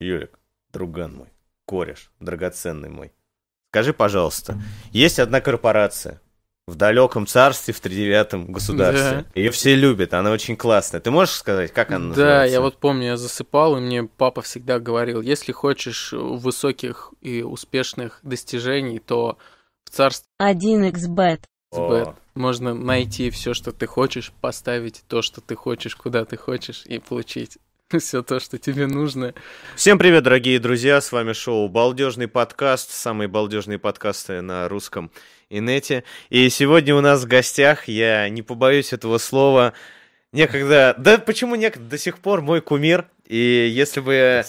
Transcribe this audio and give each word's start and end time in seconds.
Юлик, 0.00 0.38
друган 0.72 1.14
мой, 1.14 1.28
кореш, 1.66 2.10
драгоценный 2.20 2.88
мой. 2.88 3.12
Скажи, 3.70 3.92
пожалуйста, 3.92 4.58
есть 4.92 5.18
одна 5.18 5.40
корпорация 5.40 6.20
в 6.66 6.74
далеком 6.74 7.26
царстве, 7.26 7.74
в 7.74 7.80
тридевятом 7.80 8.52
государстве. 8.52 9.24
Да. 9.24 9.40
Ее 9.40 9.50
все 9.50 9.74
любят, 9.74 10.14
она 10.14 10.30
очень 10.30 10.56
классная. 10.56 11.00
Ты 11.00 11.10
можешь 11.10 11.34
сказать, 11.34 11.72
как 11.72 11.90
она 11.90 11.98
Да, 11.98 12.08
называется? 12.08 12.52
я 12.52 12.60
вот 12.60 12.76
помню, 12.76 13.06
я 13.06 13.16
засыпал, 13.16 13.76
и 13.76 13.80
мне 13.80 14.04
папа 14.04 14.42
всегда 14.42 14.78
говорил, 14.78 15.20
если 15.20 15.52
хочешь 15.52 16.12
высоких 16.12 17.12
и 17.20 17.42
успешных 17.42 18.20
достижений, 18.22 19.00
то 19.00 19.38
в 19.84 19.90
царстве 19.90 20.28
1xbet. 20.40 21.40
О. 21.70 21.88
Бэт 21.88 22.08
можно 22.34 22.72
найти 22.72 23.30
все, 23.30 23.52
что 23.52 23.72
ты 23.72 23.86
хочешь, 23.86 24.32
поставить 24.40 25.02
то, 25.08 25.22
что 25.22 25.40
ты 25.40 25.54
хочешь, 25.54 25.96
куда 25.96 26.24
ты 26.24 26.36
хочешь, 26.36 26.84
и 26.86 26.98
получить 26.98 27.58
все 27.98 28.22
то, 28.22 28.38
что 28.38 28.58
тебе 28.58 28.86
нужно. 28.86 29.34
Всем 29.74 29.98
привет, 29.98 30.24
дорогие 30.24 30.58
друзья, 30.58 31.00
с 31.00 31.10
вами 31.10 31.32
шоу 31.32 31.68
«Балдежный 31.68 32.28
подкаст», 32.28 32.90
самые 32.90 33.28
балдежные 33.28 33.78
подкасты 33.78 34.42
на 34.42 34.68
русском 34.68 35.10
инете. 35.48 36.04
И 36.28 36.50
сегодня 36.50 36.94
у 36.94 37.00
нас 37.00 37.22
в 37.22 37.26
гостях, 37.26 37.88
я 37.88 38.28
не 38.28 38.42
побоюсь 38.42 38.92
этого 38.92 39.16
слова, 39.16 39.72
некогда, 40.32 40.94
да 40.98 41.16
почему 41.16 41.54
некогда, 41.54 41.88
до 41.88 41.98
сих 41.98 42.18
пор 42.18 42.42
мой 42.42 42.60
кумир, 42.60 43.08
и 43.26 43.70
если 43.72 44.00
бы 44.00 44.44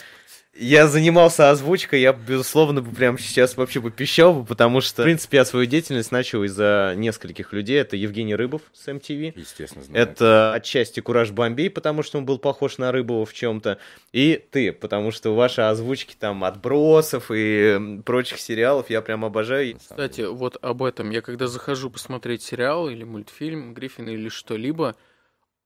я 0.60 0.88
занимался 0.88 1.50
озвучкой, 1.50 2.02
я, 2.02 2.12
безусловно, 2.12 2.82
бы 2.82 2.94
прямо 2.94 3.18
сейчас 3.18 3.56
вообще 3.56 3.80
бы 3.80 3.92
пищал 3.92 4.34
бы, 4.34 4.46
потому 4.46 4.82
что, 4.82 5.04
в 5.04 5.06
принципе, 5.06 5.38
я 5.38 5.46
свою 5.46 5.66
деятельность 5.66 6.12
начал 6.12 6.44
из-за 6.44 6.94
нескольких 6.98 7.54
людей. 7.54 7.80
Это 7.80 7.96
Евгений 7.96 8.36
Рыбов 8.36 8.62
с 8.74 8.88
MTV. 8.88 9.34
Естественно, 9.36 9.84
знаю. 9.84 10.04
Это 10.04 10.54
отчасти 10.54 11.00
Кураж 11.00 11.32
Бомбей, 11.32 11.70
потому 11.70 12.04
что 12.04 12.18
он 12.18 12.26
был 12.26 12.40
похож 12.40 12.78
на 12.78 12.92
Рыбова 12.92 13.26
в 13.26 13.34
чем-то. 13.34 13.78
И 14.12 14.44
ты, 14.52 14.74
потому 14.74 15.12
что 15.12 15.34
ваши 15.36 15.62
озвучки 15.62 16.16
там 16.20 16.44
отбросов 16.44 17.32
и 17.34 18.02
прочих 18.06 18.40
сериалов 18.40 18.90
я 18.90 19.02
прям 19.02 19.24
обожаю. 19.24 19.78
Кстати, 19.78 20.22
вот 20.22 20.58
об 20.62 20.84
этом. 20.84 21.10
Я 21.12 21.22
когда 21.22 21.48
захожу 21.48 21.90
посмотреть 21.90 22.44
сериал 22.44 22.90
или 22.90 23.04
мультфильм 23.04 23.74
Гриффин 23.74 24.10
или 24.10 24.30
что-либо, 24.30 24.96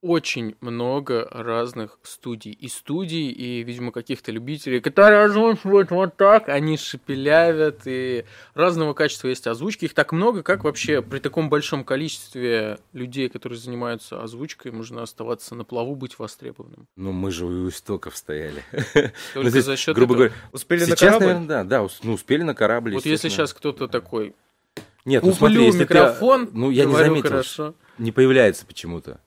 очень 0.03 0.55
много 0.59 1.27
разных 1.31 1.97
студий. 2.03 2.51
И 2.51 2.67
студий, 2.67 3.29
и, 3.31 3.63
видимо, 3.63 3.93
каких-то 3.93 4.33
любителей, 4.33 4.81
которые 4.81 5.23
озвучивают 5.23 5.91
вот 5.91 6.17
так, 6.17 6.49
они 6.49 6.75
шепелявят, 6.77 7.83
и 7.85 8.25
разного 8.53 8.93
качества 8.93 9.29
есть 9.29 9.47
озвучки. 9.47 9.85
Их 9.85 9.93
так 9.93 10.11
много, 10.11 10.43
как 10.43 10.65
вообще 10.65 11.01
при 11.01 11.19
таком 11.19 11.49
большом 11.49 11.85
количестве 11.85 12.79
людей, 12.91 13.29
которые 13.29 13.57
занимаются 13.57 14.21
озвучкой, 14.21 14.73
можно 14.73 15.01
оставаться 15.03 15.55
на 15.55 15.63
плаву, 15.63 15.95
быть 15.95 16.19
востребованным. 16.19 16.85
Ну, 16.97 17.13
мы 17.13 17.31
же 17.31 17.45
у 17.45 17.69
истоков 17.69 18.17
стояли. 18.17 18.61
Только 18.93 19.13
Ну, 19.35 19.49
здесь, 19.49 19.63
за 19.63 19.77
счет 19.77 19.95
грубо 19.95 20.15
этого. 20.15 20.27
говоря, 20.27 20.41
Успели 20.51 20.79
на 20.81 20.85
сейчас, 20.87 20.99
корабль? 20.99 21.25
наверное, 21.27 21.47
да, 21.47 21.63
да, 21.63 21.87
ну, 22.03 22.13
успели 22.13 22.43
на 22.43 22.53
корабль, 22.53 22.93
Вот 22.93 23.05
если 23.05 23.29
сейчас 23.29 23.53
кто-то 23.53 23.87
такой, 23.87 24.35
Нет, 25.05 25.23
ну, 25.23 25.31
смотри, 25.33 25.63
если 25.63 25.85
ты- 25.85 25.93
микрофон, 25.93 26.49
ну, 26.51 26.71
я 26.71 26.83
не 26.83 26.93
заметил, 26.93 27.29
хорошо. 27.29 27.73
не 27.97 28.11
появляется 28.11 28.65
почему-то. 28.65 29.21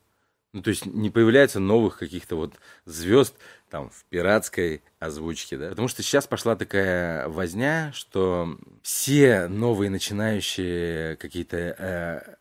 Ну, 0.57 0.63
то 0.63 0.71
есть 0.71 0.87
не 0.87 1.11
появляется 1.11 1.61
новых 1.61 1.99
каких-то 1.99 2.35
вот 2.37 2.55
звезд 2.87 3.35
там 3.69 3.91
в 3.91 4.07
пиратской 4.07 4.81
озвучке, 4.99 5.59
да. 5.59 5.69
Потому 5.69 5.87
что 5.87 6.03
сейчас 6.03 6.27
пошла 6.27 6.57
такая 6.57 7.29
возня, 7.29 7.93
что 7.93 8.57
все 8.81 9.49
новые 9.49 9.91
начинающие 9.91 11.17
какие-то 11.17 11.57
э, 11.59 12.37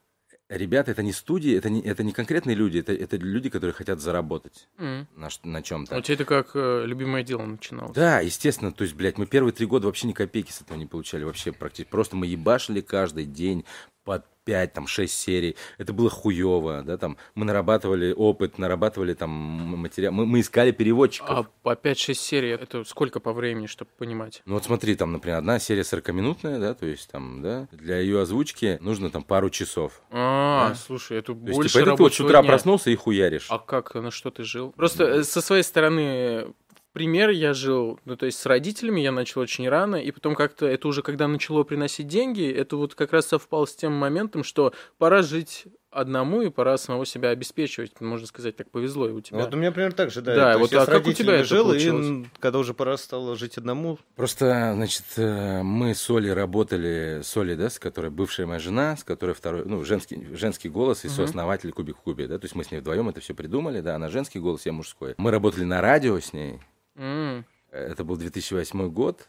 ребята, 0.48 0.92
это 0.92 1.04
не 1.04 1.12
студии, 1.12 1.58
это 1.58 1.70
не, 1.70 1.82
это 1.82 2.04
не 2.04 2.14
конкретные 2.14 2.56
люди, 2.56 2.80
это, 2.80 2.94
это 2.94 3.18
люди, 3.18 3.50
которые 3.50 3.74
хотят 3.74 4.00
заработать 4.00 4.70
М. 4.78 5.10
на, 5.18 5.28
на 5.44 5.62
чем-то. 5.62 5.94
А 5.94 6.00
У 6.00 6.02
тебя 6.02 6.16
это 6.16 6.24
как 6.24 6.52
э, 6.54 6.84
любимое 6.86 7.22
дело 7.22 7.44
начиналось? 7.46 7.94
Да, 7.94 8.22
естественно, 8.22 8.72
то 8.72 8.86
есть, 8.86 8.96
блядь, 8.96 9.18
мы 9.18 9.26
первые 9.26 9.52
три 9.52 9.66
года 9.66 9.88
вообще 9.88 10.08
ни 10.08 10.14
копейки 10.14 10.54
с 10.54 10.62
этого 10.62 10.78
не 10.78 10.86
получали, 10.86 11.26
вообще 11.26 11.52
практически. 11.52 11.92
Просто 11.92 12.16
мы 12.16 12.28
ебашили 12.28 12.80
каждый 12.80 13.26
день 13.26 13.66
по 14.06 14.24
5, 14.46 14.74
там, 14.74 14.88
6 14.88 15.14
серий. 15.14 15.56
Это 15.78 15.92
было 15.92 16.10
хуево, 16.10 16.84
да, 16.84 16.98
там, 16.98 17.18
мы 17.34 17.46
нарабатывали 17.46 18.14
опыт, 18.14 18.58
нарабатывали 18.58 19.14
там 19.14 19.30
материал, 19.30 20.14
мы, 20.14 20.26
мы 20.26 20.40
искали 20.40 20.72
переводчиков. 20.72 21.30
А 21.30 21.44
по 21.64 21.74
5-6 21.74 22.14
серий 22.14 22.50
это 22.52 22.84
сколько 22.86 23.20
по 23.20 23.34
времени, 23.34 23.66
чтобы 23.66 23.92
понимать? 23.98 24.42
Ну 24.46 24.54
вот 24.54 24.64
смотри, 24.64 24.96
там, 24.96 25.12
например, 25.12 25.40
одна 25.40 25.60
серия 25.60 25.82
40-минутная, 25.82 26.60
да, 26.60 26.74
то 26.74 26.86
есть 26.86 27.10
там, 27.12 27.42
да, 27.42 27.68
для 27.72 27.98
ее 28.00 28.22
озвучки 28.22 28.78
нужно 28.82 29.10
там 29.10 29.24
пару 29.24 29.50
часов. 29.50 30.02
А, 30.12 30.70
Да. 30.70 30.76
слушай, 30.76 31.18
это 31.18 31.34
То 31.34 31.40
есть, 31.40 31.56
больше 31.56 31.74
типа, 31.74 31.82
это 31.90 31.96
ты 31.98 32.04
вот 32.04 32.14
с 32.14 32.20
утра 32.20 32.42
дня. 32.42 32.50
проснулся 32.50 32.90
и 32.92 32.96
хуяришь. 32.96 33.48
А 33.50 33.58
как, 33.60 33.96
на 33.96 34.12
что 34.12 34.30
ты 34.30 34.44
жил? 34.44 34.72
Просто 34.74 35.04
э, 35.06 35.24
со 35.24 35.42
своей 35.42 35.64
стороны, 35.64 36.54
пример 36.96 37.30
я 37.30 37.54
жил, 37.54 38.00
ну, 38.06 38.16
то 38.16 38.26
есть 38.26 38.40
с 38.40 38.46
родителями 38.46 39.02
я 39.02 39.12
начал 39.12 39.42
очень 39.42 39.68
рано, 39.68 39.98
и 39.98 40.12
потом 40.12 40.34
как-то 40.34 40.66
это 40.66 40.88
уже 40.88 41.02
когда 41.04 41.28
начало 41.28 41.64
приносить 41.64 42.08
деньги, 42.08 42.50
это 42.50 42.78
вот 42.78 42.96
как 42.96 43.12
раз 43.12 43.28
совпало 43.28 43.66
с 43.66 43.76
тем 43.76 43.92
моментом, 43.92 44.46
что 44.46 44.74
пора 44.98 45.22
жить 45.22 45.66
одному 45.92 46.42
и 46.42 46.50
пора 46.50 46.78
самого 46.78 47.06
себя 47.06 47.30
обеспечивать, 47.30 48.00
можно 48.00 48.26
сказать, 48.28 48.56
так 48.56 48.72
повезло 48.72 49.10
и 49.10 49.12
у 49.12 49.20
тебя. 49.20 49.40
Вот 49.40 49.54
у 49.54 49.58
меня 49.58 49.74
примерно 49.74 49.96
так 49.96 50.10
же, 50.10 50.22
да. 50.22 50.36
Да, 50.36 50.54
То 50.54 50.60
вот, 50.60 50.74
а 50.74 50.86
с 50.86 50.90
как 50.90 51.06
у 51.06 51.12
тебя 51.12 51.36
это 51.36 51.44
жил, 51.44 51.66
и 51.66 51.72
получилось? 51.72 52.08
м, 52.08 52.32
когда 52.40 52.60
уже 52.60 52.74
пора 52.74 52.96
стало 52.96 53.36
жить 53.36 53.58
одному, 53.58 54.00
Просто, 54.16 54.72
значит, 54.74 55.04
э, 55.18 55.64
мы 55.64 55.94
с 55.96 56.10
Олей 56.10 56.32
работали, 56.32 57.20
с 57.24 57.36
Олей, 57.36 57.58
да, 57.58 57.70
с 57.70 57.78
которой 57.78 58.10
бывшая 58.10 58.46
моя 58.46 58.60
жена, 58.60 58.96
с 58.96 59.04
которой 59.04 59.36
второй, 59.36 59.66
ну, 59.66 59.84
женский, 59.84 60.28
женский 60.34 60.70
голос 60.70 61.04
и 61.04 61.10
сооснователь 61.10 61.74
Кубик 61.74 61.98
Кубе, 61.98 62.28
да, 62.28 62.40
то 62.40 62.46
есть 62.46 62.56
мы 62.56 62.64
с 62.64 62.72
ней 62.72 62.80
вдвоем 62.80 63.10
это 63.10 63.20
все 63.20 63.34
придумали, 63.34 63.82
да, 63.82 63.96
она 63.96 64.08
женский 64.10 64.40
голос, 64.40 64.66
я 64.66 64.72
мужской. 64.72 65.16
Мы 65.18 65.32
работали 65.32 65.66
на 65.66 65.82
радио 65.82 66.18
с 66.20 66.32
ней, 66.32 66.60
М. 66.96 67.46
это 67.72 68.04
был 68.04 68.18
2008 68.18 68.90
год, 68.90 69.28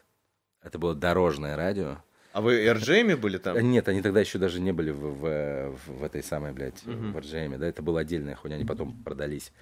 это 0.63 0.79
было 0.79 0.95
дорожное 0.95 1.57
радио. 1.57 1.99
А 2.33 2.41
вы 2.41 2.67
RJ-ми 2.67 3.15
были 3.15 3.37
А, 3.37 3.41
там? 3.41 3.59
Нет, 3.71 3.89
они 3.89 4.03
тогда 4.03 4.21
еще 4.21 4.39
даже 4.39 4.61
не 4.61 4.73
были 4.73 4.91
в, 4.91 4.99
в, 5.01 5.77
в 5.87 6.03
этой 6.05 6.23
самой, 6.23 6.53
блядь, 6.53 6.85
Мгм. 6.85 7.13
в 7.13 7.17
RGM, 7.17 7.57
да, 7.59 7.67
это 7.67 7.83
была 7.83 8.01
отдельная 8.01 8.35
хуйня, 8.35 8.57
они 8.57 8.65
потом 8.65 9.03
продались. 9.03 9.53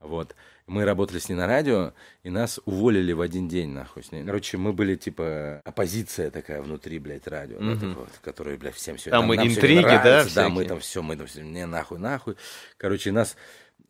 Вот. 0.00 0.34
Мы 0.66 0.84
работали 0.84 1.18
с 1.18 1.28
ней 1.28 1.34
на 1.34 1.46
радио, 1.46 1.92
и 2.22 2.30
нас 2.30 2.60
уволили 2.66 3.12
в 3.12 3.20
один 3.20 3.48
день, 3.48 3.70
нахуй, 3.70 4.02
с 4.02 4.12
ней. 4.12 4.24
Короче, 4.24 4.56
мы 4.58 4.72
были, 4.72 4.96
типа, 4.96 5.60
оппозиция 5.64 6.30
такая 6.30 6.60
внутри, 6.62 6.98
блядь, 6.98 7.26
радио, 7.26 7.58
да, 7.58 7.64
Мгм. 7.64 7.78
такое 7.80 8.04
вот, 8.04 8.12
которая, 8.22 8.56
блядь, 8.58 8.74
всем 8.74 8.96
все 8.96 9.10
Там 9.10 9.32
и 9.32 9.36
интриги, 9.36 9.82
да, 9.82 10.24
Да, 10.34 10.48
мы 10.48 10.54
всякие? 10.62 10.68
там 10.68 10.80
все, 10.80 11.02
мы 11.02 11.16
там 11.16 11.26
все, 11.26 11.42
не 11.42 11.66
нахуй, 11.66 11.98
нахуй. 11.98 12.36
Короче, 12.76 13.12
нас 13.12 13.36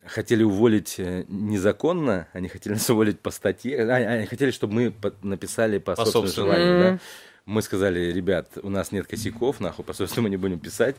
хотели 0.05 0.43
уволить 0.43 0.95
э, 0.99 1.25
незаконно, 1.27 2.27
они 2.33 2.47
хотели 2.47 2.73
нас 2.73 2.89
уволить 2.89 3.19
по 3.19 3.31
статье, 3.31 3.81
а, 3.83 3.95
они 3.95 4.25
хотели, 4.25 4.51
чтобы 4.51 4.73
мы 4.73 4.93
написали 5.23 5.77
по, 5.77 5.95
По 5.95 6.05
собственному 6.05 6.27
собственному. 6.27 6.53
желанию, 6.53 6.93
да. 6.97 6.99
Мы 7.45 7.61
сказали, 7.61 8.11
ребят, 8.11 8.57
у 8.63 8.69
нас 8.69 8.91
нет 8.91 9.05
косяков, 9.07 9.59
нахуй, 9.59 9.85
по 9.85 9.93
собственному 9.93 10.27
мы 10.27 10.29
не 10.31 10.37
будем 10.37 10.59
писать. 10.59 10.95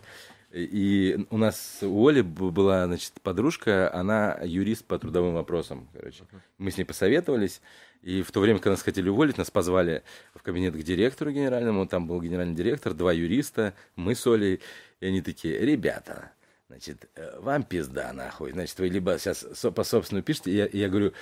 И 0.53 1.27
у 1.31 1.39
нас 1.39 1.79
у 1.83 2.07
Оли 2.07 2.21
была, 2.23 2.87
значит, 2.87 3.13
подружка, 3.21 3.93
она 3.93 4.39
юрист 4.45 4.85
по 4.85 4.97
трудовым 4.99 5.35
вопросам, 5.35 5.89
короче. 5.93 6.23
Мы 6.59 6.71
с 6.71 6.79
ней 6.79 6.85
посоветовались, 6.85 7.61
и 8.03 8.23
в 8.23 8.31
то 8.31 8.39
время, 8.41 8.61
когда 8.61 8.71
нас 8.71 8.83
хотели 8.83 9.09
уволить, 9.09 9.37
нас 9.39 9.51
позвали 9.51 10.05
в 10.35 10.43
кабинет 10.43 10.75
к 10.75 10.83
директору 10.83 11.33
генеральному, 11.33 11.87
там 11.87 12.07
был 12.07 12.23
генеральный 12.23 12.55
директор, 12.55 12.95
два 12.95 13.13
юриста, 13.13 13.75
мы 13.97 14.15
с 14.15 14.25
Олей, 14.27 14.61
и 15.01 15.07
они 15.07 15.21
такие, 15.21 15.59
ребята, 15.59 16.31
значит, 16.69 17.09
э, 17.15 17.39
вам 17.41 17.63
пизда, 17.63 18.13
нахуй, 18.13 18.53
значит, 18.53 18.79
вы 18.79 18.89
либо 18.89 19.19
сейчас 19.19 19.47
по 19.75 19.85
собственному 19.85 20.25
пишете, 20.25 20.51
и 20.51 20.57
я, 20.57 20.69
я 20.73 20.89
говорю, 20.89 21.13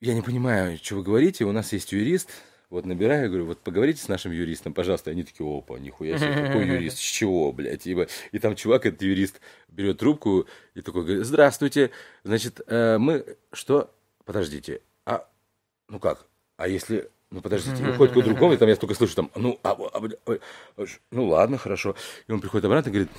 я 0.00 0.14
не 0.14 0.22
понимаю, 0.22 0.78
что 0.78 0.96
вы 0.96 1.02
говорите, 1.02 1.44
у 1.44 1.52
нас 1.52 1.72
есть 1.72 1.92
юрист, 1.92 2.30
вот 2.70 2.84
набираю, 2.84 3.28
говорю, 3.28 3.46
вот 3.46 3.60
поговорите 3.60 4.02
с 4.02 4.08
нашим 4.08 4.30
юристом, 4.32 4.74
пожалуйста. 4.74 5.10
Они 5.10 5.22
такие, 5.22 5.48
опа, 5.48 5.78
нихуя 5.78 6.18
себе, 6.18 6.46
какой 6.46 6.66
юрист, 6.66 6.98
с 6.98 7.00
чего, 7.00 7.50
блядь? 7.50 7.86
И, 7.86 7.96
и 8.30 8.38
там 8.38 8.56
чувак, 8.56 8.84
этот 8.84 9.00
юрист, 9.02 9.40
берет 9.68 9.98
трубку 9.98 10.46
и 10.74 10.82
такой 10.82 11.04
говорит, 11.04 11.24
здравствуйте, 11.24 11.90
значит, 12.24 12.60
э, 12.66 12.98
мы, 12.98 13.24
что, 13.52 13.90
подождите, 14.24 14.82
а, 15.06 15.26
ну 15.88 15.98
как, 15.98 16.26
а 16.58 16.68
если, 16.68 17.10
ну 17.30 17.40
подождите, 17.40 17.82
и 17.86 17.88
уходит 17.88 18.14
к 18.14 18.22
другому, 18.22 18.52
и 18.52 18.56
там 18.58 18.68
я 18.68 18.76
только 18.76 18.94
слышу 18.94 19.16
там, 19.16 19.30
ну, 19.34 19.58
а, 19.62 19.70
а, 19.72 20.08
а, 20.76 20.84
ну 21.10 21.24
ладно, 21.26 21.56
хорошо. 21.56 21.96
И 22.26 22.32
он 22.32 22.40
приходит 22.40 22.66
обратно 22.66 22.90
и 22.90 22.92
говорит, 22.92 23.10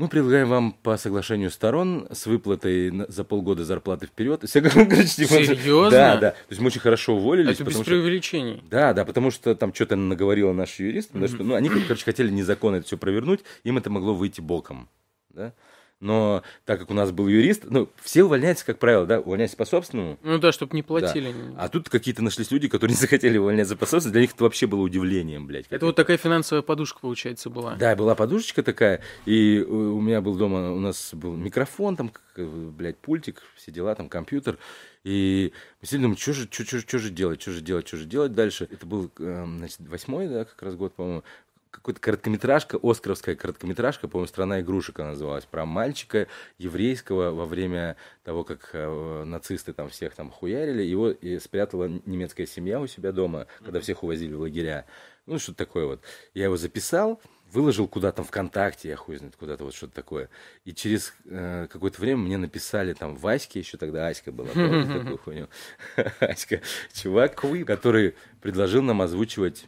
мы 0.00 0.08
предлагаем 0.08 0.48
вам 0.48 0.72
по 0.72 0.96
соглашению 0.96 1.50
сторон 1.50 2.08
с 2.10 2.24
выплатой 2.24 2.90
за 3.08 3.22
полгода 3.22 3.66
зарплаты 3.66 4.06
вперед. 4.06 4.40
Серьезно? 4.48 5.90
Да, 5.90 6.16
да. 6.16 6.30
То 6.30 6.46
есть 6.48 6.60
мы 6.62 6.68
очень 6.68 6.80
хорошо 6.80 7.16
уволились. 7.16 7.56
Это 7.56 7.64
без 7.64 7.74
что- 7.74 7.84
преувеличений. 7.84 8.62
да, 8.70 8.94
да, 8.94 9.04
потому 9.04 9.30
что 9.30 9.54
там 9.54 9.74
что-то 9.74 9.96
наговорила 9.96 10.54
наш 10.54 10.80
юрист, 10.80 11.08
потому 11.08 11.28
что, 11.28 11.44
ну, 11.44 11.54
они, 11.54 11.68
короче, 11.68 12.02
хотели 12.02 12.30
незаконно 12.30 12.76
это 12.76 12.86
все 12.86 12.96
провернуть, 12.96 13.40
им 13.62 13.76
это 13.76 13.90
могло 13.90 14.14
выйти 14.14 14.40
боком, 14.40 14.88
да. 15.28 15.52
Но 16.00 16.42
так 16.64 16.80
как 16.80 16.90
у 16.90 16.94
нас 16.94 17.12
был 17.12 17.28
юрист, 17.28 17.64
ну, 17.68 17.88
все 18.02 18.24
увольняются, 18.24 18.64
как 18.64 18.78
правило, 18.78 19.04
да, 19.04 19.20
увольняются 19.20 19.56
по 19.58 19.66
собственному. 19.66 20.18
Ну 20.22 20.38
да, 20.38 20.50
чтобы 20.50 20.74
не 20.74 20.82
платили. 20.82 21.34
А 21.58 21.68
тут 21.68 21.90
какие-то 21.90 22.22
нашлись 22.22 22.50
люди, 22.50 22.68
которые 22.68 22.94
не 22.96 23.00
захотели 23.00 23.36
увольняться 23.36 23.76
по 23.76 23.84
собственному, 23.84 24.12
для 24.14 24.20
них 24.22 24.32
это 24.32 24.44
вообще 24.44 24.66
было 24.66 24.80
удивлением, 24.80 25.46
блядь. 25.46 25.66
Это 25.68 25.84
вот 25.86 25.96
такая 25.96 26.16
финансовая 26.16 26.62
подушка, 26.62 27.00
получается, 27.00 27.50
была. 27.50 27.74
Да, 27.76 27.94
была 27.96 28.14
подушечка 28.14 28.62
такая, 28.62 29.02
и 29.26 29.60
у 29.60 30.00
меня 30.00 30.22
был 30.22 30.36
дома, 30.36 30.72
у 30.72 30.80
нас 30.80 31.10
был 31.12 31.36
микрофон, 31.36 31.96
там, 31.96 32.08
к- 32.08 32.20
блядь, 32.38 32.96
пультик, 32.96 33.42
все 33.56 33.70
дела, 33.70 33.94
там, 33.94 34.08
компьютер. 34.08 34.56
И 35.04 35.52
мы 35.80 35.86
сидели, 35.86 36.02
думаем, 36.02 36.18
что 36.18 36.32
же, 36.32 36.48
что, 36.50 36.64
что, 36.64 36.80
что 36.80 36.98
же 36.98 37.10
делать, 37.10 37.40
что 37.42 37.52
же 37.52 37.60
делать, 37.62 37.86
что 37.88 37.96
же 37.96 38.04
делать 38.04 38.34
дальше. 38.34 38.68
Это 38.70 38.84
был, 38.86 39.10
эм, 39.18 39.58
значит, 39.58 39.80
восьмой, 39.80 40.28
да, 40.28 40.44
как 40.44 40.62
раз 40.62 40.74
год, 40.76 40.94
по-моему. 40.94 41.22
Какой-то 41.70 42.00
короткометражка, 42.00 42.78
оскаровская 42.82 43.36
короткометражка, 43.36 44.08
по-моему, 44.08 44.26
«Страна 44.26 44.60
игрушек» 44.60 44.98
она 44.98 45.10
называлась, 45.10 45.44
про 45.44 45.64
мальчика 45.64 46.26
еврейского 46.58 47.30
во 47.30 47.46
время 47.46 47.96
того, 48.24 48.42
как 48.42 48.70
э, 48.72 49.24
нацисты 49.24 49.72
там 49.72 49.88
всех 49.88 50.14
там 50.16 50.30
хуярили, 50.30 50.82
его 50.82 51.10
и 51.10 51.38
спрятала 51.38 51.88
немецкая 52.06 52.46
семья 52.46 52.80
у 52.80 52.88
себя 52.88 53.12
дома, 53.12 53.46
когда 53.64 53.78
всех 53.80 54.02
увозили 54.02 54.34
в 54.34 54.40
лагеря. 54.40 54.84
Ну, 55.26 55.38
что-то 55.38 55.58
такое 55.58 55.86
вот. 55.86 56.02
Я 56.34 56.44
его 56.44 56.56
записал, 56.56 57.20
выложил 57.52 57.86
куда-то 57.88 58.24
ВКонтакте, 58.24 58.88
я 58.88 58.96
хуй 58.96 59.16
знает, 59.16 59.36
куда-то 59.36 59.64
вот 59.64 59.74
что-то 59.74 59.94
такое. 59.94 60.28
И 60.64 60.72
через 60.72 61.14
э, 61.24 61.68
какое-то 61.70 62.00
время 62.00 62.18
мне 62.18 62.36
написали 62.36 62.94
там 62.94 63.16
Ваське, 63.16 63.60
еще 63.60 63.76
тогда 63.76 64.08
Аська 64.08 64.32
была, 64.32 64.48
помните 64.48 64.92
такую 64.98 65.18
хуйню? 65.18 65.48
Аська, 66.20 66.62
чувак, 66.92 67.40
который 67.66 68.16
предложил 68.40 68.82
нам 68.82 69.02
озвучивать 69.02 69.66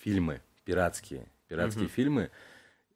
фильмы 0.00 0.40
пиратские, 0.64 1.26
пиратские 1.48 1.88
фильмы. 1.88 2.30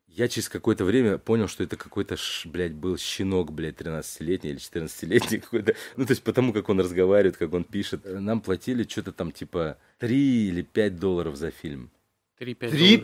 Я 0.09 0.29
через 0.29 0.49
какое-то 0.49 0.85
время 0.85 1.19
понял, 1.19 1.47
что 1.47 1.63
это 1.63 1.77
какой-то, 1.77 2.17
блядь, 2.47 2.73
был 2.73 2.97
щенок, 2.97 3.53
блядь, 3.53 3.75
13-летний 3.77 4.51
или 4.51 4.59
14-летний 4.59 5.39
какой-то. 5.41 5.75
Ну, 5.97 6.07
то 6.07 6.13
есть 6.13 6.23
потому, 6.23 6.55
как 6.55 6.69
он 6.71 6.81
разговаривает, 6.81 7.37
как 7.37 7.53
он 7.53 7.65
пишет. 7.65 8.01
Нам 8.05 8.41
платили 8.41 8.85
что-то 8.85 9.13
там 9.13 9.31
типа 9.31 9.77
3 9.99 10.49
или 10.49 10.63
5 10.63 10.97
долларов 10.99 11.37
за 11.37 11.51
фильм. 11.51 11.91
3-5 12.41 12.57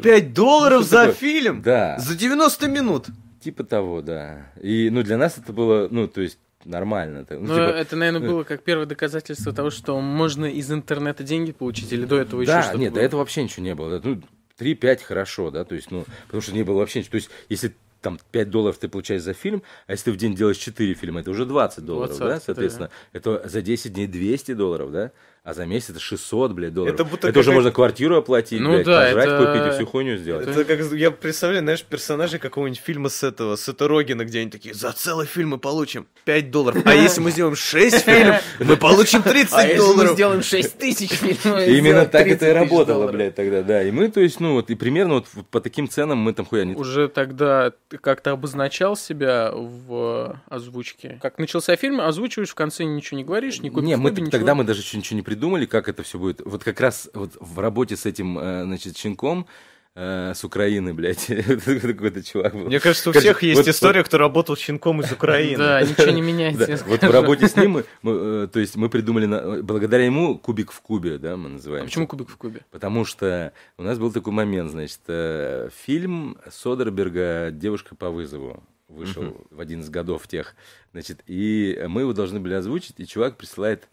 3-5 0.03 0.32
долларов 0.32 0.81
Ну, 0.81 0.87
за 0.87 0.99
такое? 0.99 1.12
фильм? 1.15 1.62
Да. 1.62 1.99
За 1.99 2.17
90 2.17 2.69
минут. 2.69 3.06
Типа 3.41 3.65
того, 3.65 4.00
да. 4.03 4.53
И, 4.62 4.88
ну, 4.91 5.03
для 5.03 5.19
нас 5.19 5.37
это 5.37 5.53
было, 5.53 5.88
ну, 5.91 6.06
то 6.06 6.20
есть, 6.20 6.38
нормально. 6.65 7.26
Ну, 7.29 7.41
Ну, 7.41 7.47
типа, 7.47 7.76
это, 7.76 7.97
наверное, 7.97 8.23
э, 8.23 8.31
было 8.31 8.44
как 8.44 8.62
первое 8.62 8.87
доказательство 8.87 9.53
того, 9.53 9.70
что 9.70 10.00
можно 10.00 10.47
из 10.47 10.70
интернета 10.70 11.25
деньги 11.25 11.53
получить, 11.53 11.93
или 11.93 12.05
до 12.05 12.17
этого 12.19 12.43
еще 12.43 12.53
да, 12.53 12.62
что-то 12.62 12.79
нет, 12.79 12.93
было? 12.93 13.00
до 13.00 13.05
этого 13.06 13.20
вообще 13.20 13.43
ничего 13.43 13.65
не 13.65 13.75
было. 13.75 14.00
Ну, 14.03 14.23
3-5 14.62 15.03
хорошо, 15.03 15.50
да, 15.50 15.64
то 15.64 15.75
есть, 15.75 15.91
ну, 15.91 16.05
потому 16.26 16.41
что 16.41 16.53
не 16.53 16.62
было 16.62 16.79
вообще 16.79 17.00
ничего. 17.00 17.12
То 17.12 17.17
есть, 17.17 17.31
если 17.49 17.75
там 18.02 18.19
5 18.32 18.50
долларов 18.50 18.76
ты 18.78 18.88
получаешь 18.88 19.22
за 19.22 19.32
фильм, 19.32 19.62
а 19.87 19.93
если 19.93 20.06
ты 20.06 20.12
в 20.12 20.16
день 20.16 20.34
делаешь 20.34 20.58
4 20.58 20.93
фильма, 20.94 21.20
это 21.20 21.31
уже 21.31 21.46
20 21.46 21.84
долларов, 21.84 22.19
да, 22.19 22.26
20, 22.26 22.44
соответственно. 22.44 22.90
Это 23.12 23.43
за 23.49 23.62
10 23.62 23.93
дней 23.94 24.06
200 24.06 24.52
долларов, 24.54 24.93
да, 24.93 25.12
а 25.44 25.54
за 25.54 25.66
месяц 25.66 25.90
это 25.90 25.99
600, 26.00 26.52
блядь, 26.52 26.72
долларов. 26.72 26.94
Это 26.94 27.04
будто 27.04 27.26
уже 27.28 27.32
какая- 27.34 27.54
можно 27.54 27.70
квартиру 27.72 28.16
оплатить, 28.16 28.60
Ну 28.60 28.70
блядь, 28.75 28.87
да, 28.87 29.02
пожрать, 29.06 29.26
это- 29.28 29.46
купить 29.46 29.66
и 29.72 29.76
всю 29.76 29.87
хуйню 29.87 30.16
сделать. 30.16 30.46
Это 30.46 30.64
как, 30.64 30.93
я 30.93 31.10
представляю, 31.10 31.64
знаешь, 31.64 31.82
персонажей 31.84 32.38
какого-нибудь 32.38 32.81
фильма 32.81 33.08
с 33.08 33.25
этого, 33.25 33.56
с 33.56 33.69
Рогина, 33.81 34.25
где 34.25 34.40
они 34.40 34.50
такие, 34.50 34.72
за 34.75 34.93
целый 34.93 35.26
фильм 35.26 35.48
мы 35.50 35.58
получим 35.58 36.06
5 36.25 36.50
долларов, 36.52 36.82
а 36.84 36.94
если 36.94 37.20
мы 37.20 37.31
сделаем 37.32 37.56
6 37.56 38.05
фильмов, 38.05 38.40
мы 38.60 38.76
получим 38.76 39.22
30 39.22 39.52
А 39.55 39.62
если 39.66 39.78
мы 39.81 39.84
долларов. 39.87 40.12
сделаем 40.12 40.43
6 40.43 40.78
тысяч 40.78 41.10
фильмов, 41.10 41.66
именно 41.66 42.06
так 42.06 42.22
30 42.22 42.37
это 42.43 42.48
и 42.50 42.52
работало, 42.52 42.87
долларов. 42.87 43.12
блядь, 43.12 43.34
тогда, 43.34 43.62
да. 43.62 43.82
И 43.82 43.90
мы, 43.90 44.08
то 44.10 44.20
есть, 44.20 44.38
ну, 44.38 44.52
вот, 44.55 44.70
и 44.70 44.76
примерно 44.76 45.14
вот 45.14 45.26
по 45.50 45.60
таким 45.60 45.88
ценам 45.88 46.19
мы 46.19 46.32
там 46.34 46.46
хуя 46.46 46.64
не... 46.64 46.75
Уже 46.75 47.08
тогда 47.08 47.72
как-то 47.99 48.33
обозначал 48.33 48.97
себя 48.97 49.50
в 49.53 50.41
озвучке. 50.49 51.19
Как 51.21 51.39
начался 51.39 51.77
фильм, 51.77 52.00
озвучиваешь, 52.00 52.50
в 52.50 52.55
конце 52.55 52.85
ничего 52.85 53.19
не 53.19 53.25
говоришь, 53.25 53.61
не 53.61 53.71
купишь 53.71 53.87
Не, 53.87 53.97
мы 53.97 54.11
ничего. 54.11 54.31
тогда 54.31 54.55
мы 54.55 54.65
даже 54.65 54.81
ничего 54.97 55.17
не 55.17 55.23
придумали, 55.23 55.67
как 55.67 55.89
это 55.89 56.03
все 56.03 56.19
будет. 56.19 56.41
Вот 56.44 56.65
как 56.65 56.81
раз 56.81 57.11
вот 57.15 57.37
в 57.41 57.59
работе 57.59 57.97
с 57.97 58.06
этим, 58.06 58.39
э, 58.39 58.65
значит, 58.65 58.97
щенком 58.97 59.47
э, 59.94 60.33
с 60.35 60.44
Украины, 60.44 60.94
блядь, 60.94 61.27
какой-то 61.27 62.23
чувак 62.23 62.55
был. 62.55 62.67
Мне 62.67 62.81
кажется, 62.81 63.11
у 63.11 63.12
всех 63.12 63.43
есть 63.43 63.69
история, 63.69 64.03
кто 64.05 64.19
работал 64.19 64.56
щенком 64.56 65.00
из 65.00 65.12
Украины. 65.12 65.59
Да, 65.59 65.83
ничего 65.83 66.11
не 66.11 66.23
меняется. 66.23 66.85
вот 66.87 67.03
в 67.03 67.11
работе 67.11 67.49
с 67.49 67.56
ним, 67.56 67.79
э, 67.79 68.49
то 68.53 68.61
есть 68.61 68.77
мы 68.77 68.89
придумали, 68.89 69.62
благодаря 69.62 70.05
ему 70.05 70.39
кубик 70.39 70.73
в 70.73 70.81
кубе, 70.81 71.19
да, 71.19 71.37
мы 71.37 71.50
называем. 71.50 71.85
А 71.85 71.87
почему 71.87 72.06
кубик 72.06 72.29
в 72.29 72.37
кубе? 72.37 72.62
Потому 72.71 73.05
что 73.05 73.53
у 73.79 73.83
нас 73.83 73.99
был 73.99 74.12
такой 74.12 74.33
момент, 74.33 74.71
значит, 74.71 75.00
э, 75.09 75.69
фильм 75.85 76.39
Содерберга 76.50 77.50
«Девушка 77.50 77.94
по 77.94 78.11
вызову» 78.11 78.62
вышел 78.89 79.47
в 79.50 79.59
один 79.59 79.81
из 79.81 79.89
годов 79.89 80.29
тех, 80.29 80.55
значит, 80.93 81.23
и 81.27 81.83
мы 81.89 82.03
его 82.03 82.12
должны 82.12 82.41
были 82.41 82.55
озвучить, 82.55 82.94
и 82.99 83.06
чувак 83.06 83.37
присылает... 83.37 83.89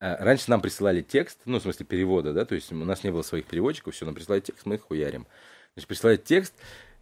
а, 0.00 0.16
Раньше 0.24 0.50
нам 0.50 0.60
присылали 0.60 1.02
текст, 1.02 1.38
ну, 1.44 1.58
в 1.58 1.62
смысле 1.62 1.86
перевода, 1.86 2.32
да, 2.32 2.44
то 2.44 2.54
есть 2.54 2.72
у 2.72 2.76
нас 2.76 3.04
не 3.04 3.10
было 3.10 3.22
своих 3.22 3.46
переводчиков, 3.46 3.94
все, 3.94 4.04
нам 4.04 4.14
присылают 4.14 4.44
текст, 4.44 4.66
мы 4.66 4.76
их 4.76 4.82
хуярим. 4.82 5.26
Значит, 5.74 5.88
присылает 5.88 6.24
текст, 6.24 6.54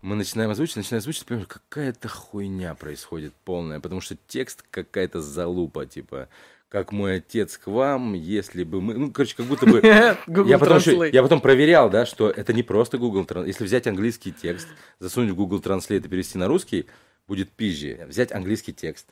мы 0.03 0.17
начинаем 0.17 0.51
озвучить, 0.51 0.77
начинаем 0.77 1.01
озвучить, 1.01 1.25
понимаем, 1.27 1.49
какая-то 1.49 2.09
хуйня 2.09 2.75
происходит 2.75 3.35
полная, 3.45 3.81
потому 3.81 4.01
что 4.01 4.17
текст 4.27 4.65
какая-то 4.71 5.21
залупа, 5.21 5.87
типа, 5.87 6.29
как 6.69 6.93
мой 6.93 7.17
отец 7.17 7.59
к 7.59 7.69
вам, 7.69 8.15
если 8.15 8.65
бы 8.65 8.81
мы... 8.81 8.95
Ну, 8.95 9.11
короче, 9.11 9.37
как 9.37 9.47
будто 9.47 9.67
бы... 9.67 9.81
Я 9.83 10.59
потом, 10.59 10.79
Translate. 10.79 11.11
я 11.13 11.23
потом 11.23 11.41
проверял, 11.41 11.89
да, 11.89 12.07
что 12.07 12.29
это 12.29 12.53
не 12.53 12.63
просто 12.63 12.99
Google 12.99 13.25
Translate. 13.25 13.47
Если 13.47 13.65
взять 13.65 13.87
английский 13.87 14.33
текст, 14.33 14.69
засунуть 14.99 15.31
в 15.31 15.37
Google 15.37 15.61
Translate 15.61 16.05
и 16.05 16.09
перевести 16.09 16.39
на 16.39 16.49
русский, 16.49 16.87
будет 17.29 17.51
пизже. 17.51 18.07
Взять 18.09 18.33
английский 18.33 18.73
текст, 18.73 19.09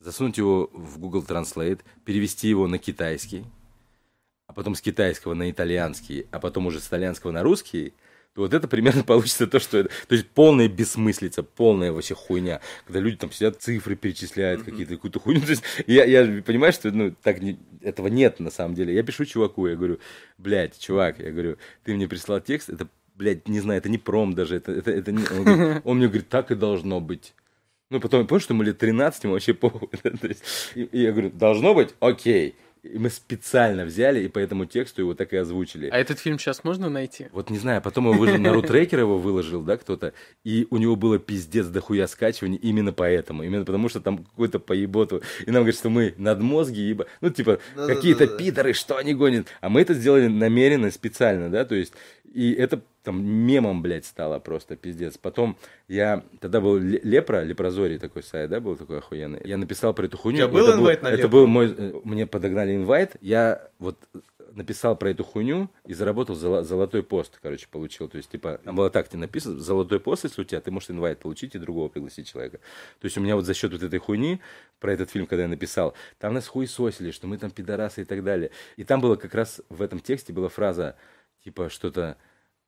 засунуть 0.00 0.38
его 0.38 0.70
в 0.72 0.98
Google 0.98 1.24
Translate, 1.26 1.80
перевести 2.04 2.48
его 2.48 2.66
на 2.68 2.78
китайский, 2.78 3.44
а 4.46 4.52
потом 4.52 4.74
с 4.74 4.80
китайского 4.80 5.34
на 5.34 5.50
итальянский, 5.50 6.26
а 6.30 6.38
потом 6.38 6.66
уже 6.66 6.80
с 6.80 6.86
итальянского 6.88 7.32
на 7.32 7.42
русский, 7.42 7.94
то 8.34 8.42
вот 8.42 8.52
это 8.54 8.68
примерно 8.68 9.02
получится 9.04 9.46
то, 9.46 9.58
что 9.58 9.78
это. 9.78 9.90
То 10.08 10.14
есть 10.14 10.28
полная 10.28 10.68
бессмыслица, 10.68 11.42
полная 11.42 11.90
вообще 11.90 12.14
хуйня. 12.14 12.60
Когда 12.86 13.00
люди 13.00 13.16
там 13.16 13.32
сидят, 13.32 13.60
цифры 13.62 13.96
перечисляют, 13.96 14.62
какие-то 14.62 14.94
какую-то 14.96 15.18
хуйню. 15.20 15.40
То 15.40 15.50
есть 15.50 15.62
я, 15.86 16.04
я 16.04 16.42
понимаю, 16.42 16.72
что 16.72 16.90
ну, 16.92 17.14
так 17.22 17.40
не- 17.40 17.58
этого 17.80 18.08
нет 18.08 18.38
на 18.38 18.50
самом 18.50 18.74
деле. 18.74 18.94
Я 18.94 19.02
пишу 19.02 19.24
чуваку, 19.24 19.66
я 19.66 19.74
говорю, 19.74 19.98
блядь, 20.38 20.78
чувак, 20.78 21.18
я 21.18 21.30
говорю, 21.32 21.56
ты 21.84 21.94
мне 21.94 22.06
прислал 22.06 22.40
текст, 22.40 22.68
это, 22.68 22.86
блядь, 23.14 23.48
не 23.48 23.60
знаю, 23.60 23.78
это 23.78 23.88
не 23.88 23.98
пром 23.98 24.34
даже, 24.34 24.56
это, 24.56 24.70
это, 24.70 24.90
это 24.90 25.12
не... 25.12 25.24
Он, 25.24 25.44
говорит- 25.44 25.82
он 25.84 25.96
мне 25.96 26.06
говорит, 26.08 26.28
так 26.28 26.50
и 26.50 26.54
должно 26.54 27.00
быть. 27.00 27.34
Ну, 27.90 28.00
потом 28.00 28.22
я 28.22 28.26
понял, 28.26 28.40
что 28.40 28.54
ему 28.54 28.62
лет 28.62 28.78
13, 28.78 29.24
ему 29.24 29.34
вообще 29.34 29.54
похуй. 29.54 29.88
То 30.02 30.26
есть, 30.26 30.42
и, 30.74 30.82
и 30.82 31.02
я 31.02 31.12
говорю, 31.12 31.30
должно 31.30 31.74
быть? 31.74 31.94
Окей. 32.00 32.56
И 32.82 32.98
мы 32.98 33.10
специально 33.10 33.84
взяли, 33.84 34.22
и 34.24 34.28
по 34.28 34.38
этому 34.38 34.64
тексту 34.64 35.02
его 35.02 35.14
так 35.14 35.32
и 35.32 35.36
озвучили. 35.36 35.88
А 35.88 35.98
этот 35.98 36.20
фильм 36.20 36.38
сейчас 36.38 36.62
можно 36.62 36.88
найти? 36.88 37.28
Вот 37.32 37.50
не 37.50 37.58
знаю, 37.58 37.82
потом 37.82 38.06
его 38.06 38.14
выложил, 38.14 38.38
на 38.40 38.52
Рутрекер 38.52 39.00
его 39.00 39.18
выложил, 39.18 39.62
да, 39.62 39.76
кто-то, 39.76 40.12
и 40.44 40.68
у 40.70 40.76
него 40.76 40.94
было 40.94 41.18
пиздец 41.18 41.66
дохуя 41.66 42.06
скачиваний 42.06 42.58
именно 42.58 42.92
поэтому, 42.92 43.42
именно 43.42 43.64
потому 43.64 43.88
что 43.88 44.00
там 44.00 44.18
какой-то 44.18 44.60
поеботу, 44.60 45.22
и 45.44 45.50
нам 45.50 45.62
говорят, 45.62 45.76
что 45.76 45.90
мы 45.90 46.14
надмозги, 46.16 46.80
ибо, 46.80 47.06
ну, 47.20 47.30
типа, 47.30 47.58
какие-то 47.74 48.28
пидоры, 48.28 48.72
что 48.72 48.96
они 48.96 49.14
гонят, 49.14 49.48
а 49.60 49.68
мы 49.68 49.80
это 49.80 49.94
сделали 49.94 50.28
намеренно, 50.28 50.90
специально, 50.92 51.50
да, 51.50 51.64
то 51.64 51.74
есть, 51.74 51.92
и 52.36 52.52
это 52.52 52.80
там 53.02 53.24
мемом, 53.24 53.82
блядь, 53.82 54.04
стало 54.04 54.38
просто 54.40 54.76
пиздец. 54.76 55.16
Потом 55.16 55.56
я, 55.88 56.22
тогда 56.40 56.60
был 56.60 56.76
Ле- 56.76 57.00
Лепра, 57.04 57.42
Лепрозорий 57.42 57.98
такой 57.98 58.22
сайт, 58.22 58.50
да, 58.50 58.60
был 58.60 58.76
такой 58.76 58.98
охуенный. 58.98 59.40
Я 59.44 59.56
написал 59.56 59.94
про 59.94 60.06
эту 60.06 60.16
хуйню. 60.18 60.38
У 60.44 60.48
тебя 60.48 60.52
был 60.52 60.66
это 60.68 60.78
инвайт 60.78 61.02
на 61.02 61.08
Это 61.08 61.16
Лепру? 61.18 61.30
был 61.30 61.46
мой, 61.46 61.74
э, 61.76 62.00
мне 62.04 62.26
подогнали 62.26 62.74
инвайт, 62.74 63.16
я 63.20 63.68
вот 63.78 63.96
написал 64.54 64.96
про 64.96 65.10
эту 65.10 65.22
хуйню 65.22 65.68
и 65.84 65.92
заработал 65.94 66.34
золо- 66.34 66.62
золотой 66.64 67.02
пост, 67.02 67.38
короче, 67.42 67.66
получил. 67.70 68.08
То 68.08 68.16
есть, 68.16 68.30
типа, 68.30 68.58
там 68.64 68.74
было 68.74 68.88
так, 68.90 69.06
тебе 69.08 69.20
написано, 69.20 69.60
золотой 69.60 70.00
пост, 70.00 70.24
если 70.24 70.40
у 70.40 70.44
тебя, 70.44 70.60
ты 70.60 70.70
можешь 70.70 70.90
инвайт 70.90 71.18
получить 71.18 71.54
и 71.54 71.58
другого 71.58 71.88
пригласить 71.88 72.26
человека. 72.26 72.58
То 73.00 73.04
есть, 73.04 73.18
у 73.18 73.20
меня 73.20 73.36
вот 73.36 73.44
за 73.44 73.52
счет 73.54 73.70
вот 73.72 73.82
этой 73.82 73.98
хуйни, 73.98 74.40
про 74.80 74.92
этот 74.92 75.10
фильм, 75.10 75.26
когда 75.26 75.42
я 75.42 75.48
написал, 75.48 75.94
там 76.18 76.32
нас 76.34 76.46
хуесосили, 76.48 77.10
что 77.10 77.26
мы 77.26 77.36
там 77.38 77.50
пидорасы 77.50 78.02
и 78.02 78.04
так 78.04 78.24
далее. 78.24 78.50
И 78.76 78.84
там 78.84 79.00
было 79.00 79.16
как 79.16 79.34
раз 79.34 79.60
в 79.68 79.82
этом 79.82 80.00
тексте 80.00 80.32
была 80.32 80.48
фраза, 80.48 80.96
типа, 81.46 81.70
что-то 81.70 82.16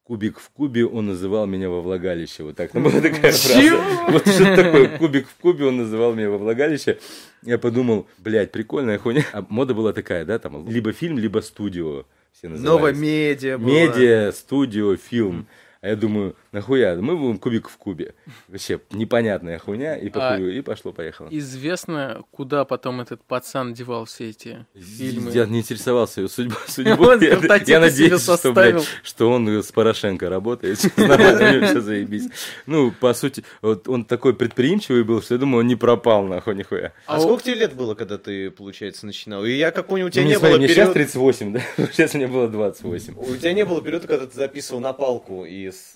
кубик 0.04 0.38
в 0.38 0.50
кубе, 0.50 0.87
он 0.87 1.06
называл 1.08 1.47
меня 1.47 1.68
во 1.68 1.80
влагалище. 1.80 2.44
Вот 2.44 2.54
так. 2.54 2.70
Там 2.70 2.85
была 2.85 3.00
такая 3.00 3.32
фраза. 3.32 3.61
Чего? 3.61 3.82
Вот 4.12 4.28
что 4.28 4.54
такое, 4.54 4.97
кубик 4.99 5.26
в 5.26 5.35
кубе, 5.35 5.66
он 5.66 5.78
называл 5.78 6.14
меня 6.14 6.30
во 6.30 6.38
влагалище. 6.38 6.99
Я 7.42 7.58
подумал, 7.58 8.06
блядь, 8.18 8.52
прикольная 8.52 8.99
хуйня. 8.99 9.25
А 9.32 9.44
мода 9.49 9.75
была 9.75 9.92
такая, 9.92 10.25
да, 10.25 10.38
там, 10.38 10.68
либо 10.68 10.92
фильм, 10.92 11.18
либо 11.18 11.40
студио. 11.40 12.04
Все 12.32 12.49
назывались. 12.49 12.70
Новая 12.70 12.92
медиа 12.92 13.58
была. 13.58 13.68
Медиа, 13.68 14.32
студио, 14.32 14.97
фильм. 14.97 15.49
А 15.80 15.88
я 15.88 15.97
думаю, 15.97 16.37
нахуя? 16.52 16.97
Мы 16.97 17.17
будем 17.17 17.38
кубик 17.38 17.69
в 17.69 17.76
кубе. 17.76 18.14
Вообще 18.49 18.81
непонятная 18.90 19.59
хуйня, 19.59 19.97
и, 19.97 20.09
А, 20.09 20.33
похуй, 20.33 20.57
и 20.59 20.61
пошло-поехало. 20.61 21.28
Известно, 21.31 22.23
куда 22.31 22.64
потом 22.64 23.00
этот 23.00 23.23
пацан 23.25 23.75
девал 23.75 24.05
все 24.05 24.31
эти 24.31 24.67
фильмы. 24.75 25.31
Я 25.31 25.47
не 25.47 25.61
интересовался 25.61 26.21
его 26.21 26.28
судьбой. 26.33 26.59
Он 26.67 26.69
судьбой. 26.69 27.19
Я, 27.26 27.57
я 27.67 27.81
надеюсь, 27.81 28.23
что, 28.23 28.37
составил. 28.37 28.55
блядь, 28.78 28.88
что 29.02 29.31
он 29.31 29.49
с 29.49 29.73
Порошенко 29.73 30.28
работает. 30.28 30.78
Все 30.88 31.81
заебись. 31.81 32.28
Ну, 32.67 32.93
по 32.93 33.14
сути, 33.14 33.45
вот 33.62 33.88
он 33.88 34.05
такой 34.05 34.35
предприимчивый 34.35 35.05
был, 35.05 35.23
что 35.23 35.35
я 35.35 35.40
думаю, 35.40 35.61
он 35.61 35.67
не 35.67 35.76
пропал, 35.76 36.25
нахуй, 36.25 36.55
нихуя. 36.55 36.93
А, 37.07 37.17
А 37.17 37.21
сколько 37.21 37.43
тебе 37.45 37.55
лет 37.55 37.75
было, 37.75 37.95
когда 37.95 38.19
ты, 38.19 38.50
получается, 38.50 39.07
начинал? 39.07 39.45
И 39.45 39.52
я 39.52 39.71
как 39.71 39.87
понял, 39.87 40.07
у 40.07 40.11
тебя 40.11 40.23
Ну, 40.25 40.28
не 40.28 40.35
смотри, 40.35 40.50
было 40.52 40.59
мне 40.59 40.69
сейчас 40.69 40.93
периода... 40.93 40.95
38, 40.95 41.52
да? 41.52 41.61
Сейчас 41.93 42.14
мне 42.14 42.26
было 42.26 42.49
28. 42.49 43.14
У 43.17 43.37
тебя 43.37 43.52
не 43.52 43.64
было 43.64 43.81
периода, 43.83 44.07
когда 44.07 44.26
ты 44.26 44.35
записывал 44.37 44.81
на 44.81 44.93
палку 44.93 45.45
из 45.45 45.93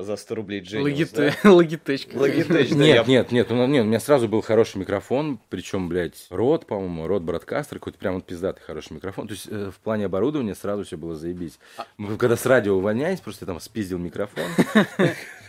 э, 0.00 0.02
за 0.02 0.16
100 0.16 0.34
рублей 0.34 0.60
Genius, 0.62 0.82
Логите- 0.82 1.34
да? 1.42 1.52
Логитеч. 1.52 2.06
Логитеч, 2.12 2.70
да, 2.70 2.76
Нет, 2.76 2.96
я- 2.96 3.04
нет, 3.04 3.32
нет, 3.32 3.50
у, 3.50 3.54
нет, 3.66 3.84
у 3.84 3.86
меня 3.86 4.00
сразу 4.00 4.28
был 4.28 4.40
хороший 4.40 4.78
микрофон, 4.78 5.38
причем, 5.48 5.88
блядь, 5.88 6.26
Род, 6.30 6.66
по-моему, 6.66 7.06
Род 7.06 7.22
Бродкастер, 7.22 7.78
какой-то 7.78 7.98
прям 7.98 8.14
вот 8.14 8.26
пиздатый 8.26 8.62
хороший 8.64 8.92
микрофон. 8.94 9.28
То 9.28 9.34
есть 9.34 9.46
э, 9.50 9.70
в 9.70 9.78
плане 9.80 10.06
оборудования 10.06 10.54
сразу 10.54 10.84
все 10.84 10.96
было 10.96 11.14
заебись. 11.14 11.58
Мы 11.96 12.16
когда 12.16 12.36
с 12.36 12.46
радио 12.46 12.74
увольняюсь, 12.76 13.20
просто 13.20 13.44
я 13.44 13.46
там 13.46 13.60
спиздил 13.60 13.98
микрофон. 13.98 14.44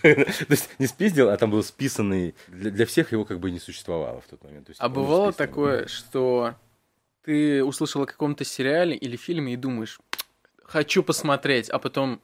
То 0.01 0.25
есть 0.49 0.69
не 0.77 0.87
спиздил, 0.87 1.29
а 1.29 1.37
там 1.37 1.49
был 1.49 1.63
списанный. 1.63 2.35
Для 2.47 2.69
для 2.71 2.85
всех 2.85 3.11
его 3.11 3.25
как 3.25 3.39
бы 3.39 3.49
не 3.51 3.59
существовало 3.59 4.21
в 4.21 4.27
тот 4.27 4.43
момент. 4.43 4.67
То 4.67 4.71
есть 4.71 4.81
А 4.81 4.89
бывало 4.89 5.31
такое, 5.33 5.87
что 5.87 6.53
ты 7.23 7.63
услышал 7.63 8.03
о 8.03 8.05
каком-то 8.05 8.43
сериале 8.43 8.95
или 8.95 9.15
фильме 9.15 9.53
и 9.53 9.57
думаешь, 9.57 9.99
хочу 10.63 11.01
посмотреть, 11.01 11.69
а 11.69 11.79
потом 11.79 12.21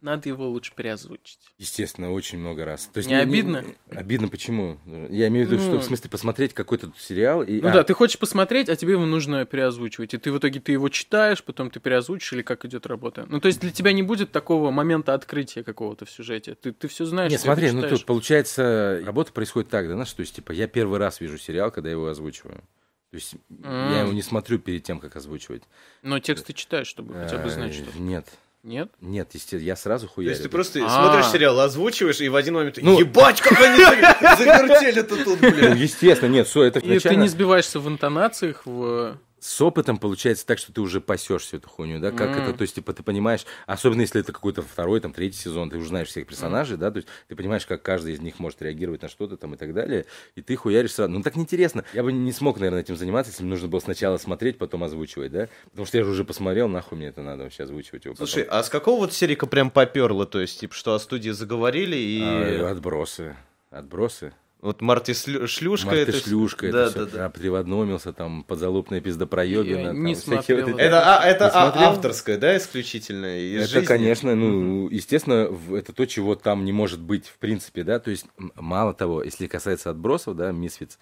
надо 0.00 0.28
его 0.28 0.48
лучше 0.48 0.72
переозвучить. 0.74 1.38
Естественно, 1.58 2.12
очень 2.12 2.38
много 2.38 2.64
раз. 2.64 2.86
То 2.92 2.98
есть 2.98 3.08
Не 3.08 3.16
обидно? 3.16 3.64
Обидно 3.90 4.28
почему? 4.28 4.78
Я 5.10 5.28
имею 5.28 5.46
в 5.46 5.50
виду, 5.50 5.60
что 5.60 5.72
Ну. 5.72 5.78
в 5.80 5.84
смысле 5.84 6.08
посмотреть 6.08 6.54
какой-то 6.54 6.92
сериал 6.98 7.42
и... 7.42 7.60
Ну 7.60 7.68
а, 7.68 7.72
да, 7.72 7.84
ты 7.84 7.94
хочешь 7.94 8.18
посмотреть, 8.18 8.68
а 8.68 8.76
тебе 8.76 8.92
его 8.92 9.06
нужно 9.06 9.44
переозвучивать. 9.44 10.14
И 10.14 10.18
ты 10.18 10.30
в 10.30 10.38
итоге 10.38 10.60
ты 10.60 10.72
его 10.72 10.88
читаешь, 10.88 11.42
потом 11.42 11.70
ты 11.70 11.80
переозвучишь, 11.80 12.32
или 12.32 12.42
как 12.42 12.64
идет 12.64 12.86
работа. 12.86 13.26
Ну, 13.28 13.40
то 13.40 13.48
есть 13.48 13.60
для 13.60 13.70
тебя 13.70 13.92
не 13.92 14.02
будет 14.02 14.30
такого 14.30 14.70
момента 14.70 15.14
открытия 15.14 15.62
какого-то 15.64 16.04
в 16.04 16.10
сюжете. 16.10 16.54
Ты, 16.54 16.72
ты 16.72 16.86
все 16.88 17.04
знаешь. 17.04 17.32
Нет, 17.32 17.40
смотри, 17.40 17.70
ну 17.72 17.82
тут 17.88 18.04
получается, 18.06 19.00
работа 19.04 19.32
происходит 19.32 19.70
так, 19.70 19.86
да, 19.88 19.94
знаешь, 19.94 20.12
то 20.12 20.20
есть, 20.20 20.36
типа, 20.36 20.52
я 20.52 20.68
первый 20.68 20.98
раз 20.98 21.20
вижу 21.20 21.38
сериал, 21.38 21.70
когда 21.70 21.88
я 21.88 21.94
его 21.94 22.06
озвучиваю. 22.08 22.62
То 23.10 23.14
есть, 23.14 23.34
я 23.48 23.68
М. 24.00 24.02
его 24.04 24.12
не 24.12 24.20
смотрю 24.22 24.58
перед 24.58 24.82
тем, 24.82 25.00
как 25.00 25.16
озвучивать. 25.16 25.62
Но 26.02 26.18
текст 26.18 26.46
ты 26.46 26.52
читаешь, 26.52 26.86
чтобы 26.86 27.14
хотя 27.14 27.38
бы 27.38 27.48
знать, 27.48 27.70
Э, 27.72 27.82
что. 27.90 27.98
Нет, 27.98 28.26
Нет? 28.64 28.90
нет, 29.00 29.28
естественно, 29.34 29.60
я 29.60 29.76
сразу 29.76 30.06
То 30.08 30.12
хуярю. 30.14 30.30
есть 30.30 30.42
ты 30.42 30.48
просто 30.48 30.80
А. 30.84 30.88
смотришь 30.88 31.30
сериал, 31.30 31.58
озвучиваешь, 31.60 32.20
и 32.20 32.28
в 32.28 32.34
один 32.36 32.54
момент 32.54 32.76
Ну- 32.82 32.98
ебать, 32.98 33.40
как 33.40 33.58
они 33.60 33.76
за- 33.84 34.36
завертели-то 34.36 35.24
тут, 35.24 35.40
Ну, 35.40 35.50
блядь. 35.52 35.78
естественно, 35.78 36.28
нет, 36.30 36.46
все, 36.48 36.64
это 36.64 36.80
И 36.80 36.98
ты 36.98 37.16
не 37.16 37.28
сбиваешься 37.28 37.78
в 37.80 37.88
интонациях, 37.88 38.62
в... 38.64 39.16
С 39.40 39.60
опытом 39.60 39.98
получается 39.98 40.46
так, 40.46 40.58
что 40.58 40.72
ты 40.72 40.80
уже 40.80 41.00
пасешь 41.00 41.42
всю 41.42 41.58
эту 41.58 41.68
хуйню, 41.68 42.00
да, 42.00 42.10
как 42.10 42.36
М. 42.36 42.42
это, 42.42 42.52
то 42.52 42.62
есть, 42.62 42.74
типа, 42.74 42.92
ты 42.92 43.02
понимаешь, 43.02 43.46
особенно 43.66 44.00
если 44.00 44.20
это 44.20 44.32
какой-то 44.32 44.62
второй, 44.62 45.00
там, 45.00 45.12
третий 45.12 45.38
сезон, 45.38 45.70
ты 45.70 45.76
уже 45.76 45.88
знаешь 45.88 46.08
всех 46.08 46.26
персонажей, 46.26 46.76
да, 46.76 46.90
то 46.90 46.96
есть, 46.96 47.08
ты 47.28 47.36
понимаешь, 47.36 47.64
как 47.66 47.82
каждый 47.82 48.14
из 48.14 48.20
них 48.20 48.38
может 48.38 48.60
реагировать 48.62 49.02
на 49.02 49.08
что-то 49.08 49.36
там 49.36 49.54
и 49.54 49.56
так 49.56 49.74
далее, 49.74 50.06
и 50.34 50.42
ты 50.42 50.56
хуяришь 50.56 50.92
сразу. 50.92 51.12
Ну, 51.12 51.22
так 51.22 51.36
неинтересно. 51.36 51.84
Я 51.92 52.02
бы 52.02 52.12
не 52.12 52.32
смог, 52.32 52.58
наверное, 52.58 52.80
этим 52.80 52.96
заниматься, 52.96 53.30
если 53.30 53.44
бы 53.44 53.50
нужно 53.50 53.68
было 53.68 53.80
сначала 53.80 54.16
смотреть, 54.16 54.58
потом 54.58 54.82
озвучивать, 54.84 55.32
да, 55.32 55.48
потому 55.70 55.86
что 55.86 55.98
я 55.98 56.04
же 56.04 56.10
уже 56.10 56.24
посмотрел, 56.24 56.68
нахуй 56.68 56.98
мне 56.98 57.08
это 57.08 57.22
надо 57.22 57.44
вообще 57.44 57.62
озвучивать 57.62 58.04
его 58.04 58.14
потом. 58.14 58.26
Слушай, 58.26 58.44
а 58.44 58.62
с 58.62 58.68
какого 58.68 58.98
вот 58.98 59.12
серика 59.12 59.46
прям 59.46 59.70
поперло? 59.70 60.26
То 60.26 60.40
есть, 60.40 60.60
типа, 60.60 60.74
что 60.74 60.94
о 60.94 60.98
студии 60.98 61.30
заговорили, 61.30 61.96
и 61.96 62.20
А, 62.22 62.70
отбросы. 62.70 63.36
Отбросы. 63.70 64.32
Вот 64.60 64.80
Марти 64.80 65.12
Слю- 65.12 65.46
Шлюшка... 65.46 65.86
Марты 65.86 66.02
это- 66.02 66.12
шлюшка, 66.18 66.72
да, 66.72 66.82
это 66.86 66.90
все. 66.90 67.06
да, 67.06 67.10
да. 67.18 67.28
приводномился, 67.30 68.12
там, 68.12 68.42
подзалупная 68.42 69.00
пиздопроебина. 69.00 69.88
Там, 69.88 70.04
не 70.04 70.14
всякие 70.14 70.34
смотрел 70.36 70.66
вот 70.66 70.80
эти- 70.80 70.80
это. 70.86 71.18
А, 71.18 71.24
это 71.24 71.44
Не 71.44 71.50
а- 71.54 71.70
смотрел? 71.70 71.88
авторское, 71.90 72.38
да, 72.38 72.56
исключительно? 72.56 73.38
из 73.38 73.62
Это, 73.62 73.70
жизни? 73.72 73.86
конечно, 73.86 74.34
ну, 74.34 74.88
естественно, 74.88 75.48
это 75.72 75.92
то, 75.92 76.06
чего 76.06 76.34
там 76.34 76.64
не 76.64 76.72
может 76.72 77.00
быть, 77.00 77.26
в 77.28 77.38
принципе, 77.38 77.84
да, 77.84 77.98
то 78.00 78.10
есть, 78.10 78.26
мало 78.56 78.94
того, 78.94 79.22
если 79.22 79.46
касается 79.46 79.90
отбросов, 79.90 80.36
да, 80.36 80.50
Мисфиц, 80.50 80.98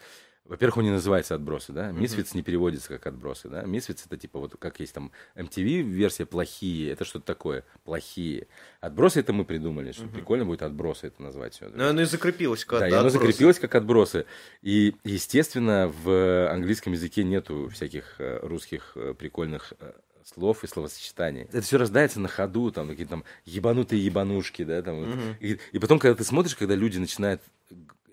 во-первых, 0.49 0.79
он 0.79 0.85
не 0.85 0.91
называется 0.91 1.35
отбросы, 1.35 1.73
да, 1.73 1.91
Мисфиц 1.91 2.35
не 2.35 2.43
переводится 2.43 2.88
как 2.88 3.07
отбросы, 3.07 3.49
да, 3.49 3.62
Мисфиц 3.62 4.05
это 4.07 4.17
типа 4.17 4.38
вот 4.38 4.57
как 4.59 4.81
есть 4.81 4.95
там 4.95 5.12
MTV 5.35 5.83
версия 5.83 6.26
плохие, 6.26 6.93
это 6.93 7.05
что-то 7.05 7.26
такое, 7.26 7.65
плохие. 7.85 8.49
Отбросы 8.81 9.21
это 9.21 9.33
мы 9.33 9.45
придумали, 9.45 9.93
что 9.93 10.07
прикольно 10.07 10.45
будет 10.45 10.62
отбросы 10.62 11.09
это 11.09 11.23
назвать 11.23 11.55
все. 11.55 11.69
Ну, 11.69 11.88
оно 11.88 12.03
и 12.03 12.05
закрепилось 12.05 12.65
как 12.65 12.81
Да, 12.81 12.88
и 12.88 12.93
оно 12.93 13.09
закрепилось 13.09 13.59
как 13.59 13.75
отбросы. 13.75 14.26
И, 14.62 14.95
естественно, 15.05 15.93
в 16.03 16.50
английском 16.50 16.93
языке 16.93 17.25
нету 17.25 17.69
всяких 17.73 18.17
э, 18.19 18.38
русских 18.43 18.93
э, 18.95 19.15
прикольных 19.15 19.73
э, 19.81 19.93
слов 20.25 20.65
и 20.65 20.67
словосочетаний. 20.67 21.43
Это 21.43 21.62
все 21.62 21.79
рождается 21.79 22.21
на 22.21 22.29
ходу, 22.29 22.71
там 22.71 22.88
какие-то 22.88 23.11
там 23.11 23.25
ебанутые 23.45 24.05
ебанушки, 24.05 24.65
да, 24.65 24.83
там. 24.83 25.05
вот. 25.05 25.37
И, 25.41 25.59
и 25.73 25.79
потом, 25.79 25.99
когда 25.99 26.15
ты 26.17 26.25
смотришь, 26.25 26.57
когда 26.57 26.75
люди 26.75 26.99
начинают 26.99 27.43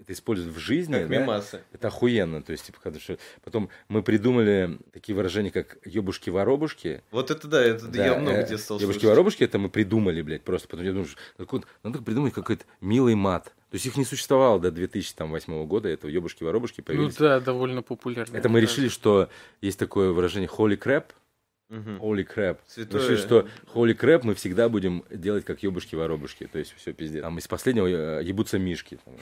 это 0.03 0.13
использовать 0.13 0.55
в 0.55 0.59
жизни, 0.59 0.93
Как 0.93 1.09
да, 1.09 1.19
мемасы. 1.19 1.61
это 1.71 1.87
охуенно. 1.87 2.41
То 2.43 2.51
есть, 2.51 2.65
типа, 2.65 2.79
что- 2.99 3.17
потом 3.43 3.69
мы 3.87 4.03
придумали 4.03 4.77
такие 4.91 5.15
выражения, 5.15 5.51
как 5.51 5.77
ебушки-воробушки, 5.85 7.01
Вот 7.11 7.31
это 7.31 7.47
да, 7.47 7.61
это 7.61 7.87
я 7.93 8.19
много 8.19 8.43
где 8.43 8.57
стал 8.57 8.77
Ебушки 8.77 8.99
слышать. 8.99 9.09
воробушки 9.09 9.43
это 9.43 9.57
мы 9.59 9.69
придумали, 9.69 10.21
блядь, 10.21 10.43
просто. 10.43 10.67
Потом 10.67 10.85
я 10.85 10.91
думаю, 10.91 11.07
что 11.07 11.17
откуда- 11.37 11.65
надо 11.83 12.01
придумать 12.01 12.33
какой-то 12.33 12.65
милый 12.81 13.15
мат. 13.15 13.45
То 13.69 13.75
есть 13.75 13.85
их 13.87 13.97
не 13.97 14.05
существовало 14.05 14.59
до 14.59 14.71
2008 14.71 15.65
года, 15.65 15.89
это 15.89 16.07
ебушки 16.07 16.43
воробушки 16.43 16.81
Ну 16.81 16.85
появились. 16.85 17.15
да, 17.15 17.39
довольно 17.39 17.81
популярно. 17.81 18.37
это 18.37 18.47
мы 18.49 18.61
решили, 18.61 18.87
что 18.87 19.29
есть 19.61 19.79
такое 19.79 20.11
выражение 20.11 20.47
holy 20.49 20.77
crap, 20.77 21.05
holy 21.71 22.23
crap. 22.27 22.59
Святое. 22.67 23.01
Решили, 23.01 23.15
что 23.15 23.47
holy 23.73 23.97
crap 23.97 24.19
мы 24.23 24.35
всегда 24.35 24.69
будем 24.69 25.03
делать 25.09 25.43
как 25.43 25.63
ебушки 25.63 25.95
воробушки. 25.95 26.45
То 26.45 26.59
есть 26.59 26.73
все 26.77 26.93
пиздец. 26.93 27.23
Там 27.23 27.39
из 27.39 27.47
последнего 27.47 27.87
э, 27.87 28.23
ебутся 28.23 28.59
мишки. 28.59 28.99
Там, 29.03 29.15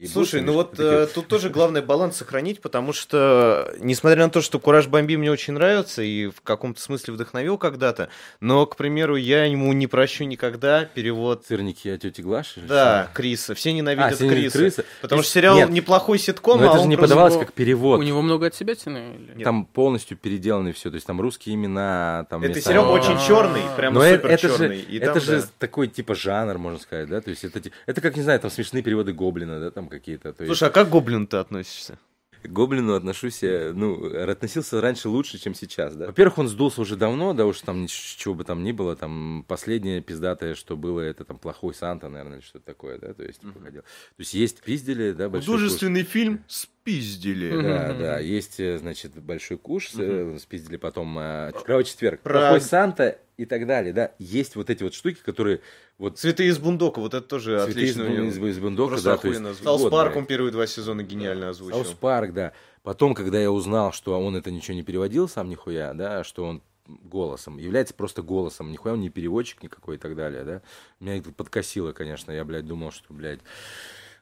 ебутся 0.00 0.12
Слушай, 0.14 0.40
ну 0.40 0.54
вот 0.54 0.78
э, 0.80 1.06
тут 1.14 1.28
тоже 1.28 1.50
главное 1.50 1.82
баланс 1.82 2.16
сохранить, 2.16 2.60
потому 2.60 2.92
что, 2.92 3.72
несмотря 3.80 4.24
на 4.24 4.30
то, 4.30 4.40
что 4.40 4.58
Кураж 4.58 4.86
Бомби 4.88 5.16
мне 5.16 5.30
очень 5.30 5.52
нравится 5.54 6.02
и 6.02 6.28
в 6.28 6.40
каком-то 6.40 6.80
смысле 6.80 7.14
вдохновил 7.14 7.58
когда-то, 7.58 8.08
но, 8.40 8.64
к 8.66 8.76
примеру, 8.76 9.16
я 9.16 9.44
ему 9.44 9.72
не 9.72 9.86
прощу 9.86 10.24
никогда 10.24 10.84
перевод... 10.84 11.44
Сырники 11.46 11.88
от 11.88 12.00
тети 12.02 12.22
Глаши? 12.22 12.60
Да, 12.62 13.04
что? 13.04 13.14
Криса. 13.14 13.54
Все 13.54 13.70
А, 13.70 13.72
ненавидят 13.74 14.14
«Все 14.14 14.24
ненавидят 14.24 14.52
Криса. 14.52 14.58
крысы». 14.82 14.84
Потому 15.02 15.20
И- 15.20 15.24
что 15.24 15.32
сериал 15.32 15.56
Нет, 15.56 15.70
неплохой 15.70 16.18
ситком, 16.18 16.60
но 16.60 16.64
а 16.64 16.68
это 16.68 16.76
же 16.78 16.82
он 16.84 16.88
не 16.88 16.96
подавалось 16.96 17.34
его- 17.34 17.44
как 17.44 17.52
перевод. 17.52 18.00
У 18.00 18.02
него 18.02 18.22
много 18.22 18.46
от 18.46 18.54
себя 18.54 18.72
или... 18.72 19.34
Нет. 19.36 19.44
Там 19.44 19.66
полностью 19.66 20.16
переделаны 20.16 20.72
все, 20.72 20.90
то 20.90 20.94
есть 20.94 21.06
там 21.06 21.20
русские 21.20 21.54
имена, 21.56 22.26
там 22.30 22.42
Это 22.42 22.54
местами- 22.54 22.72
сериал 22.72 22.86
А. 22.86 22.92
очень 22.92 23.18
черный, 23.26 23.62
прям 23.76 23.94
Но 23.94 24.04
э- 24.04 24.16
супер 24.16 24.30
это, 24.30 24.48
же, 24.48 24.56
черный. 24.56 24.80
И 24.80 24.96
это 24.98 25.12
там, 25.14 25.20
же 25.22 25.40
да. 25.42 25.46
такой 25.58 25.88
типа 25.88 26.14
жанр, 26.14 26.58
можно 26.58 26.78
сказать, 26.78 27.08
да, 27.08 27.20
то 27.20 27.30
есть 27.30 27.44
это, 27.44 27.60
это 27.86 28.00
как, 28.00 28.16
не 28.16 28.22
знаю, 28.22 28.40
там 28.40 28.50
смешные 28.50 28.82
переводы 28.82 29.12
Гоблина, 29.12 29.60
да, 29.60 29.70
там 29.70 29.89
какие-то. 29.90 30.32
То 30.32 30.44
есть 30.44 30.46
Слушай, 30.48 30.68
а 30.70 30.72
как 30.72 30.88
к 30.88 30.90
Гоблину 30.90 31.26
ты 31.26 31.36
относишься? 31.36 31.98
к 32.42 32.48
Гоблину 32.48 32.94
отношусь 32.94 33.42
я, 33.42 33.72
ну, 33.74 34.06
относился 34.30 34.80
раньше 34.80 35.08
лучше, 35.08 35.38
чем 35.38 35.54
сейчас, 35.54 35.94
да. 35.94 36.06
Во-первых, 36.06 36.38
он 36.38 36.48
сдулся 36.48 36.80
уже 36.80 36.96
давно, 36.96 37.34
да, 37.34 37.44
уж 37.46 37.60
там 37.60 37.82
ничего 37.82 38.34
бы 38.34 38.44
там 38.44 38.62
ни 38.64 38.72
было, 38.72 38.96
там 38.96 39.44
последнее 39.46 40.00
пиздатое, 40.00 40.54
что 40.54 40.76
было, 40.76 41.00
это 41.00 41.24
там 41.24 41.38
плохой 41.38 41.74
Санта, 41.74 42.08
наверное, 42.08 42.38
или 42.38 42.44
что-то 42.44 42.64
такое, 42.64 42.98
да, 42.98 43.12
то 43.12 43.22
есть, 43.22 43.40
типа, 43.40 43.60
ходил. 43.60 43.82
То 43.82 43.86
есть 44.18 44.34
есть 44.34 44.62
пиздели, 44.62 45.12
да, 45.12 45.28
большой 45.28 45.46
куш. 45.46 45.60
Художественный 45.60 46.02
фильм 46.02 46.42
«Спиздили». 46.46 47.52
Мгм. 47.52 47.62
Да, 47.62 47.92
да, 47.92 48.18
есть, 48.20 48.58
э, 48.58 48.78
значит, 48.78 49.12
большой 49.22 49.58
куш, 49.58 49.90
э, 49.98 50.38
спиздили 50.40 50.76
потом 50.76 51.18
э, 51.18 51.52
Кровавый 51.52 51.84
четверг, 51.84 52.20
Про- 52.22 52.40
плохой 52.40 52.60
Санта 52.62 53.18
и 53.40 53.46
так 53.46 53.66
далее, 53.66 53.92
да. 53.92 54.12
Есть 54.18 54.54
вот 54.56 54.68
эти 54.70 54.82
вот 54.82 54.92
штуки, 54.94 55.18
которые 55.24 55.60
вот 55.98 56.18
«Святые 56.18 56.46
из 56.46 56.58
Бундока», 56.58 57.00
вот 57.00 57.14
это 57.14 57.26
тоже 57.26 57.58
Святые 57.64 57.70
отлично. 57.70 58.04
у 58.04 58.06
Бун- 58.08 58.16
него. 58.16 58.26
из, 58.28 58.56
из 58.56 58.58
Бундока, 58.58 58.88
Просто 58.90 59.10
да, 59.10 59.16
то 59.16 59.28
есть. 59.28 59.62
South 59.62 59.90
Park 59.90 60.16
он 60.16 60.26
первые 60.26 60.52
два 60.52 60.66
сезона 60.66 61.02
гениально 61.02 61.48
озвучил. 61.48 61.76
South 61.84 61.94
Park, 61.98 62.32
да. 62.34 62.52
Потом, 62.82 63.14
когда 63.14 63.40
я 63.40 63.50
узнал, 63.50 63.92
что 63.92 64.18
он 64.20 64.36
это 64.36 64.50
ничего 64.50 64.74
не 64.74 64.82
переводил 64.82 65.28
сам 65.28 65.48
нихуя, 65.48 65.94
да, 65.94 66.22
что 66.24 66.44
он 66.44 66.62
голосом, 66.86 67.58
является 67.58 67.94
просто 67.94 68.20
голосом, 68.22 68.72
нихуя 68.72 68.94
он 68.94 69.00
не 69.00 69.10
переводчик 69.10 69.62
никакой 69.62 69.96
и 69.96 69.98
так 69.98 70.16
далее, 70.16 70.44
да. 70.44 70.62
Меня 70.98 71.16
это 71.18 71.32
подкосило, 71.32 71.92
конечно, 71.92 72.32
я, 72.32 72.44
блядь, 72.44 72.66
думал, 72.66 72.90
что, 72.92 73.12
блядь, 73.14 73.40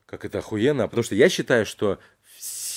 как 0.06 0.24
это 0.24 0.38
охуенно, 0.38 0.84
потому 0.86 1.02
что 1.02 1.14
я 1.14 1.28
считаю, 1.28 1.66
что 1.66 1.98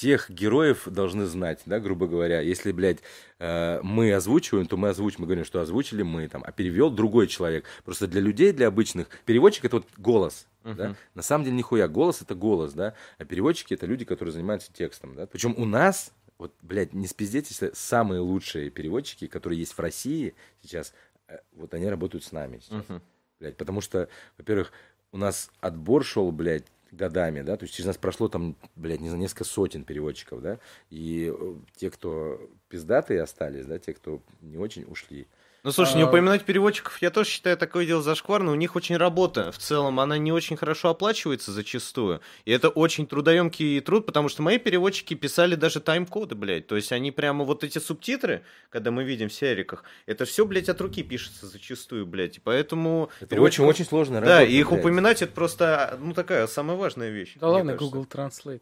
всех 0.02 0.32
героев 0.32 0.88
должны 0.88 1.26
знать, 1.28 1.62
да, 1.68 1.80
грубо 1.80 2.08
говоря. 2.08 2.42
Если, 2.42 2.72
блядь, 2.72 2.98
э, 3.38 3.80
мы 3.84 4.12
озвучиваем, 4.12 4.66
то 4.66 4.76
мы 4.76 4.90
озвучим, 4.90 5.18
мы 5.20 5.28
говорим, 5.28 5.46
что 5.46 5.62
озвучили 5.62 6.02
мы, 6.02 6.28
там, 6.28 6.44
а 6.44 6.52
перевел 6.52 6.90
другой 6.90 7.28
человек. 7.28 7.66
Просто 7.86 8.08
для 8.08 8.20
людей, 8.20 8.52
для 8.52 8.66
обычных, 8.70 9.10
переводчик 9.26 9.66
это 9.66 9.76
вот 9.76 9.86
голос, 9.98 10.48
да. 10.64 10.96
На 11.14 11.22
самом 11.22 11.46
деле 11.46 11.58
нихуя, 11.58 11.88
голос 11.88 12.20
это 12.20 12.34
голос, 12.34 12.74
да, 12.74 12.96
а 13.20 13.26
переводчики 13.26 13.76
это 13.76 13.86
люди, 13.86 14.04
которые 14.04 14.34
занимаются 14.34 14.74
текстом, 14.74 15.14
да. 15.14 15.28
Причем 15.28 15.54
у 15.56 15.66
нас, 15.66 16.12
вот, 16.40 16.52
блядь, 16.64 16.94
не 16.94 17.06
спиздеть, 17.06 17.52
если 17.52 17.70
самые 17.76 18.22
лучшие 18.22 18.72
переводчики, 18.72 19.28
которые 19.28 19.60
есть 19.60 19.74
в 19.74 19.80
России 19.80 20.34
сейчас, 20.64 20.96
э, 21.28 21.38
вот 21.54 21.76
они 21.76 21.86
работают 21.88 22.24
с 22.24 22.32
нами 22.32 22.58
сейчас. 22.58 22.90
Мгм. 22.90 23.04
Блядь, 23.40 23.56
потому 23.56 23.82
что, 23.82 24.10
во-первых, 24.40 24.72
у 25.12 25.20
нас 25.20 25.52
отбор 25.60 26.04
шел, 26.04 26.32
блядь, 26.32 26.66
годами, 26.92 27.42
да, 27.42 27.58
то 27.58 27.64
есть 27.64 27.74
через 27.74 27.88
нас 27.88 27.98
прошло 27.98 28.28
там, 28.28 28.56
блядь, 28.76 29.00
не 29.02 29.10
знаю, 29.10 29.22
несколько 29.22 29.44
сотен 29.44 29.84
переводчиков, 29.84 30.42
да, 30.42 30.60
и 30.90 31.34
э, 31.34 31.56
те, 31.76 31.90
кто 31.90 32.40
пиздатые 32.72 33.22
остались, 33.22 33.66
да, 33.66 33.78
те, 33.80 33.94
кто 33.94 34.22
не 34.42 34.58
очень 34.58 34.86
ушли, 34.90 35.28
Ну, 35.64 35.72
слушай, 35.72 35.96
не 35.96 36.02
А- 36.02 36.08
упоминать 36.08 36.44
переводчиков, 36.44 37.00
я 37.04 37.12
тоже 37.12 37.30
считаю 37.30 37.56
такое 37.56 37.86
дело 37.86 38.02
зашкварно. 38.02 38.52
У 38.52 38.56
них 38.56 38.76
очень 38.76 38.98
работа. 38.98 39.52
В 39.52 39.60
целом, 39.60 40.00
она 40.00 40.18
не 40.18 40.32
очень 40.32 40.58
хорошо 40.58 40.90
оплачивается 40.90 41.52
зачастую. 41.52 42.20
И 42.46 42.52
это 42.52 42.70
очень 42.70 43.06
трудоемкий 43.06 43.80
труд, 43.82 44.08
потому 44.08 44.28
что 44.28 44.42
мои 44.42 44.58
переводчики 44.58 45.14
писали 45.14 45.54
даже 45.54 45.80
тайм-коды, 45.80 46.34
блядь. 46.34 46.66
То 46.66 46.76
есть 46.76 46.92
они 46.92 47.12
прямо 47.12 47.44
вот 47.46 47.64
эти 47.64 47.78
субтитры, 47.78 48.42
когда 48.72 48.90
мы 48.90 49.04
видим 49.04 49.30
в 49.30 49.34
сериках, 49.34 49.84
это 50.08 50.26
все, 50.26 50.48
блядь, 50.48 50.68
от 50.68 50.82
руки 50.82 51.04
пишется 51.04 51.46
зачастую, 51.46 52.08
блядь. 52.08 52.38
И 52.38 52.40
поэтому... 52.40 53.12
это 53.20 53.36
переводчиков- 53.36 53.68
очень-очень 53.68 53.86
сложно 53.86 54.20
Да, 54.20 54.42
и 54.44 54.56
их 54.56 54.72
упоминать 54.72 55.22
это 55.22 55.32
просто, 55.32 55.96
ну, 56.02 56.16
такая 56.16 56.48
самая 56.48 56.76
важная 56.76 57.12
вещь. 57.12 57.34
Да 57.40 57.50
ладно, 57.50 57.74
кажется. 57.74 57.96
Google 57.96 58.08
Translate. 58.12 58.62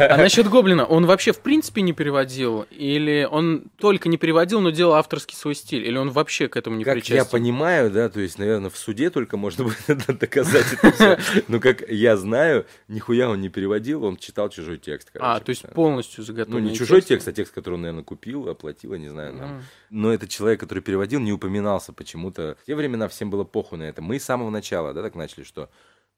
А 0.00 0.16
насчет 0.16 0.48
Гоблина, 0.48 0.84
он 0.86 1.06
вообще 1.06 1.30
в 1.30 1.38
принципе 1.38 1.82
не 1.82 1.92
переводил? 1.92 2.66
Или 2.72 3.09
он 3.30 3.64
только 3.78 4.08
не 4.08 4.16
переводил, 4.16 4.60
но 4.60 4.70
делал 4.70 4.94
авторский 4.94 5.36
свой 5.36 5.54
стиль? 5.54 5.84
Или 5.86 5.96
он 5.96 6.10
вообще 6.10 6.48
к 6.48 6.56
этому 6.56 6.76
не 6.76 6.84
Как 6.84 6.94
причастен? 6.94 7.16
я 7.16 7.24
понимаю, 7.24 7.90
да, 7.90 8.08
то 8.08 8.20
есть, 8.20 8.38
наверное, 8.38 8.70
в 8.70 8.76
суде 8.76 9.10
только 9.10 9.36
можно 9.36 9.64
будет 9.88 10.18
доказать 10.18 10.66
это 10.72 10.92
все. 10.92 11.42
Но 11.48 11.60
как 11.60 11.88
я 11.88 12.16
знаю, 12.16 12.66
нихуя 12.88 13.28
он 13.28 13.40
не 13.40 13.48
переводил, 13.48 14.04
он 14.04 14.16
читал 14.16 14.48
чужой 14.48 14.78
текст. 14.78 15.10
А, 15.14 15.18
короче. 15.38 15.44
то 15.44 15.50
есть 15.50 15.68
полностью 15.74 16.24
заготовленный 16.24 16.62
Ну, 16.62 16.70
не 16.70 16.76
чужой 16.76 17.00
текст? 17.00 17.28
а 17.28 17.32
текст, 17.32 17.52
который 17.54 17.74
он, 17.74 17.82
наверное, 17.82 18.04
купил, 18.04 18.48
оплатил, 18.48 18.92
я 18.94 18.98
не 18.98 19.08
знаю. 19.08 19.36
там. 19.36 19.50
М. 19.50 19.62
Но 19.90 20.12
этот 20.12 20.28
человек, 20.28 20.60
который 20.60 20.82
переводил, 20.82 21.20
не 21.20 21.32
упоминался 21.32 21.92
почему-то. 21.92 22.56
В 22.62 22.66
те 22.66 22.74
времена 22.74 23.08
всем 23.08 23.30
было 23.30 23.44
похуй 23.44 23.78
на 23.78 23.84
это. 23.84 24.02
Мы 24.02 24.18
с 24.18 24.24
самого 24.24 24.50
начала, 24.50 24.92
да, 24.94 25.02
так 25.02 25.14
начали, 25.14 25.44
что 25.44 25.68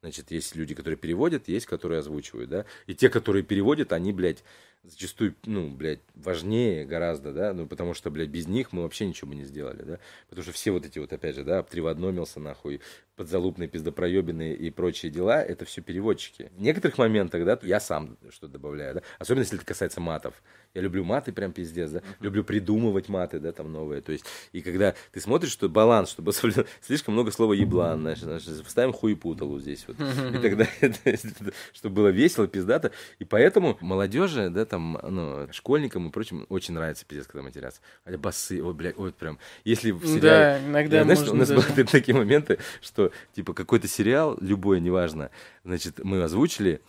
Значит, 0.05 0.33
есть 0.33 0.57
люди, 0.57 0.75
которые 0.75 0.97
переводят, 0.97 1.47
есть, 1.47 1.67
которые 1.67 2.01
озвучивают, 2.01 2.51
да. 2.51 2.65
И 2.89 2.95
те, 2.97 3.09
которые 3.09 3.45
переводят, 3.45 3.93
они, 3.93 4.13
блядь, 4.13 4.43
зачастую, 4.85 5.35
ну, 5.47 5.71
блядь, 5.71 6.01
важнее 6.15 6.85
гораздо, 6.85 7.33
да, 7.33 7.53
ну, 7.53 7.67
потому 7.67 7.95
что, 7.95 8.11
блядь, 8.11 8.31
без 8.31 8.49
них 8.49 8.73
мы 8.73 8.83
вообще 8.83 9.07
ничего 9.07 9.31
бы 9.31 9.37
не 9.37 9.45
сделали, 9.45 9.83
да. 9.83 9.99
Потому 10.29 10.43
что 10.43 10.53
все 10.53 10.71
вот 10.73 10.85
эти 10.85 10.99
вот, 10.99 11.13
опять 11.13 11.37
же, 11.37 11.45
да, 11.45 11.59
обтриводномился, 11.59 12.41
нахуй, 12.41 12.81
подзалупные, 13.17 13.69
пиздопроебины 13.69 14.53
и 14.53 14.71
прочие 14.71 15.13
дела, 15.13 15.43
это 15.43 15.65
все 15.65 15.83
переводчики. 15.83 16.51
В 16.57 16.61
некоторых 16.61 16.99
моментах, 16.99 17.45
да, 17.45 17.59
я 17.63 17.79
сам 17.79 18.19
что-то 18.31 18.55
добавляю, 18.55 18.95
да, 18.97 19.03
особенно 19.19 19.43
если 19.43 19.57
это 19.57 19.67
касается 19.67 20.01
матов. 20.01 20.43
Я 20.75 20.81
люблю 20.81 21.05
маты 21.05 21.33
прям 21.33 21.53
пиздец, 21.53 21.91
да, 21.91 22.03
люблю 22.21 22.45
придумывать 22.45 23.09
маты, 23.11 23.39
да, 23.39 23.53
там 23.53 23.71
новые, 23.71 24.01
то 24.01 24.13
есть, 24.13 24.25
и 24.53 24.63
когда 24.63 24.95
ты 25.11 25.21
смотришь, 25.21 25.51
что 25.53 25.69
баланс, 25.69 26.11
чтобы 26.11 26.33
слишком 26.81 27.13
много 27.13 27.31
слова 27.31 27.53
еблан, 27.53 28.01
знаешь, 28.01 28.21
знаешь, 28.21 28.45
вставим 28.65 28.93
хуепуталу 28.95 29.61
здесь 29.61 29.85
вот, 29.87 29.97
и 30.01 30.39
тогда, 30.39 30.67
чтобы 31.75 31.95
было 31.95 32.09
весело, 32.09 32.49
пиздато, 32.49 32.91
и 33.19 33.25
поэтому 33.25 33.77
молодежи, 33.83 34.49
да, 34.49 34.65
там, 34.65 34.99
ну, 35.03 35.49
школьникам 35.53 36.09
и 36.09 36.11
прочим 36.11 36.47
очень 36.49 36.73
нравится 36.73 37.05
пиздец, 37.07 37.27
когда 37.27 37.43
матерятся. 37.43 37.81
А 38.05 38.17
басы, 38.17 38.63
ой, 38.63 38.73
блядь, 38.73 38.99
ой, 38.99 39.13
прям, 39.13 39.39
если 39.65 39.91
в 39.91 40.07
сериале... 40.07 40.21
Да, 40.21 40.67
иногда 40.67 40.97
Я, 40.99 41.05
знаешь, 41.05 41.19
можно 41.19 41.35
у 41.35 41.37
нас 41.37 41.49
даже- 41.49 41.61
бывают 41.69 41.91
такие 41.91 42.17
моменты, 42.17 42.59
что 42.81 43.13
типа 43.35 43.53
какой-то 43.53 43.89
сериал, 43.89 44.39
любой, 44.41 44.81
неважно, 44.81 45.31
значит, 45.65 46.03
мы 46.03 46.23
озвучили, 46.23 46.81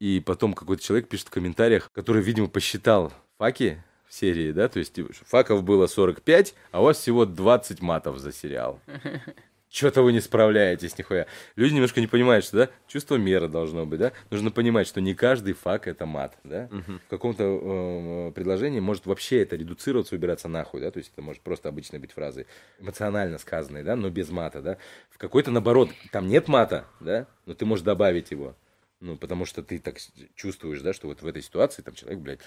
и 0.00 0.20
потом 0.20 0.52
какой-то 0.52 0.82
человек 0.82 1.08
пишет 1.08 1.28
в 1.28 1.30
комментариях, 1.30 1.88
который, 1.92 2.22
видимо, 2.22 2.48
посчитал 2.48 3.12
факи 3.42 3.82
в 4.06 4.14
серии, 4.14 4.52
да, 4.52 4.68
то 4.68 4.78
есть 4.78 5.00
факов 5.26 5.64
было 5.64 5.88
45, 5.88 6.54
а 6.70 6.80
у 6.80 6.84
вас 6.84 6.98
всего 6.98 7.24
20 7.26 7.82
матов 7.82 8.18
за 8.18 8.30
сериал. 8.30 8.78
Что-то 9.68 10.02
вы 10.02 10.12
не 10.12 10.20
справляетесь, 10.20 10.96
нихуя. 10.96 11.26
Люди 11.56 11.74
немножко 11.74 12.00
не 12.00 12.06
понимают, 12.06 12.44
что, 12.44 12.56
да, 12.58 12.70
чувство 12.86 13.16
меры 13.16 13.48
должно 13.48 13.84
быть, 13.84 13.98
да. 13.98 14.12
Нужно 14.30 14.52
понимать, 14.52 14.86
что 14.86 15.00
не 15.00 15.14
каждый 15.14 15.54
фак 15.54 15.88
это 15.88 16.06
мат, 16.06 16.38
да. 16.44 16.68
В 16.70 17.10
каком-то 17.10 17.42
э, 17.42 18.32
предложении 18.32 18.78
может 18.78 19.06
вообще 19.06 19.42
это 19.42 19.56
редуцироваться, 19.56 20.14
убираться 20.14 20.46
нахуй, 20.46 20.80
да, 20.80 20.92
то 20.92 20.98
есть 20.98 21.10
это 21.12 21.22
может 21.22 21.42
просто 21.42 21.68
обычной 21.68 21.98
быть 21.98 22.12
фразой, 22.12 22.46
эмоционально 22.78 23.38
сказанной, 23.38 23.82
да, 23.82 23.96
но 23.96 24.08
без 24.08 24.30
мата, 24.30 24.62
да. 24.62 24.76
В 25.10 25.18
какой-то, 25.18 25.50
наоборот, 25.50 25.90
там 26.12 26.28
нет 26.28 26.46
мата, 26.46 26.84
да, 27.00 27.26
но 27.46 27.54
ты 27.54 27.64
можешь 27.64 27.84
добавить 27.84 28.30
его, 28.30 28.54
ну, 29.00 29.16
потому 29.16 29.46
что 29.46 29.64
ты 29.64 29.80
так 29.80 29.96
чувствуешь, 30.36 30.80
да, 30.80 30.92
что 30.92 31.08
вот 31.08 31.22
в 31.22 31.26
этой 31.26 31.42
ситуации 31.42 31.82
там 31.82 31.94
человек, 31.94 32.20
блядь, 32.20 32.40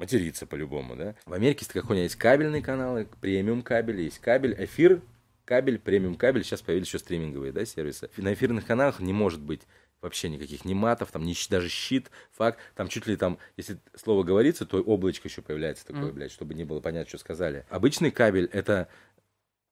материться 0.00 0.46
по-любому, 0.46 0.96
да. 0.96 1.14
В 1.26 1.34
Америке, 1.34 1.66
если 1.66 1.78
какой 1.78 1.98
есть 1.98 2.16
кабельные 2.16 2.62
каналы, 2.62 3.06
премиум 3.20 3.60
кабель, 3.62 4.00
есть 4.00 4.18
кабель, 4.18 4.56
эфир, 4.58 5.02
кабель, 5.44 5.78
премиум 5.78 6.14
кабель, 6.14 6.42
сейчас 6.42 6.62
появились 6.62 6.88
еще 6.88 6.98
стриминговые, 6.98 7.52
да, 7.52 7.66
сервисы. 7.66 8.08
На 8.16 8.32
эфирных 8.32 8.66
каналах 8.66 9.00
не 9.00 9.12
может 9.12 9.40
быть 9.40 9.60
вообще 10.00 10.30
никаких 10.30 10.64
ни 10.64 10.72
матов, 10.72 11.12
там, 11.12 11.24
ни, 11.24 11.34
даже 11.50 11.68
щит, 11.68 12.10
факт, 12.32 12.58
там 12.74 12.88
чуть 12.88 13.06
ли 13.06 13.16
там, 13.16 13.36
если 13.58 13.76
слово 13.94 14.22
говорится, 14.22 14.64
то 14.64 14.80
облачко 14.80 15.28
еще 15.28 15.42
появляется 15.42 15.86
такое, 15.86 16.04
Мгм. 16.06 16.14
блядь, 16.14 16.32
чтобы 16.32 16.54
не 16.54 16.64
было 16.64 16.80
понятно, 16.80 17.06
что 17.06 17.18
сказали. 17.18 17.66
Обычный 17.68 18.10
кабель, 18.10 18.48
это, 18.50 18.88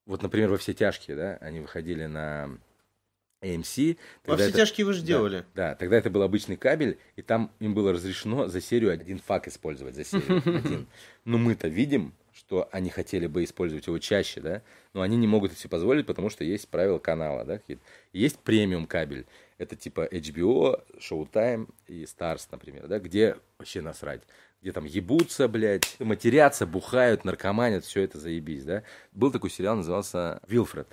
вот, 0.04 0.22
например, 0.22 0.50
во 0.50 0.58
все 0.58 0.74
тяжкие, 0.74 1.16
да, 1.16 1.38
они 1.40 1.60
выходили 1.60 2.04
на 2.04 2.50
AMC. 3.40 3.96
Во 4.24 4.30
тогда 4.30 4.36
все 4.44 4.48
это- 4.50 4.58
тяжкие 4.58 4.86
вы 4.86 4.92
же 4.92 5.00
да, 5.02 5.06
делали. 5.06 5.44
Да, 5.54 5.74
тогда 5.74 5.96
это 5.96 6.10
был 6.10 6.22
обычный 6.22 6.56
кабель, 6.56 6.98
и 7.16 7.22
там 7.22 7.52
им 7.60 7.74
было 7.74 7.92
разрешено 7.92 8.48
за 8.48 8.60
серию 8.60 8.90
один 8.90 9.18
фак 9.18 9.48
использовать 9.48 9.94
за 9.94 10.04
серию. 10.04 10.38
один. 10.58 10.86
Но 11.24 11.38
мы-то 11.38 11.68
видим, 11.68 12.14
что 12.32 12.68
они 12.72 12.90
хотели 12.90 13.26
бы 13.26 13.42
использовать 13.44 13.86
его 13.86 13.98
чаще, 13.98 14.40
да, 14.40 14.62
но 14.92 15.02
они 15.02 15.16
не 15.16 15.26
могут 15.26 15.52
это 15.52 15.60
себе 15.60 15.70
позволить, 15.70 16.06
потому 16.06 16.30
что 16.30 16.44
есть 16.44 16.68
правила 16.68 16.98
канала, 16.98 17.44
да, 17.44 17.60
Есть 18.12 18.38
премиум 18.38 18.86
кабель, 18.86 19.26
это 19.58 19.74
типа 19.74 20.06
HBO, 20.10 20.80
Showtime 21.00 21.68
и 21.88 22.04
Stars, 22.04 22.46
например, 22.52 22.86
да, 22.86 23.00
где 23.00 23.36
вообще 23.58 23.80
насрать, 23.80 24.22
где 24.62 24.70
там 24.72 24.84
ебутся, 24.84 25.48
блядь, 25.48 25.96
матерятся, 25.98 26.64
бухают, 26.64 27.24
наркоманят, 27.24 27.84
все 27.84 28.02
это 28.02 28.18
заебись, 28.18 28.64
да. 28.64 28.84
Был 29.12 29.32
такой 29.32 29.50
сериал, 29.50 29.76
назывался 29.76 30.40
«Вилфред». 30.46 30.88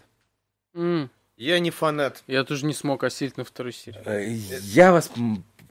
М, 0.74 1.10
Я 1.38 1.60
не 1.60 1.70
фанат. 1.72 2.24
Я 2.28 2.44
тоже 2.44 2.66
не 2.66 2.74
смог 2.74 3.04
осилить 3.04 3.38
на 3.38 3.44
второй 3.44 3.74
серии. 3.74 4.00
Э, 4.06 4.26
Я 4.64 4.92
вас 4.94 5.12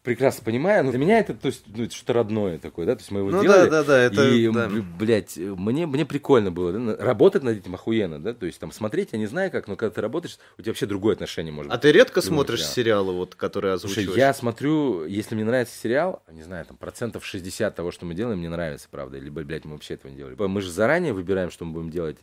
прекрасно 0.02 0.44
понимаю, 0.44 0.84
но 0.84 0.90
для 0.90 1.00
меня 1.00 1.18
это, 1.18 1.32
то 1.32 1.46
есть, 1.46 1.62
ну, 1.66 1.84
это 1.84 1.94
что-то 1.94 2.12
родное 2.12 2.58
такое, 2.58 2.84
да, 2.84 2.94
то 2.94 3.00
есть 3.00 3.10
мы 3.10 3.20
его 3.20 3.30
Ну 3.30 3.40
делали. 3.42 3.70
да, 3.70 3.82
да, 3.82 3.84
да, 3.84 3.98
это... 4.00 4.28
и, 4.28 4.50
да. 4.52 4.68
блядь, 4.98 5.38
мне, 5.38 5.86
мне 5.86 6.04
прикольно 6.04 6.52
было, 6.52 6.72
да, 6.72 6.96
работать 7.02 7.42
над 7.42 7.56
этим 7.56 7.74
охуенно, 7.74 8.22
да, 8.22 8.34
то 8.34 8.44
есть 8.44 8.58
там 8.58 8.70
смотреть, 8.70 9.10
я 9.12 9.18
не 9.18 9.24
знаю 9.24 9.50
как, 9.50 9.66
но 9.66 9.76
когда 9.76 9.94
ты 9.94 10.02
работаешь, 10.02 10.36
у 10.58 10.60
тебя 10.60 10.72
вообще 10.72 10.84
другое 10.84 11.14
отношение 11.14 11.54
может 11.54 11.72
А 11.72 11.76
быть. 11.76 11.80
ты 11.80 11.92
редко 11.92 12.20
смотришь 12.20 12.60
сериал. 12.60 12.74
сериалы, 13.06 13.12
вот, 13.14 13.34
которые 13.34 13.78
Слушай, 13.78 13.92
озвучиваешь? 14.04 14.18
я 14.18 14.34
смотрю, 14.34 15.06
если 15.06 15.34
мне 15.36 15.44
нравится 15.44 15.74
сериал, 15.78 16.22
не 16.30 16.42
знаю, 16.42 16.66
там 16.66 16.76
процентов 16.76 17.24
60 17.24 17.74
того, 17.74 17.90
что 17.90 18.04
мы 18.04 18.12
делаем, 18.14 18.38
мне 18.40 18.50
нравится, 18.50 18.88
правда, 18.90 19.18
либо, 19.18 19.42
блядь, 19.42 19.64
мы 19.64 19.72
вообще 19.72 19.94
этого 19.94 20.10
не 20.10 20.18
делали. 20.18 20.34
Мы 20.36 20.60
же 20.60 20.70
заранее 20.70 21.14
выбираем, 21.14 21.50
что 21.50 21.64
мы 21.64 21.72
будем 21.72 21.88
делать. 21.88 22.18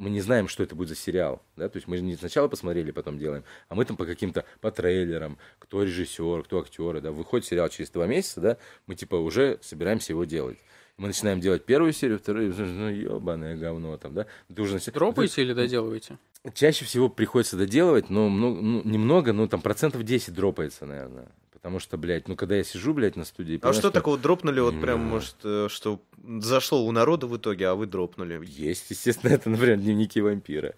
Мы 0.00 0.08
не 0.08 0.22
знаем, 0.22 0.48
что 0.48 0.62
это 0.62 0.74
будет 0.74 0.88
за 0.88 0.96
сериал, 0.96 1.42
да, 1.56 1.68
то 1.68 1.76
есть 1.76 1.86
мы 1.86 1.98
же 1.98 2.02
не 2.02 2.16
сначала 2.16 2.48
посмотрели, 2.48 2.90
потом 2.90 3.18
делаем, 3.18 3.44
а 3.68 3.74
мы 3.74 3.84
там 3.84 3.98
по 3.98 4.06
каким-то, 4.06 4.46
по 4.62 4.70
трейлерам, 4.70 5.36
кто 5.58 5.82
режиссер, 5.82 6.42
кто 6.44 6.58
актеры, 6.60 7.02
да, 7.02 7.12
выходит 7.12 7.46
сериал 7.46 7.68
через 7.68 7.90
два 7.90 8.06
месяца, 8.06 8.40
да, 8.40 8.56
мы 8.86 8.94
типа 8.94 9.16
уже 9.16 9.58
собираемся 9.60 10.14
его 10.14 10.24
делать. 10.24 10.56
Мы 10.96 11.08
начинаем 11.08 11.38
делать 11.40 11.66
первую 11.66 11.92
серию, 11.92 12.18
вторую, 12.18 12.54
ну, 12.56 12.88
ебаное 12.88 13.58
говно 13.58 13.94
там, 13.98 14.14
да. 14.14 14.26
Ты 14.54 14.62
уже 14.62 14.76
начи- 14.76 14.90
Дропаете 14.90 15.42
или 15.42 15.52
доделываете? 15.52 16.16
Чаще 16.54 16.86
всего 16.86 17.10
приходится 17.10 17.58
доделывать, 17.58 18.08
но 18.08 18.30
много, 18.30 18.60
ну, 18.62 18.82
немного, 18.84 19.34
ну, 19.34 19.48
там 19.48 19.60
процентов 19.60 20.02
10 20.02 20.32
дропается, 20.34 20.86
наверное. 20.86 21.28
Потому 21.60 21.78
что, 21.78 21.98
блядь, 21.98 22.26
ну, 22.26 22.36
когда 22.36 22.56
я 22.56 22.64
сижу, 22.64 22.94
блядь, 22.94 23.16
на 23.16 23.24
студии... 23.26 23.56
А 23.56 23.58
понимаешь, 23.58 23.76
что 23.78 23.90
такого 23.90 24.16
дропнули, 24.16 24.60
вот 24.60 24.80
прям, 24.80 24.98
знаю. 25.00 25.10
может, 25.10 25.36
э, 25.44 25.66
что 25.70 26.00
зашло 26.40 26.86
у 26.86 26.90
народа 26.90 27.26
в 27.26 27.36
итоге, 27.36 27.68
а 27.68 27.74
вы 27.74 27.86
дропнули? 27.86 28.40
Есть, 28.46 28.86
естественно, 28.90 29.30
это, 29.34 29.50
например, 29.50 29.76
дневники 29.76 30.22
вампира. 30.22 30.74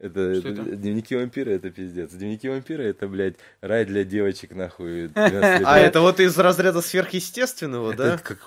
Это, 0.00 0.34
Что 0.40 0.48
это- 0.48 0.62
это? 0.62 0.76
дневники 0.76 1.14
вампира 1.14 1.50
это 1.50 1.70
пиздец. 1.70 2.10
Дневники 2.12 2.48
вампира 2.48 2.82
это, 2.82 3.06
блядь, 3.06 3.36
рай 3.60 3.84
для 3.84 4.04
девочек, 4.04 4.52
нахуй. 4.54 5.08
12 5.14 5.60
лет. 5.60 5.62
А 5.66 5.78
это 5.78 6.00
вот 6.00 6.18
из 6.20 6.38
разряда 6.38 6.80
сверхъестественного, 6.80 7.92
Это 7.92 8.02
да? 8.12 8.18
как... 8.18 8.38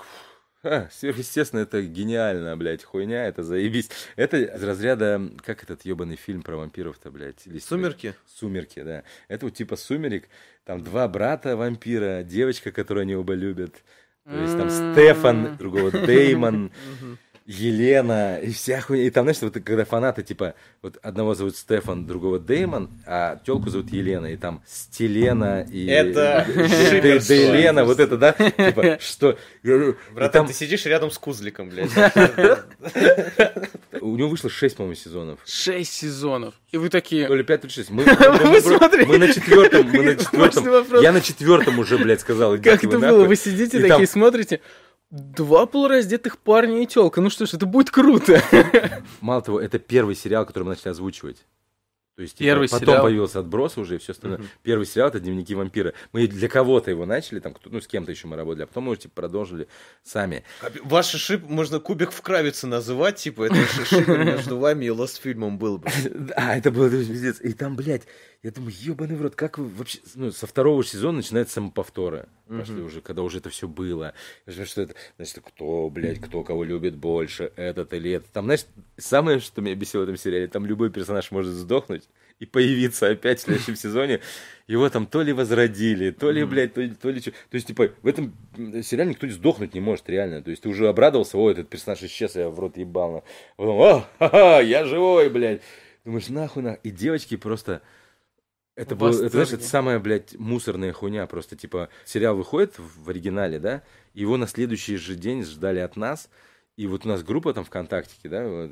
А, 0.71 0.89
сверхъестественно, 0.91 1.62
это 1.62 1.82
гениально, 1.82 2.58
блядь, 2.58 2.84
хуйня, 2.84 3.25
это 3.25 3.41
заебись. 3.43 3.89
Это 4.15 4.38
из 4.38 4.63
разряда, 4.63 5.21
как 5.45 5.63
этот 5.63 5.86
ебаный 5.86 6.17
фильм 6.17 6.41
про 6.41 6.58
вампиров-то, 6.58 7.10
блядь? 7.10 7.47
или 7.47 7.60
Сумерки? 7.60 8.15
Сумерки, 8.25 8.82
да. 8.84 9.03
Это 9.30 9.45
вот 9.45 9.56
типа 9.56 9.77
сумерек, 9.77 10.27
там 10.65 10.84
два 10.84 11.08
брата 11.08 11.56
вампира, 11.56 12.23
девочка, 12.23 12.71
которую 12.71 13.03
они 13.03 13.15
оба 13.15 13.34
любят. 13.34 13.75
То 14.25 14.36
есть 14.36 14.58
там 14.58 14.67
М. 14.67 14.93
Стефан, 14.93 15.56
другого 15.56 15.89
Деймон. 16.06 16.71
Елена, 17.47 18.39
и 18.39 18.51
вся 18.51 18.81
хуйня. 18.81 19.05
И 19.05 19.10
там, 19.10 19.23
знаешь, 19.23 19.41
вот 19.41 19.53
когда 19.63 19.86
фанаты, 19.86 20.21
типа, 20.21 20.53
вот 20.81 20.97
одного 21.01 21.33
зовут 21.33 21.55
Стефан, 21.55 22.05
другого 22.05 22.39
Деймон, 22.39 22.89
а 23.05 23.39
телку 23.45 23.69
зовут 23.69 23.89
Елена, 23.89 24.25
и 24.25 24.36
там 24.36 24.62
Стелена 24.67 25.62
и... 25.62 25.86
Это 25.88 26.45
Д- 26.45 26.67
шиперство. 26.67 27.33
Елена, 27.33 27.86
вот 27.86 28.01
это, 28.01 28.17
да? 28.17 28.33
Типа, 28.57 28.97
что? 28.99 29.38
Братан, 30.13 30.47
ты 30.47 30.53
сидишь 30.53 30.86
рядом 30.88 31.10
с 31.10 31.17
кузликом, 31.17 31.69
блядь. 31.69 31.89
у 34.01 34.17
него 34.17 34.27
вышло 34.27 34.49
6, 34.49 34.75
по-моему, 34.75 34.95
сезонов. 34.95 35.39
Шесть 35.45 35.93
сезонов. 35.93 36.53
И 36.71 36.77
вы 36.77 36.89
такие... 36.89 37.27
То 37.27 37.36
ли 37.36 37.43
5, 37.43 37.62
то 37.62 37.67
ли 37.67 37.73
6. 37.73 37.89
Мы, 37.91 38.03
на 38.03 39.33
четвертом, 39.33 39.88
мы 39.88 40.03
на 40.03 40.15
четвертом. 40.17 41.01
Я 41.01 41.13
на 41.13 41.21
четвертом 41.21 41.79
уже, 41.79 41.97
блядь, 41.97 42.19
сказал. 42.19 42.57
Как 42.57 42.83
это 42.83 42.99
было? 42.99 43.23
Вы 43.23 43.38
сидите 43.38 43.79
такие, 43.79 44.05
смотрите. 44.05 44.60
Два 45.09 45.65
полураздетых 45.65 46.37
парня 46.37 46.83
и 46.83 46.85
телка. 46.85 47.21
Ну 47.21 47.29
что 47.29 47.45
ж, 47.45 47.53
это 47.53 47.65
будет 47.65 47.91
круто. 47.91 48.41
Мало 49.21 49.41
того, 49.41 49.61
это 49.61 49.79
первый 49.79 50.15
сериал, 50.15 50.45
который 50.45 50.63
мы 50.63 50.69
начали 50.71 50.89
озвучивать. 50.89 51.45
То 52.17 52.23
есть, 52.23 52.33
типа, 52.33 52.45
Первый 52.45 52.67
потом 52.67 52.87
сериал? 52.87 53.03
появился 53.03 53.39
отброс 53.41 53.77
уже 53.77 53.95
и 53.95 53.97
все 53.99 54.13
остальное. 54.13 54.41
Первый 54.63 54.87
сериал 54.87 55.09
это 55.09 55.19
дневники 55.19 55.53
вампира. 55.53 55.93
Мы 56.13 56.25
для 56.25 56.49
кого-то 56.49 56.89
его 56.89 57.05
начали, 57.05 57.39
там, 57.39 57.53
кто- 57.53 57.69
ну, 57.69 57.79
с 57.79 57.85
кем-то 57.87 58.09
еще 58.11 58.25
мы 58.27 58.35
работали, 58.35 58.63
а 58.63 58.65
потом 58.67 58.85
мы 58.85 58.91
уже 58.93 59.01
типа, 59.01 59.13
продолжили 59.13 59.67
сами. 60.03 60.43
Ваш 60.83 61.05
шип 61.09 61.47
можно 61.47 61.79
кубик 61.79 62.11
в 62.11 62.19
кравице 62.23 62.65
называть, 62.65 63.17
типа, 63.17 63.43
это 63.43 63.55
шип 63.85 64.07
между 64.07 64.57
вами 64.57 64.85
и 64.85 64.89
Lost 64.89 65.21
фильмом 65.21 65.59
был 65.59 65.77
бы. 65.77 65.89
А, 66.35 66.57
это 66.57 66.71
было 66.71 66.89
пиздец. 66.89 67.39
И 67.39 67.53
там, 67.53 67.75
блядь, 67.75 68.07
я 68.43 68.52
думаю, 68.52 68.73
ебаный 68.78 69.15
в 69.15 69.21
рот, 69.21 69.36
как 69.36 69.58
вы 69.58 69.67
вообще... 69.67 70.00
Ну, 70.15 70.32
со 70.32 70.45
второго 70.45 70.84
сезона 70.84 71.17
начинаются 71.17 71.56
самоповторы. 71.56 72.28
Пошли 72.47 72.82
уже, 72.82 73.02
когда 73.02 73.23
уже 73.23 73.39
это 73.39 73.50
все 73.50 73.67
было. 73.67 74.13
Что 74.47 74.84
это? 74.84 74.95
Значит, 75.17 75.39
кто, 75.45 75.89
блядь, 75.89 76.19
кто 76.19 76.43
кого 76.43 76.63
любит 76.63 76.95
больше, 76.95 77.52
этот 77.56 77.93
или 77.93 78.12
этот. 78.12 78.32
Там, 78.32 78.45
знаешь, 78.45 78.65
самое, 78.97 79.39
что 79.39 79.62
меня 79.62 79.76
бесило 79.76 80.02
в 80.02 80.04
этом 80.04 80.17
сериале, 80.17 80.47
там 80.47 80.65
любой 80.65 80.91
персонаж 80.91 81.32
может 81.32 81.54
сдохнуть 81.54 82.04
и 82.39 82.45
появиться 82.45 83.10
опять 83.10 83.39
в 83.39 83.43
следующем 83.43 83.76
сезоне. 83.78 84.21
Его 84.67 84.88
там 84.89 85.08
то 85.08 85.23
ли 85.23 85.34
возродили, 85.34 86.12
то 86.12 86.30
ли, 86.30 86.45
блядь, 86.45 86.76
то 86.76 86.82
ли, 86.82 86.93
то 86.93 87.10
ли 87.10 87.19
что. 87.19 87.32
То 87.32 87.56
есть, 87.56 87.67
типа, 87.67 87.89
в 88.02 88.08
этом 88.08 88.34
сериале 88.84 89.10
никто 89.10 89.28
сдохнуть 89.28 89.73
не 89.73 89.80
может, 89.80 90.08
реально. 90.10 90.43
То 90.43 90.52
есть, 90.52 90.62
ты 90.62 90.69
уже 90.69 90.88
обрадовался, 90.88 91.38
о, 91.38 91.50
этот 91.50 91.69
персонаж 91.69 92.04
исчез, 92.04 92.36
я 92.36 92.50
в 92.50 92.60
рот 92.60 92.78
ебал. 92.78 93.12
на». 93.12 93.23
Потом, 93.58 93.78
о, 93.80 94.06
ха-ха, 94.19 94.62
я 94.62 94.86
живой, 94.86 95.30
блядь. 95.30 95.62
Думаешь, 96.06 96.30
нахуй, 96.30 96.63
нахуй. 96.63 96.80
И 96.84 96.91
девочки 96.91 97.36
просто... 97.36 97.82
Это, 98.77 98.93
В 98.93 98.99
было, 98.99 99.09
это, 99.09 99.29
знаешь, 99.29 99.51
это 99.53 99.63
самая, 99.63 99.99
блядь, 99.99 100.35
мусорная 100.37 100.93
хуйня. 100.93 101.25
Просто, 101.25 101.55
типа, 101.55 101.89
сериал 102.05 102.37
выходит 102.37 102.75
в 102.77 103.09
оригинале, 103.09 103.59
да, 103.59 103.81
его 104.13 104.37
на 104.37 104.47
следующий 104.47 104.97
же 104.97 105.15
день 105.15 105.43
ждали 105.43 105.79
от 105.79 105.97
нас. 105.97 106.29
И 106.75 106.85
вот 106.85 107.05
у 107.05 107.07
нас 107.07 107.23
группа 107.23 107.51
там 107.55 107.65
ВКонтактике, 107.65 108.29
да, 108.29 108.69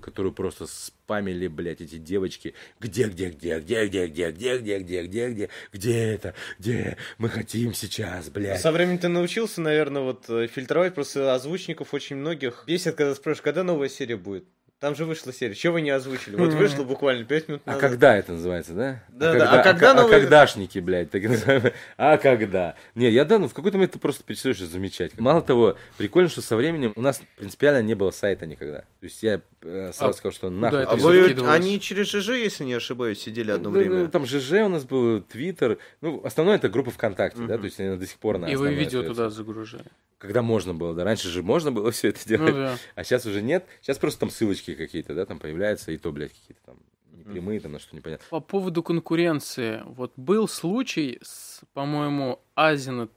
которую 0.00 0.32
просто 0.32 0.68
спамили, 0.68 1.48
блядь, 1.48 1.80
эти 1.80 1.96
девочки. 1.96 2.54
Где, 2.78 3.08
где, 3.08 3.30
где, 3.30 3.58
где, 3.58 3.86
где, 3.86 4.06
где, 4.06 4.28
где, 4.28 4.38
где, 4.38 4.78
где, 4.78 5.02
где, 5.02 5.28
где, 5.28 5.48
где 5.72 5.98
это, 5.98 6.34
где, 6.60 6.96
мы 7.18 7.28
хотим 7.28 7.74
сейчас, 7.74 8.30
блядь. 8.30 8.60
Со 8.60 8.70
временем 8.70 8.98
ты 8.98 9.08
научился, 9.08 9.60
наверное, 9.60 10.02
вот 10.02 10.30
э, 10.30 10.46
фильтровать 10.46 10.94
просто 10.94 11.34
озвучников 11.34 11.92
очень 11.92 12.14
многих. 12.14 12.62
Бесит, 12.68 12.94
когда 12.94 13.16
спрашиваешь, 13.16 13.42
когда 13.42 13.64
новая 13.64 13.88
серия 13.88 14.16
будет. 14.16 14.44
Там 14.80 14.94
же 14.94 15.04
вышла 15.04 15.30
серия. 15.30 15.54
Чего 15.54 15.74
вы 15.74 15.82
не 15.82 15.90
озвучили? 15.90 16.36
Вот 16.36 16.54
вышло 16.54 16.84
буквально 16.84 17.26
5 17.26 17.48
минут 17.48 17.62
А 17.66 17.72
назад. 17.72 17.82
когда 17.90 18.16
это 18.16 18.32
называется, 18.32 18.72
да? 18.72 19.02
Да, 19.10 19.34
да, 19.34 19.60
а 19.60 19.62
когда 19.62 19.90
а, 19.90 19.94
новый- 19.94 20.10
когда-шники, 20.10 20.78
блядь, 20.78 21.10
так 21.10 21.22
называемые. 21.22 21.74
А 21.98 22.16
когда? 22.16 22.76
Не, 22.94 23.10
я 23.10 23.26
да, 23.26 23.38
ну 23.38 23.46
в 23.46 23.52
какой-то 23.52 23.76
момент 23.76 23.92
ты 23.92 23.98
просто 23.98 24.24
перестаешь 24.24 24.58
замечать. 24.58 25.20
Мало 25.20 25.42
того, 25.42 25.76
прикольно, 25.98 26.30
что 26.30 26.40
со 26.40 26.56
временем 26.56 26.94
у 26.96 27.02
нас 27.02 27.20
принципиально 27.36 27.82
не 27.82 27.92
было 27.94 28.10
сайта 28.10 28.46
никогда. 28.46 28.78
То 28.80 28.86
есть 29.02 29.22
я 29.22 29.42
э, 29.60 29.90
сразу 29.92 30.12
А 30.12 30.14
сказал, 30.14 30.32
что 30.32 30.48
нахуй. 30.48 30.80
это 30.80 30.92
А 30.92 30.96
вы, 30.96 31.34
они 31.50 31.78
через 31.78 32.08
ЖЖ, 32.08 32.30
если 32.30 32.64
не 32.64 32.72
ошибаюсь, 32.72 33.20
сидели 33.20 33.50
одно 33.50 33.68
Ну, 33.68 33.78
время. 33.78 33.96
ну, 34.04 34.08
Там 34.08 34.24
ЖЖ 34.24 34.52
у 34.64 34.68
нас 34.68 34.84
был, 34.84 35.20
Твиттер. 35.20 35.76
Ну, 36.00 36.22
основное 36.24 36.56
это 36.56 36.70
группа 36.70 36.90
ВКонтакте, 36.90 37.42
да, 37.42 37.58
то 37.58 37.64
есть 37.66 37.78
она 37.80 37.96
до 37.96 38.06
сих 38.06 38.16
пор 38.16 38.38
на 38.38 38.46
И 38.46 38.56
вы 38.56 38.70
видео 38.72 39.00
остается. 39.00 39.08
туда 39.10 39.28
загружали. 39.28 39.84
Когда 40.20 40.42
можно 40.42 40.74
было, 40.74 40.94
да. 40.94 41.02
Раньше 41.02 41.28
же 41.28 41.42
можно 41.42 41.72
было 41.72 41.90
все 41.92 42.08
это 42.10 42.20
Ну 42.26 42.36
делать. 42.36 42.54
да. 42.54 42.76
А 42.94 43.02
сейчас 43.04 43.26
уже 43.26 43.42
нет. 43.42 43.66
Сейчас 43.80 43.98
просто 43.98 44.20
там 44.20 44.30
ссылочки 44.30 44.74
какие-то, 44.74 45.14
да, 45.14 45.26
там 45.26 45.38
появляются, 45.40 45.90
и 45.90 45.96
то, 45.96 46.12
блядь, 46.12 46.32
какие-то 46.32 46.60
там 46.66 46.76
непрямые, 47.12 47.58
там 47.60 47.72
на 47.72 47.78
что 47.80 47.96
непонятно. 47.96 48.24
По 48.30 48.40
поводу 48.40 48.82
конкуренции. 48.82 49.82
Вот 49.86 50.12
был 50.16 50.46
случай 50.46 51.18
с, 51.22 51.62
по-моему, 51.72 52.40
Азина 52.54 53.08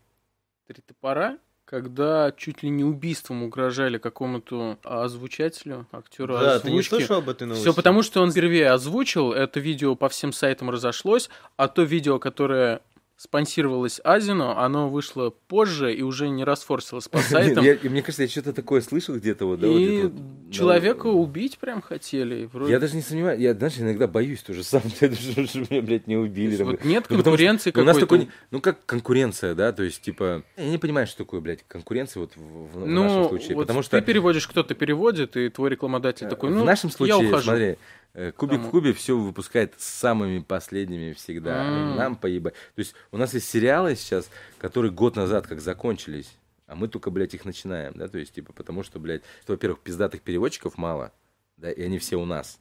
Три 0.66 0.82
топора, 0.82 1.40
когда 1.66 2.32
чуть 2.32 2.64
ли 2.64 2.70
не 2.70 2.86
убийством 2.86 3.44
угрожали 3.44 3.98
какому-то 3.98 4.78
озвучателю, 4.84 5.88
актеру 5.92 6.36
Да, 6.38 6.58
ты 6.60 6.72
не 6.72 6.80
озвучки. 6.80 6.90
слышал 6.90 7.18
об 7.18 7.28
этой 7.28 7.44
новости? 7.48 7.64
Все 7.66 7.74
потому, 7.74 8.02
что 8.02 8.22
он 8.22 8.32
впервые 8.32 8.70
озвучил, 8.70 9.34
это 9.34 9.60
видео 9.60 9.96
по 9.96 10.08
всем 10.08 10.32
сайтам 10.32 10.70
разошлось, 10.70 11.30
а 11.58 11.68
то 11.68 11.82
видео, 11.84 12.18
которое 12.18 12.80
спонсировалось 13.16 14.02
Азину, 14.04 14.50
оно 14.58 14.90
вышло 14.90 15.30
позже 15.48 15.94
и 15.94 16.02
уже 16.02 16.30
не 16.30 16.44
расфорсилось 16.44 17.08
по 17.08 17.18
сайтам. 17.20 17.64
Я- 17.64 17.78
мне 17.84 18.02
кажется, 18.02 18.24
я 18.24 18.30
что-то 18.30 18.54
такое 18.54 18.82
слышал 18.82 19.16
где-то 19.16 19.46
вот, 19.46 19.60
да, 19.60 19.68
И 19.68 20.04
вот, 20.04 20.14
человека 20.52 21.10
вот. 21.10 21.22
убить 21.24 21.58
прям 21.58 21.82
хотели. 21.82 22.50
вроде- 22.52 22.72
Я 22.72 22.80
даже 22.80 22.96
не 22.96 23.02
сомневаюсь, 23.02 23.40
я, 23.40 23.54
знаешь, 23.54 23.78
иногда 23.80 24.08
боюсь 24.08 24.42
тоже 24.42 24.64
сам, 24.64 24.82
что 24.90 25.06
меня, 25.08 25.82
блядь, 25.82 26.08
не 26.08 26.18
убили. 26.18 26.58
там. 26.58 26.68
вот 26.68 26.84
нет 26.84 27.06
Ну, 27.10 27.18
потому 27.18 27.38
что 27.38 27.46
конкуренции 27.46 27.72
у 27.76 27.84
нас 27.84 27.98
какой-то. 27.98 28.26
такой, 28.26 28.34
ну 28.52 28.62
как 28.62 28.86
конкуренция, 28.86 29.56
да, 29.56 29.72
то 29.72 29.84
есть 29.84 30.02
типа, 30.02 30.44
я 30.58 30.70
не 30.70 30.78
понимаю, 30.78 31.08
что 31.08 31.20
такое, 31.20 31.40
блядь, 31.40 31.64
конкуренция 31.68 32.22
вот 32.22 32.34
в, 32.36 32.40
в- 32.40 32.74
в 32.74 32.86
нашем 32.88 32.94
Ну, 33.22 33.30
случае, 33.30 33.56
вот 33.56 33.62
потому 33.64 33.82
ты 33.82 33.86
что 33.86 34.02
переводишь, 34.02 34.48
кто-то 34.48 34.74
переводит, 34.76 35.38
и 35.38 35.50
твой 35.50 35.70
рекламодатель 35.70 36.28
такой, 36.28 36.50
ну, 36.50 36.62
в 36.64 36.66
нашем 36.66 36.90
я 36.90 36.96
случае, 36.96 37.28
ухожу. 37.30 37.44
смотри, 37.44 37.66
э, 37.66 37.76
Кубик 38.14 38.58
Тому. 38.58 38.68
в 38.68 38.72
Кубе 38.72 38.94
все 38.94 39.18
выпускает 39.18 39.74
с 39.80 39.86
самыми 39.86 40.40
последними 40.40 41.14
всегда. 41.14 41.66
М. 41.66 41.96
Нам 41.96 42.16
поебать. 42.16 42.54
То 42.54 42.80
есть 42.80 42.94
у 43.12 43.18
нас 43.18 43.34
есть 43.34 43.50
сериалы 43.50 43.96
сейчас, 43.96 44.30
которые 44.60 44.92
год 44.92 45.16
назад 45.16 45.48
как 45.48 45.62
закончились, 45.62 46.38
а 46.68 46.76
мы 46.76 46.88
только, 46.88 47.10
блядь, 47.10 47.34
их 47.34 47.44
начинаем, 47.46 47.94
да, 47.96 48.08
то 48.08 48.18
есть, 48.18 48.34
типа, 48.34 48.54
потому 48.54 48.84
что, 48.84 49.00
блядь, 49.00 49.24
что, 49.42 49.54
во-первых, 49.54 49.80
пиздатых 49.80 50.22
переводчиков 50.22 50.78
мало, 50.78 51.12
да, 51.58 51.72
и 51.72 51.82
они 51.82 51.98
все 52.00 52.18
у 52.18 52.26
нас. 52.26 52.60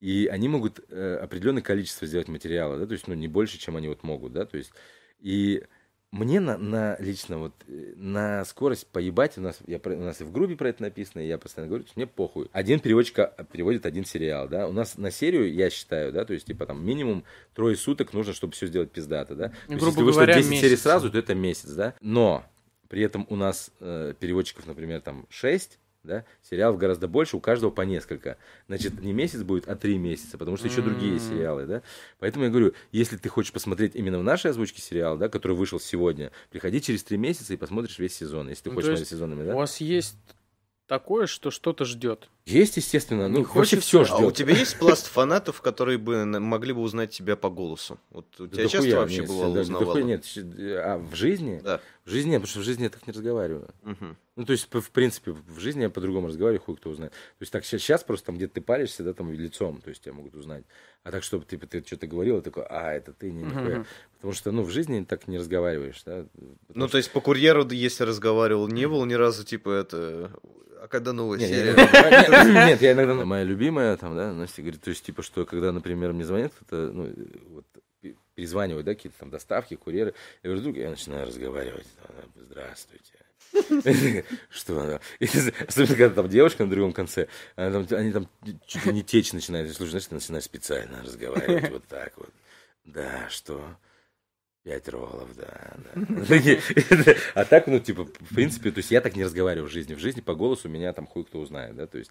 И 0.00 0.26
они 0.26 0.48
могут 0.48 0.80
э, 0.88 1.16
определенное 1.16 1.62
количество 1.62 2.06
сделать 2.06 2.28
материала, 2.28 2.78
да, 2.78 2.86
то 2.86 2.92
есть, 2.92 3.06
ну, 3.08 3.14
не 3.14 3.28
больше, 3.28 3.58
чем 3.58 3.76
они 3.76 3.88
вот 3.88 4.02
могут, 4.02 4.32
да, 4.32 4.46
то 4.46 4.56
есть, 4.56 4.72
и 5.18 5.64
мне 6.12 6.40
на, 6.40 6.58
на 6.58 6.96
лично 6.98 7.38
вот 7.38 7.52
э, 7.68 7.92
на 7.96 8.44
скорость 8.44 8.88
поебать 8.88 9.38
у 9.38 9.40
нас 9.40 9.60
я 9.66 9.80
у 9.84 10.02
нас 10.02 10.20
и 10.20 10.24
в 10.24 10.32
группе 10.32 10.56
про 10.56 10.68
это 10.68 10.82
написано, 10.82 11.22
и 11.22 11.28
я 11.28 11.38
постоянно 11.38 11.68
говорю, 11.68 11.86
что 11.86 11.92
мне 11.96 12.06
похуй. 12.06 12.48
Один 12.52 12.80
переводчик 12.80 13.20
а, 13.20 13.44
переводит 13.44 13.86
один 13.86 14.04
сериал, 14.04 14.48
да. 14.48 14.66
У 14.66 14.72
нас 14.72 14.98
на 14.98 15.12
серию 15.12 15.52
я 15.52 15.70
считаю, 15.70 16.12
да, 16.12 16.24
то 16.24 16.32
есть 16.32 16.46
типа 16.46 16.66
там 16.66 16.84
минимум 16.84 17.24
трое 17.54 17.76
суток 17.76 18.12
нужно, 18.12 18.32
чтобы 18.32 18.54
все 18.54 18.66
сделать 18.66 18.90
пиздато, 18.90 19.36
да. 19.36 19.48
То 19.48 19.54
есть, 19.68 19.80
грубо 19.80 19.86
если 19.86 20.02
вышло 20.02 20.20
говоря, 20.20 20.34
10 20.34 20.48
серий 20.48 20.70
месяц. 20.70 20.82
сразу, 20.82 21.10
то 21.10 21.18
это 21.18 21.34
месяц, 21.34 21.70
да. 21.70 21.94
Но 22.00 22.44
при 22.88 23.02
этом 23.02 23.24
у 23.30 23.36
нас 23.36 23.70
э, 23.78 24.14
переводчиков, 24.18 24.66
например, 24.66 25.00
там 25.00 25.26
6, 25.30 25.78
да, 26.02 26.24
сериалов 26.42 26.78
гораздо 26.78 27.08
больше, 27.08 27.36
у 27.36 27.40
каждого 27.40 27.70
по 27.70 27.82
несколько. 27.82 28.36
Значит, 28.68 29.00
не 29.00 29.12
месяц 29.12 29.42
будет, 29.42 29.68
а 29.68 29.76
три 29.76 29.98
месяца, 29.98 30.38
потому 30.38 30.56
что 30.56 30.66
еще 30.68 30.80
другие 30.82 31.18
сериалы, 31.20 31.66
да. 31.66 31.82
Поэтому 32.18 32.44
я 32.46 32.50
говорю, 32.50 32.72
если 32.92 33.16
ты 33.16 33.28
хочешь 33.28 33.52
посмотреть 33.52 33.94
именно 33.94 34.18
в 34.18 34.22
нашей 34.24 34.50
озвучке 34.50 34.80
сериал, 34.80 35.16
да, 35.18 35.28
который 35.28 35.56
вышел 35.56 35.78
сегодня, 35.78 36.32
приходи 36.50 36.80
через 36.80 37.02
три 37.04 37.18
месяца 37.18 37.52
и 37.52 37.56
посмотришь 37.56 37.98
весь 37.98 38.14
сезон, 38.16 38.48
если 38.48 38.64
ты 38.64 38.68
Ну, 38.70 38.74
хочешь 38.76 38.88
смотреть 38.88 39.08
сезонами, 39.08 39.42
У 39.42 39.46
да. 39.46 39.54
вас 39.56 39.80
есть 39.80 40.16
такое, 40.86 41.26
что 41.26 41.52
что-то 41.52 41.84
ждет. 41.84 42.28
Есть, 42.46 42.76
естественно, 42.76 43.28
ну, 43.28 43.44
вообще 43.44 43.78
все 43.78 44.00
А 44.00 44.04
ждет. 44.04 44.20
у 44.26 44.30
тебя 44.32 44.56
есть 44.56 44.76
пласт 44.76 45.06
фанатов, 45.06 45.60
которые 45.60 45.98
бы 45.98 46.24
могли 46.24 46.72
бы 46.72 46.80
узнать 46.80 47.10
тебя 47.10 47.36
по 47.36 47.48
голосу? 47.48 47.98
Вот 48.10 48.26
у 48.40 48.48
тебя 48.48 48.66
часто 48.66 48.96
вообще 48.96 49.22
бывало 49.22 49.60
узнавало? 49.60 49.98
нет, 49.98 50.24
щ- 50.24 50.40
а 50.42 50.98
в 50.98 51.14
жизни? 51.14 51.60
Да. 51.62 51.80
В 52.04 52.10
жизни 52.10 52.30
нет, 52.30 52.40
потому 52.40 52.50
что 52.50 52.58
в 52.60 52.64
жизни 52.64 52.82
я 52.84 52.90
так 52.90 53.06
не 53.06 53.12
разговариваю. 53.12 53.68
Мгм. 53.82 54.16
Ну, 54.40 54.46
то 54.46 54.52
есть, 54.52 54.68
в 54.72 54.90
принципе, 54.90 55.32
в 55.32 55.58
жизни 55.60 55.82
я 55.82 55.90
по-другому 55.90 56.28
разговариваю, 56.28 56.62
хуй 56.64 56.74
кто 56.76 56.88
узнает. 56.88 57.12
То 57.12 57.18
есть, 57.40 57.52
так 57.52 57.62
сейчас 57.66 58.02
просто 58.02 58.26
там 58.26 58.36
где-то 58.36 58.54
ты 58.54 58.60
палишься, 58.62 59.02
да, 59.04 59.12
там 59.12 59.30
лицом, 59.30 59.82
то 59.82 59.90
есть 59.90 60.02
тебя 60.02 60.14
могут 60.14 60.34
узнать. 60.34 60.64
А 61.02 61.10
так, 61.10 61.22
чтобы 61.22 61.44
ты, 61.44 61.58
ты 61.58 61.84
что-то 61.86 62.06
говорил, 62.06 62.36
я 62.36 62.40
такой, 62.40 62.64
а, 62.70 62.94
это 62.94 63.12
ты, 63.12 63.30
не, 63.32 63.42
нихуя. 63.42 63.80
Мгм. 63.80 63.86
Потому 64.14 64.32
что, 64.32 64.50
ну, 64.50 64.62
в 64.62 64.70
жизни 64.70 65.04
так 65.04 65.28
не 65.28 65.36
разговариваешь, 65.36 66.02
да. 66.06 66.24
Ну, 66.38 66.56
Потому 66.68 66.88
то 66.88 66.96
есть 66.96 67.10
по 67.10 67.20
курьеру, 67.20 67.68
если 67.68 68.04
разговаривал, 68.04 68.66
не 68.66 68.88
было 68.88 69.04
ни 69.04 69.12
разу, 69.12 69.44
типа, 69.44 69.68
это... 69.70 70.30
А 70.82 70.88
когда 70.88 71.12
новая 71.12 71.38
Не, 71.38 71.46
серия? 71.46 71.74
я 71.74 71.74
иногда- 71.74 72.44
нет, 72.44 72.54
нет, 72.68 72.80
я 72.82 72.92
иногда... 72.92 73.14
Моя 73.26 73.44
любимая, 73.44 73.94
там, 73.98 74.16
да, 74.16 74.32
Настя 74.32 74.62
говорит, 74.62 74.80
то 74.80 74.88
есть, 74.88 75.04
типа, 75.04 75.22
что 75.22 75.44
когда, 75.44 75.70
например, 75.70 76.14
мне 76.14 76.24
звонят 76.24 76.54
кто-то, 76.54 76.90
ну, 76.90 77.12
вот, 77.50 77.66
пе- 78.00 78.16
перезванивают, 78.34 78.86
да, 78.86 78.94
какие-то 78.94 79.18
там 79.18 79.28
доставки, 79.28 79.74
курьеры, 79.76 80.14
я 80.42 80.48
говорю, 80.48 80.62
друг, 80.62 80.76
я 80.76 80.88
начинаю 80.88 81.26
разговаривать, 81.26 81.86
здравствуйте. 82.36 83.12
Что 84.50 84.80
она? 84.80 85.00
Особенно, 85.20 85.96
когда 85.96 86.10
там 86.10 86.28
девушка 86.28 86.64
на 86.64 86.70
другом 86.70 86.92
конце, 86.92 87.28
они 87.56 88.12
там 88.12 88.28
чуть 88.66 88.86
ли 88.86 88.92
не 88.92 89.02
течь 89.02 89.32
начинают. 89.32 89.74
Слушай, 89.74 89.90
знаешь, 89.90 90.06
ты 90.06 90.14
начинаешь 90.14 90.44
специально 90.44 91.02
разговаривать 91.02 91.70
вот 91.70 91.86
так 91.86 92.12
вот. 92.16 92.30
Да, 92.84 93.28
что? 93.28 93.76
Пять 94.62 94.88
роллов, 94.88 95.30
да, 95.36 95.74
да. 95.94 97.14
А 97.34 97.44
так, 97.44 97.66
ну, 97.66 97.80
типа, 97.80 98.04
в 98.04 98.34
принципе, 98.34 98.70
то 98.70 98.78
есть 98.78 98.90
я 98.90 99.00
так 99.00 99.16
не 99.16 99.24
разговариваю 99.24 99.68
в 99.68 99.72
жизни. 99.72 99.94
В 99.94 100.00
жизни 100.00 100.20
по 100.20 100.34
голосу 100.34 100.68
меня 100.68 100.92
там 100.92 101.06
хуй 101.06 101.24
кто 101.24 101.40
узнает, 101.40 101.76
да, 101.76 101.86
то 101.86 101.98
есть 101.98 102.10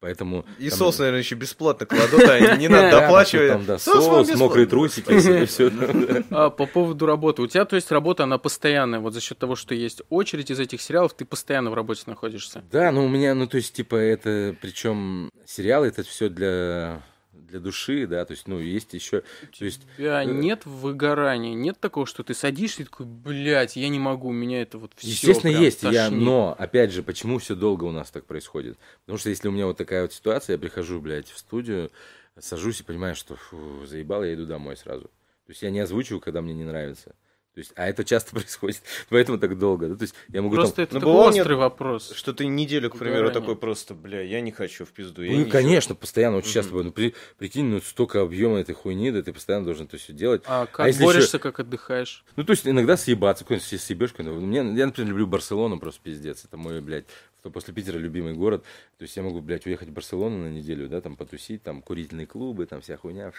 Поэтому... 0.00 0.46
И 0.58 0.70
там- 0.70 0.78
соус, 0.78 0.98
наверное, 0.98 1.20
еще 1.20 1.34
бесплатно 1.34 1.84
кладут, 1.84 2.22
а 2.26 2.56
не 2.56 2.68
надо 2.68 2.90
доплачивать. 3.00 3.52
там, 3.52 3.66
да, 3.66 3.78
Соус 3.78 4.04
соус, 4.04 4.34
мокрые 4.36 4.66
трусики, 4.66 5.12
и 5.42 5.44
все. 5.46 5.70
А, 6.30 6.48
по 6.48 6.66
поводу 6.66 7.04
работы. 7.06 7.42
У 7.42 7.46
тебя, 7.46 7.64
то 7.66 7.76
есть, 7.76 7.90
работа, 7.92 8.24
она 8.24 8.38
постоянная. 8.38 9.00
Вот 9.00 9.12
за 9.12 9.20
счет 9.20 9.38
того, 9.38 9.56
что 9.56 9.74
есть 9.74 10.02
очередь 10.08 10.50
из 10.50 10.58
этих 10.58 10.80
сериалов, 10.80 11.12
ты 11.12 11.24
постоянно 11.24 11.70
в 11.70 11.74
работе 11.74 12.02
находишься. 12.06 12.62
Да, 12.72 12.90
ну 12.92 13.04
у 13.04 13.08
меня, 13.08 13.34
ну 13.34 13.46
то 13.46 13.58
есть, 13.58 13.74
типа, 13.74 13.96
это, 13.96 14.56
причем 14.60 15.30
сериалы 15.46 15.88
это 15.88 16.02
все 16.02 16.28
для 16.28 17.02
для 17.50 17.60
души, 17.60 18.06
да, 18.06 18.24
то 18.24 18.32
есть, 18.32 18.48
ну, 18.48 18.58
есть 18.58 18.94
еще, 18.94 19.20
то 19.20 19.64
есть, 19.64 19.82
У 19.94 19.96
тебя 19.98 20.22
э, 20.22 20.26
нет 20.26 20.64
выгорания, 20.64 21.54
нет 21.54 21.78
такого, 21.78 22.06
что 22.06 22.22
ты 22.22 22.34
садишься 22.34 22.82
и 22.82 22.84
такой, 22.84 23.06
блядь, 23.06 23.76
я 23.76 23.88
не 23.88 23.98
могу, 23.98 24.32
меня 24.32 24.62
это 24.62 24.78
вот 24.78 24.92
все 24.96 25.10
естественно, 25.10 25.50
есть, 25.50 25.82
я, 25.82 26.10
но, 26.10 26.54
опять 26.58 26.92
же, 26.92 27.02
почему 27.02 27.38
все 27.38 27.54
долго 27.54 27.84
у 27.84 27.92
нас 27.92 28.10
так 28.10 28.26
происходит? 28.26 28.78
Потому 29.04 29.18
что 29.18 29.30
если 29.30 29.48
у 29.48 29.52
меня 29.52 29.66
вот 29.66 29.76
такая 29.76 30.02
вот 30.02 30.12
ситуация, 30.12 30.54
я 30.54 30.58
прихожу, 30.58 31.00
блядь, 31.00 31.28
в 31.28 31.38
студию, 31.38 31.90
сажусь 32.38 32.80
и 32.80 32.84
понимаю, 32.84 33.14
что, 33.14 33.36
фу, 33.36 33.84
заебал, 33.86 34.24
я 34.24 34.34
иду 34.34 34.46
домой 34.46 34.76
сразу. 34.76 35.04
То 35.04 35.52
есть 35.52 35.62
я 35.62 35.70
не 35.70 35.80
озвучиваю, 35.80 36.20
когда 36.20 36.42
мне 36.42 36.54
не 36.54 36.64
нравится. 36.64 37.14
То 37.60 37.62
есть, 37.62 37.72
а 37.76 37.86
это 37.88 38.04
часто 38.04 38.30
происходит, 38.34 38.80
поэтому 39.10 39.38
так 39.38 39.58
долго. 39.58 39.88
Да? 39.88 39.96
То 39.96 40.02
есть 40.02 40.14
я 40.28 40.40
могу 40.40 40.54
Просто 40.54 40.76
там... 40.76 40.82
это 40.84 40.94
Ну, 40.94 41.00
такой 41.00 41.14
острый 41.14 41.48
нет, 41.50 41.58
вопрос. 41.58 42.12
Что 42.14 42.32
ты 42.32 42.46
неделю, 42.46 42.88
к 42.88 42.96
примеру, 42.96 43.24
Выгорание. 43.24 43.40
такой 43.40 43.56
просто, 43.56 43.94
бля, 43.94 44.22
я 44.22 44.40
не 44.40 44.50
хочу 44.50 44.86
в 44.86 44.88
пизду. 44.92 45.22
Ну, 45.22 45.46
конечно, 45.46 45.94
постоянно, 45.94 46.38
очень 46.38 46.48
Мгм. 46.48 46.54
часто 46.54 46.70
бывает. 46.70 46.86
Ну, 46.86 46.92
при- 46.92 47.14
прикинь, 47.38 47.66
ну, 47.66 47.80
столько 47.82 48.22
объема 48.22 48.58
этой 48.60 48.74
хуйни, 48.74 49.10
да 49.10 49.22
ты 49.22 49.32
постоянно 49.34 49.66
должен 49.66 49.86
это 49.86 49.98
все 49.98 50.12
делать. 50.14 50.42
А 50.46 50.64
как 50.66 50.86
если 50.86 51.02
борешься, 51.04 51.38
как 51.38 51.60
отдыхаешь? 51.60 52.24
Ну, 52.36 52.44
то 52.44 52.52
есть 52.52 52.66
иногда 52.66 52.96
съебаться, 52.96 53.44
какой-нибудь 53.44 53.68
съ- 53.70 53.78
съебешь. 53.78 54.10
какой-нибудь. 54.12 54.42
Мне, 54.42 54.58
я, 54.78 54.86
например, 54.86 55.10
люблю 55.10 55.26
Барселону 55.26 55.78
просто 55.78 56.00
пиздец. 56.02 56.44
Это 56.44 56.56
мой, 56.56 56.80
блядь, 56.80 57.04
что 57.40 57.50
после 57.50 57.72
Питера 57.72 57.96
любимый 57.96 58.34
город. 58.34 58.64
То 58.98 59.02
есть 59.02 59.16
я 59.16 59.22
могу, 59.22 59.40
блядь, 59.40 59.66
уехать 59.66 59.88
в 59.88 59.92
Барселону 59.92 60.44
на 60.44 60.48
неделю, 60.48 60.88
да, 60.88 61.00
там 61.00 61.16
потусить, 61.16 61.62
там 61.62 61.80
курительные 61.80 62.26
клубы, 62.26 62.66
там 62.66 62.82
вся 62.82 62.96
хуйня. 62.96 63.32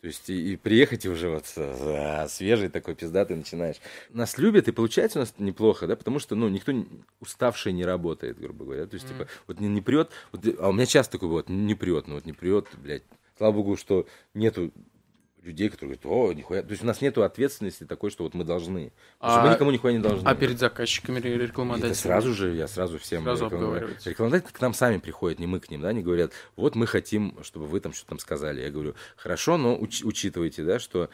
То 0.00 0.06
есть 0.06 0.28
и, 0.28 0.52
и 0.52 0.56
приехать 0.56 1.06
и 1.06 1.08
уже 1.08 1.30
вот 1.30 1.44
а, 1.56 2.28
свежий 2.28 2.68
такой 2.68 2.94
пиздатый 2.94 3.36
начинаешь. 3.36 3.76
Нас 4.10 4.36
любят, 4.36 4.68
и 4.68 4.72
получается 4.72 5.18
у 5.18 5.22
нас 5.22 5.34
неплохо, 5.38 5.86
да, 5.86 5.96
потому 5.96 6.18
что, 6.18 6.34
ну, 6.34 6.48
никто 6.48 6.72
уставший 7.20 7.72
не 7.72 7.84
работает, 7.84 8.38
грубо 8.38 8.64
говоря. 8.64 8.86
То 8.86 8.94
есть, 8.94 9.08
типа, 9.08 9.26
вот 9.46 9.60
не, 9.60 9.68
не 9.68 9.80
прет, 9.80 10.10
вот, 10.30 10.44
а 10.58 10.68
у 10.68 10.72
меня 10.72 10.86
часто 10.86 11.12
такое 11.12 11.30
вот 11.30 11.48
не 11.48 11.74
прет, 11.74 12.06
ну 12.06 12.14
вот 12.14 12.26
не 12.26 12.34
прет, 12.34 12.68
блядь. 12.76 13.02
Слава 13.38 13.52
богу, 13.52 13.76
что 13.76 14.06
нету 14.34 14.72
людей, 15.42 15.68
которые 15.68 15.96
говорят, 15.98 16.06
о, 16.06 16.32
нихуя. 16.32 16.62
То 16.62 16.70
есть 16.70 16.82
у 16.82 16.86
нас 16.86 17.00
нету 17.00 17.22
ответственности 17.22 17.84
такой, 17.84 18.10
что 18.10 18.24
вот 18.24 18.34
мы 18.34 18.44
должны. 18.44 18.92
Потому 19.18 19.32
что 19.32 19.40
А- 19.42 19.46
мы 19.46 19.54
никому 19.54 19.70
нихуя 19.70 19.92
не 19.92 19.98
должны. 20.00 20.26
А 20.28 20.34
перед 20.34 20.58
заказчиками 20.58 21.20
ре- 21.20 21.34
И 21.34 21.38
рекламодателями? 21.38 21.92
это 21.92 22.00
сразу 22.00 22.34
же, 22.34 22.54
я 22.54 22.68
сразу 22.68 22.98
всем 22.98 23.22
Сразу 23.24 23.46
обговариваете. 23.46 24.10
Рекламодатели 24.10 24.50
к 24.52 24.60
нам 24.60 24.74
сами 24.74 24.98
приходят, 24.98 25.38
не 25.38 25.46
мы 25.46 25.60
к 25.60 25.70
ним, 25.70 25.80
да, 25.82 25.88
они 25.88 26.02
говорят, 26.02 26.32
вот 26.56 26.74
мы 26.74 26.86
хотим, 26.86 27.36
чтобы 27.42 27.66
вы 27.66 27.80
там 27.80 27.92
что-то 27.92 28.10
там 28.10 28.18
сказали. 28.18 28.60
Я 28.62 28.70
говорю, 28.70 28.94
хорошо, 29.16 29.56
но 29.56 29.76
уч- 29.76 30.04
учитывайте, 30.04 30.64
да, 30.64 30.78
что 30.78 31.08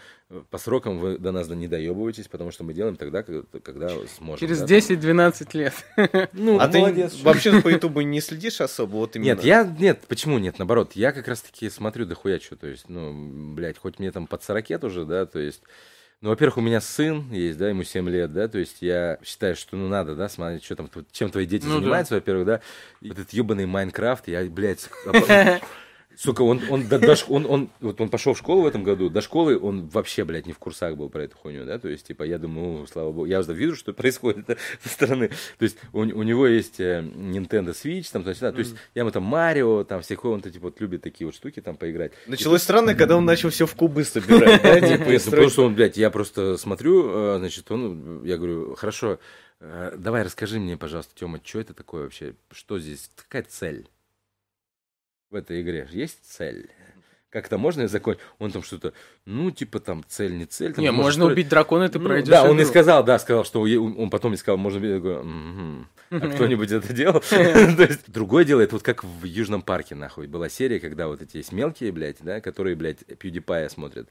по 0.51 0.59
срокам 0.59 0.99
вы 0.99 1.19
до 1.19 1.33
нас 1.33 1.49
не 1.49 1.69
доебываетесь, 1.69 2.29
потому 2.29 2.51
что 2.51 2.65
мы 2.65 2.73
делаем 2.73 2.97
тогда, 2.97 3.23
когда, 3.23 3.43
когда 3.63 3.91
сможем. 4.17 4.39
Через 4.39 4.61
да. 4.61 4.67
10-12 4.67 5.49
лет. 5.53 5.75
Ну, 6.33 6.59
А 6.59 6.69
ты 6.69 6.79
молодец. 6.79 7.15
вообще 7.23 7.61
по 7.61 7.69
Ютубу 7.69 8.01
не 8.01 8.21
следишь 8.21 8.61
особо? 8.61 8.93
Вот 8.93 9.17
именно. 9.17 9.27
Нет, 9.27 9.45
я, 9.45 9.65
нет, 9.65 10.01
почему 10.09 10.39
нет, 10.39 10.59
наоборот, 10.59 10.93
я 10.95 11.13
как 11.13 11.29
раз-таки 11.29 11.69
смотрю 11.71 12.07
дохуя 12.07 12.41
что, 12.41 12.57
то 12.57 12.67
есть, 12.67 12.89
ну, 12.89 13.55
блядь, 13.55 13.79
хоть 13.79 13.99
мне 13.99 14.11
там 14.11 14.27
под 14.27 14.43
40 14.43 14.81
тоже, 14.81 15.05
да, 15.05 15.27
то 15.27 15.39
есть, 15.39 15.63
ну, 16.21 16.31
во-первых, 16.31 16.57
у 16.57 16.61
меня 16.63 16.81
сын 16.81 17.31
есть, 17.31 17.59
да, 17.59 17.69
ему 17.69 17.85
7 17.85 18.09
лет, 18.09 18.33
да, 18.33 18.49
то 18.49 18.59
есть 18.59 18.79
я 18.81 19.19
считаю, 19.23 19.55
что, 19.57 19.77
ну, 19.77 19.89
надо, 19.89 20.15
да, 20.15 20.29
смотреть, 20.29 20.65
что 20.65 20.75
там, 20.77 20.91
чем 21.13 21.31
твои 21.31 21.45
дети 21.45 21.65
Ну 21.67 21.75
да. 21.75 21.81
занимаются, 21.81 22.15
во-первых, 22.15 22.47
да, 22.47 22.61
и 23.03 23.11
этот 23.11 23.31
ебаный 23.35 23.67
Майнкрафт, 23.67 24.27
я, 24.29 24.43
блядь, 24.45 24.89
Сука, 26.17 26.43
он, 26.43 26.61
он, 26.71 26.87
до- 26.89 26.99
до 26.99 27.17
он, 27.29 27.47
он, 27.47 27.71
вот 27.81 28.01
он 28.01 28.09
пошел 28.09 28.35
в 28.35 28.39
школу 28.39 28.63
в 28.63 28.67
этом 28.67 28.85
году, 28.85 29.11
до 29.11 29.21
школы 29.21 29.59
он 29.59 29.89
вообще, 29.89 30.25
блядь, 30.25 30.47
не 30.47 30.53
в 30.53 30.59
курсах 30.59 30.97
был 30.97 31.09
про 31.09 31.25
эту 31.25 31.37
хуйню, 31.37 31.65
да, 31.65 31.79
то 31.79 31.89
есть, 31.89 32.07
типа, 32.07 32.23
я 32.23 32.39
думаю, 32.39 32.87
слава 32.87 33.11
богу, 33.11 33.27
я 33.27 33.41
уже 33.41 33.53
вижу, 33.53 33.77
что 33.77 33.93
происходит 33.95 34.47
да, 34.47 34.57
со 34.83 34.89
стороны, 34.89 35.29
то 35.29 35.65
есть, 35.65 35.77
у, 35.93 36.01
у 36.01 36.23
него 36.23 36.47
есть 36.47 36.81
э, 36.81 37.01
Nintendo 37.03 37.71
Switch, 37.73 38.07
там, 38.13 38.23
то 38.23 38.31
есть, 38.31 38.41
да, 38.41 38.53
то 38.53 38.59
есть, 38.59 38.75
я 38.95 39.01
ему 39.01 39.11
там 39.11 39.23
Марио, 39.25 39.85
там, 39.85 40.03
всякое, 40.03 40.33
он, 40.33 40.43
типа, 40.43 40.67
вот 40.67 40.81
любит 40.81 41.03
такие 41.03 41.27
вот 41.27 41.35
штуки 41.35 41.61
там 41.61 41.77
поиграть. 41.77 42.13
Началось 42.27 42.63
странно, 42.63 42.95
когда 42.95 43.17
он 43.17 43.25
начал 43.25 43.51
все 43.51 43.67
в 43.67 43.75
кубы 43.75 44.05
собирать, 44.05 44.63
да, 44.63 44.81
типа, 44.97 45.11
и 45.11 45.19
потому 45.19 45.49
что 45.49 45.65
он, 45.65 45.75
блядь, 45.75 45.97
я 45.97 46.11
просто 46.11 46.57
смотрю, 46.57 47.35
э, 47.35 47.39
значит, 47.39 47.71
он, 47.71 48.25
я 48.25 48.37
говорю, 48.37 48.75
хорошо, 48.77 49.19
э, 49.61 49.95
давай 49.99 50.23
расскажи 50.23 50.59
мне, 50.59 50.77
пожалуйста, 50.77 51.13
Тёма, 51.15 51.41
что 51.43 51.61
это 51.61 51.75
такое 51.75 52.05
вообще, 52.05 52.35
что 52.53 52.79
здесь, 52.79 53.11
какая 53.17 53.43
цель 53.43 53.89
в 55.35 55.37
этой 55.37 55.61
игре? 55.61 55.87
Есть 55.91 56.19
цель? 56.23 56.71
Как 57.29 57.47
это 57.47 57.59
можно 57.59 57.89
закончить? 57.89 58.23
Он 58.39 58.53
там 58.53 58.63
что-то, 58.63 58.93
ну, 59.27 59.51
типа 59.51 59.81
там 59.81 60.05
цель, 60.09 60.37
не 60.39 60.47
цель. 60.47 60.73
там, 60.73 60.85
Не, 60.85 60.93
можно 60.93 61.25
ли- 61.25 61.33
убить 61.33 61.49
дракона, 61.49 61.85
и 61.85 61.89
ты 61.89 61.99
Ну, 61.99 62.07
пройдешь 62.07 62.29
Да, 62.31 62.45
он 62.45 62.57
и 62.59 62.63
игру. 62.63 62.71
сказал, 62.71 63.03
да, 63.03 63.19
сказал, 63.19 63.45
что 63.45 63.61
он 63.63 64.09
потом 64.11 64.31
мне 64.31 64.39
сказал, 64.39 64.57
можно 64.57 64.79
убить. 64.79 65.03
«Мгм. 65.03 65.89
а 66.11 66.21
кто-нибудь 66.29 66.71
это 66.71 66.93
делал? 66.93 67.21
То 67.31 67.83
есть, 67.83 68.09
другое 68.11 68.45
дело, 68.45 68.61
это 68.61 68.77
вот 68.77 68.85
как 68.85 69.03
в 69.03 69.25
Южном 69.25 69.63
парке, 69.63 69.97
нахуй, 69.97 70.29
была 70.29 70.49
серия, 70.49 70.79
когда 70.79 71.09
вот 71.09 71.23
эти 71.23 71.39
есть 71.39 71.51
мелкие, 71.51 71.91
блядь, 71.91 72.19
да, 72.21 72.41
которые, 72.41 72.77
блядь, 72.77 73.03
PewDiePie 73.03 73.69
смотрят. 73.69 74.09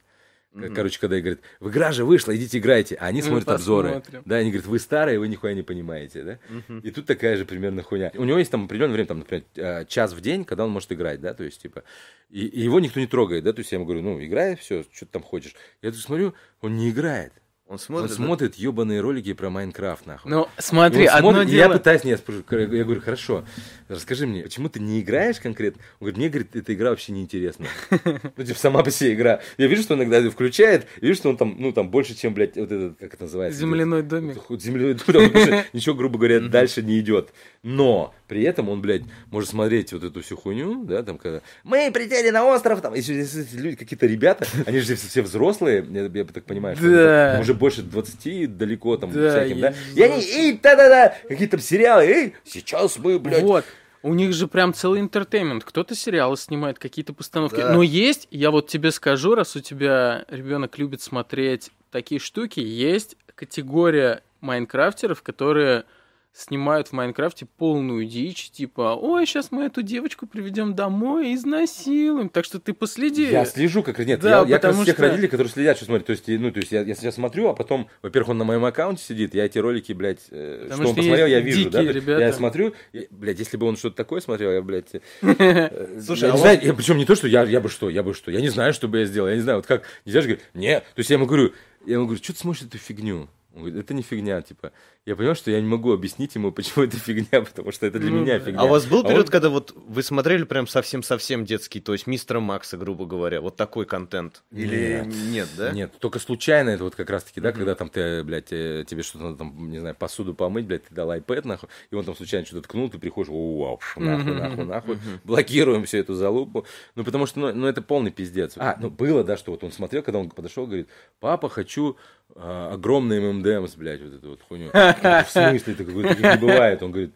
К- 0.53 0.73
Короче, 0.73 0.99
когда 0.99 1.19
говорит, 1.19 1.41
в 1.59 1.69
игра 1.69 1.91
же 1.91 2.05
вышла, 2.05 2.35
идите 2.35 2.59
играйте, 2.59 2.95
а 2.95 3.07
они 3.07 3.21
Мы 3.21 3.27
смотрят 3.27 3.49
обзоры. 3.49 3.87
посмотрим. 3.89 4.21
Да, 4.25 4.35
они 4.35 4.51
говорят, 4.51 4.67
вы 4.67 4.77
старые, 4.79 5.17
вы 5.19 5.27
нихуя 5.27 5.53
не 5.55 5.63
понимаете, 5.63 6.23
да? 6.23 6.39
И 6.83 6.91
тут 6.91 7.05
такая 7.07 7.37
же 7.37 7.45
примерно 7.45 7.81
хуйня. 7.81 8.11
У 8.15 8.23
него 8.23 8.37
есть 8.37 8.51
там 8.51 8.65
определенное 8.65 8.93
время, 8.93 9.07
там, 9.07 9.19
например, 9.19 9.43
э, 9.55 9.85
час 9.85 10.13
в 10.13 10.21
день, 10.21 10.45
когда 10.45 10.65
он 10.65 10.69
может 10.71 10.91
играть, 10.91 11.19
да, 11.21 11.33
то 11.33 11.43
есть, 11.43 11.61
типа, 11.61 11.83
и, 12.29 12.45
и 12.45 12.61
его 12.61 12.79
никто 12.79 12.99
не 12.99 13.07
трогает, 13.07 13.43
да, 13.43 13.51
то 13.53 13.59
есть 13.59 13.71
я 13.71 13.77
ему 13.77 13.85
говорю, 13.85 14.01
ну, 14.03 14.23
играй, 14.23 14.55
все, 14.55 14.83
что 14.91 15.05
ты 15.05 15.11
там 15.11 15.23
хочешь. 15.23 15.55
Я 15.81 15.91
тут 15.91 15.99
смотрю, 15.99 16.33
он 16.61 16.77
не 16.77 16.89
играет. 16.91 17.33
Он 17.73 17.79
Он 17.79 17.79
смотрит, 17.79 18.09
да? 18.09 18.15
смотрит 18.15 18.55
ебаные 18.55 19.01
ролики 19.01 19.33
про 19.33 19.49
Майнкрафт, 19.49 20.05
нахуй. 20.05 20.29
Ну, 20.29 20.47
смотри, 20.59 21.07
он 21.07 21.15
одно 21.15 21.31
смотрит, 21.31 21.49
и 21.49 21.55
Я 21.55 21.63
дело... 21.63 21.73
пытаюсь, 21.73 22.03
нет, 22.03 22.19
спрашиваю, 22.19 22.77
я 22.77 22.83
говорю, 22.83 23.01
хорошо, 23.01 23.45
расскажи 23.87 24.27
мне, 24.27 24.43
почему 24.43 24.69
ты 24.69 24.79
не 24.79 25.01
играешь 25.01 25.39
конкретно? 25.39 25.81
Он 25.99 26.05
говорит, 26.05 26.17
мне, 26.17 26.29
говорит, 26.29 26.55
эта 26.55 26.73
игра 26.75 26.91
вообще 26.91 27.11
неинтересна. 27.13 27.65
Ну, 28.35 28.43
типа, 28.43 28.59
сама 28.59 28.83
по 28.83 28.91
себе 28.91 29.13
игра. 29.13 29.41
Я 29.57 29.67
вижу, 29.67 29.83
что 29.83 29.93
он 29.93 30.03
иногда 30.03 30.29
включает, 30.29 30.87
и 31.01 31.07
вижу, 31.07 31.17
что 31.17 31.29
он 31.29 31.37
там, 31.37 31.55
ну, 31.57 31.71
там 31.71 31.89
больше, 31.89 32.15
чем, 32.15 32.33
блядь, 32.33 32.55
вот 32.57 32.71
этот, 32.71 32.97
как 32.97 33.13
это 33.13 33.23
называется? 33.23 33.59
Земляной 33.59 34.03
домик. 34.03 34.37
Земляной 34.49 34.93
домик, 34.93 35.65
ничего, 35.73 35.95
грубо 35.95 36.17
говоря, 36.17 36.41
дальше 36.41 36.81
не 36.83 36.99
идет. 36.99 37.33
Но 37.63 38.13
при 38.27 38.43
этом 38.43 38.67
он, 38.67 38.81
блядь, 38.81 39.03
может 39.31 39.49
смотреть 39.49 39.93
вот 39.93 40.03
эту 40.03 40.21
всю 40.21 40.35
хуйню, 40.35 40.83
да, 40.83 41.01
там, 41.01 41.17
когда 41.17 41.39
мы 41.63 41.89
прилетели 41.93 42.29
на 42.29 42.45
остров, 42.45 42.81
там, 42.81 42.93
если 42.93 43.13
если 43.13 43.57
люди, 43.57 43.77
какие-то 43.77 44.05
ребята, 44.05 44.45
они 44.65 44.79
же 44.79 44.95
все, 44.95 45.07
все 45.07 45.21
взрослые, 45.21 45.85
я, 45.89 46.03
я 46.03 46.25
так 46.25 46.43
понимаю, 46.43 46.75
что 46.75 46.89
Да. 46.89 47.31
там 47.33 47.41
уже 47.41 47.53
больше 47.53 47.81
20 47.81 48.57
далеко 48.57 48.97
там 48.97 49.13
Да, 49.13 49.29
всяким, 49.29 49.61
да, 49.61 49.73
и 49.95 50.01
они, 50.01 50.21
и 50.21 50.59
да-да-да, 50.61 51.15
какие-то 51.27 51.51
там 51.51 51.61
сериалы, 51.61 52.03
эй, 52.05 52.33
сейчас 52.43 52.97
мы, 52.97 53.17
блядь, 53.17 53.43
Вот. 53.43 53.65
У 54.01 54.13
них 54.13 54.33
же 54.33 54.49
прям 54.49 54.73
целый 54.73 54.99
entertainment. 54.99 55.63
Кто-то 55.63 55.95
сериалы 55.95 56.35
снимает, 56.35 56.77
какие-то 56.77 57.13
постановки. 57.13 57.55
Да. 57.55 57.71
Но 57.71 57.81
есть, 57.81 58.27
я 58.31 58.51
вот 58.51 58.67
тебе 58.67 58.91
скажу, 58.91 59.33
раз 59.33 59.55
у 59.55 59.61
тебя 59.61 60.25
ребенок 60.27 60.77
любит 60.77 61.01
смотреть 61.01 61.71
такие 61.89 62.19
штуки, 62.19 62.59
есть 62.59 63.15
категория 63.33 64.21
майнкрафтеров, 64.41 65.21
которые 65.21 65.85
снимают 66.33 66.87
в 66.87 66.93
Майнкрафте 66.93 67.45
полную 67.45 68.05
дичь, 68.05 68.49
типа, 68.49 68.97
ой, 68.99 69.25
сейчас 69.27 69.51
мы 69.51 69.65
эту 69.65 69.83
девочку 69.83 70.25
приведем 70.25 70.73
домой 70.73 71.29
и 71.29 71.35
изнасилуем. 71.35 72.29
Так 72.29 72.43
что 72.43 72.59
ты 72.59 72.73
последи. 72.73 73.29
Я 73.29 73.45
слежу, 73.45 73.83
как 73.83 73.99
нет, 73.99 74.19
Да, 74.19 74.41
я, 74.41 74.47
я 74.47 74.55
как 74.59 74.71
раз 74.71 74.79
из 74.79 74.85
тех 74.85 74.95
что- 74.95 75.03
родителей, 75.03 75.27
которые 75.27 75.51
следят, 75.51 75.77
что 75.77 75.85
смотрят. 75.85 76.07
То 76.07 76.11
есть, 76.11 76.27
ну, 76.27 76.51
то 76.51 76.59
есть 76.59 76.71
я, 76.71 76.81
я 76.81 76.95
сейчас 76.95 77.15
смотрю, 77.15 77.49
а 77.49 77.53
потом, 77.53 77.87
во-первых, 78.01 78.29
он 78.29 78.39
на 78.39 78.45
моем 78.45 78.65
аккаунте 78.65 79.03
сидит, 79.03 79.35
я 79.35 79.45
эти 79.45 79.59
ролики, 79.59 79.93
блядь, 79.93 80.21
э, 80.31 80.61
Потому 80.63 80.73
что 80.73 80.87
он 80.89 80.93
что 80.93 80.95
посмотрел, 80.95 81.27
есть 81.27 81.37
я 81.37 81.39
вижу, 81.41 81.69
да. 81.69 81.81
ребята. 81.83 82.21
Я 82.21 82.33
смотрю, 82.33 82.73
и, 82.93 83.07
блядь, 83.11 83.37
если 83.37 83.57
бы 83.57 83.67
он 83.67 83.77
что-то 83.77 83.95
такое 83.95 84.19
смотрел, 84.19 84.51
я, 84.51 84.61
блядь, 84.63 84.89
э, 85.21 85.99
Слушай, 86.01 86.23
я 86.23 86.29
а 86.29 86.31
не 86.31 86.37
у 86.39 86.41
знаю, 86.41 86.59
я, 86.63 86.73
причем 86.73 86.97
не 86.97 87.05
то, 87.05 87.13
что 87.13 87.27
я, 87.27 87.43
я 87.43 87.61
бы 87.61 87.69
что, 87.69 87.91
я 87.91 88.01
бы 88.01 88.15
что, 88.15 88.31
я 88.31 88.41
не 88.41 88.49
знаю, 88.49 88.73
что 88.73 88.87
бы 88.87 88.99
я 88.99 89.05
сделал, 89.05 89.29
я 89.29 89.35
не 89.35 89.41
знаю, 89.41 89.59
вот 89.59 89.67
как, 89.67 89.83
нельзя 90.05 90.21
же 90.21 90.29
говорить, 90.29 90.45
нет, 90.55 90.83
то 90.95 90.99
есть 90.99 91.11
я 91.11 91.17
ему 91.17 91.27
говорю, 91.27 91.53
я 91.85 91.93
ему 91.93 92.05
говорю, 92.05 92.23
что 92.23 92.33
ты 92.33 92.39
смотришь 92.39 92.63
эту 92.63 92.79
фигню? 92.79 93.29
Он 93.55 93.59
говорит, 93.61 93.83
это 93.83 93.93
не 93.93 94.01
фигня, 94.01 94.41
типа. 94.41 94.71
Я 95.05 95.17
понял, 95.17 95.35
что 95.35 95.51
я 95.51 95.59
не 95.59 95.67
могу 95.67 95.91
объяснить 95.91 96.33
ему, 96.35 96.51
почему 96.53 96.85
это 96.85 96.97
фигня, 96.97 97.41
потому 97.41 97.73
что 97.73 97.85
это 97.85 97.99
для 97.99 98.09
Ну 98.09 98.21
меня 98.21 98.39
да. 98.39 98.45
фигня. 98.45 98.61
А 98.61 98.63
у 98.63 98.69
вас 98.69 98.85
был 98.85 98.99
он- 98.99 99.07
период, 99.07 99.29
когда 99.29 99.49
вот 99.49 99.73
вы 99.75 100.01
смотрели 100.01 100.43
прям 100.43 100.65
совсем-совсем 100.65 101.43
детский, 101.43 101.81
то 101.81 101.91
есть 101.91 102.07
мистера 102.07 102.39
Макса, 102.39 102.77
грубо 102.77 103.05
говоря, 103.05 103.41
вот 103.41 103.57
такой 103.57 103.85
контент? 103.85 104.43
Или 104.51 105.03
Нет. 105.05 105.07
нет, 105.31 105.49
да? 105.57 105.71
Нет, 105.71 105.91
только 105.99 106.19
случайно 106.19 106.69
это 106.69 106.85
вот 106.85 106.95
как 106.95 107.09
раз-таки, 107.09 107.41
да, 107.41 107.51
когда 107.51 107.75
там 107.75 107.89
ты, 107.89 108.23
блядь, 108.23 108.51
э, 108.53 108.85
тебе 108.87 109.03
что-то 109.03 109.25
надо 109.25 109.37
там, 109.39 109.69
не 109.69 109.79
знаю, 109.79 109.93
посуду 109.95 110.33
помыть, 110.33 110.65
блядь, 110.65 110.85
ты 110.85 110.95
дал 110.95 111.11
iPad, 111.13 111.47
нахуй, 111.47 111.67
и 111.91 111.95
он 111.95 112.05
там 112.05 112.15
случайно 112.15 112.45
что-то 112.45 112.61
ткнул, 112.61 112.89
ты 112.89 112.97
приходишь, 112.97 113.29
о, 113.29 113.57
вау, 113.57 113.79
нахуй, 113.97 114.33
нахуй, 114.35 114.65
нахуй, 114.65 114.97
блокируем 115.25 115.83
всю 115.83 115.97
эту 115.97 116.13
залупу. 116.13 116.65
Ну, 116.95 117.03
потому 117.03 117.25
что, 117.25 117.39
ну, 117.41 117.53
ну, 117.53 117.67
это 117.67 117.81
полный 117.81 118.11
пиздец. 118.11 118.53
А, 118.55 118.77
ну, 118.79 118.89
было, 118.89 119.25
да, 119.25 119.35
что 119.35 119.51
вот 119.51 119.65
он 119.65 119.73
смотрел, 119.73 120.01
когда 120.01 120.19
он 120.19 120.29
подошел, 120.29 120.65
говорит, 120.65 120.87
папа, 121.19 121.49
хочу 121.49 121.97
а, 122.35 122.71
огромный 122.73 123.19
ММДМС, 123.19 123.75
блядь, 123.75 124.01
вот 124.01 124.13
эту 124.13 124.29
вот 124.29 124.39
хуйню. 124.47 124.71
В 125.01 125.29
смысле? 125.29 125.73
Говорит, 125.73 126.17
таких 126.17 126.31
не 126.31 126.37
бывает. 126.47 126.83
Он 126.83 126.91
говорит, 126.91 127.13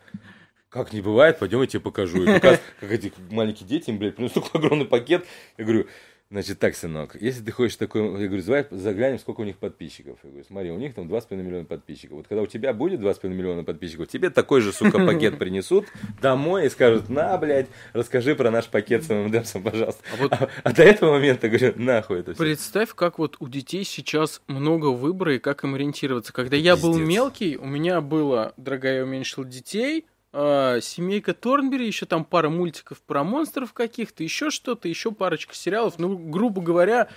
как 0.69 0.93
не 0.93 1.01
бывает, 1.01 1.39
пойдем 1.39 1.61
я 1.61 1.67
тебе 1.67 1.79
покажу. 1.79 2.23
И 2.23 2.33
показ, 2.33 2.59
как 2.79 2.91
эти 2.91 3.13
маленькие 3.29 3.67
дети, 3.67 3.89
им, 3.89 3.97
блядь, 3.97 4.15
принесут 4.15 4.45
такой 4.45 4.61
огромный 4.61 4.85
пакет. 4.85 5.25
Я 5.57 5.63
говорю, 5.63 5.87
Значит, 6.29 6.59
так, 6.59 6.75
сынок, 6.75 7.15
если 7.21 7.41
ты 7.41 7.51
хочешь 7.51 7.77
такой, 7.77 8.01
я 8.21 8.27
говорю, 8.27 8.43
давай 8.43 8.67
заглянем, 8.69 9.17
сколько 9.17 9.41
у 9.41 9.43
них 9.45 9.57
подписчиков. 9.57 10.17
Я 10.23 10.29
говорю, 10.29 10.45
смотри, 10.45 10.71
у 10.71 10.77
них 10.77 10.93
там 10.93 11.07
2,5 11.07 11.35
миллиона 11.37 11.63
подписчиков. 11.63 12.17
Вот 12.17 12.27
когда 12.27 12.41
у 12.41 12.47
тебя 12.47 12.73
будет 12.73 12.99
2,5 12.99 13.29
миллиона 13.29 13.63
подписчиков, 13.63 14.09
тебе 14.09 14.29
такой 14.29 14.59
же, 14.59 14.73
сука, 14.73 14.97
пакет 15.05 15.39
принесут 15.39 15.85
домой 16.21 16.65
и 16.65 16.69
скажут, 16.69 17.07
на, 17.07 17.37
блядь, 17.37 17.67
расскажи 17.93 18.35
про 18.35 18.51
наш 18.51 18.67
пакет 18.67 19.05
с 19.05 19.09
ММДМСом, 19.09 19.63
пожалуйста. 19.63 20.03
А, 20.11 20.15
вот 20.17 20.33
а, 20.33 20.49
а 20.63 20.73
до 20.73 20.83
этого 20.83 21.13
момента, 21.13 21.47
говорю, 21.47 21.71
нахуй 21.77 22.19
это 22.19 22.33
все. 22.33 22.43
Представь, 22.43 22.93
как 22.93 23.19
вот 23.19 23.37
у 23.39 23.47
детей 23.47 23.85
сейчас 23.85 24.41
много 24.47 24.87
выбора 24.87 25.35
и 25.35 25.39
как 25.39 25.63
им 25.63 25.75
ориентироваться. 25.75 26.33
Когда 26.33 26.57
я 26.57 26.75
был 26.75 26.97
мелкий, 26.97 27.55
у 27.55 27.65
меня 27.65 28.01
было, 28.01 28.53
дорогая, 28.57 28.97
я 28.97 29.03
уменьшил 29.03 29.45
детей, 29.45 30.05
э, 30.33 30.79
Семейка 30.81 31.33
Торнбери, 31.33 31.85
еще 31.87 32.05
там 32.05 32.25
пара 32.25 32.49
мультиков 32.49 33.01
про 33.01 33.23
монстров 33.23 33.73
каких-то, 33.73 34.23
еще 34.23 34.49
что-то, 34.49 34.87
еще 34.87 35.11
парочка 35.11 35.55
сериалов. 35.55 35.99
Ну, 35.99 36.17
грубо 36.17 36.61
говоря, 36.61 37.07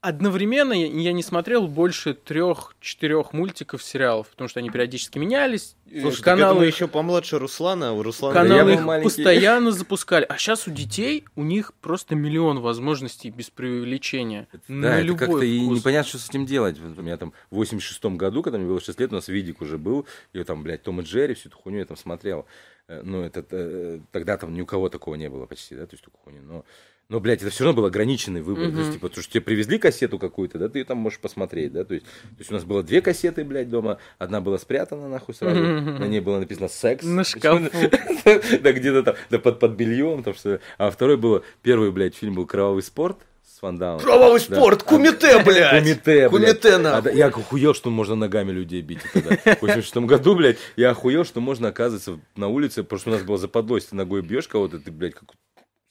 одновременно 0.00 0.72
я 0.72 1.12
не 1.12 1.22
смотрел 1.22 1.66
больше 1.66 2.14
трех-четырех 2.14 3.32
мультиков, 3.32 3.82
сериалов, 3.82 4.28
потому 4.28 4.48
что 4.48 4.60
они 4.60 4.70
периодически 4.70 5.18
менялись. 5.18 5.76
Э, 5.90 6.02
Слушай, 6.02 6.22
каналы 6.22 6.66
еще 6.66 6.86
помладше 6.86 7.38
Руслана, 7.38 7.90
а 7.90 7.92
у 7.92 8.02
Руслана 8.02 8.34
каналы 8.34 8.74
их 8.74 8.82
маленький. 8.82 9.08
постоянно 9.08 9.72
запускали, 9.72 10.24
а 10.28 10.38
сейчас 10.38 10.68
у 10.68 10.70
детей 10.70 11.24
у 11.34 11.42
них 11.42 11.74
просто 11.74 12.14
миллион 12.14 12.60
возможностей 12.60 13.30
без 13.30 13.50
преувеличения. 13.50 14.48
Да, 14.52 14.60
на 14.68 15.00
это 15.00 15.14
как-то 15.14 15.42
и 15.42 15.60
непонятно, 15.60 16.08
что 16.08 16.18
с 16.18 16.28
этим 16.28 16.46
делать. 16.46 16.78
У 16.78 17.02
меня 17.02 17.16
там 17.16 17.32
в 17.50 17.60
86-м 17.60 18.16
году, 18.16 18.42
когда 18.42 18.58
мне 18.58 18.68
было 18.68 18.80
6 18.80 18.98
лет, 19.00 19.12
у 19.12 19.16
нас 19.16 19.28
видик 19.28 19.60
уже 19.60 19.78
был, 19.78 20.06
и 20.32 20.42
там, 20.44 20.62
блядь, 20.62 20.82
Том 20.82 21.00
и 21.00 21.04
Джерри, 21.04 21.34
всю 21.34 21.48
эту 21.48 21.58
хуйню 21.58 21.78
я 21.78 21.84
там 21.84 21.96
смотрел. 21.96 22.46
Э, 22.86 23.02
ну, 23.02 23.22
это 23.22 23.44
э, 23.50 24.00
тогда 24.12 24.36
там 24.36 24.54
ни 24.54 24.60
у 24.60 24.66
кого 24.66 24.88
такого 24.88 25.16
не 25.16 25.28
было 25.28 25.46
почти, 25.46 25.74
да, 25.74 25.86
то 25.86 25.94
есть 25.94 26.04
такую 26.04 26.22
хуйню. 26.22 26.42
Но 26.42 26.64
но, 27.10 27.20
блядь, 27.20 27.40
это 27.40 27.50
все 27.50 27.64
равно 27.64 27.80
был 27.80 27.86
ограниченный 27.86 28.42
выбор. 28.42 28.64
Mm-hmm. 28.64 28.72
То 28.72 28.78
есть, 28.80 28.92
типа, 28.92 29.08
потому 29.08 29.22
что 29.22 29.32
тебе 29.32 29.40
привезли 29.40 29.78
кассету 29.78 30.18
какую-то, 30.18 30.58
да, 30.58 30.68
ты 30.68 30.84
там 30.84 30.98
можешь 30.98 31.18
посмотреть, 31.18 31.72
да. 31.72 31.84
То 31.84 31.94
есть, 31.94 32.04
то 32.04 32.36
есть 32.38 32.50
у 32.50 32.54
нас 32.54 32.64
было 32.64 32.82
две 32.82 33.00
кассеты, 33.00 33.44
блядь, 33.44 33.70
дома. 33.70 33.96
Одна 34.18 34.42
была 34.42 34.58
спрятана, 34.58 35.08
нахуй, 35.08 35.34
сразу. 35.34 35.58
Mm-hmm. 35.58 35.98
На 36.00 36.04
ней 36.06 36.20
было 36.20 36.38
написано 36.38 36.68
секс. 36.68 37.04
На 37.04 37.24
шкафу. 37.24 37.70
Да, 38.60 38.72
где-то 38.72 39.02
там, 39.02 39.14
да, 39.30 39.38
под, 39.38 39.58
под 39.58 39.72
бельем, 39.72 40.22
там 40.22 40.34
что. 40.34 40.60
А 40.76 40.90
второй 40.90 41.16
был, 41.16 41.42
первый, 41.62 41.90
блядь, 41.92 42.14
фильм 42.14 42.34
был 42.34 42.46
«Кровавый 42.46 42.82
спорт». 42.82 43.18
С 43.42 43.62
Ван 43.62 43.78
Дамом. 43.78 44.00
Кровавый 44.00 44.40
спорт, 44.40 44.82
а, 44.82 44.84
кумите, 44.84 45.42
блядь! 45.44 45.82
Кумите, 45.82 46.28
блядь. 46.28 46.30
Кумите, 46.30 46.76
нахуй. 46.76 47.10
А, 47.10 47.14
я 47.14 47.26
охуел, 47.28 47.72
что 47.72 47.88
можно 47.88 48.16
ногами 48.16 48.52
людей 48.52 48.82
бить 48.82 49.00
тогда. 49.14 49.36
В 49.54 49.62
86 49.62 49.96
году, 50.06 50.34
блядь, 50.34 50.58
я 50.76 50.90
охуел, 50.90 51.24
что 51.24 51.40
можно, 51.40 51.68
оказывается, 51.68 52.20
на 52.36 52.48
улице, 52.48 52.82
потому 52.82 53.00
что 53.00 53.10
у 53.10 53.12
нас 53.14 53.22
было 53.22 53.38
западло, 53.38 53.76
если 53.76 53.90
ты 53.90 53.96
ногой 53.96 54.20
бьешь 54.20 54.46
кого-то, 54.46 54.78
ты, 54.78 54.90
блядь, 54.90 55.14
как 55.14 55.30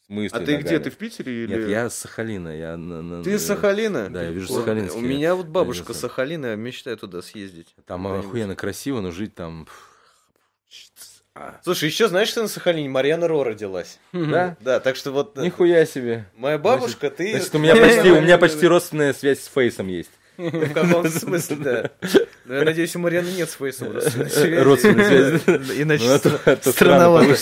мысли. 0.08 0.36
А 0.36 0.40
ты 0.40 0.52
ногами. 0.52 0.62
где? 0.62 0.78
Ты 0.80 0.90
в 0.90 0.96
Питере 0.96 1.44
или? 1.44 1.56
Нет, 1.60 1.68
я 1.68 1.90
с 1.90 1.96
Сахалина. 1.96 2.56
Я 2.56 2.76
на, 2.76 3.02
на, 3.02 3.22
ты 3.22 3.34
из 3.34 3.46
Сахалина? 3.46 4.08
Да, 4.10 4.24
я 4.24 4.30
вижу 4.30 4.52
Сахалин. 4.52 4.90
У 4.90 5.00
меня 5.00 5.34
вот 5.34 5.46
бабушка 5.46 5.92
да, 5.92 5.98
Сахалина, 5.98 6.46
я 6.46 6.56
мечтаю 6.56 6.96
туда 6.96 7.22
съездить. 7.22 7.74
Там 7.86 8.06
охуенно 8.06 8.56
красиво, 8.56 9.00
но 9.00 9.10
жить 9.10 9.34
там... 9.34 9.68
Слушай, 11.62 11.84
еще 11.88 12.08
знаешь, 12.08 12.28
что 12.28 12.42
на 12.42 12.48
Сахалине 12.48 12.88
Марьяна 12.88 13.28
Ро 13.28 13.44
родилась? 13.44 14.00
Да? 14.12 14.56
Да, 14.60 14.80
так 14.80 14.96
что 14.96 15.12
вот... 15.12 15.38
Э, 15.38 15.42
Нихуя 15.42 15.86
себе. 15.86 16.26
Моя 16.34 16.58
бабушка, 16.58 17.10
ты... 17.10 17.30
Значит, 17.30 17.54
у 17.54 17.58
меня 17.58 17.76
почти, 17.80 18.10
у 18.10 18.20
меня 18.20 18.38
почти 18.38 18.66
родственная 18.66 19.12
связь 19.12 19.40
с 19.42 19.46
Фейсом 19.46 19.86
есть. 19.86 20.10
В 20.38 20.72
каком 20.72 21.08
смысле, 21.08 21.56
да. 21.56 21.90
Но 22.44 22.54
я 22.54 22.64
надеюсь, 22.64 22.96
у 22.96 23.00
Марьяны 23.00 23.28
нет 23.30 23.50
своей 23.50 23.74
родственной 24.62 25.04
связи. 25.04 25.42
Иначе 25.82 26.04
ну, 26.46 26.72
странновато 26.72 27.36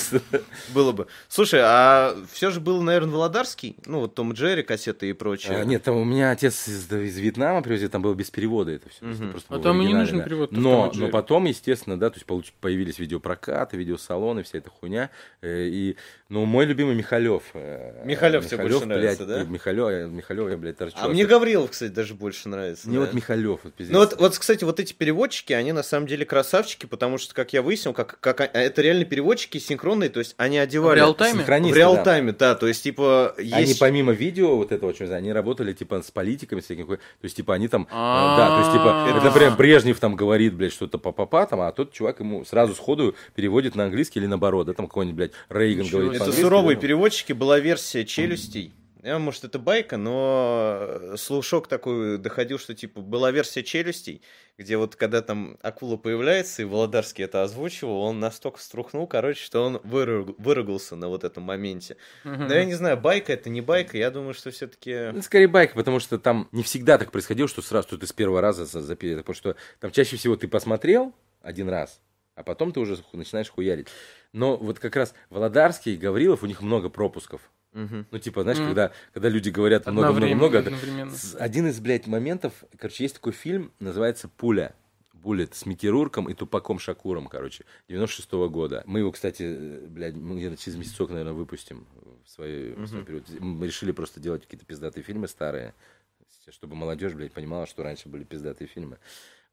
было 0.75 0.93
бы. 0.93 1.07
Слушай, 1.29 1.61
а 1.63 2.17
все 2.33 2.51
же 2.51 2.59
было, 2.59 2.83
наверное, 2.83 3.13
Володарский? 3.13 3.77
Ну, 3.87 4.01
вот 4.01 4.15
Том 4.15 4.33
Джерри, 4.33 4.63
кассеты 4.63 5.11
и 5.11 5.13
прочее. 5.13 5.59
А, 5.59 5.65
нет, 5.65 5.85
там 5.85 5.97
у 5.97 6.05
меня 6.05 6.33
отец 6.33 6.67
из 6.67 6.89
Вьетнама 6.91 7.63
привезли, 7.63 7.89
там 7.89 8.03
было 8.03 8.15
без 8.15 8.31
перевода 8.31 8.73
это 8.73 8.89
все. 8.89 9.05
А 9.49 9.59
там 9.59 9.81
и 9.83 9.87
не 9.87 9.95
нужен 9.95 10.25
перевод. 10.25 10.53
Но 10.53 10.91
потом, 11.13 11.45
естественно, 11.45 11.99
да, 11.99 12.11
то 12.11 12.17
есть 12.17 12.53
появились 12.61 12.99
видеопрокаты, 12.99 13.77
видеосалоны, 13.77 14.43
вся 14.43 14.59
эта 14.59 14.71
хуйня. 14.71 15.11
Э, 15.43 15.67
и, 15.67 15.97
ну, 16.29 16.45
мой 16.45 16.65
любимый 16.65 16.95
Михалев. 16.95 17.43
Э, 17.55 18.03
Михалев 18.05 18.47
тебе 18.47 18.63
больше 18.63 18.87
нравится, 18.87 19.27
да? 19.27 19.45
Михалев, 19.45 20.11
Михалев, 20.11 20.51
я, 20.51 20.57
блядь, 20.57 20.77
торчу. 20.77 20.97
А 21.01 21.09
мне 21.09 21.27
Гаврилов, 21.27 21.71
кстати, 21.71 21.93
даже 21.93 22.15
больше 22.15 22.49
нравится. 22.49 22.86
Мне 22.87 23.01
вот 23.01 23.14
Михалев, 23.14 23.61
вот 23.62 23.75
Ну 23.79 23.99
вот, 23.99 24.18
вот, 24.18 24.38
кстати, 24.38 24.64
вот 24.64 24.81
эти 24.81 24.92
переводчики, 24.92 25.53
они 25.53 25.72
на 25.72 25.83
самом 25.83 26.07
деле 26.07 26.25
красавчики, 26.25 26.87
потому 26.87 27.18
что, 27.18 27.35
как 27.35 27.53
я 27.53 27.62
выяснил, 27.62 27.92
как, 27.92 28.18
как 28.20 28.40
это 28.40 28.83
реально 28.83 29.05
переводчики 29.05 29.59
синхронные, 29.59 30.11
то 30.11 30.20
есть 30.20 30.35
они 30.37 30.59
одевали... 30.59 30.99
В 31.01 31.03
реал-тайме? 31.03 31.44
В 31.44 31.77
реал-тайме, 31.77 32.33
да. 32.33 32.53
да, 32.53 32.55
то 32.55 32.66
есть, 32.66 32.83
типа, 32.83 33.35
есть... 33.38 33.55
Они 33.55 33.75
помимо 33.79 34.12
видео 34.12 34.57
вот 34.57 34.72
этого, 34.72 34.94
что 34.94 35.14
они 35.14 35.33
работали, 35.33 35.72
типа, 35.72 36.03
с 36.03 36.11
политиками, 36.11 36.61
с 36.61 36.64
всякими, 36.64 36.96
то 36.96 36.99
есть, 37.22 37.37
типа, 37.37 37.55
они 37.55 37.68
там, 37.68 37.83
э, 37.83 37.94
да, 37.94 38.49
то 38.49 38.59
есть, 38.61 38.72
типа, 38.72 39.07
это, 39.09 39.25
например, 39.25 39.57
Брежнев 39.57 39.99
там 39.99 40.16
говорит, 40.16 40.55
блядь, 40.55 40.72
что-то 40.72 40.99
па-па-па, 40.99 41.46
там, 41.46 41.61
а 41.61 41.72
тот 41.72 41.92
чувак 41.92 42.20
ему 42.20 42.44
сразу 42.44 42.75
сходу 42.75 43.14
переводит 43.35 43.75
на 43.75 43.85
английский 43.85 44.20
или 44.20 44.27
наоборот, 44.27 44.66
да, 44.66 44.72
там 44.72 44.87
какой-нибудь, 44.87 45.16
блядь, 45.16 45.33
Рейган 45.49 45.87
говорит 45.88 46.20
Это 46.20 46.33
суровые 46.33 46.77
переводчики, 46.77 47.33
была 47.33 47.59
версия 47.59 48.05
челюстей, 48.05 48.72
я, 49.07 49.21
может, 49.21 49.45
это 49.45 49.61
байка, 49.61 49.97
но 49.97 51.14
слушок 51.16 51.69
такой 51.69 52.19
доходил, 52.19 52.59
что, 52.59 52.75
типа, 52.75 53.01
была 53.01 53.31
версия 53.31 53.62
челюстей, 53.62 54.21
где 54.59 54.77
вот 54.77 54.97
когда 54.97 55.23
там 55.23 55.59
акула 55.62 55.97
появляется, 55.97 56.62
и 56.62 56.64
Володарский 56.64 57.23
это 57.23 57.45
озвучивал, 57.45 58.01
он 58.01 58.19
настолько 58.19 58.61
струхнул, 58.61 59.07
короче, 59.07 59.40
что 59.40 59.64
он 59.64 59.81
выруг... 59.85 60.37
выругался 60.38 60.97
на 60.97 61.07
вот 61.07 61.23
этом 61.23 61.45
моменте. 61.45 61.97
Но 62.25 62.53
я 62.53 62.64
не 62.64 62.75
знаю, 62.75 62.97
байка 62.97 63.33
это 63.33 63.49
не 63.49 63.61
байка, 63.61 63.97
я 63.97 64.11
думаю, 64.11 64.35
что 64.35 64.51
все-таки... 64.51 65.12
Ну, 65.12 65.23
скорее 65.23 65.47
байка, 65.47 65.77
потому 65.77 66.01
что 66.01 66.19
там 66.19 66.49
не 66.51 66.64
всегда 66.64 66.99
так 66.99 67.12
происходило, 67.12 67.49
что 67.49 67.62
сразу 67.62 67.87
что 67.87 67.99
ты 67.99 68.09
с 68.09 68.12
первого 68.12 68.40
раза 68.40 68.64
запилил, 68.64 69.19
потому 69.19 69.37
что 69.37 69.55
там 69.79 69.92
чаще 69.92 70.16
всего 70.16 70.35
ты 70.35 70.49
посмотрел 70.49 71.14
один 71.42 71.69
раз, 71.69 72.01
а 72.35 72.42
потом 72.42 72.73
ты 72.73 72.81
уже 72.81 72.99
начинаешь 73.12 73.51
хуярить. 73.51 73.87
Но 74.33 74.57
вот 74.57 74.81
как 74.81 74.97
раз 74.97 75.14
Володарский 75.31 75.95
и 75.95 75.97
Гаврилов, 75.97 76.42
у 76.42 76.47
них 76.47 76.61
много 76.61 76.88
пропусков. 76.88 77.40
Угу. 77.77 78.07
Ну, 78.11 78.19
типа, 78.19 78.43
знаешь, 78.43 78.59
угу. 78.59 78.69
когда, 78.69 78.93
когда 79.12 79.29
люди 79.29 79.51
говорят 79.51 79.87
много-много-много. 79.87 80.65
Один 81.39 81.69
из, 81.69 81.79
блядь, 81.79 82.07
моментов, 82.07 82.65
короче, 82.79 83.05
есть 83.05 83.17
такой 83.17 83.33
фильм, 83.33 83.71
называется 83.79 84.29
«Пуля». 84.29 84.75
Буллет 85.12 85.57
с 85.57 85.67
Микки 85.67 85.89
Рурком 85.89 86.29
и 86.29 86.35
Тупаком 86.35 86.79
Шакуром, 86.79 87.27
короче, 87.27 87.65
96 87.89 88.31
-го 88.33 88.49
года. 88.49 88.85
Мы 88.87 89.01
его, 89.01 89.11
кстати, 89.11 89.81
блядь, 89.89 90.15
мы 90.15 90.37
где-то 90.39 90.57
через 90.57 90.79
месяцок, 90.79 91.11
наверное, 91.11 91.33
выпустим 91.33 91.85
в 92.25 92.31
свой, 92.31 92.73
угу. 92.73 92.83
в 92.83 92.87
свой 92.87 93.05
период. 93.05 93.25
Мы 93.41 93.67
решили 93.67 93.91
просто 93.91 94.21
делать 94.21 94.45
какие-то 94.45 94.65
пиздатые 94.65 95.03
фильмы 95.03 95.27
старые, 95.27 95.75
чтобы 96.51 96.77
молодежь, 96.77 97.12
блядь, 97.15 97.33
понимала, 97.33 97.67
что 97.67 97.83
раньше 97.83 98.09
были 98.09 98.23
пиздатые 98.23 98.69
фильмы. 98.69 98.99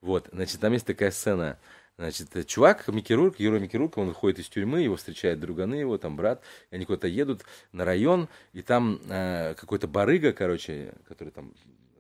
Вот, 0.02 0.30
значит, 0.32 0.60
там 0.60 0.74
есть 0.74 0.86
такая 0.86 1.10
сцена, 1.10 1.58
Значит, 1.98 2.36
э, 2.36 2.44
чувак, 2.44 2.88
Микки 2.88 3.14
герой 3.14 3.60
Микки 3.60 3.78
он 3.78 4.08
выходит 4.08 4.40
из 4.40 4.50
тюрьмы, 4.50 4.82
его 4.82 4.96
встречают 4.96 5.40
друганы 5.40 5.76
его, 5.76 5.98
там 6.00 6.16
брат, 6.16 6.42
и 6.72 6.76
они 6.76 6.86
куда-то 6.86 7.08
едут 7.08 7.44
на 7.72 7.86
район, 7.86 8.30
и 8.52 8.64
там 8.64 9.00
э, 9.10 9.54
какой-то 9.56 9.88
барыга, 9.88 10.34
короче, 10.34 10.96
который 11.08 11.30
там 11.30 11.54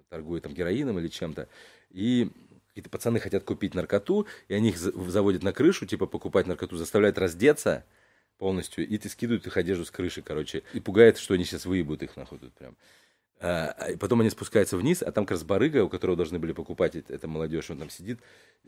торгует 0.09 0.43
там 0.43 0.53
героином 0.53 0.97
или 0.97 1.09
чем-то, 1.09 1.47
и 1.91 2.31
какие-то 2.69 2.89
пацаны 2.89 3.19
хотят 3.19 3.43
купить 3.43 3.75
наркоту, 3.75 4.25
и 4.47 4.55
они 4.55 4.69
их 4.69 4.77
заводят 4.77 5.43
на 5.43 5.53
крышу, 5.53 5.85
типа 5.85 6.07
покупать 6.07 6.47
наркоту, 6.47 6.75
заставляют 6.75 7.19
раздеться 7.19 7.85
полностью, 8.39 8.87
и 8.87 8.97
ты 8.97 9.09
скидывают 9.09 9.45
их 9.45 9.57
одежду 9.57 9.85
с 9.85 9.91
крыши, 9.91 10.23
короче, 10.23 10.63
и 10.73 10.79
пугает, 10.79 11.19
что 11.19 11.35
они 11.35 11.45
сейчас 11.45 11.65
выебут 11.65 12.01
их 12.01 12.15
нахуй 12.15 12.39
тут 12.39 12.51
прям. 12.53 12.75
А, 13.43 13.75
а 13.77 13.97
потом 13.97 14.21
они 14.21 14.29
спускаются 14.29 14.77
вниз, 14.77 15.03
а 15.03 15.11
там 15.11 15.25
как 15.25 15.31
раз 15.31 15.43
барыга, 15.43 15.83
у 15.83 15.89
которого 15.89 16.15
должны 16.15 16.39
были 16.39 16.53
покупать 16.53 16.95
эта 16.95 17.27
молодежь, 17.27 17.69
он 17.69 17.77
там 17.77 17.89
сидит, 17.89 18.21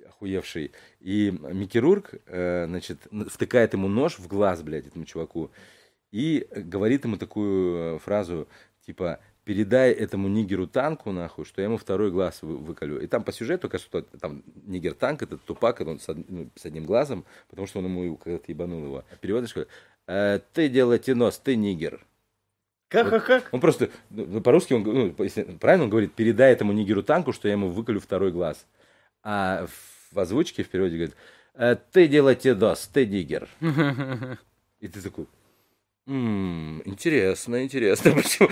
охуевший. 0.05 0.73
И 0.99 1.31
Микирург, 1.31 2.15
э, 2.25 2.65
значит, 2.67 3.07
втыкает 3.29 3.71
ему 3.71 3.87
нож 3.87 4.19
в 4.19 4.27
глаз, 4.27 4.63
блядь, 4.63 4.87
этому 4.87 5.05
чуваку, 5.05 5.49
и 6.11 6.45
говорит 6.51 7.05
ему 7.05 7.15
такую 7.15 7.95
э, 7.95 7.99
фразу, 7.99 8.49
типа, 8.85 9.21
передай 9.45 9.93
этому 9.93 10.27
нигеру 10.27 10.67
танку, 10.67 11.13
нахуй, 11.13 11.45
что 11.45 11.61
я 11.61 11.67
ему 11.67 11.77
второй 11.77 12.11
глаз 12.11 12.41
вы, 12.41 12.57
выколю. 12.57 12.99
И 12.99 13.07
там 13.07 13.23
по 13.23 13.31
сюжету, 13.31 13.69
кажется, 13.69 14.01
там 14.19 14.43
нигер 14.65 14.93
танк, 14.93 15.23
это 15.23 15.37
тупак, 15.37 15.79
он 15.79 16.01
с, 16.01 16.13
ну, 16.27 16.49
с 16.53 16.65
одним 16.65 16.83
глазом, 16.83 17.23
потому 17.49 17.65
что 17.65 17.79
он 17.79 17.85
ему 17.85 18.17
когда-то 18.17 18.51
ебанул 18.51 18.83
его. 18.83 19.05
Переводишь, 19.21 19.55
э, 20.07 20.39
ты 20.51 20.67
делайте 20.67 21.15
нос, 21.15 21.39
ты 21.41 21.55
нигер. 21.55 22.05
Как, 22.87 23.05
вот. 23.05 23.11
как, 23.11 23.25
как? 23.25 23.53
Он 23.53 23.59
просто, 23.59 23.89
ну, 24.09 24.41
по-русски, 24.41 24.73
он, 24.73 24.83
ну, 24.83 25.15
если, 25.19 25.43
правильно 25.43 25.85
он 25.85 25.89
говорит, 25.89 26.13
передай 26.13 26.53
этому 26.53 26.71
нигеру 26.71 27.03
танку, 27.03 27.33
что 27.33 27.47
я 27.47 27.53
ему 27.53 27.69
выколю 27.69 27.99
второй 27.99 28.31
глаз. 28.31 28.65
А 29.23 29.67
в 30.11 30.19
озвучке 30.19 30.63
в 30.63 30.69
переводе 30.69 30.95
говорит, 30.95 31.15
«Э, 31.55 31.75
ты 31.91 32.07
делайте 32.07 32.53
дос, 32.53 32.87
ты 32.87 33.05
нигер. 33.05 33.49
И 34.79 34.87
ты 34.87 35.01
такой, 35.01 35.25
М, 36.07 36.83
интересно, 36.85 37.63
интересно. 37.63 38.11
Почему? 38.15 38.49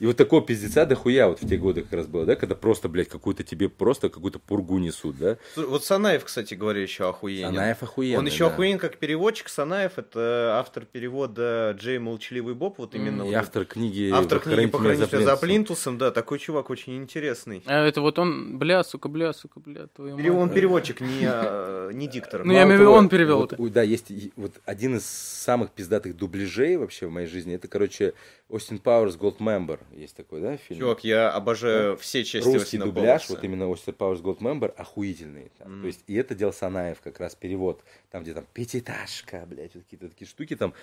И 0.00 0.06
вот 0.06 0.18
такого 0.18 0.44
пиздеца 0.44 0.84
дохуя 0.84 1.28
вот 1.28 1.40
в 1.42 1.48
те 1.48 1.56
годы 1.56 1.80
как 1.80 1.92
раз 1.94 2.06
было, 2.06 2.26
да, 2.26 2.36
когда 2.36 2.54
просто, 2.54 2.90
блядь, 2.90 3.08
какую-то 3.08 3.42
тебе 3.42 3.70
просто 3.70 4.10
какую-то 4.10 4.38
пургу 4.38 4.78
несут, 4.78 5.16
да? 5.16 5.38
Вот 5.56 5.82
Санаев, 5.82 6.24
кстати 6.24 6.52
говоря, 6.52 6.82
еще 6.82 7.08
охуенен. 7.08 7.54
Санаев 7.54 7.82
охуенный, 7.82 8.18
Он 8.18 8.26
еще 8.26 8.44
да. 8.46 8.52
охуенен 8.52 8.78
как 8.78 8.98
переводчик. 8.98 9.48
Санаев 9.48 9.92
это 9.96 10.58
автор 10.58 10.84
перевода 10.84 11.74
Джей 11.78 11.98
Молчаливый 11.98 12.54
Боб. 12.54 12.76
Вот 12.78 12.94
именно 12.94 13.22
И 13.22 13.26
вот 13.26 13.34
автор 13.34 13.64
книги 13.64 14.10
автор 14.12 14.40
книги 14.40 14.56
меня 14.60 14.96
за 14.96 15.06
плинтусом». 15.06 15.38
плинтусом». 15.38 15.98
Да, 15.98 16.10
такой 16.10 16.38
чувак 16.38 16.68
очень 16.68 16.98
интересный. 16.98 17.62
А 17.64 17.82
это 17.86 18.02
вот 18.02 18.18
он, 18.18 18.58
бля, 18.58 18.84
сука, 18.84 19.08
бля, 19.08 19.32
сука, 19.32 19.58
бля, 19.58 19.86
твою 19.86 20.18
Пере- 20.18 20.32
Он 20.32 20.48
мать. 20.48 20.54
переводчик, 20.54 21.00
не, 21.00 21.24
а, 21.24 21.88
не 21.92 22.08
диктор. 22.08 22.44
Ну, 22.44 22.52
я 22.52 22.64
имею 22.64 22.76
в 22.76 22.80
виду, 22.82 22.92
он 22.92 23.08
перевел 23.08 23.44
это. 23.44 23.56
Да, 23.70 23.82
есть 23.82 24.12
вот 24.36 24.52
один 24.66 24.96
из 24.98 25.06
самых 25.06 25.70
пиздатых 25.70 26.14
дубляжей 26.14 26.76
вообще 26.76 26.89
в 26.90 27.10
моей 27.10 27.26
жизни. 27.26 27.54
Это, 27.54 27.68
короче, 27.68 28.14
Остин 28.48 28.78
Пауэрс 28.78 29.16
Goldmember. 29.16 29.80
Есть 29.92 30.16
такой, 30.16 30.40
да, 30.40 30.56
фильм? 30.56 30.80
Чувак, 30.80 31.04
я 31.04 31.30
обожаю 31.30 31.96
все 31.96 32.24
части 32.24 32.46
Русский 32.46 32.62
Остина 32.62 32.84
дубляж, 32.86 33.22
Пауэрса. 33.22 33.34
вот 33.34 33.44
именно 33.44 33.68
Остин 33.68 33.94
Пауэрс 33.94 34.20
Goldmember, 34.20 34.68
охуительный. 34.76 35.50
там. 35.58 35.72
Мгм. 35.72 35.80
То 35.82 35.86
есть, 35.86 36.04
и 36.06 36.14
это 36.14 36.34
делал 36.34 36.52
Санаев, 36.52 37.00
как 37.00 37.20
раз 37.20 37.34
перевод. 37.34 37.82
Там, 38.10 38.22
где 38.22 38.34
там 38.34 38.46
пятиэтажка, 38.52 39.46
блядь, 39.46 39.74
вот 39.74 39.84
какие-то 39.84 40.08
такие 40.08 40.28
штуки 40.28 40.56
там. 40.56 40.74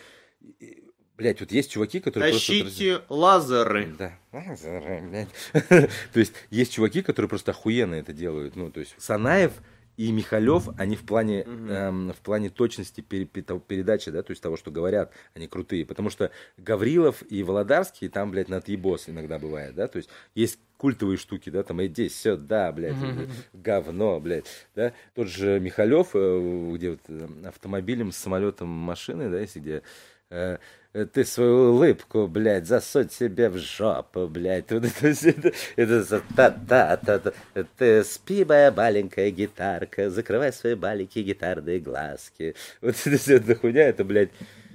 Блядь, 1.18 1.39
вот 1.39 1.51
есть 1.51 1.72
чуваки, 1.72 1.99
которые 1.99 2.32
просто... 2.32 2.64
Тащите 2.64 3.01
лазеры. 3.10 3.95
Да. 3.97 4.14
блядь. 4.32 5.30
То 6.14 6.20
есть 6.20 6.34
есть 6.51 6.74
чуваки, 6.74 7.01
которые 7.01 7.28
просто 7.28 7.51
охуенно 7.51 7.95
это 7.95 8.14
делают. 8.14 8.55
Ну, 8.55 8.72
то 8.72 8.80
есть 8.80 8.93
Санаев 8.99 9.53
и 9.98 10.12
Михалев, 10.12 10.70
они 10.78 10.95
в 10.95 11.04
плане, 11.06 11.41
эм, 11.41 12.14
в 12.14 12.18
плане 12.18 12.50
точности 12.52 13.02
пере- 13.02 13.26
передачи, 13.26 14.12
да, 14.12 14.22
то 14.22 14.32
есть 14.32 14.41
того, 14.43 14.56
что 14.56 14.70
говорят, 14.72 15.12
они 15.34 15.48
крутые. 15.48 15.86
Потому 15.86 16.12
что 16.12 16.30
Гаврилов 16.58 17.24
и 17.30 17.41
Володарский, 17.41 18.08
там, 18.08 18.30
блядь, 18.32 18.48
на 18.48 18.58
отъебос 18.58 19.10
иногда 19.10 19.39
бывает, 19.39 19.74
да, 19.74 19.88
то 19.88 19.98
есть 19.98 20.10
есть 20.36 20.60
культовые 20.78 21.18
штуки, 21.18 21.50
да, 21.50 21.64
там, 21.64 21.84
иди 21.84 22.10
сюда, 22.10 22.72
блядь, 22.72 22.95
Мгм. 23.02 23.28
говно, 23.54 24.20
блядь, 24.20 24.68
да. 24.76 24.93
Тот 25.16 25.28
же 25.28 25.60
Михалев, 25.60 26.10
э, 26.14 26.72
где 26.76 26.91
вот 26.91 27.00
э, 27.08 27.28
автомобилем, 27.45 28.12
самолетом, 28.12 28.68
машины, 28.70 29.32
да, 29.32 29.39
если 29.39 29.60
где 29.60 29.82
э, 30.30 30.58
ты 30.94 31.26
свою 31.26 31.74
улыбку, 31.74 32.28
блядь, 32.28 32.68
засунь 32.68 33.10
себе 33.10 33.50
в 33.50 33.58
жопу, 33.58 34.28
блядь. 34.28 34.66
Вот 34.72 34.86
это, 34.86 35.14
всё 35.14 35.30
это, 35.30 35.52
это 35.76 36.04
за 36.04 36.22
та-та-та-та. 36.36 37.32
Ты 37.78 38.04
спи, 38.04 38.46
моя 38.46 38.72
маленькая 38.72 39.30
гитарка, 39.32 40.10
закрывай 40.10 40.52
свои 40.54 40.76
маленькие 40.76 41.24
гитарные 41.24 41.80
глазки. 41.80 42.56
Вот 42.82 42.96
это 43.06 43.18
все 43.18 43.36
эта 43.36 43.56
хуйня, 43.56 43.84
это, 43.90 44.04
блядь... 44.04 44.32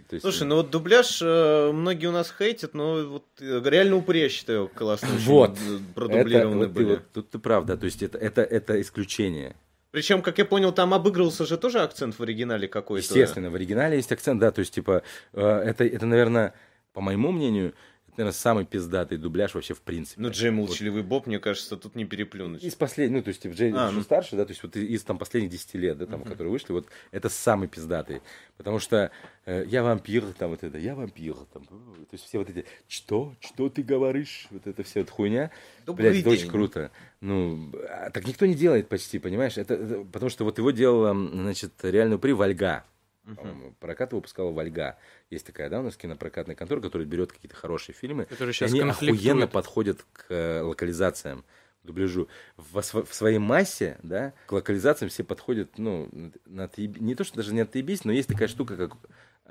то 0.09 0.15
есть, 0.17 0.23
Слушай, 0.23 0.47
ну 0.47 0.57
вот 0.57 0.71
дубляж 0.71 1.21
э, 1.23 1.71
многие 1.73 2.07
у 2.07 2.13
нас 2.13 2.33
хейтят, 2.37 2.75
но 2.75 3.03
вот 3.09 3.25
э, 3.41 3.63
реально 3.65 3.97
упыри, 3.97 4.21
я 4.21 4.29
считаю, 4.29 4.69
классно 4.69 5.09
Вот. 5.21 5.55
д- 5.55 5.61
это, 5.61 5.95
продублированы 5.95 6.57
вот 6.67 6.67
ты 6.69 6.73
были. 6.73 6.91
вот- 6.91 7.13
тут 7.13 7.31
ты 7.31 7.39
прав, 7.39 7.65
да, 7.65 7.77
то 7.77 7.87
есть 7.87 8.03
это, 8.03 8.19
это, 8.19 8.43
это 8.43 8.81
исключение. 8.81 9.55
Причем, 9.93 10.23
как 10.23 10.39
я 10.39 10.47
понял, 10.47 10.73
там 10.73 10.95
обыгрывался 10.95 11.45
же 11.45 11.59
тоже 11.59 11.81
акцент 11.81 12.19
в 12.19 12.23
оригинале 12.23 12.67
какой-то. 12.67 13.05
Естественно, 13.05 13.51
в 13.51 13.55
оригинале 13.55 13.97
есть 13.97 14.11
акцент, 14.11 14.41
да, 14.41 14.51
то 14.51 14.61
есть, 14.61 14.75
типа, 14.75 15.03
э, 15.35 15.41
это, 15.41 15.85
это, 15.85 16.07
наверное, 16.07 16.55
по 16.95 17.03
моему 17.03 17.31
мнению, 17.31 17.75
это, 18.13 18.21
наверное, 18.21 18.37
самый 18.37 18.67
пиздатый 18.67 19.17
дубляж 19.17 19.55
вообще 19.55 19.73
в 19.75 19.81
принципе. 19.81 20.21
Ну, 20.21 20.31
Джей 20.31 20.51
Молчаливый 20.51 21.03
Боб, 21.03 21.27
мне 21.27 21.39
кажется, 21.39 21.77
тут 21.79 21.95
не 21.97 22.05
переплюнуть. 22.05 22.63
Из 22.63 22.75
последних, 22.75 23.17
ну, 23.17 23.23
то 23.23 23.29
есть, 23.29 23.47
Джей 23.47 23.73
А, 23.75 23.91
ну. 23.91 24.03
старше, 24.03 24.37
да, 24.37 24.45
то 24.45 24.51
есть, 24.51 24.63
вот 24.63 24.77
из, 24.77 25.03
там 25.03 25.17
последних 25.17 25.51
10 25.51 25.75
лет, 25.75 25.97
да, 25.99 26.07
там, 26.07 26.23
которые 26.23 26.53
вышли, 26.53 26.73
вот 26.73 26.87
это 27.11 27.29
самый 27.31 27.69
пиздатый. 27.69 28.21
Потому 28.59 28.79
что 28.81 29.11
э, 29.47 29.65
я 29.67 29.83
вампир, 29.83 30.25
там, 30.39 30.51
вот 30.51 30.63
это, 30.63 30.77
я 30.77 30.95
вампир, 30.95 31.35
там, 31.53 31.65
то 31.65 32.07
есть, 32.13 32.25
все 32.25 32.39
вот 32.39 32.51
эти, 32.51 32.67
что, 32.87 33.35
что 33.41 33.71
ты 33.71 33.83
говоришь, 33.83 34.47
вот 34.51 34.67
это 34.67 34.83
вся 34.83 35.01
эта 35.01 35.11
хуйня, 35.11 35.51
Добрый 35.87 36.11
блядь, 36.11 36.21
это 36.21 36.31
очень 36.31 36.43
день. 36.43 36.51
круто. 36.51 36.91
Ну, 37.23 37.73
а 37.89 38.11
так 38.11 38.27
никто 38.27 38.45
не 38.47 38.55
делает 38.55 38.89
почти, 38.89 39.19
понимаешь, 39.19 39.57
это, 39.57 39.75
это- 39.75 40.05
потому 40.13 40.29
что 40.29 40.45
вот 40.45 40.59
его 40.59 40.71
делала, 40.71 41.15
значит, 41.15 41.73
реальную 41.83 42.19
при 42.19 42.33
Вольга. 42.33 42.85
По-моему, 43.25 43.75
Прокат 43.79 44.13
выпускала 44.13 44.51
Вольга. 44.51 44.99
Есть 45.31 45.47
такая, 45.47 45.71
да, 45.71 45.81
у 45.81 45.83
нас 45.85 45.97
кинопрокатная 45.97 46.57
контора, 46.57 46.81
которая 46.81 47.07
берет 47.07 47.33
какие-то 47.33 47.55
хорошие 47.57 47.95
фильмы. 47.95 48.25
Который 48.25 48.51
И 48.51 48.53
сейчас 48.53 48.71
они 48.71 48.81
конфликтует. 48.81 49.21
охуенно 49.21 49.47
подходят 49.47 50.05
к 50.13 50.27
э, 50.31 50.61
локализациям, 50.63 51.45
к 51.83 51.87
дубляжу. 51.87 52.29
В, 52.57 52.81
в 52.83 53.15
своей 53.15 53.39
массе, 53.39 53.99
да, 54.03 54.33
к 54.47 54.53
локализациям 54.53 55.09
все 55.09 55.23
подходят, 55.23 55.79
ну, 55.79 56.09
на 56.47 56.65
отъеб- 56.65 56.99
не 56.99 57.15
то, 57.15 57.23
что 57.25 57.37
даже 57.37 57.55
не 57.55 57.61
отъебись, 57.61 58.05
но 58.05 58.11
есть 58.13 58.29
такая 58.29 58.49
штука, 58.49 58.77
как 58.77 58.97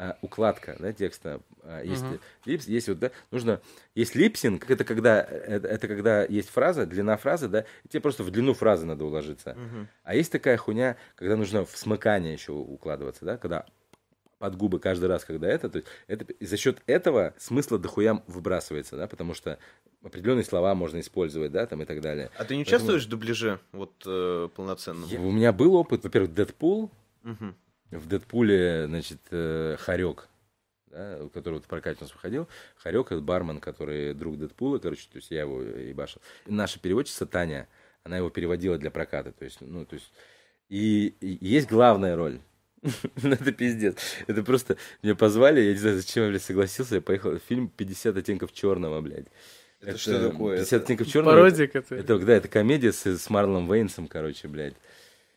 а, 0.03 0.17
укладка, 0.23 0.75
да, 0.79 0.91
текста. 0.93 1.41
А, 1.61 1.83
есть, 1.83 2.01
Мгм. 2.01 2.19
липс, 2.45 2.67
есть 2.67 2.87
вот, 2.87 2.97
да, 2.97 3.11
нужно, 3.29 3.61
есть 3.93 4.15
липсинг, 4.15 4.67
это 4.67 4.83
когда, 4.83 5.21
это, 5.21 5.67
это 5.67 5.87
когда 5.87 6.23
есть 6.23 6.49
фраза, 6.49 6.87
длина 6.87 7.17
фразы, 7.17 7.47
да, 7.47 7.65
и 7.83 7.87
тебе 7.87 8.01
просто 8.01 8.23
в 8.23 8.31
длину 8.31 8.55
фразы 8.55 8.87
надо 8.87 9.05
уложиться. 9.05 9.53
Мгм. 9.53 9.87
А 10.03 10.15
есть 10.15 10.31
такая 10.31 10.57
хуйня, 10.57 10.97
когда 11.15 11.35
нужно 11.35 11.65
в 11.65 11.77
смыкание 11.77 12.33
еще 12.33 12.51
укладываться, 12.51 13.25
да, 13.25 13.37
когда 13.37 13.65
под 14.39 14.55
губы 14.55 14.79
каждый 14.79 15.05
раз, 15.07 15.23
когда 15.23 15.47
это, 15.47 15.69
то 15.69 15.77
есть 15.77 15.87
это, 16.07 16.23
и 16.33 16.45
за 16.47 16.57
счет 16.57 16.81
этого 16.87 17.35
смысла 17.37 17.77
дохуя 17.77 18.23
выбрасывается, 18.25 18.97
да, 18.97 19.05
потому 19.07 19.35
что 19.35 19.59
определенные 20.03 20.43
слова 20.45 20.73
можно 20.73 20.99
использовать, 20.99 21.51
да, 21.51 21.67
там 21.67 21.83
и 21.83 21.85
так 21.85 22.01
далее. 22.01 22.31
А 22.39 22.43
ты 22.43 22.55
не 22.55 22.63
Поэтому- 22.63 22.77
участвуешь 22.77 23.05
в 23.05 23.09
дубляже, 23.09 23.59
вот, 23.71 23.93
э, 24.07 24.49
полноценном? 24.55 25.07
Я- 25.09 25.19
у 25.19 25.29
меня 25.31 25.53
был 25.53 25.75
опыт, 25.75 26.03
во-первых, 26.03 26.33
Дэдпул, 26.33 26.89
Мгм. 27.21 27.55
В 27.91 28.07
Дэдпуле, 28.07 28.87
значит, 28.87 29.19
э, 29.31 29.75
Харек, 29.79 30.27
да, 30.87 31.19
который 31.33 31.55
вот 31.55 31.65
в 31.65 31.67
прокате 31.67 31.99
у 32.01 32.03
нас 32.03 32.13
выходил, 32.13 32.47
Харек 32.77 33.11
это 33.11 33.21
бармен, 33.21 33.59
который 33.59 34.13
друг 34.13 34.37
Дэдпула, 34.37 34.79
короче, 34.79 35.07
то 35.11 35.17
есть 35.17 35.31
я 35.31 35.41
его 35.41 35.61
ебашил. 35.61 36.21
И 36.45 36.51
наша 36.51 36.79
переводчица 36.79 37.25
Таня, 37.25 37.67
она 38.03 38.17
его 38.17 38.29
переводила 38.29 38.77
для 38.77 38.91
проката, 38.91 39.31
то 39.31 39.45
есть, 39.45 39.59
ну, 39.61 39.85
то 39.85 39.95
есть, 39.95 40.11
и, 40.69 41.15
и 41.19 41.37
есть 41.45 41.69
главная 41.69 42.15
роль. 42.15 42.39
Ну, 43.21 43.33
Это 43.33 43.51
пиздец. 43.51 43.97
Это 44.27 44.43
просто 44.43 44.77
меня 45.03 45.15
позвали, 45.15 45.61
я 45.61 45.73
не 45.73 45.77
знаю, 45.77 45.97
зачем 45.97 46.23
я, 46.23 46.29
блядь, 46.29 46.43
согласился, 46.43 46.95
я 46.95 47.01
поехал. 47.01 47.37
Фильм 47.47 47.67
50 47.69 48.17
оттенков 48.17 48.53
черного, 48.53 49.01
блядь. 49.01 49.27
Это 49.81 49.97
что 49.97 50.29
такое? 50.29 50.57
50 50.57 50.73
Это 50.73 50.83
оттенков 50.83 51.07
черного. 51.07 51.35
Пародия, 51.35 51.67
которая. 51.67 52.03
Это, 52.03 52.19
да, 52.19 52.33
это 52.33 52.47
комедия 52.47 52.91
с, 52.91 53.05
с 53.05 53.29
Марлом 53.29 53.71
Вейнсом, 53.71 54.07
короче, 54.07 54.47
блядь. 54.47 54.75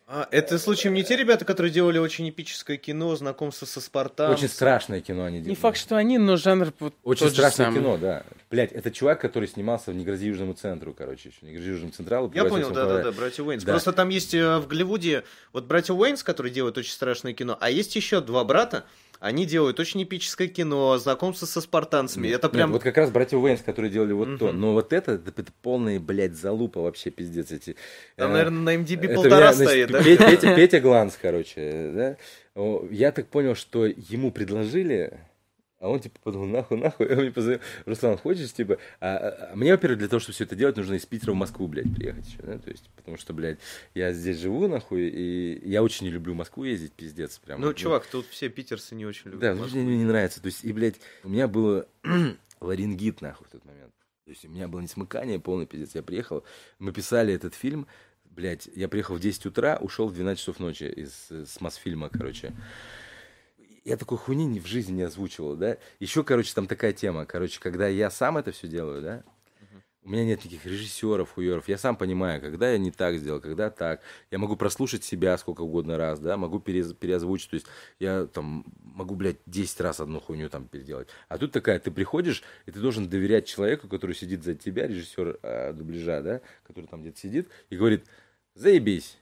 А, 0.07 0.27
это 0.29 0.59
случаем 0.59 0.93
не 0.93 1.03
те 1.03 1.15
ребята, 1.15 1.45
которые 1.45 1.71
делали 1.71 1.97
очень 1.97 2.29
эпическое 2.29 2.77
кино, 2.77 3.15
знакомство 3.15 3.65
со 3.65 3.81
Спартаном? 3.81 4.35
Очень 4.35 4.49
страшное 4.49 5.01
кино 5.01 5.23
они 5.23 5.37
делают. 5.39 5.49
Не 5.49 5.55
факт, 5.55 5.77
что 5.77 5.95
они, 5.95 6.19
но 6.19 6.37
жанр 6.37 6.71
вот 6.79 6.93
Очень 7.03 7.29
страшное 7.31 7.71
кино, 7.71 7.97
да. 7.97 8.23
Блять, 8.51 8.71
это 8.71 8.91
чувак, 8.91 9.19
который 9.19 9.49
снимался 9.49 9.91
в 9.91 9.95
«Не 9.95 10.05
грози 10.05 10.27
Южному 10.27 10.53
центру», 10.53 10.93
короче, 10.93 11.29
еще. 11.29 11.39
«Не 11.41 11.53
грози 11.53 11.69
Южному 11.69 11.91
централу». 11.91 12.27
Я 12.27 12.43
«Превратился 12.43 12.69
понял, 12.69 12.75
да-да-да, 12.75 13.01
квадрат». 13.01 13.15
братья 13.15 13.43
Уэйнс. 13.43 13.63
Да. 13.63 13.71
Просто 13.71 13.93
там 13.93 14.09
есть 14.09 14.35
э, 14.35 14.59
в 14.59 14.67
Голливуде 14.67 15.23
вот 15.53 15.65
братья 15.65 15.93
Уэйнс, 15.93 16.21
которые 16.21 16.53
делают 16.53 16.77
очень 16.77 16.91
страшное 16.91 17.33
кино, 17.33 17.57
а 17.59 17.71
есть 17.71 17.95
еще 17.95 18.21
два 18.21 18.43
брата, 18.43 18.85
они 19.25 19.47
делают 19.47 19.79
очень 19.79 20.03
эпическое 20.03 20.47
кино, 20.47 20.95
знакомство 20.99 21.47
со 21.47 21.59
спартанцами. 21.59 22.27
Нет, 22.27 22.35
это 22.37 22.47
нет, 22.47 22.53
прям... 22.53 22.71
вот 22.71 22.83
как 22.83 22.95
раз 22.95 23.09
братья 23.09 23.37
Уэйнс, 23.37 23.61
которые 23.61 23.91
делали 23.91 24.13
вот 24.13 24.37
то. 24.37 24.49
Мгм. 24.49 24.59
Но 24.59 24.73
вот 24.73 24.93
это, 24.93 25.13
это, 25.13 25.41
это 25.41 25.51
полные, 25.63 25.99
блядь, 25.99 26.35
залупа 26.35 26.81
вообще, 26.81 27.09
пиздец 27.09 27.51
эти. 27.51 27.75
Там, 28.17 28.29
Э, 28.29 28.33
наверное, 28.33 28.61
на 28.61 28.75
MDB 28.83 29.05
это 29.05 29.15
полтора 29.15 29.37
меня, 29.37 29.53
значит, 29.53 29.69
стоит, 29.71 29.91
да? 29.91 30.03
Петя, 30.03 30.23
Петя- 30.29 30.55
Петя 30.55 30.79
Гланс, 30.79 31.17
короче, 31.19 31.91
да. 31.95 32.17
Я 32.91 33.11
так 33.11 33.27
понял, 33.27 33.55
что 33.55 33.87
ему 33.87 34.31
предложили, 34.31 35.19
а 35.85 35.89
он 35.89 35.99
типа 35.99 36.19
подумал, 36.23 36.47
нахуй, 36.47 36.77
нахуй, 36.77 37.05
и 37.09 37.11
он 37.13 37.19
мне 37.19 37.31
позвонил, 37.31 37.59
Руслан, 37.85 38.17
хочешь, 38.17 38.51
типа, 38.53 38.77
а, 38.99 39.17
а- 39.17 39.49
а 39.51 39.55
мне, 39.55 39.71
во-первых, 39.71 39.99
для 39.99 40.07
того, 40.07 40.19
чтобы 40.19 40.33
все 40.33 40.43
это 40.45 40.55
делать, 40.55 40.75
нужно 40.77 40.95
из 40.95 41.05
Питера 41.05 41.31
в 41.31 41.35
Москву, 41.35 41.67
блядь, 41.67 41.93
приехать 41.95 42.27
еще, 42.27 42.41
да, 42.41 42.57
то 42.57 42.69
есть, 42.71 42.89
потому 42.95 43.17
что, 43.17 43.33
блядь, 43.33 43.59
я 43.93 44.11
здесь 44.13 44.39
живу, 44.39 44.67
нахуй, 44.67 45.07
и 45.07 45.69
я 45.69 45.83
очень 45.83 46.05
не 46.07 46.11
люблю 46.11 46.33
в 46.33 46.37
Москву 46.37 46.63
ездить, 46.63 46.93
пиздец, 46.93 47.37
прям. 47.37 47.61
Ну, 47.61 47.73
чувак, 47.73 48.05
тут 48.07 48.25
все 48.27 48.49
питерцы 48.49 48.95
не 48.95 49.05
очень 49.05 49.25
любят. 49.31 49.39
Да, 49.41 49.53
Москву. 49.55 49.79
мне, 49.79 49.97
не 49.97 50.05
нравится. 50.05 50.41
То 50.41 50.47
есть, 50.47 50.63
и, 50.63 50.73
блядь, 50.73 50.95
у 51.23 51.29
меня 51.29 51.47
было 51.47 51.87
ларингит, 52.61 53.21
нахуй, 53.21 53.45
в 53.47 53.51
тот 53.51 53.63
момент. 53.65 53.93
То 54.25 54.31
есть, 54.31 54.43
у 54.45 54.49
меня 54.49 54.67
было 54.67 54.81
несмыкание, 54.81 55.39
полный 55.39 55.67
пиздец. 55.67 55.93
Я 55.93 56.01
приехал, 56.01 56.43
мы 56.79 56.91
писали 56.91 57.33
этот 57.33 57.53
фильм, 57.53 57.85
блядь, 58.25 58.67
я 58.75 58.87
приехал 58.89 59.15
в 59.15 59.19
10 59.19 59.45
утра, 59.45 59.77
ушел 59.79 60.07
в 60.07 60.13
12 60.13 60.39
часов 60.39 60.59
ночи 60.59 60.83
из, 60.85 61.27
э, 61.29 61.45
с 61.45 61.61
Мосфильма, 61.61 62.09
короче. 62.09 62.53
Я 63.85 63.97
такой 63.97 64.17
хуйни 64.17 64.45
ни 64.45 64.59
в 64.59 64.65
жизни 64.65 64.93
не 64.93 65.03
озвучивал, 65.03 65.55
да. 65.55 65.77
Еще, 65.99 66.23
короче, 66.23 66.53
там 66.53 66.65
такая 66.65 66.91
тема, 66.91 67.25
короче, 67.25 67.59
когда 67.59 67.87
я 67.87 68.09
сам 68.09 68.37
это 68.37 68.51
все 68.51 68.67
делаю, 68.67 69.01
да, 69.01 69.23
у 70.05 70.09
меня 70.09 70.23
нет 70.23 70.39
никаких 70.45 70.65
режиссеров, 70.65 71.31
хуеров. 71.31 71.67
Я 71.67 71.79
сам 71.79 71.95
понимаю, 71.95 72.39
когда 72.39 72.71
я 72.71 72.77
не 72.77 72.91
так 72.91 73.17
сделал, 73.17 73.41
когда 73.41 73.71
так. 73.71 74.01
Я 74.29 74.37
могу 74.37 74.55
прослушать 74.55 75.03
себя 75.03 75.35
сколько 75.37 75.61
угодно 75.61 75.97
раз, 75.97 76.19
да, 76.19 76.37
могу 76.37 76.59
перез- 76.59 76.93
переозвучить. 76.93 77.49
То 77.49 77.53
есть 77.55 77.65
я 77.99 78.25
там 78.25 78.65
могу, 78.83 79.15
блядь, 79.15 79.37
10 79.47 79.81
раз 79.81 79.99
одну 79.99 80.19
хуйню 80.19 80.47
там 80.49 80.67
переделать. 80.67 81.07
А 81.27 81.39
тут 81.39 81.51
такая, 81.51 81.79
ты 81.79 81.89
приходишь, 81.89 82.43
и 82.67 82.71
ты 82.71 82.79
должен 82.79 83.09
доверять 83.09 83.47
человеку, 83.47 83.87
который 83.87 84.15
сидит 84.15 84.43
за 84.43 84.53
тебя, 84.53 84.85
режиссер 84.85 85.39
э, 85.41 85.73
дубляжа, 85.73 86.21
да, 86.21 86.41
который 86.67 86.85
там 86.85 87.01
где-то 87.01 87.19
сидит, 87.19 87.49
и 87.71 87.75
говорит, 87.75 88.05
заебись. 88.53 89.17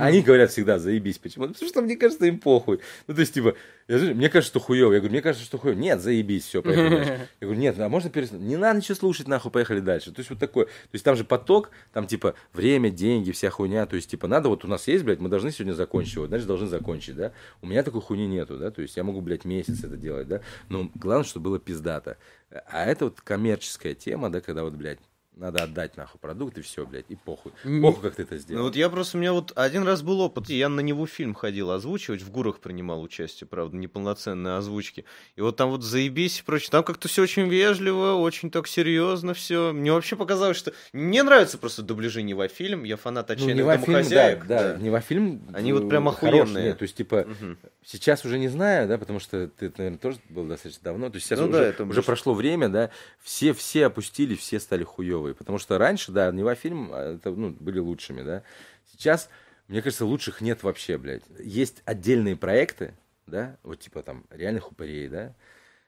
Они 0.00 0.22
говорят 0.22 0.50
всегда, 0.50 0.78
заебись. 0.78 1.18
Почему? 1.18 1.48
Потому 1.48 1.68
что 1.68 1.82
мне 1.82 1.96
кажется, 1.96 2.26
им 2.26 2.38
похуй. 2.38 2.80
Ну, 3.06 3.14
то 3.14 3.20
есть, 3.20 3.34
типа, 3.34 3.54
я 3.88 3.98
же- 3.98 4.14
мне 4.14 4.28
кажется, 4.28 4.50
что 4.52 4.60
хуево. 4.60 4.92
Я 4.92 4.98
говорю, 5.00 5.12
мне 5.12 5.22
кажется, 5.22 5.44
что 5.44 5.58
хуево. 5.58 5.76
Нет, 5.76 6.00
заебись, 6.00 6.44
все, 6.44 6.62
поехали 6.62 6.88
дальше. 6.96 7.28
Я 7.40 7.46
говорю, 7.46 7.60
нет, 7.60 7.78
а 7.78 7.88
можно 7.88 8.10
перестать? 8.10 8.40
Не 8.40 8.56
надо 8.56 8.78
ничего 8.78 8.94
слушать, 8.94 9.28
нахуй, 9.28 9.50
поехали 9.50 9.80
дальше. 9.80 10.12
То 10.12 10.20
есть, 10.20 10.30
вот 10.30 10.38
такое. 10.38 10.66
То 10.66 10.70
есть, 10.92 11.04
там 11.04 11.16
же 11.16 11.24
поток, 11.24 11.70
там, 11.92 12.06
типа, 12.06 12.34
время, 12.52 12.90
деньги, 12.90 13.32
вся 13.32 13.50
хуйня. 13.50 13.86
То 13.86 13.96
есть, 13.96 14.10
типа, 14.10 14.26
надо, 14.28 14.48
вот 14.48 14.64
у 14.64 14.68
нас 14.68 14.86
есть, 14.88 15.04
блядь, 15.04 15.20
мы 15.20 15.28
должны 15.28 15.50
сегодня 15.50 15.72
закончить 15.74 16.14
его, 16.14 16.26
значит, 16.26 16.46
должны 16.46 16.66
закончить, 16.66 17.16
да. 17.16 17.32
У 17.60 17.66
меня 17.66 17.82
такой 17.82 18.00
хуйни 18.00 18.26
нету, 18.26 18.58
да. 18.58 18.70
То 18.70 18.82
есть, 18.82 18.96
я 18.96 19.02
могу, 19.04 19.20
блядь, 19.20 19.44
месяц 19.44 19.84
это 19.84 19.96
делать, 19.96 20.28
да. 20.28 20.40
Но 20.68 20.90
главное, 20.94 21.24
чтобы 21.26 21.44
было 21.44 21.58
пиздато. 21.58 22.16
А 22.50 22.84
это 22.84 23.06
вот 23.06 23.20
коммерческая 23.20 23.94
тема, 23.94 24.30
да, 24.30 24.40
когда 24.40 24.62
вот, 24.64 24.74
блядь, 24.74 24.98
надо 25.36 25.62
отдать 25.64 25.96
нахуй 25.96 26.20
продукт 26.20 26.58
и 26.58 26.62
все, 26.62 26.84
блядь, 26.86 27.06
и 27.08 27.16
похуй. 27.16 27.52
Похуй, 27.80 28.02
как 28.02 28.16
ты 28.16 28.22
это 28.22 28.34
Ну 28.34 28.40
сделал. 28.40 28.62
вот 28.64 28.76
я 28.76 28.88
просто, 28.90 29.16
у 29.16 29.20
меня 29.20 29.32
вот 29.32 29.52
один 29.56 29.82
раз 29.84 30.02
был 30.02 30.20
опыт, 30.20 30.48
я 30.50 30.68
на 30.68 30.80
него 30.80 31.06
фильм 31.06 31.34
ходил 31.34 31.70
озвучивать, 31.70 32.20
в 32.22 32.30
«Гурах» 32.30 32.58
принимал 32.60 33.02
участие, 33.02 33.48
правда, 33.48 33.76
неполноценные 33.76 34.56
озвучки. 34.56 35.04
И 35.36 35.40
вот 35.40 35.56
там 35.56 35.70
вот 35.70 35.82
заебись 35.82 36.40
и 36.40 36.42
прочее, 36.42 36.68
там 36.70 36.84
как-то 36.84 37.08
все 37.08 37.22
очень 37.22 37.48
вежливо, 37.48 38.12
очень 38.14 38.50
так 38.50 38.66
серьезно 38.68 39.32
все. 39.34 39.72
Мне 39.72 39.92
вообще 39.92 40.16
показалось, 40.16 40.56
что... 40.56 40.72
Мне 40.92 41.22
нравится 41.22 41.56
просто 41.58 41.82
дубляжи 41.82 42.22
Нева-фильм, 42.22 42.84
я 42.84 42.96
фанат 42.96 43.28
Ну, 43.28 43.34
отчаянных 43.34 43.56
Нева-фильм, 43.56 43.86
домохозяек. 43.86 44.46
да, 44.46 44.72
да, 44.74 44.78
Нева-фильм, 44.78 45.42
Они 45.54 45.72
вот 45.72 45.88
прям 45.88 46.08
охуенные. 46.08 46.64
нет, 46.66 46.78
то 46.78 46.82
есть, 46.82 46.94
типа, 46.96 47.24
Мгм. 47.26 47.58
сейчас 47.84 48.24
уже 48.24 48.38
не 48.38 48.48
знаю, 48.48 48.86
да, 48.86 48.98
потому 48.98 49.18
что 49.18 49.48
ты, 49.48 49.72
наверное, 49.78 49.98
тоже 49.98 50.18
был 50.28 50.44
достаточно 50.46 50.84
давно. 50.84 51.08
То 51.08 51.16
есть 51.16 51.26
сейчас 51.26 51.38
Ну 51.40 51.48
уже, 51.48 51.74
да, 51.78 51.84
уже 51.84 52.02
прошло 52.02 52.34
время, 52.34 52.68
да, 52.68 52.90
все, 53.22 53.52
все 53.54 53.86
опустили, 53.86 54.34
все 54.34 54.60
стали 54.60 54.84
хуевые. 55.22 55.34
Потому 55.34 55.58
что 55.58 55.78
раньше, 55.78 56.12
да, 56.12 56.30
Нева 56.32 56.54
фильм, 56.54 56.90
а, 56.92 57.14
это, 57.14 57.30
ну, 57.30 57.50
были 57.50 57.78
лучшими, 57.78 58.22
да. 58.22 58.42
Сейчас, 58.90 59.28
мне 59.68 59.82
кажется, 59.82 60.04
лучших 60.04 60.40
нет 60.40 60.62
вообще, 60.62 60.98
блядь. 60.98 61.22
Есть 61.38 61.82
отдельные 61.84 62.36
проекты, 62.36 62.94
да, 63.26 63.56
вот 63.62 63.80
типа 63.80 64.02
там 64.02 64.24
реальных 64.30 64.70
упырей, 64.72 65.08
да. 65.08 65.34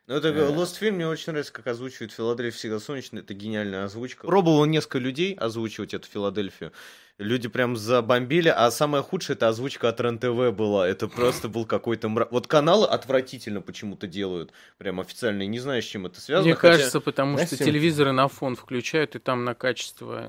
Ну, 0.06 0.16
это 0.16 0.28
Э. 0.28 0.50
Lost 0.50 0.80
Film 0.80 0.92
мне 0.92 1.08
очень 1.08 1.32
нравится, 1.32 1.52
как 1.52 1.66
озвучивает 1.66 2.12
Филадельфия 2.12 2.58
всегда 2.58 2.78
солнечно. 2.78 3.18
Это 3.20 3.32
гениальная 3.32 3.84
озвучка. 3.84 4.26
Пробовал 4.26 4.66
несколько 4.66 4.98
людей 4.98 5.34
озвучивать 5.34 5.94
эту 5.94 6.08
Филадельфию. 6.08 6.72
Люди 7.18 7.48
прям 7.48 7.76
забомбили, 7.76 8.48
а 8.48 8.68
самое 8.72 9.04
худшее 9.04 9.36
это 9.36 9.46
озвучка 9.48 9.88
от 9.88 10.00
РЕН-ТВ 10.00 10.52
была. 10.56 10.88
Это 10.88 11.06
просто 11.06 11.48
был 11.48 11.64
какой-то 11.64 12.08
мрак. 12.08 12.32
Вот 12.32 12.48
каналы 12.48 12.88
отвратительно 12.88 13.60
почему-то 13.60 14.08
делают, 14.08 14.52
прям 14.78 14.98
официально. 14.98 15.46
Не 15.46 15.60
знаю, 15.60 15.80
с 15.80 15.84
чем 15.84 16.06
это 16.06 16.20
связано. 16.20 16.46
Мне 16.46 16.56
хотя- 16.56 16.72
кажется, 16.78 17.00
потому 17.00 17.34
Знаешь, 17.34 17.48
что 17.50 17.56
всем- 17.56 17.68
телевизоры 17.68 18.10
на 18.10 18.26
фон 18.26 18.56
включают, 18.56 19.14
и 19.14 19.20
там 19.20 19.44
на 19.44 19.54
качество 19.54 20.28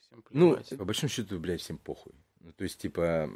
всем 0.00 0.22
Ну, 0.30 0.56
по 0.78 0.84
большому 0.84 1.10
счету, 1.10 1.40
блядь, 1.40 1.60
всем 1.60 1.76
похуй. 1.76 2.12
Ну, 2.40 2.52
то 2.56 2.62
есть, 2.62 2.78
типа, 2.78 3.28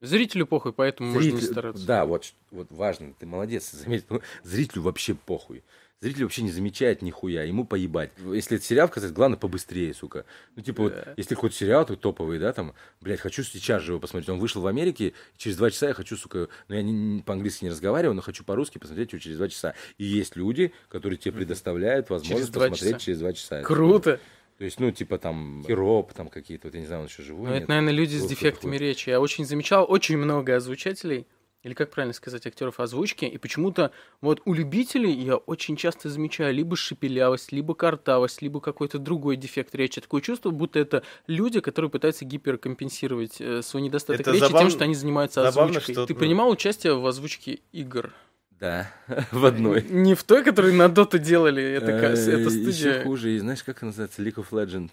Зрителю 0.00 0.46
похуй, 0.46 0.72
поэтому 0.72 1.10
можно 1.12 1.24
не 1.28 1.32
Зритель- 1.32 1.50
стараться. 1.50 1.84
Да, 1.84 2.06
вот, 2.06 2.32
вот 2.52 2.68
важно, 2.70 3.12
ты 3.18 3.26
молодец, 3.26 3.70
заметил. 3.72 4.22
Зрителю 4.44 4.82
вообще 4.82 5.14
похуй. 5.16 5.64
Зритель 6.00 6.22
вообще 6.22 6.42
не 6.42 6.52
замечает 6.52 7.02
нихуя, 7.02 7.42
ему 7.42 7.64
поебать. 7.66 8.12
Если 8.32 8.56
это 8.56 8.64
сериал, 8.64 8.86
сказать, 8.88 9.12
главное 9.12 9.36
побыстрее, 9.36 9.92
сука. 9.94 10.24
Ну, 10.54 10.62
типа, 10.62 10.84
вот, 10.84 10.92
Да. 10.94 11.14
если 11.16 11.34
какой-то 11.34 11.56
сериал, 11.56 11.84
то 11.86 11.96
топовый, 11.96 12.38
да, 12.38 12.52
там, 12.52 12.74
блядь, 13.00 13.18
хочу 13.18 13.42
сейчас 13.42 13.82
же 13.82 13.92
его 13.92 14.00
посмотреть. 14.00 14.28
Он 14.28 14.38
вышел 14.38 14.62
в 14.62 14.68
Америке, 14.68 15.12
через 15.36 15.56
два 15.56 15.70
часа 15.72 15.88
я 15.88 15.94
хочу, 15.94 16.16
сука, 16.16 16.48
ну, 16.68 16.76
я 16.76 16.82
не- 16.82 16.92
не- 16.92 17.22
по-английски 17.22 17.64
не 17.64 17.70
разговариваю, 17.70 18.14
но 18.14 18.22
хочу 18.22 18.44
по-русски 18.44 18.78
посмотреть 18.78 19.10
его 19.12 19.18
через 19.18 19.38
два 19.38 19.48
часа. 19.48 19.74
И 19.98 20.04
есть 20.04 20.36
люди, 20.36 20.72
которые 20.88 21.18
тебе 21.18 21.32
предоставляют 21.32 22.10
возможность 22.10 22.52
два 22.52 22.68
посмотреть 22.68 22.94
часа. 22.98 23.04
через 23.04 23.18
два 23.18 23.32
часа. 23.32 23.62
Круто. 23.62 24.20
То 24.58 24.64
есть, 24.64 24.78
ну, 24.78 24.92
типа, 24.92 25.18
там, 25.18 25.64
хироп, 25.66 26.12
там, 26.12 26.28
какие-то, 26.28 26.68
вот 26.68 26.74
я 26.74 26.80
не 26.80 26.86
знаю, 26.86 27.02
он 27.02 27.06
еще 27.08 27.22
живой. 27.24 27.48
Ну, 27.48 27.54
это, 27.54 27.68
наверное, 27.68 27.92
люди 27.92 28.14
с 28.16 28.24
дефектами 28.24 28.76
речи. 28.76 29.08
Я 29.10 29.20
очень 29.20 29.44
замечал 29.44 29.84
очень 29.88 30.16
много 30.16 30.54
озвучателей, 30.54 31.26
или 31.68 31.74
как 31.74 31.90
правильно 31.90 32.14
сказать, 32.14 32.46
актеров 32.46 32.80
озвучки, 32.80 33.26
и 33.26 33.38
почему-то 33.38 33.92
вот 34.20 34.40
у 34.46 34.54
любителей 34.54 35.12
я 35.12 35.36
очень 35.36 35.76
часто 35.76 36.08
замечаю 36.08 36.54
либо 36.54 36.74
шепелявость, 36.76 37.52
либо 37.52 37.74
картавость, 37.74 38.42
либо 38.42 38.60
какой-то 38.60 38.98
другой 38.98 39.36
дефект 39.36 39.74
речи. 39.74 40.00
Такое 40.00 40.20
чувство, 40.22 40.50
будто 40.50 40.78
это 40.78 41.02
люди, 41.26 41.60
которые 41.60 41.90
пытаются 41.90 42.24
гиперкомпенсировать 42.24 43.40
э, 43.40 43.62
свой 43.62 43.82
недостаток 43.82 44.20
Это 44.22 44.32
речи 44.32 44.42
забавно- 44.44 44.58
тем, 44.60 44.70
что 44.70 44.84
они 44.84 44.94
занимаются 44.94 45.42
забавно, 45.42 45.70
озвучкой. 45.78 45.94
что- 45.94 46.06
Ты 46.06 46.14
принимал 46.14 46.50
участие 46.50 46.94
в 46.98 47.06
озвучке 47.06 47.60
игр? 47.72 48.12
Да, 48.60 48.90
в 49.30 49.44
одной. 49.44 49.84
Не 49.88 50.14
в 50.14 50.24
той, 50.24 50.42
которую 50.42 50.74
на 50.74 50.88
Доту 50.88 51.18
делали, 51.18 51.62
это, 51.62 51.90
Э, 51.92 51.98
это 52.14 52.30
Еще 52.34 52.50
студия. 52.50 53.02
хуже. 53.04 53.36
И 53.36 53.38
знаешь, 53.38 53.62
как 53.62 53.82
она 53.82 53.90
называется? 53.90 54.22
League 54.22 54.34
of 54.36 54.46
Legends. 54.50 54.90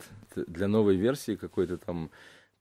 Для 0.47 0.67
новой 0.67 0.95
версии 0.97 1.35
какой-то 1.35 1.77
там 1.77 2.11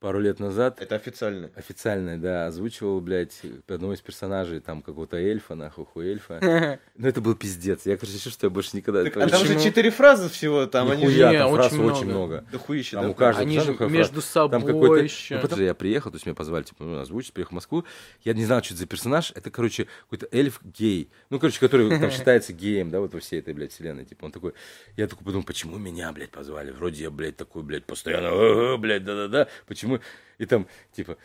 пару 0.04 0.20
лет 0.20 0.38
назад. 0.38 0.82
Это 0.82 0.96
официально. 0.96 1.50
Официальный, 1.54 2.18
да, 2.18 2.46
озвучивал, 2.48 3.00
блядь, 3.00 3.40
одного 3.66 3.94
из 3.94 4.02
персонажей, 4.02 4.60
там, 4.60 4.82
какого-то 4.82 5.16
эльфа, 5.16 5.54
нахуй, 5.54 5.86
хуй 5.86 6.06
эльфа. 6.08 6.78
Ну, 6.96 7.08
это 7.08 7.20
был 7.20 7.34
пиздец. 7.34 7.86
Я, 7.86 7.96
короче, 7.96 8.18
решил, 8.18 8.30
что 8.30 8.46
я 8.46 8.50
больше 8.50 8.76
никогда... 8.76 9.02
Так, 9.02 9.16
а 9.16 9.28
там 9.28 9.44
же 9.44 9.58
четыре 9.58 9.90
фразы 9.90 10.28
всего, 10.28 10.66
там 10.66 10.90
они 10.90 11.06
Не, 11.06 11.32
там 11.32 11.50
очень 11.50 11.56
фраз 11.56 11.72
много. 11.72 11.92
очень 11.92 12.06
много. 12.06 12.44
Да 12.52 12.58
хуище, 12.58 12.96
Там 12.96 13.04
да? 13.06 13.10
у 13.10 13.14
каждого 13.14 13.46
Они 13.46 13.58
же 13.58 13.76
между 13.88 14.20
собой 14.20 14.60
какой-то... 14.60 15.02
еще. 15.02 15.36
Ну, 15.36 15.40
потом 15.40 15.60
я 15.60 15.74
приехал, 15.74 16.10
то 16.10 16.16
есть 16.16 16.26
меня 16.26 16.36
позвали, 16.36 16.62
типа, 16.62 16.84
ну, 16.84 16.98
озвучить, 17.00 17.32
приехал 17.32 17.50
в 17.50 17.54
Москву. 17.54 17.84
Я 18.22 18.34
не 18.34 18.44
знал, 18.44 18.62
что 18.62 18.74
это 18.74 18.80
за 18.82 18.86
персонаж. 18.86 19.32
Это, 19.34 19.50
короче, 19.50 19.88
какой-то 20.02 20.28
эльф-гей. 20.30 21.10
Ну, 21.30 21.40
короче, 21.40 21.58
который 21.58 21.88
там 21.98 22.10
считается 22.12 22.52
геем, 22.52 22.90
да, 22.90 23.00
вот 23.00 23.12
во 23.12 23.20
всей 23.20 23.40
этой, 23.40 23.54
блядь, 23.54 23.72
вселенной. 23.72 24.04
Типа, 24.04 24.26
он 24.26 24.32
такой... 24.32 24.52
Я 24.96 25.08
такой 25.08 25.24
подумал, 25.24 25.44
почему 25.44 25.78
меня, 25.78 26.12
блядь, 26.12 26.30
позвали? 26.30 26.70
Вроде 26.70 27.02
я, 27.02 27.10
блядь, 27.10 27.36
такой, 27.36 27.62
блядь, 27.62 27.84
постоянно, 27.86 28.26
«Э, 28.26 28.74
э, 28.74 28.76
блядь, 28.76 29.04
да-да-да. 29.04 29.48
Почему? 29.66 29.93
И 30.38 30.46
там, 30.46 30.66
типа, 30.94 31.16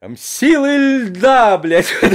там 0.00 0.16
силы 0.16 1.02
льда, 1.06 1.58
блядь. 1.58 1.92
У 2.02 2.06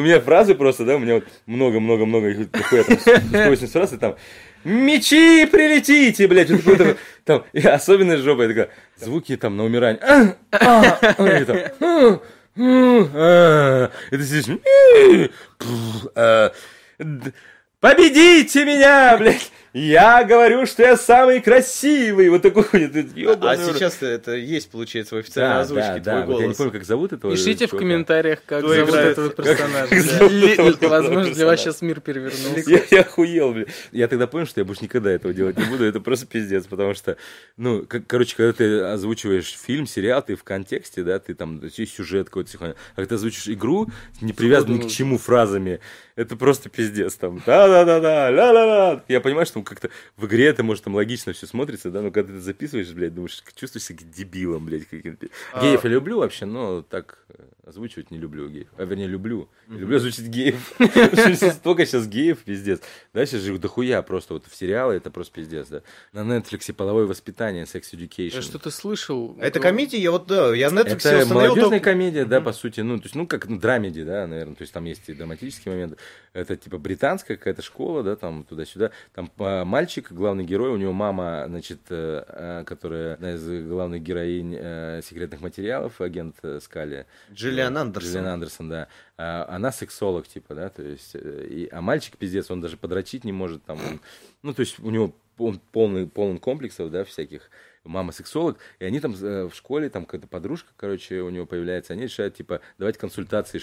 меня 0.00 0.20
фразы 0.20 0.54
просто, 0.54 0.84
да, 0.84 0.96
у 0.96 0.98
меня 0.98 1.14
вот 1.16 1.24
много-много-много, 1.46 2.28
их 2.28 2.50
там 2.50 2.62
180 2.62 3.70
фраз, 3.70 3.92
и 3.92 3.96
там 3.98 4.16
Мечи, 4.64 5.46
прилетите, 5.46 6.26
блядь. 6.26 6.50
Вот 6.50 6.78
такой, 6.78 6.96
там, 7.24 7.44
и 7.52 7.60
особенная 7.60 8.16
жопа, 8.16 8.42
я 8.50 8.68
звуки 8.96 9.36
там 9.36 9.56
на 9.56 9.64
умирание. 9.64 10.02
А, 10.02 10.36
а, 10.50 10.98
а, 11.02 12.20
а, 12.58 13.90
ты 14.10 14.22
сидишь, 14.24 14.46
«Ми, 14.48 15.30
пф, 15.58 16.06
а, 16.14 16.52
д- 16.98 17.32
победите 17.80 18.64
меня, 18.64 19.16
блядь. 19.18 19.50
Я 19.78 20.24
говорю, 20.24 20.64
что 20.64 20.82
я 20.82 20.96
самый 20.96 21.42
красивый. 21.42 22.30
Вот 22.30 22.40
такой. 22.40 22.64
Ты, 22.88 23.00
А 23.26 23.34
в 23.36 23.42
рот. 23.42 23.76
сейчас 23.76 24.02
это 24.02 24.32
есть, 24.34 24.70
получается, 24.70 25.16
в 25.16 25.18
официальной 25.18 25.56
Да, 25.56 25.60
озвучке 25.60 26.00
да, 26.00 26.00
твой 26.00 26.20
да. 26.20 26.26
Вот 26.26 26.32
я 26.32 26.36
не 26.38 26.42
голос. 26.44 26.56
помню, 26.56 26.72
как 26.72 26.84
зовут 26.84 27.12
этого 27.12 27.32
Пишите 27.34 27.66
в 27.66 27.70
чувака. 27.70 27.76
комментариях, 27.84 28.38
как 28.46 28.60
Кто 28.60 28.72
зовут 28.74 28.88
играет? 28.88 29.08
этого 29.12 29.28
персонажа. 29.28 29.88
как 29.88 29.98
да. 30.06 30.12
зовут 30.18 30.32
Ли- 30.32 30.52
этого 30.54 30.88
Возможно, 30.88 31.34
для 31.34 31.44
вас 31.46 31.60
сейчас 31.60 31.82
мир 31.82 32.00
перевернулся. 32.00 32.70
Я, 32.70 32.80
я 32.90 33.00
охуел, 33.02 33.52
блин. 33.52 33.66
Я 33.92 34.08
тогда 34.08 34.26
понял, 34.26 34.46
что 34.46 34.60
я 34.60 34.64
больше 34.64 34.82
никогда 34.84 35.10
этого 35.10 35.34
делать 35.34 35.58
не 35.58 35.64
буду. 35.66 35.84
Это 35.84 36.00
просто 36.00 36.24
пиздец, 36.24 36.64
потому 36.64 36.94
что, 36.94 37.18
ну, 37.58 37.84
как, 37.84 38.06
короче, 38.06 38.34
когда 38.34 38.54
ты 38.54 38.80
озвучиваешь 38.80 39.58
фильм, 39.58 39.86
сериал, 39.86 40.22
ты 40.22 40.36
в 40.36 40.42
контексте, 40.44 41.02
да, 41.02 41.18
ты 41.18 41.34
там, 41.34 41.60
сюжет 41.70 42.28
какой-то, 42.30 42.56
а 42.60 42.74
когда 42.94 43.08
ты 43.10 43.14
озвучишь 43.16 43.48
игру, 43.48 43.88
не 44.22 44.32
привязан 44.32 44.72
ни 44.72 44.78
к 44.78 44.88
чему 44.88 45.18
фразами, 45.18 45.80
это 46.16 46.34
просто 46.34 46.70
пиздец, 46.70 47.14
там, 47.14 47.42
да-да-да-да, 47.44 48.30
ла-ла-ла. 48.30 49.04
Я 49.06 49.20
понимаю, 49.20 49.44
что 49.44 49.62
как-то 49.62 49.90
в 50.16 50.26
игре 50.26 50.46
это 50.46 50.62
может 50.62 50.84
там 50.84 50.94
логично 50.94 51.34
все 51.34 51.46
смотрится, 51.46 51.90
да, 51.90 52.00
но 52.00 52.10
когда 52.10 52.32
ты 52.32 52.40
записываешь, 52.40 52.90
блядь, 52.92 53.14
думаешь, 53.14 53.44
чувствуешь 53.54 53.84
себя 53.84 53.98
дебилом, 54.02 54.64
блядь, 54.64 54.86
каким-то. 54.86 55.28
А- 55.52 55.60
Геев 55.60 55.84
я 55.84 55.90
люблю 55.90 56.18
вообще, 56.18 56.46
но 56.46 56.80
так 56.80 57.18
э, 57.28 57.42
озвучивать 57.66 58.10
не 58.10 58.18
люблю 58.18 58.48
геев. 58.48 58.68
А, 58.78 58.84
вернее, 58.84 59.06
люблю. 59.06 59.50
Люблю 59.68 59.98
озвучить 59.98 60.28
геев. 60.28 60.72
Столько 61.54 61.84
сейчас 61.84 62.06
геев, 62.06 62.38
пиздец. 62.38 62.80
Да, 63.12 63.26
сейчас 63.26 63.42
же 63.42 63.58
дохуя 63.58 64.00
просто 64.00 64.34
вот 64.34 64.46
в 64.46 64.56
сериалы, 64.56 64.94
это 64.94 65.10
просто 65.10 65.34
пиздец, 65.34 65.68
да. 65.68 65.82
На 66.14 66.20
Netflix 66.20 66.72
половое 66.72 67.04
воспитание, 67.04 67.64
Sex 67.64 67.92
Education. 67.92 68.36
Я 68.36 68.42
что-то 68.42 68.70
слышал. 68.70 69.36
Это 69.38 69.60
комедия, 69.60 69.98
я 69.98 70.12
вот, 70.12 70.26
да, 70.26 70.54
я 70.54 70.68
Netflix 70.68 71.06
Это 71.06 71.34
молодежная 71.34 71.80
комедия, 71.80 72.24
да, 72.24 72.40
по 72.40 72.52
сути, 72.52 72.80
ну, 72.80 72.96
то 72.96 73.04
есть, 73.04 73.14
ну, 73.14 73.26
как 73.26 73.48
ну, 73.48 73.58
драмеди, 73.58 74.02
да, 74.02 74.26
наверное, 74.26 74.54
то 74.54 74.62
есть 74.62 74.72
там 74.72 74.84
есть 74.86 75.02
и 75.08 75.12
драматические 75.12 75.74
моменты. 75.74 75.98
Это 76.32 76.56
типа 76.56 76.76
британская 76.76 77.36
какая-то 77.36 77.62
школа, 77.62 78.02
да, 78.02 78.14
там 78.14 78.44
туда-сюда. 78.44 78.90
Там 79.14 79.32
а, 79.38 79.64
мальчик, 79.64 80.12
главный 80.12 80.44
герой, 80.44 80.70
у 80.70 80.76
него 80.76 80.92
мама, 80.92 81.44
значит, 81.48 81.80
э, 81.88 82.24
э, 82.26 82.64
которая 82.66 83.14
одна 83.14 83.32
из 83.34 83.66
главных 83.66 84.02
героинь 84.02 84.54
э, 84.58 85.00
секретных 85.02 85.40
материалов, 85.40 86.00
агент 86.00 86.36
э, 86.42 86.60
Скали. 86.60 87.06
Джилиан 87.32 87.72
Вот, 87.72 87.80
Андерсон. 87.80 88.10
Джилиан 88.10 88.26
Андерсон, 88.26 88.68
да. 88.68 88.88
А, 89.16 89.46
она 89.48 89.72
сексолог, 89.72 90.28
типа, 90.28 90.54
да, 90.54 90.68
то 90.68 90.82
есть, 90.82 91.14
и, 91.14 91.68
а 91.72 91.80
мальчик 91.80 92.18
пиздец, 92.18 92.50
он 92.50 92.60
даже 92.60 92.76
подрочить 92.76 93.24
не 93.24 93.32
может, 93.32 93.64
там, 93.64 93.78
он- 93.78 94.00
ну, 94.42 94.52
то 94.52 94.60
есть, 94.60 94.78
у 94.78 94.90
него 94.90 95.14
он 95.38 95.60
полный, 95.72 96.06
полон 96.06 96.38
комплексов, 96.38 96.90
да, 96.90 97.04
всяких, 97.04 97.50
мама 97.84 98.12
сексолог, 98.12 98.58
и 98.78 98.84
они 98.84 99.00
там 99.00 99.12
в 99.12 99.52
школе, 99.54 99.88
там 99.88 100.04
какая-то 100.04 100.26
подружка, 100.26 100.70
короче, 100.76 101.20
у 101.20 101.30
него 101.30 101.46
появляется, 101.46 101.92
они 101.92 102.04
решают, 102.04 102.34
типа, 102.34 102.60
давать 102.78 102.98
консультации 102.98 103.60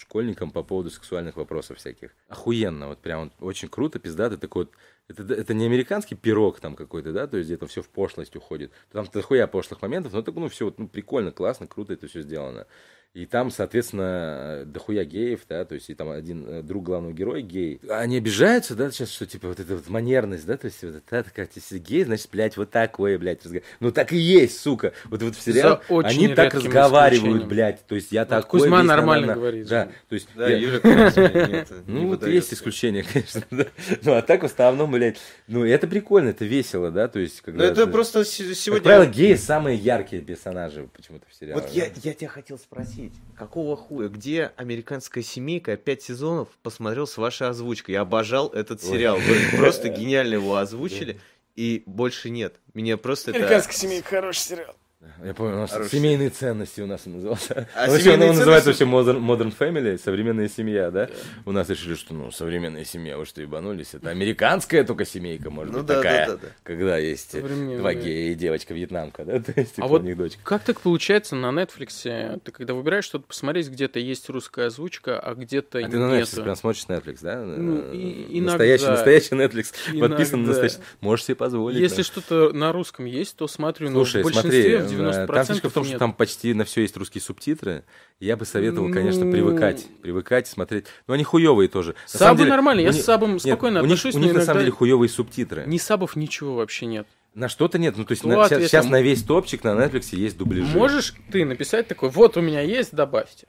школьникам 0.00 0.50
по 0.50 0.62
поводу 0.62 0.90
сексуальных 0.90 1.36
вопросов 1.36 1.78
всяких. 1.78 2.10
Охуенно, 2.28 2.88
вот 2.88 2.98
прям 2.98 3.32
очень 3.40 3.68
круто, 3.68 3.98
пиздато, 3.98 4.38
такой 4.38 4.64
вот 4.64 4.74
это, 5.08 5.34
это 5.34 5.54
не 5.54 5.66
американский 5.66 6.14
пирог 6.14 6.60
там 6.60 6.76
какой-то, 6.76 7.12
да, 7.12 7.26
то 7.26 7.36
есть 7.36 7.48
где-то 7.48 7.66
все 7.66 7.82
в 7.82 7.88
пошлость 7.88 8.36
уходит. 8.36 8.72
Там 8.92 9.06
дохуя 9.12 9.46
пошлых 9.46 9.82
моментов, 9.82 10.12
но 10.12 10.22
так, 10.22 10.34
ну, 10.34 10.48
все 10.48 10.66
вот, 10.66 10.78
ну, 10.78 10.88
прикольно, 10.88 11.32
классно, 11.32 11.66
круто 11.66 11.92
это 11.92 12.06
все 12.06 12.22
сделано. 12.22 12.66
И 13.12 13.26
там, 13.26 13.50
соответственно, 13.50 14.62
дохуя 14.66 15.04
геев, 15.04 15.40
да, 15.48 15.64
то 15.64 15.74
есть 15.74 15.90
и 15.90 15.94
там 15.94 16.10
один 16.10 16.46
э, 16.46 16.62
друг 16.62 16.84
главного 16.84 17.12
героя 17.12 17.40
гей. 17.40 17.80
Они 17.88 18.16
обижаются, 18.16 18.76
да, 18.76 18.88
сейчас, 18.92 19.10
что 19.10 19.26
типа 19.26 19.48
вот 19.48 19.58
эта 19.58 19.74
вот 19.74 19.88
манерность, 19.88 20.46
да, 20.46 20.56
то 20.56 20.66
есть 20.66 20.80
вот 20.84 20.94
это 20.94 21.24
такая, 21.24 21.48
если 21.52 21.78
гей, 21.80 22.04
значит, 22.04 22.28
блядь, 22.30 22.56
вот 22.56 22.70
такое, 22.70 23.18
блядь, 23.18 23.44
разговор... 23.44 23.64
Ну 23.80 23.90
так 23.90 24.12
и 24.12 24.16
есть, 24.16 24.60
сука. 24.60 24.92
Вот, 25.06 25.24
вот 25.24 25.34
в 25.34 25.42
сериале 25.42 25.80
они 25.88 26.28
так 26.28 26.54
разговаривают, 26.54 27.48
блядь, 27.48 27.84
то 27.84 27.96
есть 27.96 28.12
я 28.12 28.20
вот 28.20 28.28
такой... 28.28 28.60
Кузьма 28.60 28.84
нормально 28.84 29.26
на... 29.26 29.34
говорит. 29.34 29.66
Да, 29.66 29.88
то 30.08 30.14
есть... 30.14 30.28
Да, 30.36 30.48
я... 30.48 30.56
Юля, 30.58 31.66
Ну 31.88 32.06
вот 32.06 32.24
есть 32.24 32.54
исключения, 32.54 33.04
конечно, 33.12 33.42
да. 33.50 33.66
Ну 34.04 34.14
а 34.14 34.22
так 34.22 34.42
в 34.42 34.46
основном, 34.46 34.92
блядь, 34.92 35.18
ну 35.48 35.64
это 35.64 35.88
прикольно, 35.88 36.28
это 36.28 36.44
весело, 36.44 36.92
да, 36.92 37.08
то 37.08 37.18
есть... 37.18 37.40
Когда 37.40 37.64
ну 37.64 37.70
это 37.72 37.88
просто 37.88 38.24
сегодня... 38.24 38.74
Как 38.74 38.84
правило, 38.84 39.06
геи 39.06 39.34
самые 39.34 39.76
яркие 39.78 40.22
персонажи 40.22 40.88
почему-то 40.94 41.26
в 41.28 41.34
сериале. 41.34 41.60
Вот 41.60 41.70
я, 41.72 41.86
я 42.04 42.14
тебя 42.14 42.28
хотел 42.28 42.56
спросить, 42.56 42.99
спросить, 43.00 43.20
какого 43.36 43.76
хуя, 43.76 44.08
где 44.08 44.52
американская 44.56 45.22
семейка 45.22 45.76
пять 45.76 46.02
сезонов 46.02 46.48
посмотрел 46.62 47.06
с 47.06 47.16
вашей 47.16 47.48
озвучкой? 47.48 47.94
Я 47.94 48.02
обожал 48.02 48.48
этот 48.48 48.82
сериал. 48.82 49.16
Вы 49.18 49.36
просто 49.58 49.88
гениально 49.88 50.34
его 50.34 50.56
озвучили, 50.56 51.20
и 51.56 51.82
больше 51.86 52.30
нет. 52.30 52.56
Меня 52.74 52.96
просто 52.96 53.32
Американская 53.32 53.74
семейка 53.74 54.08
хороший 54.08 54.40
сериал. 54.40 54.76
Я 55.24 55.32
помню, 55.32 55.56
у 55.56 55.60
нас 55.60 55.70
Хороший. 55.70 55.98
семейные 55.98 56.28
ценности 56.28 56.82
у 56.82 56.86
нас 56.86 57.06
назывался. 57.06 57.66
А 57.74 57.86
ну, 57.86 57.92
вообще, 57.92 58.12
он 58.12 58.20
называется 58.20 58.68
вообще 58.68 58.84
modern, 58.84 59.18
modern 59.18 59.54
Family, 59.56 59.98
современная 59.98 60.48
семья, 60.48 60.90
да? 60.90 61.04
Yeah. 61.04 61.16
У 61.46 61.52
нас 61.52 61.70
решили, 61.70 61.94
что 61.94 62.12
ну 62.12 62.30
современная 62.30 62.84
семья, 62.84 63.16
вы 63.16 63.24
что, 63.24 63.40
ебанулись? 63.40 63.94
Это 63.94 64.10
американская 64.10 64.84
только 64.84 65.06
семейка, 65.06 65.50
может 65.50 65.72
ну, 65.72 65.78
быть, 65.78 65.88
да, 65.88 65.96
такая, 65.96 66.26
да, 66.26 66.32
да, 66.32 66.38
да. 66.42 66.48
когда 66.62 66.98
есть 66.98 67.34
два 67.40 67.94
гея 67.94 68.32
и 68.32 68.34
девочка 68.34 68.74
вьетнамка, 68.74 69.24
да? 69.24 69.40
То 69.40 69.52
есть, 69.56 69.72
а 69.72 69.76
типа, 69.76 69.88
вот 69.88 70.02
них 70.02 70.18
дочка. 70.18 70.38
как 70.44 70.64
так 70.64 70.82
получается 70.82 71.34
на 71.34 71.46
Netflix? 71.46 72.40
Ты 72.44 72.52
когда 72.52 72.74
выбираешь 72.74 73.04
что-то 73.04 73.26
посмотреть, 73.26 73.70
где-то 73.70 73.98
есть 73.98 74.28
русская 74.28 74.66
озвучка, 74.66 75.18
а 75.18 75.34
где-то 75.34 75.78
а 75.78 75.82
нет. 75.82 75.90
ты 75.92 75.98
на 75.98 76.20
Netflix 76.20 76.42
прям 76.42 76.56
смотришь 76.56 76.84
Netflix, 76.88 77.18
да? 77.22 77.42
Ну, 77.42 77.90
и, 77.90 78.38
настоящий, 78.42 78.84
иногда. 78.84 78.96
настоящий 78.96 79.34
Netflix, 79.34 79.74
иногда. 79.92 80.08
подписан 80.08 80.42
на 80.42 80.48
настоящий. 80.48 80.78
Можешь 81.00 81.24
себе 81.24 81.36
позволить. 81.36 81.80
Если 81.80 81.98
да. 81.98 82.04
что-то 82.04 82.52
на 82.52 82.70
русском 82.72 83.06
есть, 83.06 83.36
то 83.36 83.48
смотрю, 83.48 83.90
Слушай, 83.90 84.22
но 84.22 84.28
в 84.28 84.32
большинстве, 84.32 84.78
смотри, 84.80 84.89
90% 84.94 85.26
там 85.26 85.44
фишка 85.46 85.68
в 85.68 85.72
том, 85.72 85.82
нет. 85.82 85.90
что 85.90 85.98
там 85.98 86.12
почти 86.12 86.54
на 86.54 86.64
все 86.64 86.82
есть 86.82 86.96
русские 86.96 87.22
субтитры. 87.22 87.84
Я 88.18 88.36
бы 88.36 88.44
советовал, 88.44 88.88
ну... 88.88 88.94
конечно, 88.94 89.30
привыкать, 89.30 89.86
привыкать, 90.02 90.46
смотреть. 90.46 90.86
Но 91.06 91.14
они 91.14 91.24
хуевые 91.24 91.68
тоже. 91.68 91.94
На 92.12 92.18
Сабы 92.18 92.38
деле, 92.38 92.50
нормально, 92.50 92.80
я 92.80 92.92
с 92.92 93.02
Сабом 93.02 93.38
спокойно 93.38 93.76
нет, 93.76 93.84
отношусь. 93.84 94.14
У 94.14 94.18
них, 94.18 94.26
у 94.26 94.32
них 94.32 94.36
на 94.38 94.44
самом 94.44 94.60
деле 94.60 94.72
хуевые 94.72 95.08
субтитры. 95.08 95.64
Ни 95.66 95.78
Сабов 95.78 96.16
ничего 96.16 96.56
вообще 96.56 96.86
нет. 96.86 97.06
На 97.34 97.48
что-то 97.48 97.78
нет. 97.78 97.96
Ну, 97.96 98.04
то 98.04 98.12
есть, 98.12 98.24
на, 98.24 98.48
сейчас, 98.48 98.62
сейчас 98.64 98.86
на 98.86 99.00
весь 99.00 99.22
топчик 99.22 99.62
на 99.62 99.68
Netflix 99.70 100.16
есть 100.16 100.36
дубляжи. 100.36 100.76
Можешь 100.76 101.14
ты 101.30 101.44
написать 101.44 101.86
такой, 101.86 102.10
вот 102.10 102.36
у 102.36 102.40
меня 102.40 102.60
есть, 102.60 102.92
добавьте. 102.92 103.46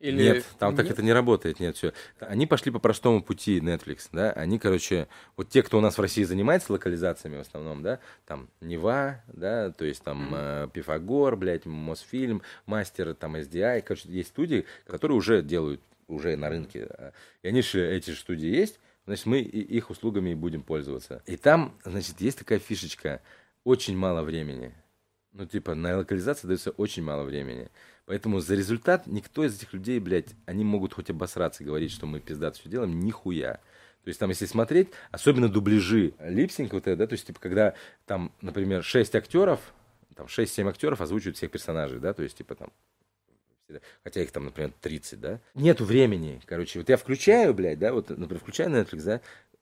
Или... 0.00 0.22
Нет, 0.22 0.46
там 0.58 0.70
нет? 0.70 0.76
так 0.78 0.90
это 0.90 1.02
не 1.02 1.12
работает, 1.12 1.60
нет, 1.60 1.76
все. 1.76 1.92
Они 2.20 2.46
пошли 2.46 2.72
по 2.72 2.78
простому 2.78 3.22
пути 3.22 3.60
Netflix, 3.60 4.08
да, 4.12 4.32
они, 4.32 4.58
короче, 4.58 5.08
вот 5.36 5.50
те, 5.50 5.62
кто 5.62 5.76
у 5.76 5.82
нас 5.82 5.98
в 5.98 6.00
России 6.00 6.24
занимается 6.24 6.72
локализациями 6.72 7.36
в 7.36 7.40
основном, 7.40 7.82
да, 7.82 8.00
там 8.24 8.48
Нева, 8.62 9.22
да, 9.26 9.70
то 9.70 9.84
есть 9.84 10.02
там 10.02 10.34
mm-hmm. 10.34 10.64
э, 10.64 10.68
Пифагор, 10.72 11.36
блядь, 11.36 11.66
Мосфильм, 11.66 12.40
Мастер, 12.64 13.14
там 13.14 13.36
SDI, 13.36 13.82
короче, 13.82 14.08
есть 14.08 14.30
студии, 14.30 14.64
которые 14.86 15.18
уже 15.18 15.42
делают, 15.42 15.82
уже 16.08 16.34
на 16.34 16.48
рынке, 16.48 16.88
и 17.42 17.48
они 17.48 17.60
же, 17.60 17.86
эти 17.86 18.10
же 18.10 18.16
студии 18.16 18.48
есть, 18.48 18.80
значит, 19.04 19.26
мы 19.26 19.40
их 19.40 19.90
услугами 19.90 20.32
будем 20.32 20.62
пользоваться. 20.62 21.22
И 21.26 21.36
там, 21.36 21.78
значит, 21.84 22.22
есть 22.22 22.38
такая 22.38 22.58
фишечка, 22.58 23.20
очень 23.64 23.98
мало 23.98 24.22
времени. 24.22 24.74
Ну, 25.32 25.46
типа, 25.46 25.74
на 25.74 25.98
локализацию 25.98 26.48
дается 26.48 26.70
очень 26.72 27.04
мало 27.04 27.22
времени. 27.22 27.68
Поэтому 28.10 28.40
за 28.40 28.56
результат 28.56 29.06
никто 29.06 29.44
из 29.44 29.56
этих 29.56 29.72
людей, 29.72 30.00
блядь, 30.00 30.34
они 30.44 30.64
могут 30.64 30.94
хоть 30.94 31.10
обосраться 31.10 31.62
говорить, 31.62 31.92
что 31.92 32.06
мы 32.06 32.18
пиздато 32.18 32.58
все 32.58 32.68
делаем, 32.68 32.98
нихуя. 32.98 33.60
То 34.02 34.08
есть 34.08 34.18
там, 34.18 34.30
если 34.30 34.46
смотреть, 34.46 34.88
особенно 35.12 35.48
дубляжи, 35.48 36.14
липсинг 36.18 36.72
вот 36.72 36.88
это, 36.88 36.96
да, 36.96 37.06
то 37.06 37.12
есть, 37.12 37.28
типа, 37.28 37.38
когда 37.38 37.74
там, 38.06 38.32
например, 38.40 38.82
6 38.82 39.14
актеров, 39.14 39.60
там 40.16 40.26
6-7 40.26 40.68
актеров 40.68 41.00
озвучивают 41.00 41.36
всех 41.36 41.52
персонажей, 41.52 42.00
да, 42.00 42.12
то 42.12 42.24
есть, 42.24 42.36
типа, 42.36 42.56
там, 42.56 42.72
хотя 44.02 44.22
их 44.22 44.32
там, 44.32 44.46
например, 44.46 44.72
30, 44.80 45.20
да, 45.20 45.40
нету 45.54 45.84
времени, 45.84 46.40
короче, 46.46 46.80
вот 46.80 46.88
я 46.88 46.96
включаю, 46.96 47.54
блядь, 47.54 47.78
да, 47.78 47.92
вот, 47.92 48.10
например, 48.10 48.40
включаю 48.40 48.70
Netflix, 48.70 49.04
да, 49.04 49.20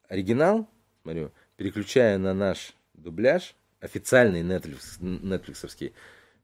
оригинал, 0.09 0.67
смотрю, 1.03 1.33
переключаю 1.59 2.19
на 2.19 2.33
наш 2.33 2.73
дубляж, 2.95 3.55
официальный 3.81 4.41
Netflix, 4.41 4.99
Netflixовский, 5.01 5.93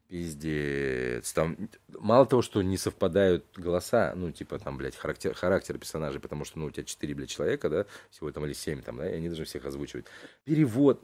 Пиздец. 0.07 1.33
Там 1.33 1.57
мало 1.89 2.25
того, 2.25 2.41
что 2.41 2.61
не 2.61 2.77
совпадают 2.77 3.45
голоса, 3.55 4.13
ну, 4.15 4.31
типа, 4.31 4.59
там, 4.59 4.77
блядь, 4.77 4.95
характер, 4.95 5.33
характер 5.33 5.77
персонажей, 5.77 6.21
потому 6.21 6.45
что, 6.45 6.59
ну, 6.59 6.65
у 6.65 6.71
тебя 6.71 6.83
4, 6.83 7.15
блядь, 7.15 7.29
человека, 7.29 7.69
да, 7.69 7.85
всего 8.11 8.31
там, 8.31 8.45
или 8.45 8.53
7, 8.53 8.81
там, 8.81 8.97
да, 8.97 9.09
и 9.09 9.15
они 9.15 9.27
должны 9.27 9.45
всех 9.45 9.65
озвучивать. 9.65 10.05
Перевод. 10.43 11.03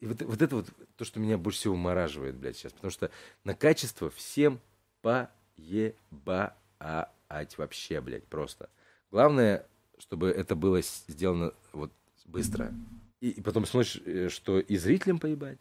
И 0.00 0.06
вот, 0.06 0.22
вот 0.22 0.42
это 0.42 0.56
вот 0.56 0.66
то, 0.96 1.04
что 1.04 1.18
меня 1.18 1.36
больше 1.36 1.58
всего 1.58 1.74
умораживает, 1.74 2.36
блядь, 2.36 2.56
сейчас. 2.56 2.72
Потому 2.72 2.90
что 2.90 3.10
на 3.44 3.54
качество 3.54 4.10
всем 4.10 4.60
поебать 5.02 5.32
вообще, 7.58 8.00
блядь, 8.00 8.24
просто. 8.24 8.68
Главное, 9.10 9.66
чтобы 9.98 10.28
это 10.28 10.54
было 10.54 10.80
сделано 10.82 11.52
вот 11.72 11.92
быстро. 12.24 12.72
И, 13.20 13.30
и 13.30 13.40
потом 13.40 13.66
смотришь, 13.66 14.00
э, 14.04 14.28
что 14.28 14.60
и 14.60 14.76
зрителям 14.76 15.18
поебать, 15.18 15.58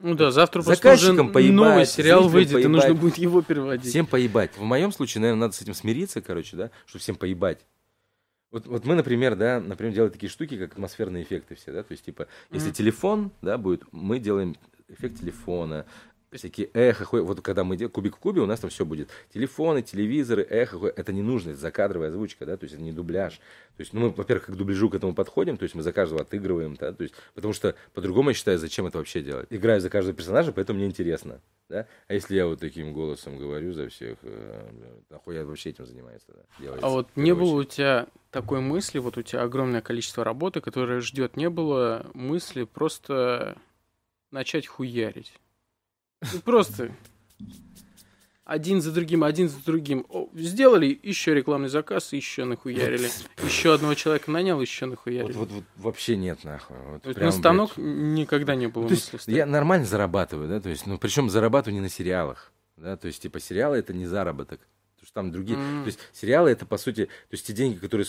ну 0.00 0.14
да, 0.14 0.30
завтра 0.30 0.62
просто 0.62 0.92
уже 0.92 1.24
поебать, 1.24 1.52
новый 1.52 1.86
сериал 1.86 2.28
выйдет, 2.28 2.52
поебать. 2.52 2.64
и 2.64 2.68
нужно 2.68 2.94
будет 2.94 3.18
его 3.18 3.42
переводить. 3.42 3.88
Всем 3.88 4.06
поебать. 4.06 4.56
В 4.56 4.62
моем 4.62 4.92
случае, 4.92 5.22
наверное, 5.22 5.40
надо 5.42 5.54
с 5.54 5.62
этим 5.62 5.74
смириться, 5.74 6.20
короче, 6.20 6.56
да, 6.56 6.70
что 6.86 6.98
всем 6.98 7.16
поебать. 7.16 7.58
Вот, 8.50 8.66
вот 8.66 8.84
мы, 8.86 8.94
например, 8.94 9.34
да, 9.36 9.60
например, 9.60 9.92
делаем 9.92 10.12
такие 10.12 10.30
штуки, 10.30 10.56
как 10.56 10.72
атмосферные 10.72 11.24
эффекты 11.24 11.54
все, 11.54 11.72
да, 11.72 11.82
то 11.82 11.92
есть, 11.92 12.04
типа, 12.04 12.22
mm-hmm. 12.22 12.54
если 12.54 12.70
телефон, 12.70 13.30
да, 13.42 13.58
будет, 13.58 13.82
мы 13.92 14.18
делаем 14.20 14.56
эффект 14.88 15.20
телефона, 15.20 15.84
всякие 16.36 16.68
эхо, 16.74 17.06
вот 17.22 17.40
когда 17.40 17.64
мы 17.64 17.76
делаем 17.76 17.92
кубик 17.92 18.16
в 18.16 18.18
кубе, 18.18 18.40
у 18.40 18.46
нас 18.46 18.60
там 18.60 18.70
все 18.70 18.84
будет. 18.84 19.08
Телефоны, 19.32 19.82
телевизоры, 19.82 20.42
эхо, 20.42 20.86
это 20.88 21.12
не 21.12 21.22
нужно, 21.22 21.50
это 21.50 21.60
закадровая 21.60 22.10
озвучка, 22.10 22.44
да, 22.44 22.56
то 22.56 22.64
есть 22.64 22.74
это 22.74 22.82
не 22.82 22.92
дубляж. 22.92 23.36
То 23.76 23.80
есть, 23.80 23.92
ну, 23.92 24.00
мы, 24.00 24.10
во-первых, 24.10 24.46
как 24.46 24.56
дубляжу 24.56 24.90
к 24.90 24.94
этому 24.94 25.14
подходим, 25.14 25.56
то 25.56 25.62
есть 25.62 25.74
мы 25.74 25.82
за 25.82 25.92
каждого 25.92 26.20
отыгрываем, 26.20 26.76
да, 26.76 26.92
то 26.92 27.02
есть, 27.02 27.14
потому 27.34 27.54
что 27.54 27.74
по-другому 27.94 28.30
я 28.30 28.34
считаю, 28.34 28.58
зачем 28.58 28.86
это 28.86 28.98
вообще 28.98 29.22
делать. 29.22 29.46
Играю 29.50 29.80
за 29.80 29.88
каждого 29.90 30.14
персонажа, 30.14 30.52
поэтому 30.52 30.78
мне 30.78 30.88
интересно, 30.88 31.40
да. 31.68 31.86
А 32.08 32.14
если 32.14 32.36
я 32.36 32.46
вот 32.46 32.60
таким 32.60 32.92
голосом 32.92 33.38
говорю 33.38 33.72
за 33.72 33.88
всех, 33.88 34.18
э, 34.22 34.70
нахуй 35.10 35.34
я 35.34 35.44
вообще 35.44 35.70
этим 35.70 35.86
занимаюсь 35.86 36.22
тогда? 36.26 36.42
Делается, 36.58 36.86
а 36.86 36.90
вот 36.90 37.08
не 37.16 37.34
было 37.34 37.60
у 37.60 37.64
тебя 37.64 38.06
такой 38.30 38.60
мысли, 38.60 38.98
вот 38.98 39.16
у 39.16 39.22
тебя 39.22 39.42
огромное 39.42 39.80
количество 39.80 40.24
работы, 40.24 40.60
которое 40.60 41.00
ждет, 41.00 41.36
не 41.36 41.48
было 41.48 42.06
мысли 42.12 42.64
просто 42.64 43.56
начать 44.30 44.66
хуярить? 44.66 45.32
Ну, 46.20 46.40
просто 46.40 46.90
один 48.48 48.80
за 48.80 48.92
другим, 48.92 49.24
один 49.24 49.48
за 49.50 49.62
другим. 49.62 50.06
О, 50.08 50.30
сделали 50.34 50.98
еще 51.02 51.34
рекламный 51.34 51.68
заказ, 51.68 52.14
еще 52.14 52.44
нахуярили. 52.44 53.10
Еще 53.44 53.74
одного 53.74 53.94
человека 53.94 54.30
нанял, 54.30 54.60
еще 54.60 54.86
нахуярили. 54.86 55.32
Вот, 55.32 55.48
вот, 55.48 55.50
вот 55.50 55.64
вообще 55.76 56.16
нет, 56.16 56.44
нахуй. 56.44 56.76
Вот 56.92 57.02
прям, 57.02 57.26
на 57.26 57.32
станок 57.32 57.72
блядь. 57.76 57.86
никогда 57.86 58.54
не 58.54 58.66
было 58.66 58.84
ну, 58.84 58.90
мысли 58.90 59.18
Я 59.32 59.44
нормально 59.44 59.84
зарабатываю, 59.84 60.48
да, 60.48 60.60
то 60.60 60.70
есть, 60.70 60.86
ну, 60.86 60.96
причем 60.96 61.28
зарабатываю 61.28 61.74
не 61.74 61.80
на 61.82 61.90
сериалах, 61.90 62.50
да, 62.76 62.96
то 62.96 63.06
есть, 63.06 63.20
типа, 63.20 63.38
сериалы 63.38 63.76
это 63.76 63.92
не 63.92 64.06
заработок 64.06 64.60
что 65.08 65.14
там 65.14 65.32
другие. 65.32 65.58
Mm. 65.58 65.82
То 65.82 65.86
есть 65.86 65.98
сериалы 66.12 66.50
это 66.50 66.66
по 66.66 66.76
сути, 66.76 67.06
то 67.06 67.32
есть 67.32 67.46
те 67.46 67.54
деньги, 67.54 67.78
которые 67.78 68.06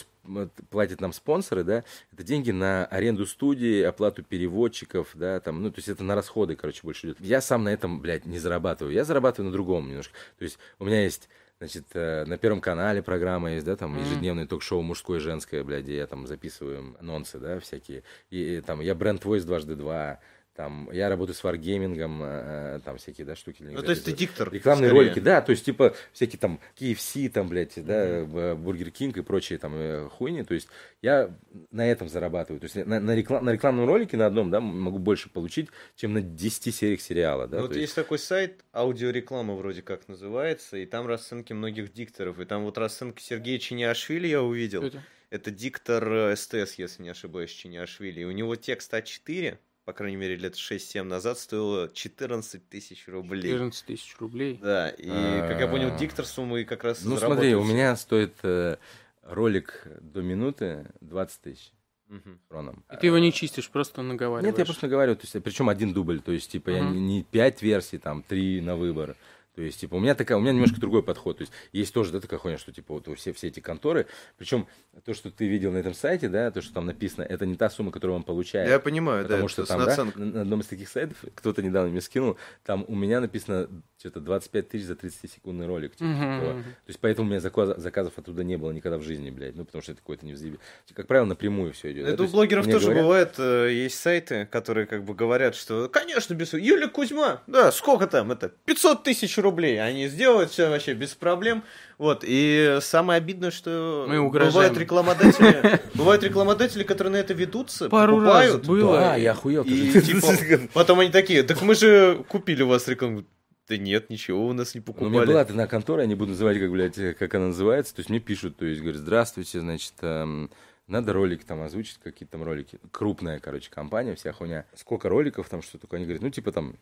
платят 0.69 0.99
нам 0.99 1.13
спонсоры, 1.13 1.63
да, 1.63 1.83
это 2.11 2.23
деньги 2.23 2.51
на 2.51 2.85
аренду 2.85 3.25
студии, 3.25 3.81
оплату 3.81 4.21
переводчиков, 4.21 5.11
да, 5.13 5.39
там, 5.39 5.63
ну, 5.63 5.71
то 5.71 5.77
есть 5.77 5.87
это 5.87 6.03
на 6.03 6.13
расходы, 6.13 6.55
короче, 6.55 6.81
больше 6.83 7.07
идет. 7.07 7.21
Я 7.21 7.39
сам 7.39 7.63
на 7.63 7.69
этом, 7.69 8.01
блядь, 8.01 8.25
не 8.25 8.37
зарабатываю. 8.37 8.93
Я 8.93 9.05
зарабатываю 9.05 9.47
на 9.47 9.53
другом 9.53 9.87
немножко. 9.87 10.13
То 10.37 10.43
есть 10.43 10.59
у 10.77 10.85
меня 10.85 11.03
есть 11.03 11.29
Значит, 11.59 11.87
э, 11.93 12.23
на 12.23 12.37
Первом 12.37 12.61
канале 12.61 13.03
программа 13.03 13.51
есть, 13.51 13.65
да, 13.65 13.75
там 13.75 13.97
mm 13.97 14.05
ежедневное 14.05 14.47
ток-шоу 14.47 14.81
мужское 14.81 15.17
и 15.17 15.21
женское, 15.21 15.61
блядь, 15.61 15.83
где 15.83 15.97
я 15.97 16.07
там 16.07 16.25
записываю 16.25 16.95
анонсы, 17.01 17.37
да, 17.37 17.59
всякие. 17.59 18.03
И, 18.29 18.55
и 18.55 18.61
там 18.61 18.79
я 18.79 18.95
бренд 18.95 19.21
Voice 19.25 19.43
дважды 19.43 19.75
два, 19.75 20.19
там, 20.59 20.89
я 20.91 21.07
работаю 21.07 21.37
с 21.37 21.41
варгеймингом, 21.41 22.21
э, 22.21 22.81
там 22.83 22.97
всякие, 22.97 23.25
да, 23.25 23.37
штуки. 23.37 23.63
Ну, 23.63 23.81
то 23.81 23.91
есть 23.91 24.03
ты 24.03 24.11
диктор. 24.11 24.51
Рекламные 24.51 24.89
скорее. 24.89 25.05
ролики, 25.05 25.19
да, 25.19 25.39
то 25.39 25.51
есть, 25.51 25.63
типа, 25.63 25.95
всякие 26.11 26.37
там 26.37 26.59
KFC, 26.77 27.29
там, 27.29 27.47
блядь, 27.47 27.75
да, 27.77 28.25
Burger 28.55 28.91
King 28.91 29.15
и 29.15 29.21
прочие 29.21 29.57
там 29.57 29.71
э, 29.77 30.09
хуйни, 30.09 30.43
то 30.43 30.53
есть, 30.53 30.67
я 31.01 31.33
на 31.71 31.89
этом 31.89 32.09
зарабатываю, 32.09 32.59
то 32.59 32.65
есть, 32.65 32.75
на, 32.75 32.99
на, 32.99 33.15
реклам, 33.15 33.45
на 33.45 33.51
рекламном 33.51 33.85
ролике 33.85 34.17
на 34.17 34.25
одном, 34.25 34.51
да, 34.51 34.59
могу 34.59 34.97
больше 34.97 35.29
получить, 35.29 35.69
чем 35.95 36.11
на 36.11 36.21
10 36.21 36.75
сериях 36.75 36.99
сериала, 36.99 37.47
да. 37.47 37.59
Ну, 37.59 37.63
вот 37.63 37.71
то 37.71 37.79
есть 37.79 37.95
такой 37.95 38.19
сайт, 38.19 38.65
аудиореклама 38.73 39.55
вроде 39.55 39.81
как 39.81 40.09
называется, 40.09 40.75
и 40.75 40.85
там 40.85 41.07
расценки 41.07 41.53
многих 41.53 41.93
дикторов, 41.93 42.37
и 42.37 42.43
там 42.43 42.65
вот 42.65 42.77
расценки 42.77 43.21
Сергея 43.21 43.59
Чонишвили 43.59 44.27
я 44.27 44.41
увидел. 44.41 44.83
Это? 44.83 45.01
Это 45.29 45.51
диктор 45.51 46.11
э, 46.11 46.35
СТС, 46.35 46.73
если 46.73 47.03
не 47.03 47.09
ошибаюсь, 47.09 47.51
Чонишвили. 47.51 48.21
И 48.21 48.25
у 48.25 48.31
него 48.31 48.55
текст 48.55 48.91
А4, 48.93 49.57
по 49.85 49.93
крайней 49.93 50.17
мере, 50.17 50.35
лет 50.35 50.55
6-7 50.55 51.03
назад 51.03 51.39
стоило 51.39 51.89
14 51.89 52.69
тысяч 52.69 53.07
рублей. 53.07 53.41
14 53.51 53.85
тысяч 53.85 54.15
рублей. 54.19 54.59
Да, 54.61 54.89
и, 54.89 55.07
как 55.07 55.59
я 55.59 55.67
понял, 55.67 55.89
А. 55.93 55.97
диктор 55.97 56.25
суммы 56.25 56.63
как 56.65 56.83
раз 56.83 57.03
Ну, 57.03 57.17
смотри, 57.17 57.55
у 57.55 57.63
меня 57.63 57.95
стоит 57.95 58.35
э, 58.43 58.77
ролик 59.23 59.87
до 60.01 60.21
минуты 60.21 60.85
20 61.01 61.41
тысяч 61.41 61.71
Мгм. 62.07 62.39
кроном. 62.49 62.83
И 62.91 62.97
ты 62.97 63.07
его 63.07 63.19
не 63.19 63.31
чистишь, 63.31 63.69
просто 63.69 64.01
наговариваешь. 64.01 64.51
Нет, 64.51 64.57
я 64.59 64.65
просто 64.65 64.85
наговариваю, 64.87 65.15
то 65.17 65.25
есть, 65.31 65.43
причем 65.43 65.69
один 65.69 65.93
дубль, 65.93 66.19
то 66.21 66.31
есть, 66.31 66.51
типа, 66.51 66.71
я 66.71 66.81
не 66.81 67.23
пять 67.23 67.61
версий, 67.61 67.99
там, 67.99 68.23
три 68.23 68.61
на 68.61 68.75
выбор. 68.75 69.15
То 69.59 69.63
есть, 69.63 69.81
типа, 69.81 69.95
у 69.95 69.99
меня 69.99 70.15
такая, 70.15 70.37
у 70.37 70.41
меня 70.41 70.53
немножко 70.53 70.79
другой 70.79 71.03
подход. 71.03 71.39
То 71.39 71.41
есть, 71.41 71.51
есть 71.73 71.93
тоже, 71.93 72.13
да, 72.13 72.21
такая 72.21 72.39
хуйня, 72.39 72.57
что, 72.57 72.71
типа, 72.71 72.93
вот 72.93 73.19
все, 73.19 73.33
все 73.33 73.47
эти 73.47 73.59
конторы, 73.59 74.07
причем 74.37 74.67
то, 75.03 75.13
что 75.13 75.31
ты 75.31 75.49
видел 75.49 75.73
на 75.73 75.79
этом 75.79 75.93
сайте, 75.93 76.29
да, 76.29 76.49
то, 76.49 76.61
что 76.61 76.73
там 76.73 76.85
написано, 76.85 77.23
это 77.23 77.45
не 77.45 77.55
та 77.55 77.69
сумма, 77.69 77.91
которую 77.91 78.15
он 78.15 78.23
получает. 78.23 78.69
Я 78.69 78.79
понимаю, 78.79 79.25
да, 79.25 79.31
Потому 79.31 79.49
что 79.49 79.65
там, 79.65 79.83
да, 79.83 80.05
на 80.15 80.41
одном 80.43 80.61
из 80.61 80.67
таких 80.67 80.87
сайтов, 80.87 81.17
кто-то 81.35 81.61
недавно 81.61 81.91
мне 81.91 81.99
скинул, 81.99 82.37
там 82.63 82.85
у 82.87 82.95
меня 82.95 83.19
написано 83.19 83.67
что-то 83.99 84.21
25 84.21 84.69
тысяч 84.69 84.85
за 84.85 84.93
30-секундный 84.93 85.67
ролик. 85.67 85.91
Типа, 85.93 86.05
Мгм. 86.05 86.39
такого. 86.39 86.53
То 86.63 86.69
есть 86.87 86.99
поэтому 87.01 87.27
у 87.27 87.29
меня 87.31 87.39
заказа- 87.41 87.77
заказов 87.77 88.13
оттуда 88.17 88.45
не 88.45 88.55
было 88.57 88.71
никогда 88.71 88.97
в 88.97 89.03
жизни, 89.03 89.29
блядь. 89.29 89.57
Ну, 89.57 89.65
потому 89.65 89.81
что 89.81 89.91
это 89.91 89.99
какой-то 89.99 90.25
невзъеб... 90.25 90.57
Как 90.93 91.05
правило, 91.07 91.25
напрямую 91.25 91.73
все 91.73 91.91
идет. 91.91 92.05
да, 92.05 92.09
Это 92.11 92.17
то 92.17 92.23
у 92.23 92.25
есть 92.25 92.33
блогеров 92.33 92.65
тоже 92.65 92.85
говорят, 92.85 93.03
бывает, 93.03 93.33
э, 93.39 93.69
есть 93.73 93.99
сайты, 93.99 94.47
которые 94.49 94.87
как 94.87 95.03
бы 95.03 95.13
говорят, 95.13 95.53
что, 95.55 95.89
конечно, 95.89 96.33
без... 96.33 96.53
Юлия 96.53 96.87
Кузьма, 96.87 97.41
да, 97.47 97.73
сколько 97.73 98.07
там, 98.07 98.31
это, 98.31 98.53
500 98.65 99.03
тысяч 99.03 99.37
рублей, 99.37 99.81
они 99.81 100.07
сделают 100.07 100.49
все 100.51 100.69
вообще 100.69 100.93
без 100.93 101.13
проблем, 101.15 101.63
вот, 101.97 102.23
и 102.25 102.77
самое 102.81 103.17
обидное, 103.17 103.51
что 103.51 104.05
Мы 104.07 104.17
угрожаем. 104.19 104.53
бывают 104.53 104.77
рекламодатели, 104.77 105.81
бывают 105.93 106.23
рекламодатели, 106.23 106.83
которые 106.83 107.11
на 107.11 107.17
это 107.17 107.33
ведутся, 107.33 107.89
Пару 107.89 108.21
раз 108.21 108.51
покупают, 108.51 108.65
было. 108.65 108.97
Да, 108.97 109.15
я 109.17 109.31
охуел. 109.31 109.63
и 109.63 109.99
типа, 110.01 110.27
потом 110.73 111.01
они 111.01 111.09
такие, 111.11 111.43
так 111.43 111.61
мы 111.61 111.75
же 111.75 112.23
купили 112.29 112.63
у 112.63 112.69
вас 112.69 112.87
рекламу. 112.87 113.25
Да 113.69 113.77
нет, 113.77 114.09
ничего 114.09 114.47
у 114.47 114.53
нас 114.53 114.73
не 114.73 114.81
Ну, 114.81 114.85
у 114.87 114.95
меня 114.95 115.09
покупали. 115.09 115.27
была 115.27 115.41
одна 115.41 115.67
контора, 115.67 116.01
я 116.01 116.07
не 116.07 116.15
буду 116.15 116.31
называть, 116.31 116.57
как, 116.57 116.71
блядь, 116.71 116.97
э, 116.97 117.13
как 117.13 117.35
она 117.35 117.47
называется. 117.47 117.93
То 117.95 117.99
есть 117.99 118.09
мне 118.09 118.19
пишут, 118.19 118.57
то 118.57 118.65
есть 118.65 118.81
говорят, 118.81 118.99
здравствуйте, 118.99 119.59
значит, 119.59 119.93
эм, 120.01 120.49
надо 120.87 121.13
ролик 121.13 121.43
там 121.43 121.61
озвучить, 121.61 121.99
какие-то 122.03 122.31
там 122.33 122.43
ролики. 122.43 122.79
Крупная, 122.91 123.39
короче, 123.39 123.69
компания, 123.69 124.15
вся 124.15 124.31
хуйня. 124.31 124.65
Сколько 124.73 125.07
роликов 125.07 125.47
там, 125.47 125.61
что 125.61 125.77
такое? 125.77 125.99
Они 125.99 126.05
говорят, 126.05 126.23
ну, 126.23 126.31
типа 126.31 126.51
там 126.51 126.77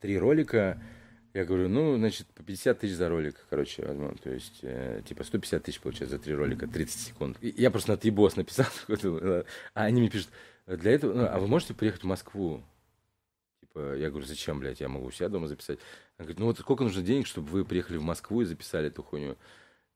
три 0.00 0.18
ролика. 0.18 0.82
Я 1.32 1.44
говорю, 1.44 1.68
ну, 1.68 1.96
значит, 1.96 2.26
по 2.28 2.42
50 2.42 2.80
тысяч 2.80 2.94
за 2.94 3.08
ролик, 3.08 3.36
короче, 3.48 3.84
возьму. 3.86 4.12
То 4.22 4.30
есть, 4.30 4.60
э, 4.62 5.00
типа, 5.06 5.22
150 5.22 5.62
тысяч 5.62 5.80
получается 5.80 6.16
за 6.16 6.22
три 6.22 6.34
ролика, 6.34 6.66
30 6.66 7.00
секунд. 7.00 7.36
И 7.40 7.54
я 7.56 7.70
просто 7.70 7.90
на 7.90 7.94
отъебос 7.94 8.34
написал. 8.36 8.66
А 8.88 9.44
они 9.74 10.00
мне 10.00 10.10
пишут, 10.10 10.28
для 10.66 10.92
этого, 10.92 11.12
ну, 11.12 11.26
а 11.26 11.38
вы 11.38 11.46
можете 11.46 11.74
приехать 11.74 12.02
в 12.02 12.06
Москву? 12.06 12.62
Типа, 13.74 13.96
я 13.96 14.08
говорю, 14.08 14.24
зачем, 14.26 14.60
блядь, 14.60 14.80
я 14.80 14.88
могу 14.88 15.06
у 15.06 15.10
себя 15.10 15.28
дома 15.28 15.48
записать. 15.48 15.78
Она 16.16 16.26
говорит, 16.26 16.38
ну 16.38 16.46
вот 16.46 16.58
сколько 16.58 16.84
нужно 16.84 17.02
денег, 17.02 17.26
чтобы 17.26 17.48
вы 17.48 17.64
приехали 17.64 17.96
в 17.96 18.02
Москву 18.02 18.42
и 18.42 18.44
записали 18.44 18.86
эту 18.86 19.02
хуйню? 19.02 19.36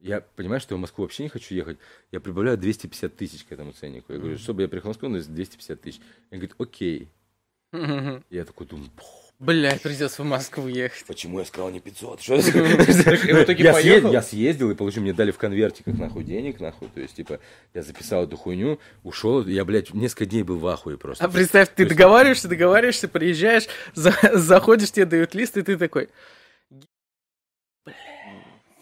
Я 0.00 0.20
понимаю, 0.20 0.60
что 0.60 0.74
я 0.74 0.78
в 0.78 0.80
Москву 0.80 1.04
вообще 1.04 1.22
не 1.24 1.28
хочу 1.28 1.54
ехать. 1.54 1.78
Я 2.10 2.20
прибавляю 2.20 2.58
250 2.58 3.16
тысяч 3.16 3.44
к 3.44 3.52
этому 3.52 3.72
ценнику. 3.72 4.12
Я 4.12 4.18
говорю, 4.18 4.36
чтобы 4.38 4.62
я 4.62 4.68
приехал 4.68 4.88
в 4.88 4.90
Москву, 4.90 5.08
ну, 5.08 5.20
250 5.20 5.80
тысяч. 5.80 6.00
Он 6.30 6.38
говорит, 6.38 6.54
окей. 6.58 7.08
Я 8.30 8.44
такой 8.46 8.66
думаю, 8.66 8.90
«Пух, 8.96 9.27
Блядь, 9.38 9.82
придется 9.82 10.22
в 10.22 10.26
Москву 10.26 10.66
ехать. 10.66 11.04
почему 11.06 11.38
я 11.38 11.44
сказал 11.44 11.70
не 11.70 11.78
500? 11.78 12.20
Что 12.20 12.34
я, 14.10 14.20
съездил 14.22 14.70
и 14.72 14.74
получил, 14.74 15.02
мне 15.02 15.12
дали 15.12 15.30
в 15.30 15.38
конвертиках 15.38 15.96
нахуй 15.96 16.24
денег, 16.24 16.58
нахуй. 16.58 16.88
То 16.92 17.00
есть, 17.00 17.14
типа, 17.14 17.38
я 17.72 17.82
записал 17.82 18.24
эту 18.24 18.36
хуйню, 18.36 18.80
ушел, 19.04 19.46
я, 19.46 19.64
блядь, 19.64 19.94
несколько 19.94 20.26
дней 20.26 20.42
был 20.42 20.58
в 20.58 20.66
ахуе 20.66 20.98
просто. 20.98 21.24
А 21.24 21.28
представь, 21.28 21.68
ты 21.72 21.86
договариваешься, 21.86 22.48
договариваешься, 22.48 23.06
приезжаешь, 23.06 23.68
за- 23.94 24.16
заходишь, 24.32 24.90
тебе 24.90 25.06
дают 25.06 25.34
лист, 25.34 25.56
и 25.56 25.62
ты 25.62 25.76
такой... 25.76 26.08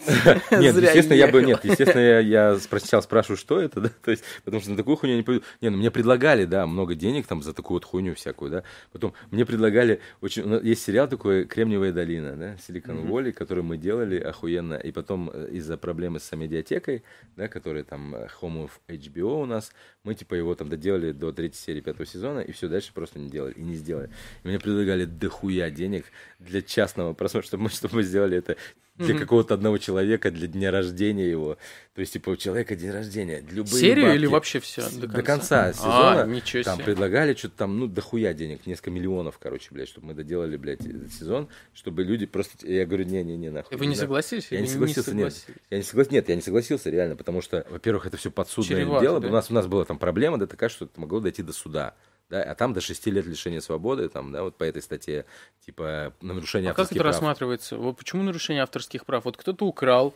Нет, 0.51 0.77
естественно, 0.77 1.17
я 1.17 1.29
бы, 1.29 1.43
нет, 1.43 1.65
естественно, 1.65 2.21
я, 2.21 2.59
сначала 2.59 3.01
спрашиваю, 3.01 3.37
что 3.37 3.61
это, 3.61 3.81
да, 3.81 3.91
то 4.03 4.11
есть, 4.11 4.25
потому 4.45 4.61
что 4.61 4.71
на 4.71 4.77
такую 4.77 4.97
хуйню 4.97 5.15
я 5.15 5.19
не 5.19 5.25
пойду. 5.25 5.43
Не, 5.61 5.71
ну 5.71 5.77
мне 5.77 5.91
предлагали, 5.91 6.45
да, 6.45 6.67
много 6.67 6.95
денег 6.95 7.27
там 7.27 7.43
за 7.43 7.53
такую 7.53 7.77
вот 7.77 7.85
хуйню 7.85 8.15
всякую, 8.15 8.51
да. 8.51 8.63
Потом 8.93 9.15
мне 9.31 9.45
предлагали, 9.45 10.01
очень, 10.21 10.43
у 10.43 10.49
нас 10.49 10.63
есть 10.63 10.83
сериал 10.83 11.09
такой 11.09 11.45
«Кремниевая 11.45 11.93
долина», 11.93 12.37
да, 12.37 12.57
Силикон. 12.59 13.07
Валли, 13.07 13.31
который 13.31 13.63
мы 13.63 13.77
делали 13.77 14.19
охуенно, 14.19 14.75
и 14.75 14.93
потом 14.93 15.31
э, 15.33 15.49
из-за 15.53 15.77
проблемы 15.77 16.21
с 16.21 16.35
медиатекой, 16.37 17.03
да, 17.37 17.49
который 17.49 17.83
там 17.83 18.15
э, 18.15 18.29
Home 18.41 18.69
of 18.69 18.71
HBO 18.89 19.43
у 19.43 19.47
нас, 19.47 19.73
мы 20.05 20.15
типа 20.15 20.35
его 20.35 20.55
там 20.55 20.69
доделали 20.69 21.13
до 21.13 21.33
третьей 21.33 21.61
серии 21.61 21.81
пятого 21.81 22.07
сезона, 22.07 22.41
и 22.41 22.53
все, 22.53 22.69
дальше 22.69 22.93
просто 22.93 23.19
не 23.19 23.29
делали, 23.29 23.55
и 23.55 23.63
не 23.63 23.75
сделали. 23.75 24.11
И 24.45 24.49
мне 24.49 24.59
предлагали 24.59 25.05
дохуя 25.05 25.71
денег 25.71 26.05
для 26.39 26.63
частного 26.63 27.13
просмотра, 27.13 27.47
чтобы 27.47 27.65
мы, 27.65 27.69
чтобы 27.71 27.97
мы 27.97 28.03
сделали 28.03 28.39
это 28.39 28.57
для 28.99 29.15
Мгм. 29.15 29.19
какого-то 29.19 29.55
одного 29.55 29.79
человека, 29.79 30.31
для 30.31 30.47
дня 30.47 30.71
рождения 30.71 31.29
его. 31.31 31.59
То 31.95 32.01
есть, 32.01 32.13
типа, 32.15 32.31
у 32.31 32.37
человека 32.37 32.77
день 32.77 32.91
рождения. 32.91 33.41
Любые 33.51 33.67
Серию 33.81 34.07
бабки. 34.07 34.17
или 34.17 34.27
вообще 34.27 34.61
все? 34.61 34.83
С- 34.83 34.95
До 34.95 35.23
конца 35.23 35.67
А, 35.67 35.73
сезона. 35.73 36.27
ничего 36.27 36.63
Там 36.63 36.77
себе. 36.77 36.85
предлагали 36.87 37.35
что-то 37.35 37.57
там, 37.57 37.79
ну, 37.79 37.87
дохуя 37.87 38.33
денег, 38.35 38.67
несколько 38.67 38.91
миллионов, 38.91 39.39
короче, 39.39 39.69
блядь, 39.71 39.89
чтобы 39.89 40.09
мы 40.09 40.15
доделали, 40.15 40.57
блядь, 40.57 40.81
этот 40.81 41.13
сезон, 41.13 41.49
чтобы 41.75 42.05
люди 42.05 42.27
просто... 42.27 42.67
Я 42.67 42.87
говорю, 42.87 43.05
не-не-не, 43.05 43.51
нахуй. 43.51 43.77
Вы 43.77 43.85
не 43.87 43.91
надо». 43.91 44.01
согласились? 44.01 44.49
Я 44.51 44.61
не 44.61 44.67
согласился, 44.67 45.15
нет. 45.15 45.33
согласились? 45.33 45.59
Я 45.71 45.77
не 45.79 45.83
согласился, 45.83 46.15
нет, 46.15 46.29
я 46.29 46.35
не 46.37 46.43
согласился 46.43 46.91
реально, 46.91 47.17
потому 47.17 47.41
что, 47.43 47.67
во-первых, 47.71 48.07
это 48.07 48.17
все 48.17 48.31
подсудное 48.31 48.81
Чревато, 48.83 49.01
дело. 49.03 49.21
да? 49.21 49.29
У 49.29 49.31
нас 49.33 49.51
у 49.51 49.55
нас 49.55 49.67
была 49.67 49.85
там 49.85 49.99
проблема, 49.99 50.39
да, 50.39 50.47
такая, 50.47 50.69
что 50.71 50.87
это 50.87 51.01
могло 51.01 51.21
дойти 51.21 51.43
до 51.43 51.53
суда. 51.53 51.95
Да, 52.29 52.43
а 52.43 52.55
там 52.57 52.73
до 52.73 52.81
6 52.81 53.07
лет 53.07 53.25
лишения 53.25 53.61
свободы, 53.61 54.09
там, 54.09 54.33
да, 54.33 54.43
вот 54.43 54.57
по 54.57 54.65
этой 54.65 54.83
статье, 54.83 55.27
типа, 55.65 56.13
на 56.21 56.35
нарушение 56.35 56.71
А 56.71 56.75
как 56.75 56.81
авторских 56.81 56.97
это 56.97 57.03
прав. 57.05 57.15
рассматривается? 57.15 57.77
Вот 57.77 57.97
почему 57.97 58.25
нарушение 58.25 58.63
авторских 58.65 59.07
прав? 59.07 59.25
Вот 59.25 59.37
кто-то 59.37 59.65
украл, 59.65 60.13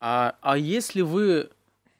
а, 0.00 0.36
а 0.40 0.56
если 0.56 1.02
вы... 1.02 1.50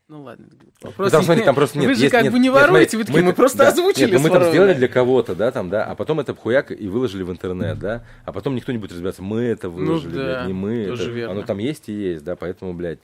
Ну 0.09 0.23
ладно, 0.23 0.47
вопрос... 0.83 1.07
Ну, 1.07 1.11
там, 1.11 1.23
смотри, 1.23 1.45
там 1.45 1.55
просто 1.55 1.79
нет. 1.79 1.89
Вы 1.89 1.95
же 1.95 2.03
есть- 2.03 2.13
как 2.13 2.23
нет, 2.25 2.33
бы 2.33 2.39
не 2.39 2.49
нет, 2.49 2.55
воруете, 2.55 2.91
смотри, 2.91 2.99
вы 2.99 3.05
такие, 3.05 3.23
мы 3.25 3.31
это- 3.31 3.37
просто 3.37 3.59
да, 3.59 3.69
озвучили 3.69 4.05
Нет, 4.11 4.13
ну 4.15 4.21
мы 4.21 4.31
там 4.31 4.45
сделали 4.51 4.75
для 4.75 4.89
кого-то, 4.89 5.35
да, 5.35 5.51
там, 5.53 5.69
да, 5.71 5.85
а 5.85 5.95
потом 5.95 6.21
это 6.21 6.35
хуяк 6.35 6.71
и 6.71 6.89
выложили 6.89 7.23
в 7.23 7.31
интернет, 7.31 7.79
да, 7.79 8.05
а 8.25 8.33
потом 8.33 8.55
никто 8.55 8.73
не 8.73 8.79
будет 8.79 8.93
разбираться, 8.93 9.23
мы 9.23 9.43
это 9.43 9.69
выложили, 9.71 10.13
Ну 10.13 10.17
да, 10.19 10.25
блядь, 10.25 10.47
не 10.49 10.53
мы, 10.55 10.75
это- 10.83 11.05
верно. 11.05 11.33
оно 11.33 11.43
там 11.43 11.59
есть 11.59 11.89
и 11.89 11.93
есть, 11.93 12.25
да, 12.25 12.37
поэтому, 12.37 12.75
блядь, 12.75 12.99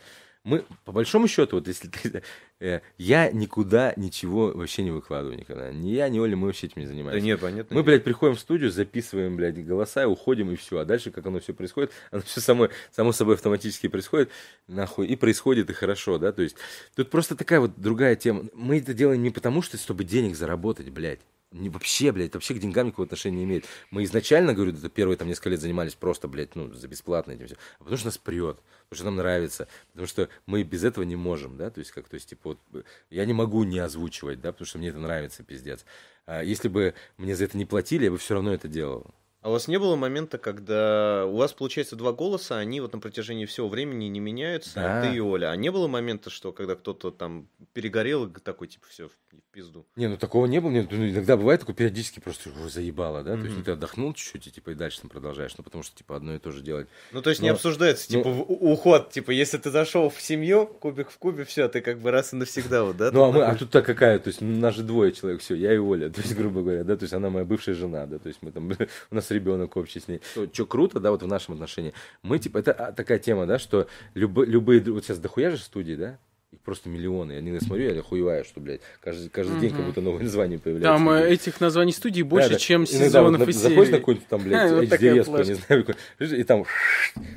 мы, 0.49 0.65
по 0.85 0.93
большому 0.93 1.29
счету, 1.29 1.57
вот 1.57 1.69
если 1.69 1.89
ты, 1.89 2.23
э, 2.61 2.81
я 2.97 3.31
никуда 3.31 3.93
ничего 3.97 4.53
вообще 4.53 4.83
не 4.83 4.91
выкладываю 4.91 5.39
никогда, 5.39 5.71
ни 5.71 5.91
я, 5.91 6.09
ни 6.09 6.19
Оля, 6.19 6.37
мы 6.37 6.47
вообще 6.47 6.69
этим 6.69 6.81
не 6.81 6.87
Да 6.87 6.93
занимаемся. 6.93 7.25
нет, 7.25 7.41
понятно. 7.41 7.77
Мы, 7.77 7.83
блядь, 7.83 8.03
приходим 8.03 8.35
в 8.35 8.41
студию, 8.41 8.71
записываем, 8.71 9.37
блядь, 9.37 9.63
голоса, 9.65 10.03
и 10.03 10.07
уходим, 10.07 10.51
и 10.51 10.57
все. 10.57 10.79
А 10.79 10.85
дальше, 10.85 11.11
как 11.11 11.27
оно 11.27 11.39
все 11.41 11.53
происходит, 11.53 11.93
оно 12.11 12.23
все 12.23 12.41
само, 12.41 12.71
само 12.91 13.13
собой 13.13 13.35
автоматически 13.35 13.89
происходит, 13.89 14.31
нахуй, 14.67 15.07
и 15.07 15.17
происходит, 15.17 15.69
и 15.69 15.75
хорошо, 15.75 16.19
да, 16.19 16.33
то 16.33 16.43
есть 16.43 16.57
тут 16.97 17.11
просто 17.11 17.37
такая 17.37 17.61
вот 17.61 17.73
другая 17.77 18.17
тема. 18.17 18.47
Мы 18.55 18.79
это 18.79 18.95
делаем 18.95 19.23
не 19.23 19.31
потому, 19.31 19.61
что 19.61 19.77
чтобы 19.77 20.05
денег 20.05 20.35
заработать, 20.35 20.89
блядь. 20.89 21.21
Не, 21.51 21.71
вообще, 21.71 22.13
блядь, 22.13 22.29
это 22.29 22.37
вообще 22.37 22.55
к 22.55 22.59
деньгам 22.59 22.89
никакого 22.89 23.07
отношения 23.07 23.39
не 23.39 23.45
имеет. 23.45 23.65
Мы 23.91 24.05
изначально, 24.05 24.53
говорю, 24.53 24.73
это 24.73 24.91
первые 24.91 25.17
там 25.17 25.29
несколько 25.29 25.49
лет 25.49 25.61
занимались 25.61 25.95
просто, 25.95 26.29
блядь, 26.29 26.55
ну, 26.55 26.73
за 26.75 26.89
бесплатно 26.89 27.33
этим 27.33 27.47
всем. 27.47 27.57
А 27.77 27.79
потому 27.79 27.97
что 27.97 28.07
нас 28.07 28.19
прет, 28.19 28.59
потому 28.89 28.97
что 28.97 29.05
нам 29.07 29.17
нравится, 29.17 29.67
потому 29.93 30.07
что 30.07 30.29
мы 30.45 30.63
без 30.63 30.85
этого 30.85 31.05
не 31.05 31.17
можем, 31.17 31.57
да, 31.57 31.71
то 31.71 31.79
есть 31.79 31.91
как, 31.91 32.07
то 32.07 32.15
есть, 32.15 32.29
типа, 32.29 32.59
вот, 32.71 32.85
я 33.09 33.25
не 33.25 33.33
могу 33.33 33.65
не 33.65 33.79
озвучивать, 33.79 34.43
да, 34.43 34.53
потому 34.53 34.67
что 34.67 34.79
мне 34.79 34.89
это 34.89 34.99
нравится, 34.99 35.43
пиздец. 35.43 35.87
А 36.27 36.43
если 36.43 36.69
бы 36.69 36.95
мне 37.17 37.35
за 37.35 37.45
это 37.45 37.57
не 37.57 37.65
платили, 37.65 38.05
я 38.05 38.11
бы 38.11 38.19
все 38.19 38.35
равно 38.35 38.53
это 38.53 38.69
делал. 38.69 39.07
А 39.41 39.51
у 39.51 39.53
вас 39.53 39.68
не 39.68 39.78
было 39.78 39.95
момента, 39.95 40.36
когда 40.36 41.24
у 41.26 41.36
вас, 41.36 41.53
получается, 41.53 41.95
два 41.95 42.12
голоса, 42.12 42.59
они 42.59 42.80
вот 42.80 42.93
на 42.93 42.99
протяжении 42.99 43.47
всего 43.47 43.68
времени 43.68 44.07
не 44.07 44.18
меняются, 44.18 44.74
Да. 44.74 45.03
ты 45.03 45.14
и 45.14 45.20
Оля. 45.20 45.51
А 45.51 45.57
не 45.57 45.70
было 45.70 45.86
момента, 45.86 46.28
что 46.28 46.51
когда 46.53 46.74
кто-то 46.74 47.12
там 47.12 47.49
перегорел 47.72 48.26
и 48.26 48.32
такой, 48.41 48.66
типа, 48.66 48.86
все, 48.89 49.09
в 49.09 49.12
пизду. 49.53 49.86
Не, 49.95 50.09
ну 50.09 50.16
такого 50.16 50.47
не 50.47 50.61
было. 50.61 50.70
Нет, 50.70 50.89
ну, 50.91 51.09
иногда 51.09 51.36
бывает 51.36 51.61
такое 51.61 51.74
периодически 51.76 52.18
просто 52.20 52.51
«Ой, 52.62 52.68
заебало, 52.68 53.22
да? 53.22 53.36
То 53.36 53.43
есть 53.45 53.57
ну, 53.57 53.62
ты 53.62 53.70
отдохнул 53.72 54.12
чуть-чуть 54.12 54.47
и 54.49 54.51
типа 54.51 54.70
и 54.70 54.74
дальше 54.74 55.01
там 55.03 55.11
продолжаешь. 55.11 55.53
Ну 55.57 55.62
потому 55.64 55.82
что 55.84 55.97
типа 55.97 56.16
одно 56.16 56.34
и 56.34 56.39
то 56.39 56.51
же 56.51 56.61
делать. 56.62 56.89
Ну, 57.12 57.22
то 57.22 57.30
есть 57.30 57.41
не 57.43 57.49
Ну, 57.49 57.55
обсуждается, 57.55 58.07
ну- 58.12 58.18
типа, 58.18 58.30
в- 58.30 58.41
у- 58.51 58.72
уход, 58.72 59.11
типа, 59.11 59.30
если 59.30 59.59
ты 59.59 59.70
зашел 59.70 60.11
в 60.11 60.20
семью, 60.20 60.66
кубик 60.66 61.11
в 61.11 61.18
кубе, 61.18 61.45
все, 61.45 61.68
ты 61.68 61.80
как 61.80 62.01
бы 62.01 62.11
раз 62.11 62.32
и 62.32 62.36
навсегда, 62.36 62.84
вот, 62.84 62.97
да? 62.97 63.11
Ну, 63.12 63.22
а, 63.24 63.32
мы, 63.32 63.45
а 63.45 63.55
тут-то 63.55 63.82
какая? 63.82 64.18
То 64.18 64.28
есть, 64.28 64.41
ну, 64.41 64.57
нас 64.59 64.74
же 64.74 64.82
двое 64.82 65.12
человек, 65.12 65.41
все, 65.41 65.55
я 65.55 65.72
и 65.74 65.78
Оля, 65.78 66.11
то 66.11 66.20
есть, 66.20 66.34
грубо 66.36 66.62
говоря, 66.62 66.82
да, 66.84 66.97
то 66.97 67.05
есть, 67.05 67.14
она 67.14 67.30
моя 67.30 67.45
бывшая 67.45 67.74
жена, 67.74 68.07
да, 68.07 68.18
то 68.18 68.28
есть, 68.28 68.41
мы 68.43 68.51
там, 68.53 68.70
у 69.11 69.14
нас 69.14 69.28
ребенок 69.31 69.76
общий 69.76 70.01
с 70.01 70.09
ней. 70.09 70.20
Что, 70.53 70.66
круто, 70.66 71.01
да, 71.01 71.11
вот 71.11 71.22
в 71.22 71.26
нашем 71.26 71.55
отношении, 71.55 71.93
мы, 72.22 72.39
типа, 72.39 72.59
это 72.59 72.72
а, 72.72 72.93
такая 72.93 73.18
тема, 73.18 73.47
да, 73.47 73.59
что 73.59 73.87
любо- 74.14 74.45
любые, 74.45 74.81
вот 74.83 75.05
сейчас 75.05 75.18
дохуя 75.18 75.51
же 75.51 75.59
студии, 75.59 75.95
да, 75.95 76.18
их 76.51 76.61
просто 76.61 76.89
миллионы, 76.89 77.33
я 77.33 77.41
не 77.43 77.61
смотрю, 77.61 77.93
я 77.93 78.01
охуеваю, 78.01 78.43
что, 78.43 78.59
блядь, 78.59 78.81
каждый, 79.03 79.29
каждый 79.29 79.61
день 79.61 79.70
как 79.74 79.85
будто 79.85 80.01
новое 80.01 80.22
название 80.22 80.59
появляется. 80.59 80.89
Там 81.05 81.11
э, 81.11 81.20
Блядь. 81.20 81.33
этих 81.41 81.61
названий 81.61 81.93
студий 81.93 82.22
больше, 82.22 82.49
Да, 82.49 82.55
да. 82.55 82.59
чем 82.59 82.85
Иногда 82.85 82.97
вот 82.99 83.09
сезонов 83.11 83.41
на- 83.41 83.51
и 83.51 83.53
Заходишь 83.53 83.79
на 83.79 83.85
серий. 83.85 83.99
какую-нибудь 83.99 84.29
там, 84.29 84.41
А, 84.41 84.45
блядь, 84.45 84.72
вот 84.72 84.89
такая 84.89 85.12
HD-резку, 85.14 85.37
не 85.39 85.55
знаю, 85.55 85.85
какой, 85.85 86.41
и 86.41 86.45
там 86.45 86.64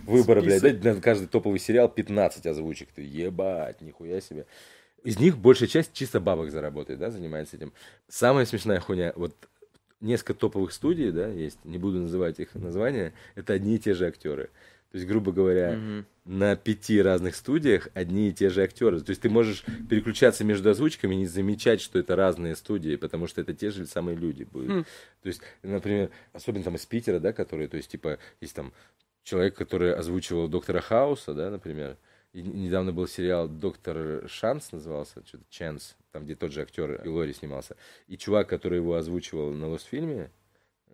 выбор, 0.06 0.42
блядь, 0.42 0.82
да, 0.82 0.94
на 0.94 1.02
каждый 1.02 1.28
топовый 1.28 1.60
сериал 1.60 1.90
15 1.90 2.46
озвучек. 2.46 2.90
Ты 2.96 3.02
ебать, 3.02 3.82
нихуя 3.82 4.22
себе. 4.22 4.46
Из 5.04 5.20
них 5.20 5.38
большая 5.38 5.68
часть 5.68 5.94
чисто 5.94 6.20
бабок 6.20 6.52
заработает, 6.52 7.00
да, 7.00 7.10
занимается 7.10 7.58
этим. 7.58 7.74
Самая 8.08 8.46
смешная 8.46 8.80
хуйня, 8.80 9.14
вот 9.16 9.36
несколько 10.02 10.34
топовых 10.34 10.72
студий, 10.74 11.12
да, 11.12 11.28
есть, 11.28 11.64
не 11.64 11.78
буду 11.78 12.00
называть 12.00 12.40
их 12.40 12.54
названия, 12.56 13.14
это 13.36 13.54
одни 13.54 13.76
и 13.76 13.80
те 13.80 13.94
же 13.94 14.06
актеры. 14.08 14.50
То 14.92 14.98
есть, 14.98 15.08
грубо 15.08 15.32
говоря, 15.32 15.72
Мгм. 15.78 16.06
на 16.26 16.58
пяти 16.58 17.02
разных 17.02 17.36
студиях 17.36 17.88
одни 17.94 18.28
и 18.28 18.34
те 18.34 18.50
же 18.50 18.62
актеры. 18.62 19.00
То 19.00 19.12
есть 19.12 19.22
ты 19.22 19.30
можешь 19.30 19.64
переключаться 19.90 20.44
между 20.44 20.70
озвучками 20.70 21.16
и 21.16 21.20
не 21.20 21.28
замечать, 21.28 21.80
что 21.80 21.98
это 21.98 22.18
разные 22.18 22.58
студии, 22.58 22.98
потому 22.98 23.28
что 23.28 23.40
это 23.40 23.54
те 23.54 23.72
же 23.72 23.86
самые 23.86 24.18
люди 24.18 24.44
будут. 24.44 24.70
Хм. 24.70 24.86
То 25.24 25.28
есть, 25.28 25.42
например, 25.64 26.10
особенно 26.34 26.66
там 26.66 26.76
из 26.76 26.86
Питера, 26.86 27.20
да, 27.20 27.32
которые, 27.32 27.70
то 27.70 27.78
есть, 27.78 27.90
типа, 27.90 28.20
есть 28.42 28.54
там 28.54 28.74
человек, 29.24 29.56
который 29.56 29.94
озвучивал 29.94 30.50
доктора 30.50 30.82
Хауса, 30.82 31.34
да, 31.34 31.50
например. 31.50 31.96
И 32.34 32.42
недавно 32.42 32.94
был 32.94 33.08
сериал 33.08 33.50
Доктор 33.50 34.28
Шанс 34.30 34.72
назывался, 34.72 35.22
что-то 35.26 35.44
Чанс, 35.50 35.98
там, 36.12 36.24
где 36.24 36.36
тот 36.36 36.54
же 36.54 36.62
актер 36.62 37.02
Хью 37.02 37.14
Лори 37.14 37.34
снимался. 37.34 37.76
И 38.08 38.18
чувак, 38.18 38.48
который 38.48 38.78
его 38.78 38.96
озвучивал 38.96 39.52
на 39.52 39.68
Лос-фильме, 39.68 40.32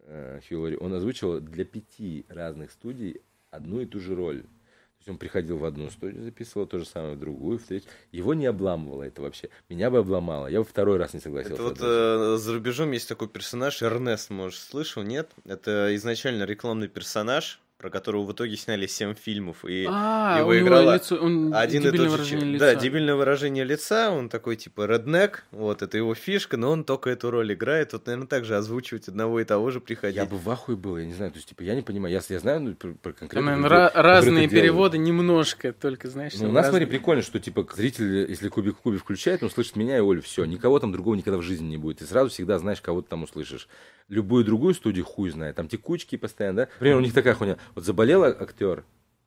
э, 0.06 0.40
Хью 0.48 0.62
Лори, 0.62 0.78
он 0.78 0.94
озвучивал 0.94 1.40
для 1.40 1.64
пяти 1.64 2.26
разных 2.28 2.72
студий 2.72 3.22
одну 3.52 3.82
и 3.82 3.86
ту 3.86 4.00
же 4.00 4.16
роль. 4.16 4.42
То 4.42 5.02
есть 5.02 5.10
он 5.10 5.18
приходил 5.20 5.58
в 5.58 5.66
одну 5.66 5.92
студию, 5.92 6.24
записывал 6.24 6.66
то 6.66 6.80
же 6.80 6.86
самое 6.86 7.14
в 7.14 7.20
другую, 7.20 7.60
в 7.60 7.64
третью. 7.64 7.92
Его 8.12 8.34
не 8.34 8.48
обламывало 8.48 9.04
это 9.04 9.22
вообще. 9.22 9.50
Меня 9.70 9.92
бы 9.92 10.00
обломало. 10.00 10.48
Я 10.48 10.60
бы 10.60 10.66
второй 10.66 10.98
раз 10.98 11.14
не 11.14 11.20
согласился. 11.20 11.54
Это 11.54 11.64
вот 11.64 11.78
э, 11.80 12.38
за 12.38 12.54
рубежом 12.54 12.92
есть 12.94 13.08
такой 13.08 13.28
персонаж, 13.28 13.84
Эрнест, 13.84 14.32
может, 14.32 14.60
слышал, 14.60 15.04
нет? 15.04 15.30
Это 15.46 15.96
изначально 15.96 16.46
рекламный 16.46 16.88
персонаж, 16.88 17.62
про 17.78 17.90
которого 17.92 18.24
в 18.24 18.32
итоге 18.32 18.58
сняли 18.58 18.88
7 18.88 19.14
фильмов. 19.14 19.64
И 19.66 19.86
А, 19.88 20.40
его 20.40 20.58
играла 20.58 20.96
лицо, 20.96 21.16
он 21.16 21.54
один 21.54 21.84
и 21.84 21.92
тот 21.92 21.96
же 22.00 22.10
выражение 22.10 22.40
чел- 22.46 22.54
лица. 22.54 22.66
Да, 22.66 22.76
дебильное 22.76 23.16
выражение 23.16 23.64
лица, 23.64 24.10
он 24.12 24.30
такой 24.30 24.56
типа 24.56 24.86
реднек, 24.88 25.46
вот, 25.52 25.82
это 25.84 25.96
его 25.98 26.16
фишка, 26.16 26.58
но 26.58 26.72
он 26.72 26.84
только 26.84 27.12
эту 27.12 27.30
роль 27.30 27.54
играет. 27.54 27.94
Вот, 27.94 28.08
наверное, 28.08 28.28
так 28.28 28.46
же 28.46 28.56
озвучивать 28.56 29.08
одного 29.08 29.40
и 29.40 29.44
того 29.44 29.70
же 29.70 29.80
приходить. 29.80 30.16
Я 30.18 30.26
бы 30.26 30.38
в 30.38 30.50
ахуе 30.50 30.76
был, 30.76 30.98
я 30.98 31.06
не 31.06 31.14
знаю, 31.14 31.32
то 31.32 31.38
есть, 31.38 31.50
типа, 31.50 31.62
я 31.62 31.76
не 31.76 31.84
понимаю, 31.84 32.14
я, 32.14 32.22
я 32.28 32.40
знаю 32.40 32.62
ну, 32.62 32.74
про, 32.74 32.94
про 32.94 33.12
Там, 33.12 33.20
конкретно... 33.20 33.52
наверное, 33.56 33.88
ра- 33.88 33.92
разные 33.94 34.48
переводы, 34.50 34.98
немножко, 34.98 35.72
только, 35.72 36.10
знаешь, 36.10 36.34
Ну, 36.34 36.40
там 36.42 36.50
у 36.50 36.54
нас, 36.54 36.66
смотри, 36.68 36.86
разные. 36.86 36.98
прикольно, 37.00 37.22
что, 37.22 37.40
типа, 37.40 37.68
зритель, 37.76 38.26
если 38.30 38.50
Кубик 38.50 38.78
в 38.78 38.82
Кубе 38.82 38.98
включает, 38.98 39.44
он 39.44 39.50
слышит 39.52 39.76
меня 39.76 39.98
и 39.98 40.02
Олю, 40.02 40.22
все, 40.24 40.46
никого 40.46 40.80
там 40.80 40.92
другого 40.92 41.14
никогда 41.16 41.38
в 41.38 41.44
жизни 41.44 41.68
не 41.68 41.78
будет. 41.78 42.00
Ты 42.00 42.06
сразу 42.06 42.30
всегда 42.32 42.58
знаешь, 42.58 42.82
кого 42.82 43.02
ты 43.04 43.10
там 43.10 43.24
услышишь. 43.24 43.68
Любую 44.10 44.46
другую 44.46 44.74
студию 44.74 45.04
хуй 45.04 45.30
знает, 45.30 45.58
там 45.58 45.68
текучки 45.68 46.16
постоянно, 46.16 46.56
да? 46.56 46.68
Например, 46.76 46.96
у 46.98 47.02
них 47.02 47.14
такая 47.14 47.34
хуйня, 47.34 47.58
вот 47.76 47.86
заболел 47.86 48.24
актер, 48.24 48.84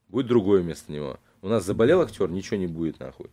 будет 0.09 0.27
другое 0.27 0.63
вместо 0.63 0.93
него. 0.93 1.19
У 1.43 1.49
нас 1.49 1.65
заболел 1.65 2.01
актер, 2.01 2.31
ничего 2.31 2.57
не 2.57 2.67
будет, 2.67 3.01
нахуй. 3.01 3.31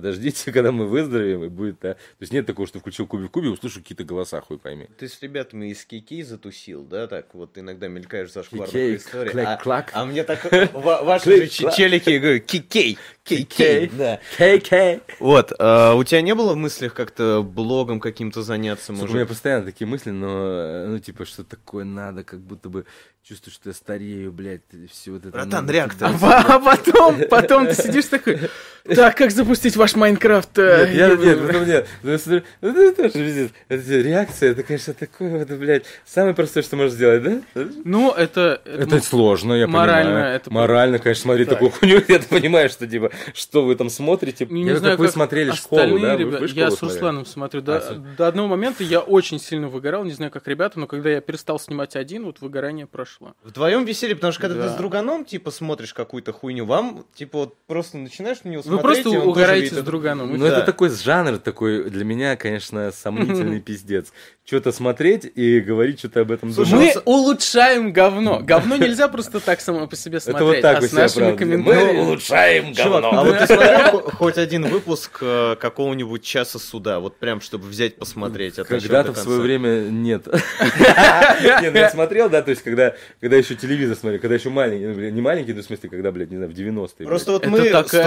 Подождите, 0.00 0.50
когда 0.52 0.72
мы 0.72 0.86
выздоровеем, 0.86 1.44
и 1.44 1.48
будет, 1.48 1.76
да. 1.82 1.92
То 1.92 2.00
есть 2.20 2.32
нет 2.32 2.46
такого, 2.46 2.66
что 2.66 2.80
включил 2.80 3.06
Кубик 3.06 3.28
в 3.28 3.30
Кубе, 3.30 3.50
услышу 3.50 3.80
какие-то 3.80 4.04
голоса, 4.04 4.40
хуй 4.40 4.56
пойми. 4.56 4.88
Ты 4.98 5.08
с 5.08 5.20
ребятами 5.20 5.70
из 5.70 5.84
Кикей 5.84 6.22
затусил, 6.22 6.84
да, 6.84 7.06
так 7.06 7.34
вот 7.34 7.58
иногда 7.58 7.88
мелькаешь 7.88 8.32
за 8.32 8.42
шкварных 8.42 8.70
Кикей, 8.70 8.96
историй. 8.96 9.30
клэк, 9.30 9.46
а, 9.46 9.56
клак. 9.58 9.90
а 9.92 10.06
мне 10.06 10.24
так, 10.24 10.42
ва- 10.72 11.02
ваши 11.02 11.44
же 11.44 11.48
челики, 11.48 12.16
говорю, 12.16 12.40
Кикей, 12.40 12.96
Кикей, 13.24 13.44
Кикей. 13.44 13.90
да. 13.98 14.20
Кей-кей. 14.38 15.02
Вот, 15.18 15.52
а 15.58 15.94
у 15.94 16.02
тебя 16.02 16.22
не 16.22 16.34
было 16.34 16.54
в 16.54 16.56
мыслях 16.56 16.94
как-то 16.94 17.42
блогом 17.42 18.00
каким-то 18.00 18.42
заняться, 18.42 18.92
может? 18.92 19.10
у 19.10 19.14
меня 19.14 19.26
постоянно 19.26 19.66
такие 19.66 19.86
мысли, 19.86 20.10
но, 20.10 20.28
э, 20.28 20.86
ну, 20.88 20.98
типа, 20.98 21.26
что 21.26 21.44
такое 21.44 21.84
надо, 21.84 22.24
как 22.24 22.40
будто 22.40 22.70
бы 22.70 22.86
чувствую, 23.22 23.52
что 23.52 23.68
я 23.68 23.74
старею, 23.74 24.32
блядь, 24.32 24.62
все 24.90 25.12
вот 25.12 25.20
это. 25.20 25.30
Братан, 25.30 25.68
реактор. 25.68 26.10
А, 26.22 26.56
а 26.56 26.58
потом, 26.58 27.20
потом 27.28 27.66
ты 27.66 27.74
сидишь 27.74 28.06
такой, 28.06 28.40
так, 28.84 29.16
как 29.16 29.30
запустить 29.30 29.76
ваш 29.76 29.94
Майнкрафт? 29.96 30.58
э, 30.58 30.86
Нет, 30.88 30.94
я, 30.94 31.06
я- 31.08 31.16
нет, 31.16 31.46
потом 31.46 31.66
нет. 31.66 31.86
Ну, 32.02 32.10
я 32.12 32.18
смотрю, 32.18 32.42
ну, 32.60 32.68
это 32.88 33.02
тоже 33.02 33.12
пиздец. 33.24 33.50
Это 33.68 33.96
реакция, 33.98 34.50
это, 34.52 34.62
конечно, 34.62 34.94
такое 34.94 35.38
вот, 35.38 35.48
блядь, 35.58 35.84
самое 36.04 36.34
простое, 36.34 36.62
что 36.62 36.76
можешь 36.76 36.92
сделать, 36.92 37.22
да? 37.22 37.40
Ну, 37.84 38.12
это... 38.12 38.60
Это 38.64 39.00
сложно, 39.00 39.54
я 39.54 39.66
морально 39.66 40.10
понимаю. 40.10 40.36
это- 40.36 40.50
Морально, 40.52 40.98
конечно, 40.98 41.22
смотреть 41.22 41.48
Так. 41.48 41.58
такую 41.58 41.70
хуйню, 41.72 42.02
я 42.08 42.18
понимаю, 42.20 42.68
что, 42.70 42.86
типа, 42.86 43.10
что 43.34 43.64
вы 43.64 43.76
там 43.76 43.90
смотрите. 43.90 44.46
Не, 44.46 44.60
Я 44.60 44.64
не 44.64 44.70
как 44.72 44.78
знаю, 44.80 44.96
вы 44.98 45.04
как 45.06 45.14
смотрели 45.14 45.50
школу, 45.52 45.82
остальные 45.82 46.02
да? 46.02 46.12
Вы- 46.16 46.20
ребята- 46.20 46.38
вы 46.42 46.46
я 46.46 46.48
школу 46.48 46.70
с 46.70 46.78
смотрели? 46.78 46.98
Русланом 46.98 47.26
смотрю. 47.26 47.60
До, 47.60 47.76
А, 47.76 47.80
с- 47.80 48.16
до 48.16 48.28
одного 48.28 48.48
момента 48.48 48.82
я 48.84 49.00
очень 49.00 49.38
сильно 49.38 49.68
выгорал, 49.68 50.04
не 50.04 50.12
знаю, 50.12 50.30
как 50.30 50.46
ребята, 50.48 50.78
но 50.80 50.86
когда 50.86 51.10
я 51.10 51.20
перестал 51.20 51.58
снимать 51.60 51.96
один, 51.96 52.24
вот 52.24 52.40
выгорание 52.40 52.86
прошло. 52.86 53.34
Вдвоем 53.44 53.84
веселье, 53.84 54.14
потому 54.16 54.32
что 54.32 54.42
когда 54.42 54.62
Да. 54.62 54.68
ты 54.68 54.74
с 54.74 54.76
друганом, 54.76 55.24
типа, 55.24 55.50
смотришь 55.50 55.94
какую-то 55.94 56.32
хуйню, 56.32 56.64
вам, 56.64 57.04
типа, 57.14 57.38
вот 57.38 57.54
просто 57.66 57.98
начинаешь 57.98 58.38
на 58.44 58.48
него 58.50 58.62
Вы 58.70 58.78
просто 58.78 59.10
угораете 59.10 59.68
с 59.68 59.72
это- 59.72 59.82
друганом. 59.82 60.32
Ну, 60.36 60.46
Да. 60.46 60.58
это 60.58 60.66
такой 60.66 60.90
жанр 60.90 61.38
такой, 61.38 61.90
для 61.90 62.04
меня, 62.04 62.36
конечно, 62.36 62.90
сомнительный 62.92 63.60
пиздец. 63.66 64.12
Что-то 64.44 64.72
смотреть 64.72 65.30
и 65.32 65.60
говорить 65.60 66.00
что-то 66.00 66.22
об 66.22 66.32
этом. 66.32 66.52
Мы 66.56 66.92
улучшаем 67.04 67.92
говно. 67.92 68.40
Говно 68.42 68.76
нельзя 68.76 69.06
просто 69.08 69.38
так 69.38 69.60
само 69.60 69.86
по 69.86 69.94
себе 69.94 70.16
Это 70.18 70.32
смотреть, 70.32 70.48
вот 70.56 70.60
так 70.62 70.76
а 70.76 70.80
у 70.80 70.82
с 70.86 70.90
себя, 70.90 71.02
нашими 71.02 71.20
правда. 71.22 71.38
комментариями. 71.38 71.92
Мы 71.92 72.02
улучшаем 72.02 72.72
говно. 72.72 73.10
а 73.12 73.24
вот 73.24 73.38
ты 73.38 73.46
смотрел 73.54 74.00
хоть 74.10 74.38
один 74.38 74.66
выпуск 74.66 75.18
э, 75.20 75.54
какого-нибудь 75.60 76.22
часа 76.24 76.58
суда, 76.58 76.98
вот 76.98 77.16
прям, 77.18 77.40
чтобы 77.40 77.68
взять 77.68 77.94
посмотреть 77.96 78.58
от 78.58 78.68
начала 78.70 78.80
Когда-то 79.04 79.12
в 79.12 79.18
свое 79.18 79.40
время 79.40 79.82
нет. 79.88 80.26
Не, 80.26 81.70
ну 81.70 81.78
я 81.78 81.90
смотрел, 81.90 82.28
да, 82.28 82.42
то 82.42 82.50
есть 82.50 82.62
когда, 82.62 82.94
когда 83.20 83.36
еще 83.36 83.54
телевизор 83.54 83.96
смотрел, 83.96 84.20
когда 84.20 84.34
еще 84.34 84.50
маленький, 84.50 84.86
ну, 84.86 85.10
не 85.10 85.20
маленький, 85.20 85.52
ну, 85.52 85.62
в 85.62 85.64
смысле, 85.64 85.88
когда, 85.88 86.10
блядь, 86.12 86.30
не 86.30 86.36
знаю, 86.36 86.50
в 86.50 86.54
90-е. 86.54 87.06
Просто 87.06 87.32
вот 87.32 87.42
Это 87.42 87.50
мы 87.50 87.58
столько... 87.68 88.02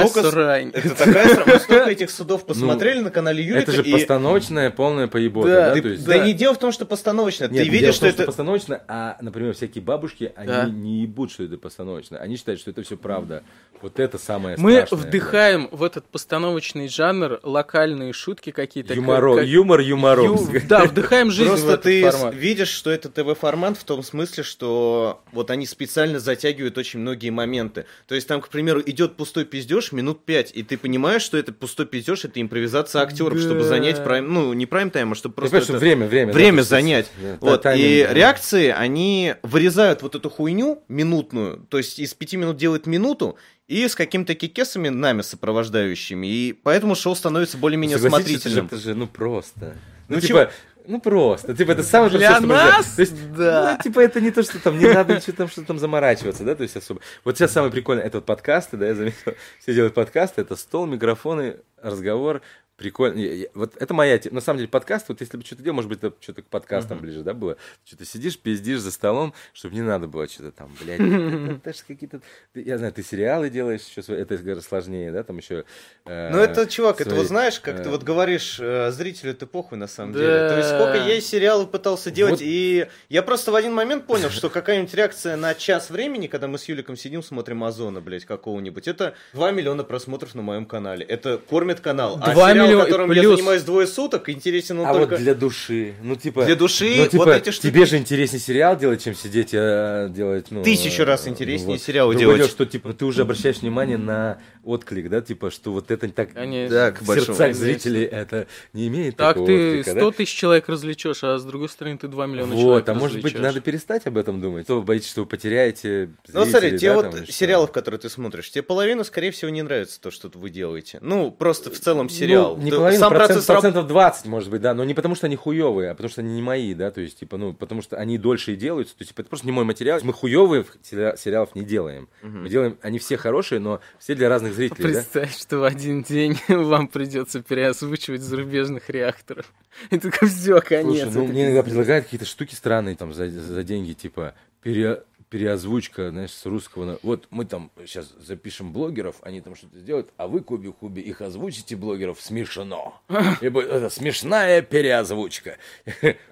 срань. 0.53 0.71
Это 0.73 0.95
такая 0.95 1.35
сра- 1.35 1.43
мы 1.45 1.59
столько 1.59 1.89
этих 1.89 2.09
судов 2.09 2.45
посмотрели 2.45 2.99
на 2.99 3.11
канале. 3.11 3.43
Юрика, 3.43 3.71
Это 3.71 3.83
же 3.83 3.83
постановочная 3.83 4.69
полная 4.71 5.07
поебота, 5.07 5.75
Да, 6.05 6.17
не 6.19 6.33
дело 6.33 6.53
в 6.53 6.59
том, 6.59 6.71
что 6.71 6.85
постановочно. 6.85 7.45
Нет, 7.45 7.63
ты 7.63 7.69
видишь, 7.69 7.95
что 7.95 8.07
это... 8.07 8.25
постановочно, 8.25 8.81
а, 8.87 9.17
например, 9.21 9.53
всякие 9.53 9.83
бабушки, 9.83 10.31
они 10.35 10.71
не 10.71 11.01
ебут, 11.03 11.31
что 11.31 11.43
это 11.43 11.57
постановочно. 11.57 12.17
Они 12.17 12.35
считают, 12.37 12.59
что 12.61 12.71
это 12.71 12.83
все 12.83 12.97
правда. 12.97 13.43
Вот 13.81 13.99
это 13.99 14.17
самое 14.17 14.55
Мы 14.57 14.75
страшное. 14.85 14.97
вдыхаем 14.99 15.67
в 15.71 15.83
этот 15.83 16.05
постановочный 16.05 16.87
жанр 16.87 17.39
локальные 17.43 18.13
шутки 18.13 18.51
какие-то. 18.51 18.93
Юморо- 18.93 19.35
как- 19.35 19.39
как- 19.43 19.47
Юмор 19.47 19.79
юмором. 19.81 20.25
Ю- 20.53 20.61
Да, 20.69 20.85
вдыхаем 20.85 21.31
жизнь 21.31 21.49
в 21.51 21.65
Просто 21.65 21.89
этот 21.89 22.31
ты 22.31 22.37
видишь, 22.37 22.69
что 22.69 22.91
это 22.91 23.09
ТВ-формат 23.09 23.77
в 23.77 23.83
том 23.83 24.01
смысле, 24.01 24.43
что 24.43 25.21
вот 25.33 25.51
они 25.51 25.65
специально 25.65 26.19
затягивают 26.19 26.77
очень 26.77 26.99
многие 26.99 27.29
моменты. 27.29 27.85
То 28.07 28.15
есть 28.15 28.27
там, 28.27 28.39
к 28.39 28.47
примеру, 28.47 28.81
идет 28.85 29.15
пустой 29.15 29.43
пиздеж 29.45 29.91
минут 29.91 30.23
пять, 30.23 30.42
и 30.53 30.63
ты 30.63 30.77
понимаешь, 30.77 31.21
что 31.21 31.37
это 31.37 31.53
пустой 31.53 31.85
пиздеж, 31.85 32.25
это 32.25 32.41
импровизация 32.41 33.01
актеров, 33.01 33.37
Да. 33.37 33.43
чтобы 33.43 33.63
занять 33.63 34.03
прайм, 34.03 34.33
ну 34.33 34.53
не 34.53 34.65
прайм-тайм, 34.65 35.11
а 35.11 35.15
чтобы 35.15 35.35
просто 35.35 35.57
это- 35.57 35.77
время, 35.77 36.07
время. 36.07 36.33
да, 36.33 36.37
время 36.37 36.57
есть, 36.57 36.69
занять. 36.69 37.11
да, 37.21 37.37
Вот, 37.39 37.61
тайминг, 37.61 37.85
и 37.87 38.03
да. 38.07 38.13
реакции, 38.13 38.67
они 38.69 39.35
вырезают 39.43 40.01
вот 40.01 40.15
эту 40.15 40.29
хуйню 40.29 40.83
минутную, 40.87 41.65
то 41.69 41.77
есть 41.77 41.99
из 41.99 42.13
пяти 42.13 42.37
минут 42.37 42.57
делают 42.57 42.85
минуту, 42.87 43.37
и 43.67 43.87
с 43.87 43.95
какими-то 43.95 44.35
кикесами 44.35 44.89
нами 44.89 45.21
сопровождающими, 45.21 46.27
и 46.27 46.53
поэтому 46.53 46.95
шоу 46.95 47.15
становится 47.15 47.57
более-менее 47.57 47.97
Согласитесь, 47.97 48.41
смотрительным. 48.41 48.65
Это 48.65 48.75
же, 48.75 48.81
это 48.81 48.89
же, 48.89 48.95
ну, 48.95 49.07
просто. 49.07 49.77
Ну, 50.09 50.15
Ну, 50.15 50.21
типа, 50.21 50.51
ну, 50.85 50.99
просто. 50.99 51.55
Типа, 51.55 51.71
это 51.71 51.83
самое 51.83 52.11
Для 52.11 52.31
простое, 52.31 52.37
что 52.39 52.47
можно 52.47 52.77
нас. 52.77 52.95
То 52.95 53.01
есть, 53.01 53.33
да. 53.33 53.71
ну, 53.77 53.83
типа, 53.83 53.99
это 53.99 54.21
не 54.21 54.31
то, 54.31 54.43
что 54.43 54.59
там, 54.59 54.77
не 54.77 54.85
надо 54.85 55.15
ничего 55.15 55.35
там, 55.35 55.47
что 55.47 55.63
там 55.63 55.79
заморачиваться, 55.79 56.43
да, 56.43 56.55
то 56.55 56.63
есть 56.63 56.75
особо. 56.75 57.01
Вот 57.23 57.37
сейчас 57.37 57.51
самое 57.51 57.71
прикольное, 57.71 58.03
это 58.03 58.17
вот 58.17 58.25
подкасты, 58.25 58.77
да, 58.77 58.87
я 58.87 58.95
заметил, 58.95 59.33
все 59.59 59.73
делают 59.73 59.93
подкасты, 59.93 60.41
это 60.41 60.55
стол, 60.55 60.85
микрофоны, 60.85 61.57
разговор, 61.81 62.41
Прикольно. 62.75 63.45
Вот 63.53 63.75
это 63.79 63.93
моя 63.93 64.17
тема. 64.17 64.35
На 64.35 64.41
самом 64.41 64.57
деле 64.57 64.67
подкаст, 64.67 65.07
вот 65.09 65.21
если 65.21 65.37
бы 65.37 65.43
что-то 65.45 65.61
делал, 65.61 65.75
может 65.75 65.89
быть, 65.89 65.99
это 66.01 66.15
что-то 66.19 66.41
к 66.41 66.47
подкастам 66.47 66.97
ближе, 66.99 67.21
да, 67.21 67.33
было. 67.35 67.55
Что-то 67.85 68.03
сидишь, 68.03 68.37
пиздишь 68.39 68.79
за 68.79 68.91
столом, 68.91 69.33
чтобы 69.53 69.75
не 69.75 69.81
надо 69.81 70.07
было 70.07 70.27
что-то 70.27 70.51
там, 70.51 70.75
блядь. 70.81 70.99
это- 71.63 71.71
ж 71.73 71.83
какие-то... 71.87 72.21
ты- 72.53 72.63
Я 72.63 72.79
знаю, 72.79 72.91
ты 72.91 73.03
сериалы 73.03 73.51
делаешь, 73.51 73.81
свои- 73.81 74.17
это 74.19 74.37
гораздо 74.37 74.63
сложнее, 74.67 75.11
да, 75.11 75.23
там 75.23 75.37
еще... 75.37 75.65
э, 76.05 76.29
Ну 76.31 76.39
это, 76.39 76.65
чувак, 76.65 76.99
это 76.99 77.13
вот 77.13 77.27
знаешь, 77.27 77.59
как 77.59 77.79
э, 77.79 77.83
ты 77.83 77.89
вот 77.89 78.01
говоришь, 78.03 78.57
э, 78.59 78.89
зрителю 78.91 79.31
это 79.31 79.45
похуй 79.45 79.77
на 79.77 79.87
самом 79.87 80.13
деле. 80.13 80.25
То 80.49 80.57
есть 80.57 80.69
сколько 80.69 80.97
я 80.97 81.21
сериалы 81.21 81.67
пытался 81.67 82.09
делать, 82.09 82.39
и 82.41 82.87
я 83.09 83.21
просто 83.21 83.51
в 83.51 83.55
один 83.55 83.73
момент 83.73 84.07
понял, 84.07 84.29
что 84.31 84.49
какая-нибудь 84.49 84.93
реакция 84.95 85.35
на 85.37 85.53
час 85.53 85.91
времени, 85.91 86.25
когда 86.25 86.47
мы 86.47 86.57
с 86.57 86.65
Юликом 86.67 86.97
сидим, 86.97 87.21
смотрим 87.21 87.63
Озона, 87.63 88.01
блядь, 88.01 88.25
какого-нибудь, 88.25 88.87
это 88.87 89.13
2 89.33 89.51
миллиона 89.51 89.83
просмотров 89.83 90.33
на 90.33 90.41
моем 90.41 90.65
канале. 90.65 91.05
Это 91.05 91.37
кормит 91.37 91.79
канал. 91.79 92.19
А 92.21 92.33
2 92.33 92.53
сериал, 92.67 92.85
которым 92.85 93.11
я 93.11 93.21
плюс. 93.21 93.35
занимаюсь 93.37 93.63
двое 93.63 93.87
суток, 93.87 94.29
интересен 94.29 94.79
он 94.79 94.87
А 94.87 94.93
только... 94.93 95.11
вот 95.11 95.19
для 95.19 95.35
души, 95.35 95.93
ну 96.01 96.15
типа... 96.15 96.45
Для 96.45 96.55
души 96.55 96.95
ну, 96.97 97.07
типа, 97.07 97.25
вот 97.25 97.35
эти 97.35 97.49
штуки- 97.51 97.71
тебе 97.71 97.85
же 97.85 97.97
интереснее 97.97 98.39
сериал 98.39 98.77
делать, 98.77 99.03
чем 99.03 99.15
сидеть 99.15 99.49
э, 99.53 100.09
делать, 100.09 100.47
ну... 100.49 100.63
Тысячу 100.63 101.03
э, 101.03 101.05
раз 101.05 101.27
интереснее 101.27 101.77
вот. 101.77 101.81
сериалы 101.81 102.13
Другое 102.13 102.37
делать. 102.37 102.37
дело, 102.41 102.49
что 102.49 102.65
типа 102.65 102.93
ты 102.93 103.05
уже 103.05 103.21
обращаешь 103.21 103.57
внимание 103.57 103.97
на 103.97 104.39
отклик, 104.63 105.09
да, 105.09 105.21
типа, 105.21 105.51
что 105.51 105.71
вот 105.71 105.91
это 105.91 106.07
так 106.09 106.33
Конечно. 106.33 106.75
Да, 106.75 106.91
к 106.91 107.01
в 107.01 107.05
сердцах 107.05 107.55
зрителей 107.55 108.03
это 108.03 108.47
не 108.73 108.87
имеет 108.87 109.17
Так 109.17 109.35
такого 109.35 109.47
ты 109.47 109.79
отклика, 109.79 109.91
100 109.91 109.99
да? 109.99 110.17
тысяч 110.17 110.35
человек 110.35 110.69
развлечешь, 110.69 111.23
а 111.23 111.37
с 111.37 111.43
другой 111.43 111.69
стороны 111.69 111.97
ты 111.97 112.07
2 112.07 112.25
миллиона 112.27 112.53
Вот, 112.53 112.61
человек 112.61 112.89
а 112.89 112.93
может 112.93 113.21
быть, 113.21 113.37
надо 113.37 113.61
перестать 113.61 114.05
об 114.05 114.17
этом 114.17 114.41
думать? 114.41 114.67
То 114.67 114.75
вы 114.75 114.83
боитесь, 114.83 115.09
что 115.09 115.21
вы 115.21 115.27
потеряете 115.27 116.09
Ну, 116.31 116.45
смотри, 116.45 116.69
зрителей, 116.69 116.79
те 116.79 116.89
да, 116.89 116.95
вот 116.95 117.11
там, 117.11 117.27
сериалов, 117.27 117.71
которые 117.71 117.99
ты 117.99 118.09
смотришь, 118.09 118.49
тебе 118.51 118.63
половину, 118.63 119.03
скорее 119.03 119.31
всего, 119.31 119.49
не 119.49 119.61
нравится 119.61 119.99
то, 119.99 120.11
что 120.11 120.31
вы 120.33 120.49
делаете. 120.49 120.99
Ну, 121.01 121.31
просто 121.31 121.69
в 121.69 121.79
целом 121.79 122.09
сериал. 122.09 122.52
Ну, 122.52 122.52
не 122.57 122.71
Ты- 122.71 122.77
половина, 122.77 122.99
сам 122.99 123.11
процент- 123.11 123.27
процесс 123.27 123.49
раб- 123.49 123.61
процентов 123.61 123.87
20, 123.87 124.25
может 124.25 124.49
быть, 124.49 124.61
да, 124.61 124.73
но 124.73 124.83
не 124.83 124.93
потому, 124.93 125.15
что 125.15 125.27
они 125.27 125.35
хуевые, 125.35 125.91
а 125.91 125.95
потому, 125.95 126.09
что 126.09 126.21
они 126.21 126.35
не 126.35 126.41
мои, 126.41 126.73
да, 126.73 126.91
то 126.91 127.01
есть, 127.01 127.19
типа, 127.19 127.37
ну, 127.37 127.53
потому 127.53 127.81
что 127.81 127.97
они 127.97 128.17
дольше 128.17 128.53
и 128.53 128.55
делаются, 128.55 128.95
то 128.95 129.01
есть, 129.01 129.11
типа, 129.11 129.21
это 129.21 129.29
просто 129.29 129.45
не 129.45 129.51
мой 129.51 129.65
материал. 129.65 129.99
Мы 130.03 130.13
хуевые 130.13 130.65
сериалов 130.83 131.55
не 131.55 131.63
делаем. 131.63 132.07
Мы 132.21 132.49
делаем, 132.49 132.77
они 132.81 132.99
все 132.99 133.17
хорошие, 133.17 133.59
но 133.59 133.79
все 133.99 134.15
для 134.15 134.29
разных 134.29 134.53
зрителей, 134.53 134.93
да? 134.93 134.99
Представь, 134.99 135.37
что 135.37 135.59
в 135.59 135.63
один 135.63 136.03
день 136.03 136.37
вам 136.47 136.87
придется 136.87 137.41
переозвучивать 137.41 138.21
зарубежных 138.21 138.89
реакторов. 138.89 139.51
И 139.89 139.99
только 139.99 140.25
все, 140.27 140.61
конец. 140.61 141.03
Слушай, 141.03 141.13
ну 141.15 141.27
мне 141.27 141.45
иногда 141.45 141.63
предлагают 141.63 142.05
какие-то 142.05 142.25
штуки 142.25 142.55
странные 142.55 142.95
там 142.95 143.13
за, 143.13 143.29
за 143.29 143.63
деньги, 143.63 143.93
типа 143.93 144.33
пере, 144.61 145.03
переозвучка, 145.37 146.11
знаешь, 146.11 146.29
с 146.31 146.45
русского. 146.45 146.85
на- 146.85 146.97
Вот 147.01 147.25
мы 147.31 147.45
там 147.45 147.71
сейчас 147.87 148.13
запишем 148.23 148.71
блогеров, 148.71 149.15
они 149.23 149.41
там 149.41 149.55
что-то 149.55 149.79
сделают, 149.79 150.09
а 150.17 150.27
вы, 150.27 150.41
Куби 150.41 150.69
Хуби, 150.71 150.99
их 151.01 151.21
озвучите 151.21 151.75
блогеров 151.75 152.21
смешно. 152.21 153.01
И 153.41 153.49
будет, 153.49 153.69
это 153.69 153.89
смешная 153.89 154.61
переозвучка. 154.61 155.57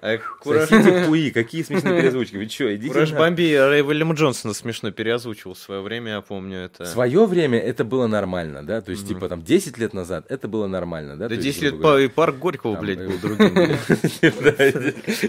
А 0.00 0.18
Кураж, 0.40 0.68
Сосите 0.68 1.04
хуи, 1.04 1.30
какие 1.30 1.62
смешные 1.64 1.98
переозвучки? 2.00 2.36
Вы 2.36 2.48
что, 2.48 2.74
идите 2.76 2.92
Кураж 2.92 3.10
на- 3.10 3.18
Бомби 3.18 3.54
Рэй 3.56 3.82
Уильям 3.82 4.12
Джонсона 4.12 4.54
смешно 4.54 4.92
переозвучивал 4.92 5.54
в 5.54 5.58
свое 5.58 5.80
время, 5.80 6.12
я 6.12 6.20
помню 6.20 6.58
это. 6.58 6.84
В 6.84 6.86
свое 6.88 7.26
время 7.26 7.58
это 7.58 7.84
было 7.84 8.06
нормально, 8.06 8.64
да, 8.64 8.80
то 8.82 8.92
есть, 8.92 9.08
типа, 9.08 9.28
там, 9.28 9.42
10 9.42 9.78
лет 9.78 9.94
назад 9.94 10.26
это 10.28 10.46
было 10.46 10.68
нормально, 10.68 11.16
да? 11.16 11.24
Да 11.24 11.28
то 11.30 11.34
есть, 11.34 11.44
10 11.44 11.62
лет 11.62 11.82
по- 11.82 11.98
и 12.00 12.06
парк 12.06 12.36
Горького, 12.38 12.76
Там, 12.76 12.84
блядь, 12.84 12.98
э, 12.98 13.08
был 13.08 13.18
другим. 13.20 13.76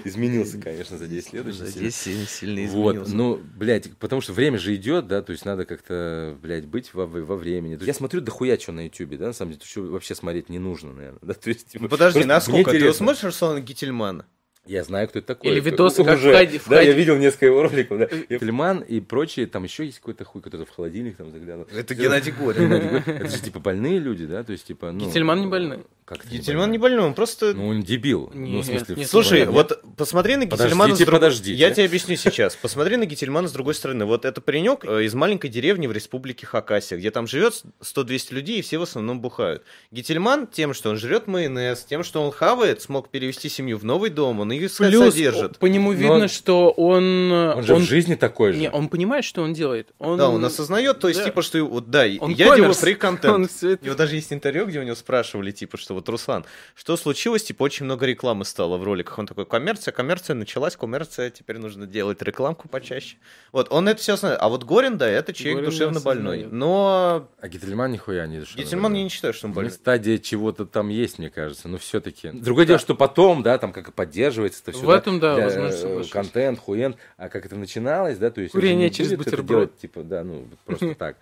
Изменился, 0.06 0.58
конечно, 0.60 0.98
за 0.98 1.08
10 1.08 1.34
лет. 1.34 1.46
За 1.54 1.68
сильно. 1.72 1.88
10 1.88 1.96
сильно, 1.96 2.26
сильно 2.28 2.72
Вот, 2.72 2.92
изменился. 2.96 3.16
ну, 3.16 3.40
блядь, 3.64 3.96
потому 3.98 4.22
что 4.22 4.34
время 4.34 4.58
же 4.58 4.76
идет, 4.76 5.08
да, 5.08 5.22
то 5.22 5.32
есть 5.32 5.46
надо 5.46 5.66
как-то, 5.66 6.38
блядь, 6.42 6.66
быть 6.66 6.94
во, 6.94 7.06
во 7.06 7.36
времени. 7.36 7.76
То 7.76 7.82
есть 7.82 7.88
Я 7.88 7.94
смотрю 7.94 8.22
дохуя 8.22 8.58
что 8.60 8.72
на 8.72 8.86
ютубе, 8.86 9.18
да, 9.18 9.28
на 9.28 9.34
самом 9.34 9.54
деле, 9.54 9.64
что 9.66 9.82
вообще 9.84 10.16
смотреть 10.16 10.50
не 10.50 10.60
нужно, 10.60 10.94
наверное, 10.94 11.20
да, 11.24 11.34
то 11.34 11.50
есть, 11.50 11.68
типа, 11.70 11.84
Ну, 11.84 11.90
подожди, 11.90 12.24
насколько? 12.24 12.72
Ты 12.72 12.78
интересно. 12.78 12.98
смотришь 13.06 13.24
Руслана 13.24 13.62
Гительмана? 13.62 14.26
Я 14.66 14.86
знаю, 14.86 15.10
кто 15.10 15.20
это 15.20 15.28
такой. 15.28 15.52
Или 15.52 15.60
видосы, 15.60 16.06
как 16.06 16.18
Уже. 16.20 16.32
входи- 16.32 16.62
Да, 16.70 16.80
я 16.82 16.92
входи- 16.92 16.98
видел 16.98 17.18
несколько 17.18 17.48
его 17.48 17.64
роликов, 17.64 18.00
да. 18.00 18.06
И 18.06 18.40
Тельман 18.40 18.80
и 18.80 19.02
прочие, 19.02 19.46
там 19.46 19.64
еще 19.66 19.86
есть 19.86 20.00
какой-то 20.00 20.24
хуй, 20.24 20.42
который 20.42 20.66
в 20.66 20.70
холодильник 20.70 21.18
там 21.18 21.32
заглянул. 21.32 21.66
Это 21.70 21.94
Горин. 21.94 22.10
Геннадий 22.12 22.32
Горин. 22.32 22.72
Это 22.72 23.28
же, 23.28 23.42
типа, 23.42 23.60
больные 23.60 24.00
люди, 24.00 24.26
да, 24.26 24.42
то 24.46 24.54
есть, 24.54 24.66
типа, 24.66 24.94
ну... 24.94 25.06
Гительман 25.06 25.42
не 25.42 25.48
больной. 25.48 25.84
Как 26.06 26.26
Гительман 26.28 26.70
не 26.72 26.78
больной, 26.78 27.06
он 27.06 27.14
просто... 27.14 27.54
Ну, 27.54 27.70
он 27.70 27.82
дебил. 27.82 28.30
ну, 28.34 28.46
Нет, 28.46 28.66
в 28.66 28.68
смысле, 28.68 28.96
нет, 28.98 29.10
Слушай, 29.10 29.46
плане- 29.46 29.52
вот 29.52 29.82
посмотри 29.96 30.36
на 30.36 30.42
Подождите, 30.46 30.66
Гительмана 30.66 30.96
с 30.96 30.98
другой... 31.00 31.14
подождите. 31.14 31.54
Я 31.58 31.72
тебе 31.72 31.86
объясню 31.86 32.16
сейчас. 32.18 32.56
Посмотри 32.58 32.98
на 32.98 33.06
Гительмана 33.06 33.48
с 33.48 33.52
другой 33.54 33.74
стороны. 33.74 34.04
Вот 34.06 34.26
это 34.26 34.42
паренек 34.42 34.84
э, 34.84 35.04
из 35.06 35.14
маленькой 35.14 35.50
деревни 35.50 35.88
в 35.88 35.94
республике 35.94 36.46
Хакасия, 36.46 36.98
где 36.98 37.10
там 37.10 37.26
живет 37.28 37.64
100-200 37.82 38.34
людей, 38.34 38.60
и 38.60 38.62
все 38.62 38.78
в 38.80 38.82
основном 38.82 39.22
бухают. 39.22 39.64
Гительман 39.92 40.48
тем, 40.48 40.74
что 40.74 40.90
он 40.90 40.98
жрет 40.98 41.28
майонез, 41.28 41.84
тем, 41.86 42.04
что 42.04 42.22
он 42.22 42.32
хавает, 42.32 42.82
смог 42.82 43.10
перевести 43.10 43.48
семью 43.48 43.78
в 43.78 43.86
новый 43.86 44.10
дом, 44.10 44.42
он 44.42 44.52
ее 44.52 44.68
Плюс 44.70 44.74
содержит. 45.14 45.58
по 45.58 45.68
нему 45.68 45.92
Но 45.94 45.98
видно, 45.98 46.14
он- 46.16 46.28
что 46.28 46.70
он... 46.72 47.32
Он 47.32 47.64
же 47.64 47.76
в 47.76 47.80
жизни 47.82 48.16
такой 48.16 48.54
же. 48.54 48.60
Не, 48.60 48.70
он 48.70 48.90
понимает, 48.90 49.24
что 49.24 49.42
он 49.42 49.54
делает. 49.54 49.90
Он... 50.00 50.18
Да, 50.18 50.30
он 50.30 50.44
осознает, 50.44 51.00
то 51.00 51.08
есть, 51.08 51.20
Да. 51.22 51.26
типа, 51.28 51.42
что 51.42 51.64
вот, 51.64 51.90
да, 51.90 52.02
Он 52.20 52.32
я 52.32 52.36
делаю 52.36 52.56
коммерс. 52.64 52.78
фри-контент. 52.80 53.34
Он 53.34 53.44
У 53.44 53.86
него 53.86 53.96
даже 53.96 54.16
есть 54.16 54.34
интервью, 54.34 54.66
где 54.66 54.80
у 54.80 54.84
него 54.84 54.96
спрашивали, 54.96 55.52
типа, 55.52 55.78
что 55.78 55.94
вот, 55.94 56.03
Руслан, 56.10 56.46
что 56.76 56.98
случилось, 56.98 57.44
типа, 57.44 57.64
очень 57.64 57.86
много 57.86 58.06
рекламы 58.06 58.46
стало 58.46 58.78
в 58.78 58.84
роликах. 58.84 59.18
Он 59.20 59.28
такой, 59.28 59.46
коммерция, 59.46 59.92
коммерция 59.92 60.36
началась, 60.36 60.76
коммерция, 60.76 61.30
теперь 61.30 61.58
нужно 61.58 61.86
делать 61.86 62.22
рекламку 62.22 62.68
почаще. 62.68 63.18
Вот, 63.52 63.68
он 63.72 63.88
это 63.88 64.00
все 64.02 64.16
знает. 64.16 64.38
А 64.42 64.50
вот 64.50 64.64
Горин, 64.64 64.98
да, 64.98 65.08
это 65.08 65.34
человек 65.34 65.58
Горин 65.58 65.72
душевно 65.72 66.00
больной. 66.00 66.48
Но 66.50 67.30
А 67.40 67.48
Гительман 67.48 67.92
нихуя 67.92 68.26
не 68.28 68.40
душевно 68.40 68.64
Гительман 68.64 68.84
больной. 68.84 69.00
я 69.00 69.04
не 69.04 69.10
считаю, 69.10 69.34
что 69.34 69.48
он 69.48 69.54
больной. 69.54 69.72
стадия 69.72 70.18
чего-то 70.18 70.66
там 70.66 70.90
есть, 70.90 71.20
мне 71.20 71.30
кажется, 71.30 71.68
но 71.68 71.78
все-таки. 71.78 72.32
Другое 72.32 72.66
дело, 72.66 72.80
что 72.80 72.96
потом, 72.96 73.44
да, 73.44 73.58
там 73.58 73.72
как 73.74 73.90
и 73.90 73.92
поддерживается 73.92 74.62
это 74.64 74.72
все. 74.72 74.86
В 74.86 74.90
этом, 74.90 75.20
да, 75.20 75.36
возможно, 75.36 75.72
соглашусь. 75.72 76.12
Контент, 76.12 76.60
хуен, 76.60 76.96
а 77.18 77.30
как 77.30 77.46
это 77.46 77.56
начиналось, 77.56 78.18
да, 78.18 78.30
то 78.32 78.42
есть... 78.42 78.54
Курение 78.54 78.90
через 78.90 79.14
бутерброд. 79.16 79.48
делать, 79.48 79.78
типа, 79.78 80.04
да, 80.04 80.24
ну, 80.24 80.48
просто 80.66 80.96
так. 80.98 81.18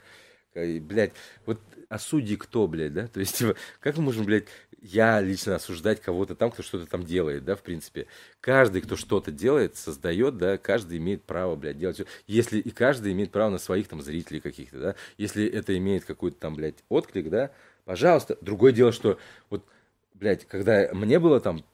И, 0.56 0.80
Блядь, 0.80 1.14
вот 1.46 1.60
а 1.92 2.00
судьи 2.00 2.38
кто, 2.38 2.68
блядь, 2.68 2.94
да? 2.94 3.08
То 3.14 3.20
есть, 3.20 3.38
типа, 3.38 3.56
как 3.82 3.98
мы 3.98 4.04
можем, 4.04 4.24
блядь, 4.24 4.46
я 4.82 5.20
лично 5.20 5.56
осуждать 5.56 6.02
кого-то 6.02 6.36
там, 6.36 6.50
кто 6.50 6.64
что-то 6.64 6.86
там 6.86 7.04
делает, 7.04 7.44
да, 7.44 7.58
в 7.58 7.62
принципе. 7.62 8.08
Каждый, 8.39 8.82
кто 8.82 8.96
что-то 8.96 9.30
делает, 9.30 9.76
создает, 9.76 10.38
да, 10.38 10.58
каждый 10.58 11.00
имеет 11.00 11.22
право, 11.24 11.58
блядь, 11.58 11.78
делать. 11.78 12.02
Если 12.28 12.60
и 12.60 12.70
каждый 12.72 13.12
имеет 13.12 13.32
право 13.32 13.50
на 13.50 13.58
своих 13.58 13.89
там 13.89 14.02
зрителей 14.02 14.39
каких-то, 14.39 14.80
да, 14.80 14.96
если 15.18 15.46
это 15.46 15.78
имеет 15.78 16.06
какой-то 16.06 16.38
там, 16.38 16.56
блядь, 16.56 16.82
отклик, 16.88 17.30
да, 17.30 17.52
пожалуйста. 17.84 18.38
Другое 18.39 18.72
дело, 18.72 18.94
что 18.94 19.20
вот, 19.50 19.66
блядь, 20.14 20.46
когда 20.46 20.89
мне 20.94 21.20
было 21.20 21.42
там 21.42 21.66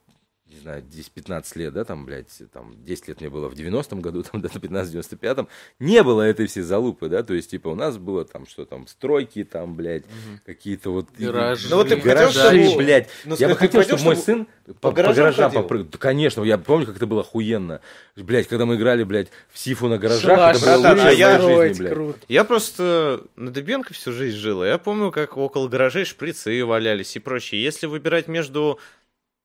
не 0.58 0.62
знаю, 0.64 0.84
10-15 0.84 1.58
лет, 1.58 1.74
да, 1.74 1.84
там, 1.86 2.06
блядь, 2.06 2.28
там, 2.52 2.74
10 2.84 3.08
лет 3.08 3.22
мне 3.22 3.30
было 3.30 3.48
в 3.50 3.54
90-м 3.54 4.02
году, 4.02 4.24
там, 4.32 4.42
да, 4.42 4.50
15 4.50 4.94
в 4.94 4.98
95-м, 4.98 5.48
не 5.80 6.04
было 6.04 6.24
этой 6.24 6.48
всей 6.48 6.62
залупы, 6.64 7.08
да, 7.10 7.24
то 7.24 7.34
есть, 7.34 7.52
типа, 7.52 7.70
у 7.70 7.76
нас 7.76 7.98
было 7.98 8.26
там, 8.26 8.46
что 8.48 8.66
там, 8.66 8.88
стройки, 8.88 9.44
там, 9.44 9.76
блядь, 9.76 10.04
какие-то 10.46 10.92
вот... 10.92 11.08
Гаражи. 11.18 11.68
Ну 11.70 11.78
вот 11.78 11.90
ты 11.90 11.96
бы 11.96 12.02
хотел, 12.02 12.16
гаражи, 12.32 12.64
чтобы- 12.66 12.84
блядь. 12.84 13.10
Ну, 13.26 13.36
я 13.38 13.50
бы 13.50 13.56
хотел, 13.56 13.84
чтобы 13.84 14.04
мой 14.04 14.16
сын 14.16 14.48
по, 14.66 14.74
по 14.74 14.92
гаражам 14.92 15.52
попрыгал. 15.52 15.88
Да, 15.92 15.98
конечно, 15.98 16.44
я 16.44 16.58
помню, 16.58 16.86
как 16.86 16.98
это 16.98 17.06
было 17.08 17.22
охуенно. 17.22 17.82
Блядь, 18.16 18.48
когда 18.48 18.66
мы 18.66 18.76
играли, 18.76 19.04
блядь, 19.04 19.30
в 19.52 19.58
Сифу 19.58 19.88
на 19.88 19.98
гаражах, 19.98 20.22
Шалаш 20.24 20.58
это 20.58 20.66
было 20.66 20.82
братан, 20.82 20.98
лучшее 20.98 21.12
а 21.12 21.16
в 21.16 21.18
я- 21.18 21.28
моей 21.28 21.40
жизни, 21.40 21.54
строить, 21.54 21.78
блядь. 21.80 21.94
круто. 21.94 22.20
Я 22.28 22.44
просто 22.44 23.24
на 23.36 23.52
Дыбенко 23.52 23.94
всю 23.94 24.12
жизнь 24.12 24.38
жил, 24.38 24.64
и 24.64 24.68
я 24.68 24.78
помню, 24.78 25.12
как 25.12 25.38
около 25.38 25.68
гаражей 25.68 26.06
шприцы 26.06 26.66
валялись 26.66 27.16
и 27.16 27.20
прочее. 27.20 27.62
Если 27.64 27.86
выбирать 27.86 28.28
между 28.28 28.80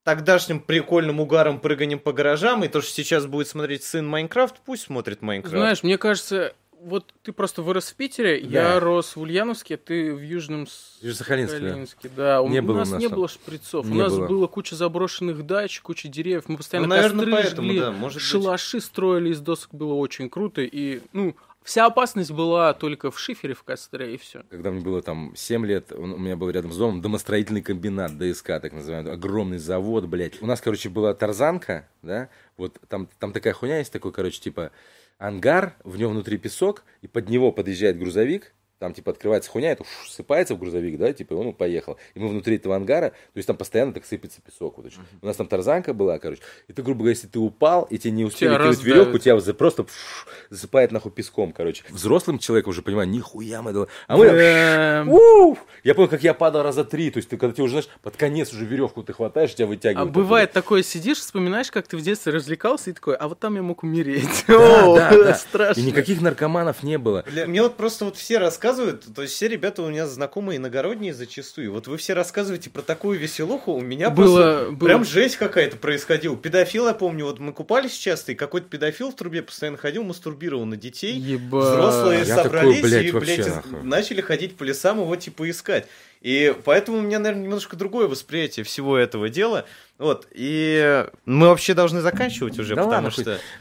тогдашним 0.04 0.60
прикольным 0.60 1.20
угаром 1.20 1.60
прыганием 1.60 1.98
по 1.98 2.12
гаражам 2.12 2.64
и 2.64 2.68
то, 2.68 2.80
что 2.80 2.90
сейчас 2.92 3.26
будет 3.26 3.48
смотреть 3.48 3.84
сын 3.84 4.06
Майнкрафт, 4.06 4.56
пусть 4.64 4.84
смотрит 4.84 5.22
Майнкрафт. 5.22 5.56
Знаешь, 5.56 5.82
мне 5.82 5.96
кажется, 5.98 6.54
вот 6.80 7.14
ты 7.22 7.30
просто 7.32 7.62
вырос 7.62 7.92
в 7.92 7.94
Питере, 7.94 8.40
Да. 8.40 8.74
я 8.74 8.80
рос 8.80 9.14
в 9.14 9.20
Ульяновске, 9.20 9.76
ты 9.76 10.12
в 10.12 10.20
Южном 10.20 10.66
С- 10.66 10.98
Южно-Сахалинске, 11.02 11.60
да. 11.60 11.68
Сахалинске, 11.68 12.10
да. 12.16 12.42
У, 12.42 12.48
Не 12.48 12.58
у 12.58 12.62
было 12.64 12.78
нас 12.78 12.88
у 12.88 12.92
нас 12.94 13.00
не 13.00 13.08
было 13.08 13.28
шприцов, 13.28 13.86
Не 13.86 13.92
у 13.92 14.02
нас 14.02 14.12
было. 14.16 14.26
было 14.26 14.46
куча 14.48 14.74
заброшенных 14.74 15.46
дач, 15.46 15.80
куча 15.80 16.08
деревьев, 16.08 16.44
мы 16.48 16.56
постоянно 16.56 16.88
Ну, 16.88 16.94
наверное, 16.96 17.24
костры 17.26 17.42
поэтому, 17.42 17.68
жгли, 17.68 17.80
да, 17.80 17.90
может 17.92 18.16
быть. 18.16 18.24
шалаши 18.24 18.80
строили 18.80 19.28
из 19.30 19.38
досок, 19.40 19.72
было 19.72 19.94
очень 19.94 20.28
круто, 20.28 20.62
и, 20.62 21.02
ну, 21.12 21.36
вся 21.64 21.86
опасность 21.86 22.30
была 22.30 22.74
только 22.74 23.10
в 23.10 23.18
шифере 23.18 23.54
в 23.54 23.62
костре, 23.62 24.14
и 24.14 24.16
все. 24.16 24.42
Когда 24.50 24.70
мне 24.70 24.80
было 24.80 25.02
там 25.02 25.32
7 25.36 25.66
лет, 25.66 25.92
у 25.92 26.06
меня 26.06 26.36
был 26.36 26.50
рядом 26.50 26.72
с 26.72 26.76
домом 26.76 27.00
домостроительный 27.00 27.62
комбинат, 27.62 28.16
ДСК, 28.18 28.46
так 28.60 28.72
называемый, 28.72 29.12
огромный 29.12 29.58
завод, 29.58 30.06
блядь. 30.06 30.40
У 30.42 30.46
нас, 30.46 30.60
короче, 30.60 30.88
была 30.88 31.14
тарзанка, 31.14 31.88
да, 32.02 32.28
вот 32.56 32.78
там, 32.88 33.08
там 33.18 33.32
такая 33.32 33.52
хуйня 33.52 33.78
есть, 33.78 33.92
такой, 33.92 34.12
короче, 34.12 34.40
типа 34.40 34.72
ангар, 35.18 35.74
в 35.84 35.96
нем 35.96 36.12
внутри 36.12 36.38
песок, 36.38 36.84
и 37.00 37.06
под 37.06 37.28
него 37.28 37.52
подъезжает 37.52 37.98
грузовик, 37.98 38.52
там, 38.82 38.94
типа, 38.94 39.12
открывается 39.12 39.48
хуйня, 39.48 39.70
это 39.70 39.84
уж 39.84 40.10
сыпается 40.10 40.56
в 40.56 40.58
грузовик, 40.58 40.98
да, 40.98 41.12
типа, 41.12 41.34
и 41.34 41.36
он 41.36 41.52
поехал. 41.52 41.98
И 42.14 42.18
мы 42.18 42.26
внутри 42.26 42.56
этого 42.56 42.74
ангара, 42.74 43.10
то 43.10 43.36
есть 43.36 43.46
там 43.46 43.56
постоянно 43.56 43.92
так 43.92 44.04
сыпется 44.04 44.40
песок. 44.44 44.76
Вот, 44.76 44.86
uh-huh. 44.86 44.98
У 45.22 45.26
нас 45.26 45.36
там 45.36 45.46
тарзанка 45.46 45.94
была, 45.94 46.18
короче. 46.18 46.42
И 46.66 46.72
ты, 46.72 46.82
грубо 46.82 47.02
говоря, 47.02 47.14
если 47.14 47.28
ты 47.28 47.38
упал, 47.38 47.84
и 47.84 47.98
тебе 47.98 48.10
не 48.10 48.24
успели 48.24 48.56
кинуть 48.56 48.82
веревку, 48.82 49.18
тебя 49.18 49.38
просто 49.54 49.84
пш, 49.84 50.26
засыпает 50.50 50.90
нахуй 50.90 51.12
песком, 51.12 51.52
короче. 51.52 51.84
Взрослым 51.90 52.40
человеком 52.40 52.70
уже 52.70 52.82
понимаю, 52.82 53.08
нихуя 53.08 53.62
мы 53.62 53.86
А 54.08 54.16
мы 54.16 55.56
Я 55.84 55.94
помню, 55.94 56.10
как 56.10 56.24
я 56.24 56.34
падал 56.34 56.64
раза 56.64 56.84
три, 56.84 57.12
то 57.12 57.18
есть 57.18 57.28
ты, 57.28 57.36
когда 57.36 57.54
ты 57.54 57.62
уже, 57.62 57.74
знаешь, 57.74 57.88
под 58.02 58.16
конец 58.16 58.52
уже 58.52 58.64
веревку 58.64 59.04
ты 59.04 59.12
хватаешь, 59.12 59.54
тебя 59.54 59.68
вытягивают. 59.68 60.10
А 60.10 60.12
бывает 60.12 60.50
такое, 60.50 60.82
сидишь, 60.82 61.18
вспоминаешь, 61.18 61.70
как 61.70 61.86
ты 61.86 61.96
в 61.96 62.02
детстве 62.02 62.32
развлекался, 62.32 62.90
и 62.90 62.94
такой, 62.94 63.14
а 63.14 63.28
вот 63.28 63.38
там 63.38 63.54
я 63.54 63.62
мог 63.62 63.84
умереть. 63.84 64.44
Да, 64.48 64.86
да, 64.96 65.10
да. 65.10 65.34
Страшно. 65.34 65.80
И 65.80 65.84
никаких 65.84 66.20
наркоманов 66.20 66.82
не 66.82 66.98
было. 66.98 67.24
Мне 67.46 67.62
вот 67.62 67.76
просто 67.76 68.06
вот 68.06 68.16
все 68.16 68.38
рассказывают, 68.38 68.71
то 68.74 69.22
есть 69.22 69.34
все 69.34 69.48
ребята 69.48 69.82
у 69.82 69.90
меня 69.90 70.06
знакомые 70.06 70.58
иногородние 70.58 71.14
зачастую. 71.14 71.72
Вот 71.72 71.86
вы 71.86 71.96
все 71.96 72.14
рассказываете 72.14 72.70
про 72.70 72.82
такую 72.82 73.18
веселуху, 73.18 73.72
у 73.72 73.80
меня 73.80 74.10
было, 74.10 74.70
было... 74.70 74.88
прям 74.88 75.04
жесть 75.04 75.36
какая-то 75.36 75.76
происходила. 75.76 76.36
Педофил, 76.36 76.86
я 76.86 76.94
помню, 76.94 77.26
вот 77.26 77.38
мы 77.38 77.52
купались 77.52 77.92
часто, 77.92 78.32
и 78.32 78.34
какой-то 78.34 78.68
педофил 78.68 79.10
в 79.10 79.16
трубе 79.16 79.42
постоянно 79.42 79.78
ходил, 79.78 80.02
мастурбировал 80.04 80.64
на 80.64 80.76
детей. 80.76 81.14
Еба. 81.14 81.60
Взрослые 81.60 82.24
я 82.24 82.36
собрались 82.42 82.76
такой, 82.76 82.90
блядь, 82.90 83.06
и, 83.06 83.12
блядь, 83.12 83.54
нахуй. 83.54 83.82
начали 83.82 84.20
ходить 84.20 84.56
по 84.56 84.64
лесам 84.64 85.00
его 85.00 85.14
типа 85.16 85.48
искать. 85.50 85.86
И 86.22 86.54
поэтому 86.64 86.98
у 86.98 87.00
меня, 87.00 87.18
наверное, 87.18 87.44
немножко 87.44 87.76
другое 87.76 88.06
восприятие 88.06 88.64
всего 88.64 88.96
этого 88.96 89.28
дела. 89.28 89.66
Вот, 89.98 90.26
и 90.32 91.06
мы 91.26 91.48
вообще 91.48 91.74
должны 91.74 92.00
заканчивать 92.00 92.58
уже, 92.58 92.74
да 92.74 92.82
потому 92.82 93.06
ладно, 93.06 93.10
что... 93.10 93.38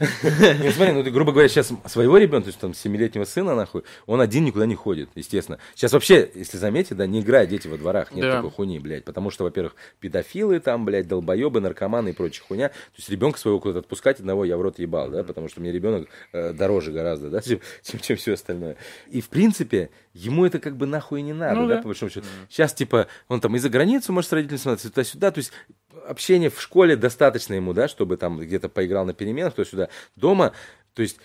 Не, 0.60 0.72
смотри, 0.72 0.92
ну, 0.92 1.04
ты, 1.04 1.10
грубо 1.10 1.30
говоря, 1.30 1.48
сейчас 1.48 1.72
своего 1.86 2.18
ребенка, 2.18 2.44
то 2.44 2.48
есть 2.48 2.58
там 2.58 2.74
семилетнего 2.74 3.24
сына, 3.24 3.54
нахуй, 3.54 3.84
он 4.06 4.20
один 4.20 4.44
никуда 4.44 4.66
не 4.66 4.74
ходит, 4.74 5.10
естественно. 5.14 5.58
Сейчас 5.74 5.92
вообще, 5.92 6.28
если 6.34 6.56
заметите, 6.56 6.96
да, 6.96 7.06
не 7.06 7.20
играют 7.20 7.50
дети 7.50 7.68
во 7.68 7.76
дворах, 7.76 8.12
нет 8.12 8.24
да. 8.24 8.36
такой 8.36 8.50
хуйни, 8.50 8.80
блядь, 8.80 9.04
потому 9.04 9.30
что, 9.30 9.44
во-первых, 9.44 9.76
педофилы 10.00 10.58
там, 10.58 10.84
блядь, 10.84 11.06
долбоебы, 11.06 11.60
наркоманы 11.60 12.08
и 12.08 12.12
прочая 12.12 12.44
хуйня. 12.44 12.68
То 12.70 12.96
есть 12.96 13.08
ребенка 13.08 13.38
своего 13.38 13.60
куда-то 13.60 13.80
отпускать, 13.80 14.18
одного 14.18 14.44
я 14.44 14.56
в 14.56 14.62
рот 14.62 14.78
ебал, 14.78 15.10
да, 15.10 15.22
потому 15.22 15.48
что 15.48 15.60
мне 15.60 15.70
ребенок 15.70 16.08
э, 16.32 16.52
дороже 16.52 16.90
гороздо, 16.92 17.30
да, 17.30 17.40
чем, 17.42 17.60
чем, 17.84 18.00
чем 18.00 18.16
все 18.16 18.32
остальное. 18.32 18.76
И, 19.08 19.20
в 19.20 19.28
принципе, 19.28 19.90
ему 20.12 20.44
это 20.44 20.58
как 20.58 20.76
бы 20.76 20.86
нахуй 20.86 21.22
не 21.22 21.32
надо, 21.32 21.60
ну, 21.60 21.68
да, 21.68 21.76
да, 21.76 21.82
по 21.82 21.88
большому 21.88 22.10
счету. 22.10 22.26
Сейчас, 22.48 22.74
типа, 22.74 23.06
он 23.28 23.40
там 23.40 23.54
и 23.54 23.58
за 23.58 23.68
границу 23.68 24.12
может 24.12 24.30
с 24.30 24.32
родителями 24.32 24.58
смотреться, 24.58 24.90
туда-сюда, 24.90 25.30
то 25.30 25.38
есть 25.38 25.52
общения 26.06 26.50
в 26.50 26.60
школе 26.60 26.96
достаточно 26.96 27.54
ему, 27.54 27.72
да, 27.72 27.88
чтобы 27.88 28.16
там 28.16 28.38
где-то 28.38 28.68
поиграл 28.68 29.04
на 29.04 29.14
переменах, 29.14 29.54
то 29.54 29.64
сюда. 29.64 29.88
Дома, 30.16 30.52
то 30.94 31.02
есть 31.02 31.18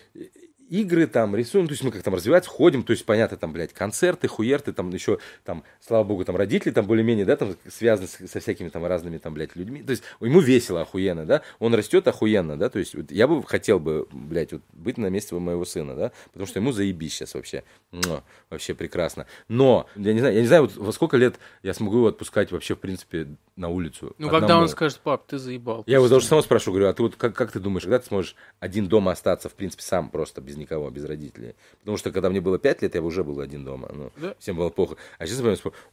игры 0.69 1.07
там, 1.07 1.35
рисуем, 1.35 1.67
то 1.67 1.73
есть 1.73 1.83
мы 1.83 1.91
как 1.91 2.03
там 2.03 2.13
развиваться, 2.13 2.49
ходим, 2.49 2.83
то 2.83 2.91
есть 2.91 3.05
понятно, 3.05 3.37
там, 3.37 3.53
блядь, 3.53 3.73
концерты, 3.73 4.27
хуерты, 4.27 4.73
там 4.73 4.89
еще, 4.89 5.19
там, 5.43 5.63
слава 5.79 6.03
богу, 6.03 6.25
там 6.25 6.35
родители 6.35 6.71
там 6.71 6.85
более-менее, 6.85 7.25
да, 7.25 7.35
там 7.35 7.55
связаны 7.67 8.07
с, 8.07 8.27
со 8.27 8.39
всякими 8.39 8.69
там 8.69 8.85
разными 8.85 9.17
там, 9.17 9.33
блядь, 9.33 9.55
людьми, 9.55 9.83
то 9.83 9.91
есть 9.91 10.03
ему 10.19 10.39
весело 10.39 10.81
охуенно, 10.81 11.25
да, 11.25 11.41
он 11.59 11.73
растет 11.73 12.07
охуенно, 12.07 12.57
да, 12.57 12.69
то 12.69 12.79
есть 12.79 12.95
вот, 12.95 13.11
я 13.11 13.27
бы 13.27 13.43
хотел 13.43 13.79
бы, 13.79 14.07
блядь, 14.11 14.51
вот 14.51 14.61
быть 14.73 14.97
на 14.97 15.07
месте 15.07 15.35
моего 15.35 15.65
сына, 15.65 15.95
да, 15.95 16.11
потому 16.31 16.47
что 16.47 16.59
ему 16.59 16.71
заебись 16.71 17.13
сейчас 17.13 17.33
вообще, 17.33 17.63
но, 17.91 18.23
вообще 18.49 18.73
прекрасно, 18.73 19.25
но, 19.47 19.87
я 19.95 20.13
не 20.13 20.19
знаю, 20.19 20.35
я 20.35 20.41
не 20.41 20.47
знаю, 20.47 20.63
вот 20.63 20.75
во 20.75 20.91
сколько 20.91 21.17
лет 21.17 21.39
я 21.63 21.73
смогу 21.73 21.97
его 21.97 22.07
отпускать 22.07 22.51
вообще, 22.51 22.75
в 22.75 22.79
принципе, 22.79 23.27
на 23.55 23.69
улицу. 23.69 24.15
Ну, 24.17 24.27
одному. 24.27 24.41
когда 24.41 24.59
он 24.59 24.69
скажет, 24.69 24.99
пап, 24.99 25.25
ты 25.27 25.37
заебал. 25.37 25.83
Я 25.87 25.95
его 25.95 26.07
даже 26.07 26.25
сам 26.25 26.41
спрашиваю, 26.41 26.75
говорю, 26.75 26.89
а 26.89 26.93
ты 26.93 27.03
вот 27.03 27.15
как, 27.15 27.35
как 27.35 27.51
ты 27.51 27.59
думаешь, 27.59 27.83
когда 27.83 27.99
ты 27.99 28.05
сможешь 28.05 28.35
один 28.59 28.87
дома 28.87 29.11
остаться, 29.11 29.49
в 29.49 29.53
принципе, 29.53 29.83
сам 29.83 30.09
просто 30.09 30.41
без 30.41 30.56
никого, 30.57 30.89
без 30.89 31.05
родителей? 31.05 31.55
Потому 31.79 31.97
что 31.97 32.11
когда 32.11 32.29
мне 32.29 32.41
было 32.41 32.59
5 32.59 32.81
лет, 32.81 32.95
я 32.95 33.01
уже 33.01 33.23
был 33.23 33.39
один 33.39 33.63
дома, 33.63 33.89
ну, 33.93 34.11
да? 34.17 34.35
всем 34.39 34.57
было 34.57 34.69
плохо. 34.69 34.97
А 35.17 35.25
сейчас 35.25 35.41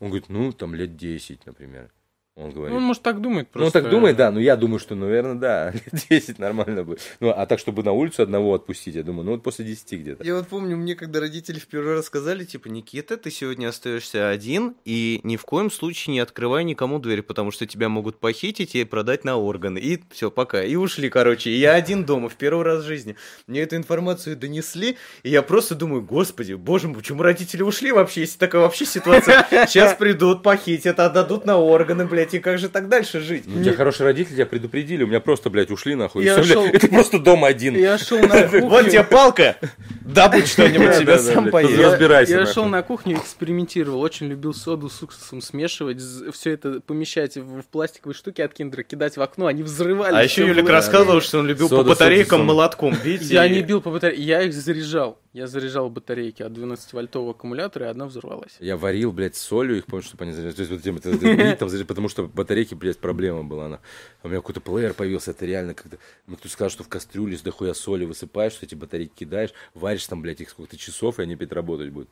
он 0.01 0.09
говорит, 0.09 0.29
ну, 0.29 0.53
там 0.53 0.75
лет 0.75 0.97
10, 0.97 1.47
например. 1.47 1.91
Он 2.37 2.51
говорит. 2.51 2.73
Ну, 2.73 2.79
он 2.79 2.83
может 2.83 3.03
так 3.03 3.21
думать 3.21 3.47
просто. 3.49 3.61
Ну, 3.61 3.67
он 3.67 3.73
так 3.73 3.91
думает, 3.93 4.17
да, 4.17 4.33
но 4.33 4.41
я 4.41 4.57
думаю, 4.57 4.81
что, 4.81 4.97
наверное, 4.97 5.37
да, 5.37 5.71
лет 5.93 6.05
10 6.11 6.41
нормально 6.41 6.83
бы. 6.83 6.99
Ну, 7.21 7.31
а 7.31 7.47
так, 7.47 7.61
чтобы 7.61 7.85
на 7.85 7.93
улицу 7.93 8.25
одного 8.25 8.55
отпустить, 8.55 8.97
я 8.97 9.05
думаю, 9.05 9.25
ну, 9.25 9.33
вот 9.33 9.45
после 9.45 9.65
10 9.65 9.93
где-то. 10.01 10.25
Я 10.25 10.35
вот 10.35 10.49
помню, 10.49 10.77
мне 10.77 10.97
когда 10.97 11.21
родители 11.21 11.61
в 11.61 11.69
первый 11.69 11.95
раз 11.95 12.07
сказали, 12.07 12.43
типа, 12.43 12.67
Никита, 12.67 13.17
ты 13.17 13.31
сегодня 13.31 13.69
остаешься 13.69 14.31
один, 14.31 14.75
и 14.85 15.21
ни 15.23 15.37
в 15.37 15.45
коем 15.45 15.71
случае 15.71 16.15
не 16.15 16.21
открывай 16.21 16.65
никому 16.65 16.99
дверь, 16.99 17.23
потому 17.23 17.53
что 17.53 17.69
тебя 17.69 17.89
могут 17.89 18.19
похитить 18.19 18.75
и 18.75 18.83
продать 18.83 19.25
на 19.25 19.37
органы. 19.37 19.79
И 19.79 20.03
все, 20.11 20.29
пока. 20.29 20.65
И 20.65 20.75
ушли, 20.75 21.11
короче. 21.11 21.51
И 21.51 21.59
я 21.61 21.75
один 21.75 22.05
дома 22.05 22.29
в 22.29 22.35
первый 22.35 22.65
раз 22.65 22.83
в 22.83 22.87
жизни. 22.87 23.15
Мне 23.47 23.61
эту 23.61 23.77
информацию 23.77 24.37
донесли, 24.37 24.97
и 25.23 25.31
я 25.31 25.43
просто 25.43 25.77
думаю, 25.77 26.03
господи, 26.03 26.55
боже 26.55 26.89
мой, 26.89 26.97
почему 26.97 27.23
родители 27.23 27.63
ушли 27.63 27.93
вообще, 27.93 28.23
если 28.23 28.39
такая 28.39 28.63
вообще 28.63 28.87
ситуация? 28.87 29.47
Сейчас 29.69 29.95
придут, 29.95 30.43
похитят, 30.43 30.99
отдадут 30.99 31.45
на 31.45 31.59
органы, 31.59 32.05
блядь 32.05 32.24
блядь, 32.25 32.35
и 32.35 32.39
как 32.41 32.59
же 32.59 32.69
так 32.69 32.89
дальше 32.89 33.21
жить? 33.21 33.45
Ну, 33.47 33.61
у 33.61 33.65
тебя 33.65 33.75
хорошие 33.75 34.07
родители, 34.07 34.35
тебя 34.35 34.47
предупредили, 34.47 35.05
у 35.05 35.07
меня 35.07 35.21
просто, 35.21 35.51
блядь, 35.51 35.71
ушли 35.71 35.95
нахуй. 35.95 36.25
Я 36.25 36.41
все, 36.41 36.55
шел... 36.55 36.63
блядь, 36.63 36.75
это 36.75 36.89
просто 36.89 37.19
дом 37.19 37.45
один. 37.45 37.77
Я 37.77 37.99
шел 37.99 38.19
на 38.21 38.43
кухню. 38.49 38.69
Вот 38.69 38.89
тебе 38.89 39.05
палка, 39.05 39.57
добудь 40.01 40.49
что-нибудь 40.49 40.95
себе, 40.95 41.19
сам. 41.19 41.47
Разбирайся. 41.47 42.33
Я 42.33 42.47
шел 42.47 42.67
на 42.67 42.83
кухню, 42.83 43.17
экспериментировал, 43.17 44.01
очень 44.01 44.27
любил 44.27 44.55
соду 44.55 44.89
с 44.89 45.03
уксусом 45.03 45.41
смешивать, 45.41 46.01
все 46.33 46.51
это 46.51 46.81
помещать 46.81 47.37
в 47.37 47.63
пластиковые 47.71 48.15
штуки 48.15 48.41
от 48.41 48.55
киндера, 48.55 48.83
кидать 48.83 49.17
в 49.17 49.23
окно, 49.23 49.47
они 49.47 49.63
взрывались. 49.63 50.17
А 50.17 50.23
еще 50.23 50.47
Юлик 50.47 50.69
рассказывал, 50.69 51.21
что 51.21 51.41
он 51.41 51.47
любил 51.47 51.69
по 51.69 51.83
батарейкам 51.83 52.45
молотком 52.45 52.95
бить. 53.05 53.23
Я 53.23 53.49
не 53.49 53.63
бил 53.63 53.81
по 53.81 53.91
батарейкам, 53.91 54.25
я 54.25 54.43
их 54.43 54.53
заряжал. 54.53 55.19
Я 55.35 55.49
заряжал 55.49 55.91
батарейки 55.91 56.45
от 56.45 56.53
12-вольтового 56.53 57.33
аккумулятора, 57.33 57.87
и 57.87 57.89
одна 57.89 58.07
взорвалась. 58.07 58.57
Я 58.61 58.77
варил, 58.77 59.11
блядь, 59.11 59.35
солью 59.35 59.79
их, 59.79 59.87
помню, 59.87 60.05
чтобы 60.05 60.23
они 60.23 60.33
заряжались. 60.33 60.69
То 60.69 60.75
есть, 60.75 60.85
вот, 60.85 61.59
там, 61.59 61.87
потому 61.89 62.09
что 62.09 62.14
батарейки, 62.23 62.75
блядь, 62.75 62.99
проблема 62.99 63.45
была. 63.45 63.67
Она. 63.67 63.81
У 64.23 64.29
меня 64.29 64.39
какой-то 64.39 64.61
плеер 64.61 64.95
появился, 64.95 65.33
это 65.33 65.45
реально 65.45 65.75
когда... 65.75 65.99
Мне 66.27 66.37
кто-то 66.37 66.53
сказал, 66.53 66.71
что 66.71 66.85
в 66.85 66.89
кастрюле 66.89 67.37
с 67.37 67.43
дохуя 67.43 67.75
соли 67.75 68.05
высыпаешь, 68.05 68.53
что 68.53 68.65
эти 68.65 68.75
батарейки 68.75 69.13
кидаешь, 69.15 69.53
варишь 69.75 70.07
там, 70.07 70.23
блядь, 70.23 70.41
их 70.41 70.51
сколько-то 70.51 70.77
часов, 70.77 71.19
и 71.19 71.23
они 71.23 71.35
опять 71.35 71.53
работать 71.53 71.91
будут. 71.91 72.09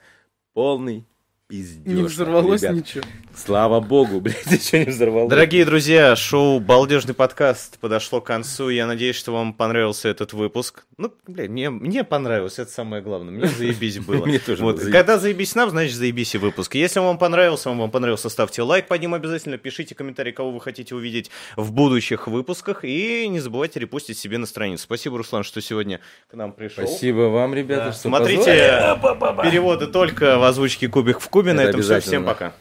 Полный 0.53 1.05
пиздеж. 1.53 1.95
Не 1.95 2.03
взорвалось 2.03 2.63
ребят. 2.63 2.77
ничего. 2.77 3.05
Слава 3.37 3.81
богу, 3.81 4.21
блядь, 4.23 4.51
ничего 4.51 4.79
не 4.79 4.91
взорвалось. 4.91 5.29
Дорогие 5.29 5.67
друзья, 5.67 6.17
шоу 6.17 6.61
«Балдежный 6.61 7.13
подкаст» 7.13 7.79
подошло 7.79 8.23
к 8.23 8.27
концу. 8.27 8.71
Я 8.71 8.87
надеюсь, 8.87 9.17
что 9.17 9.33
вам 9.33 9.53
понравился 9.53 10.09
этот 10.09 10.33
выпуск. 10.33 10.85
Ну, 10.97 11.13
блядь, 11.27 11.51
мне, 11.51 11.69
мне 11.69 12.05
понравилось, 12.05 12.59
это 12.59 12.71
самое 12.71 13.03
главное. 13.03 13.35
Мне 13.35 13.49
заебись 13.49 13.99
было. 14.07 14.25
Мне 14.25 14.39
тоже 14.39 14.63
вот. 14.63 14.81
Когда 14.81 15.19
заебись 15.19 15.55
нам, 15.55 15.69
значит 15.69 15.95
заебись 15.95 16.35
и 16.35 16.39
выпуск. 16.39 16.75
Если 16.75 17.01
вам 17.01 17.19
понравился, 17.19 17.69
вам 17.69 17.91
понравился, 17.91 18.31
ставьте 18.31 18.63
лайк 18.63 18.89
под 18.89 19.03
ним 19.03 19.13
обязательно, 19.13 19.59
пишите 19.59 19.95
комментарий, 19.95 20.33
кого 20.33 20.53
вы 20.53 20.61
хотите 20.61 20.95
увидеть 20.95 21.31
в 21.57 21.71
будущих 21.73 22.29
выпусках, 22.29 22.83
и 22.85 23.29
не 23.29 23.41
забывайте 23.41 23.79
репостить 23.79 24.17
себе 24.17 24.39
на 24.39 24.47
страницу. 24.47 24.85
Спасибо, 24.85 25.19
Руслан, 25.19 25.43
что 25.43 25.61
сегодня 25.61 26.01
к 26.31 26.35
нам 26.35 26.53
пришел. 26.53 26.87
Спасибо 26.87 27.29
вам, 27.29 27.53
ребята, 27.53 27.87
да. 27.87 27.93
Смотрите 27.93 28.99
переводы 29.43 29.87
только 29.87 30.39
в 30.39 30.45
озвучке 30.45 30.89
Кубик 30.89 31.21
в 31.21 31.29
Кубе. 31.43 31.63
Это 31.65 31.83
все. 31.83 32.01
Всем 32.01 32.25
пока. 32.25 32.53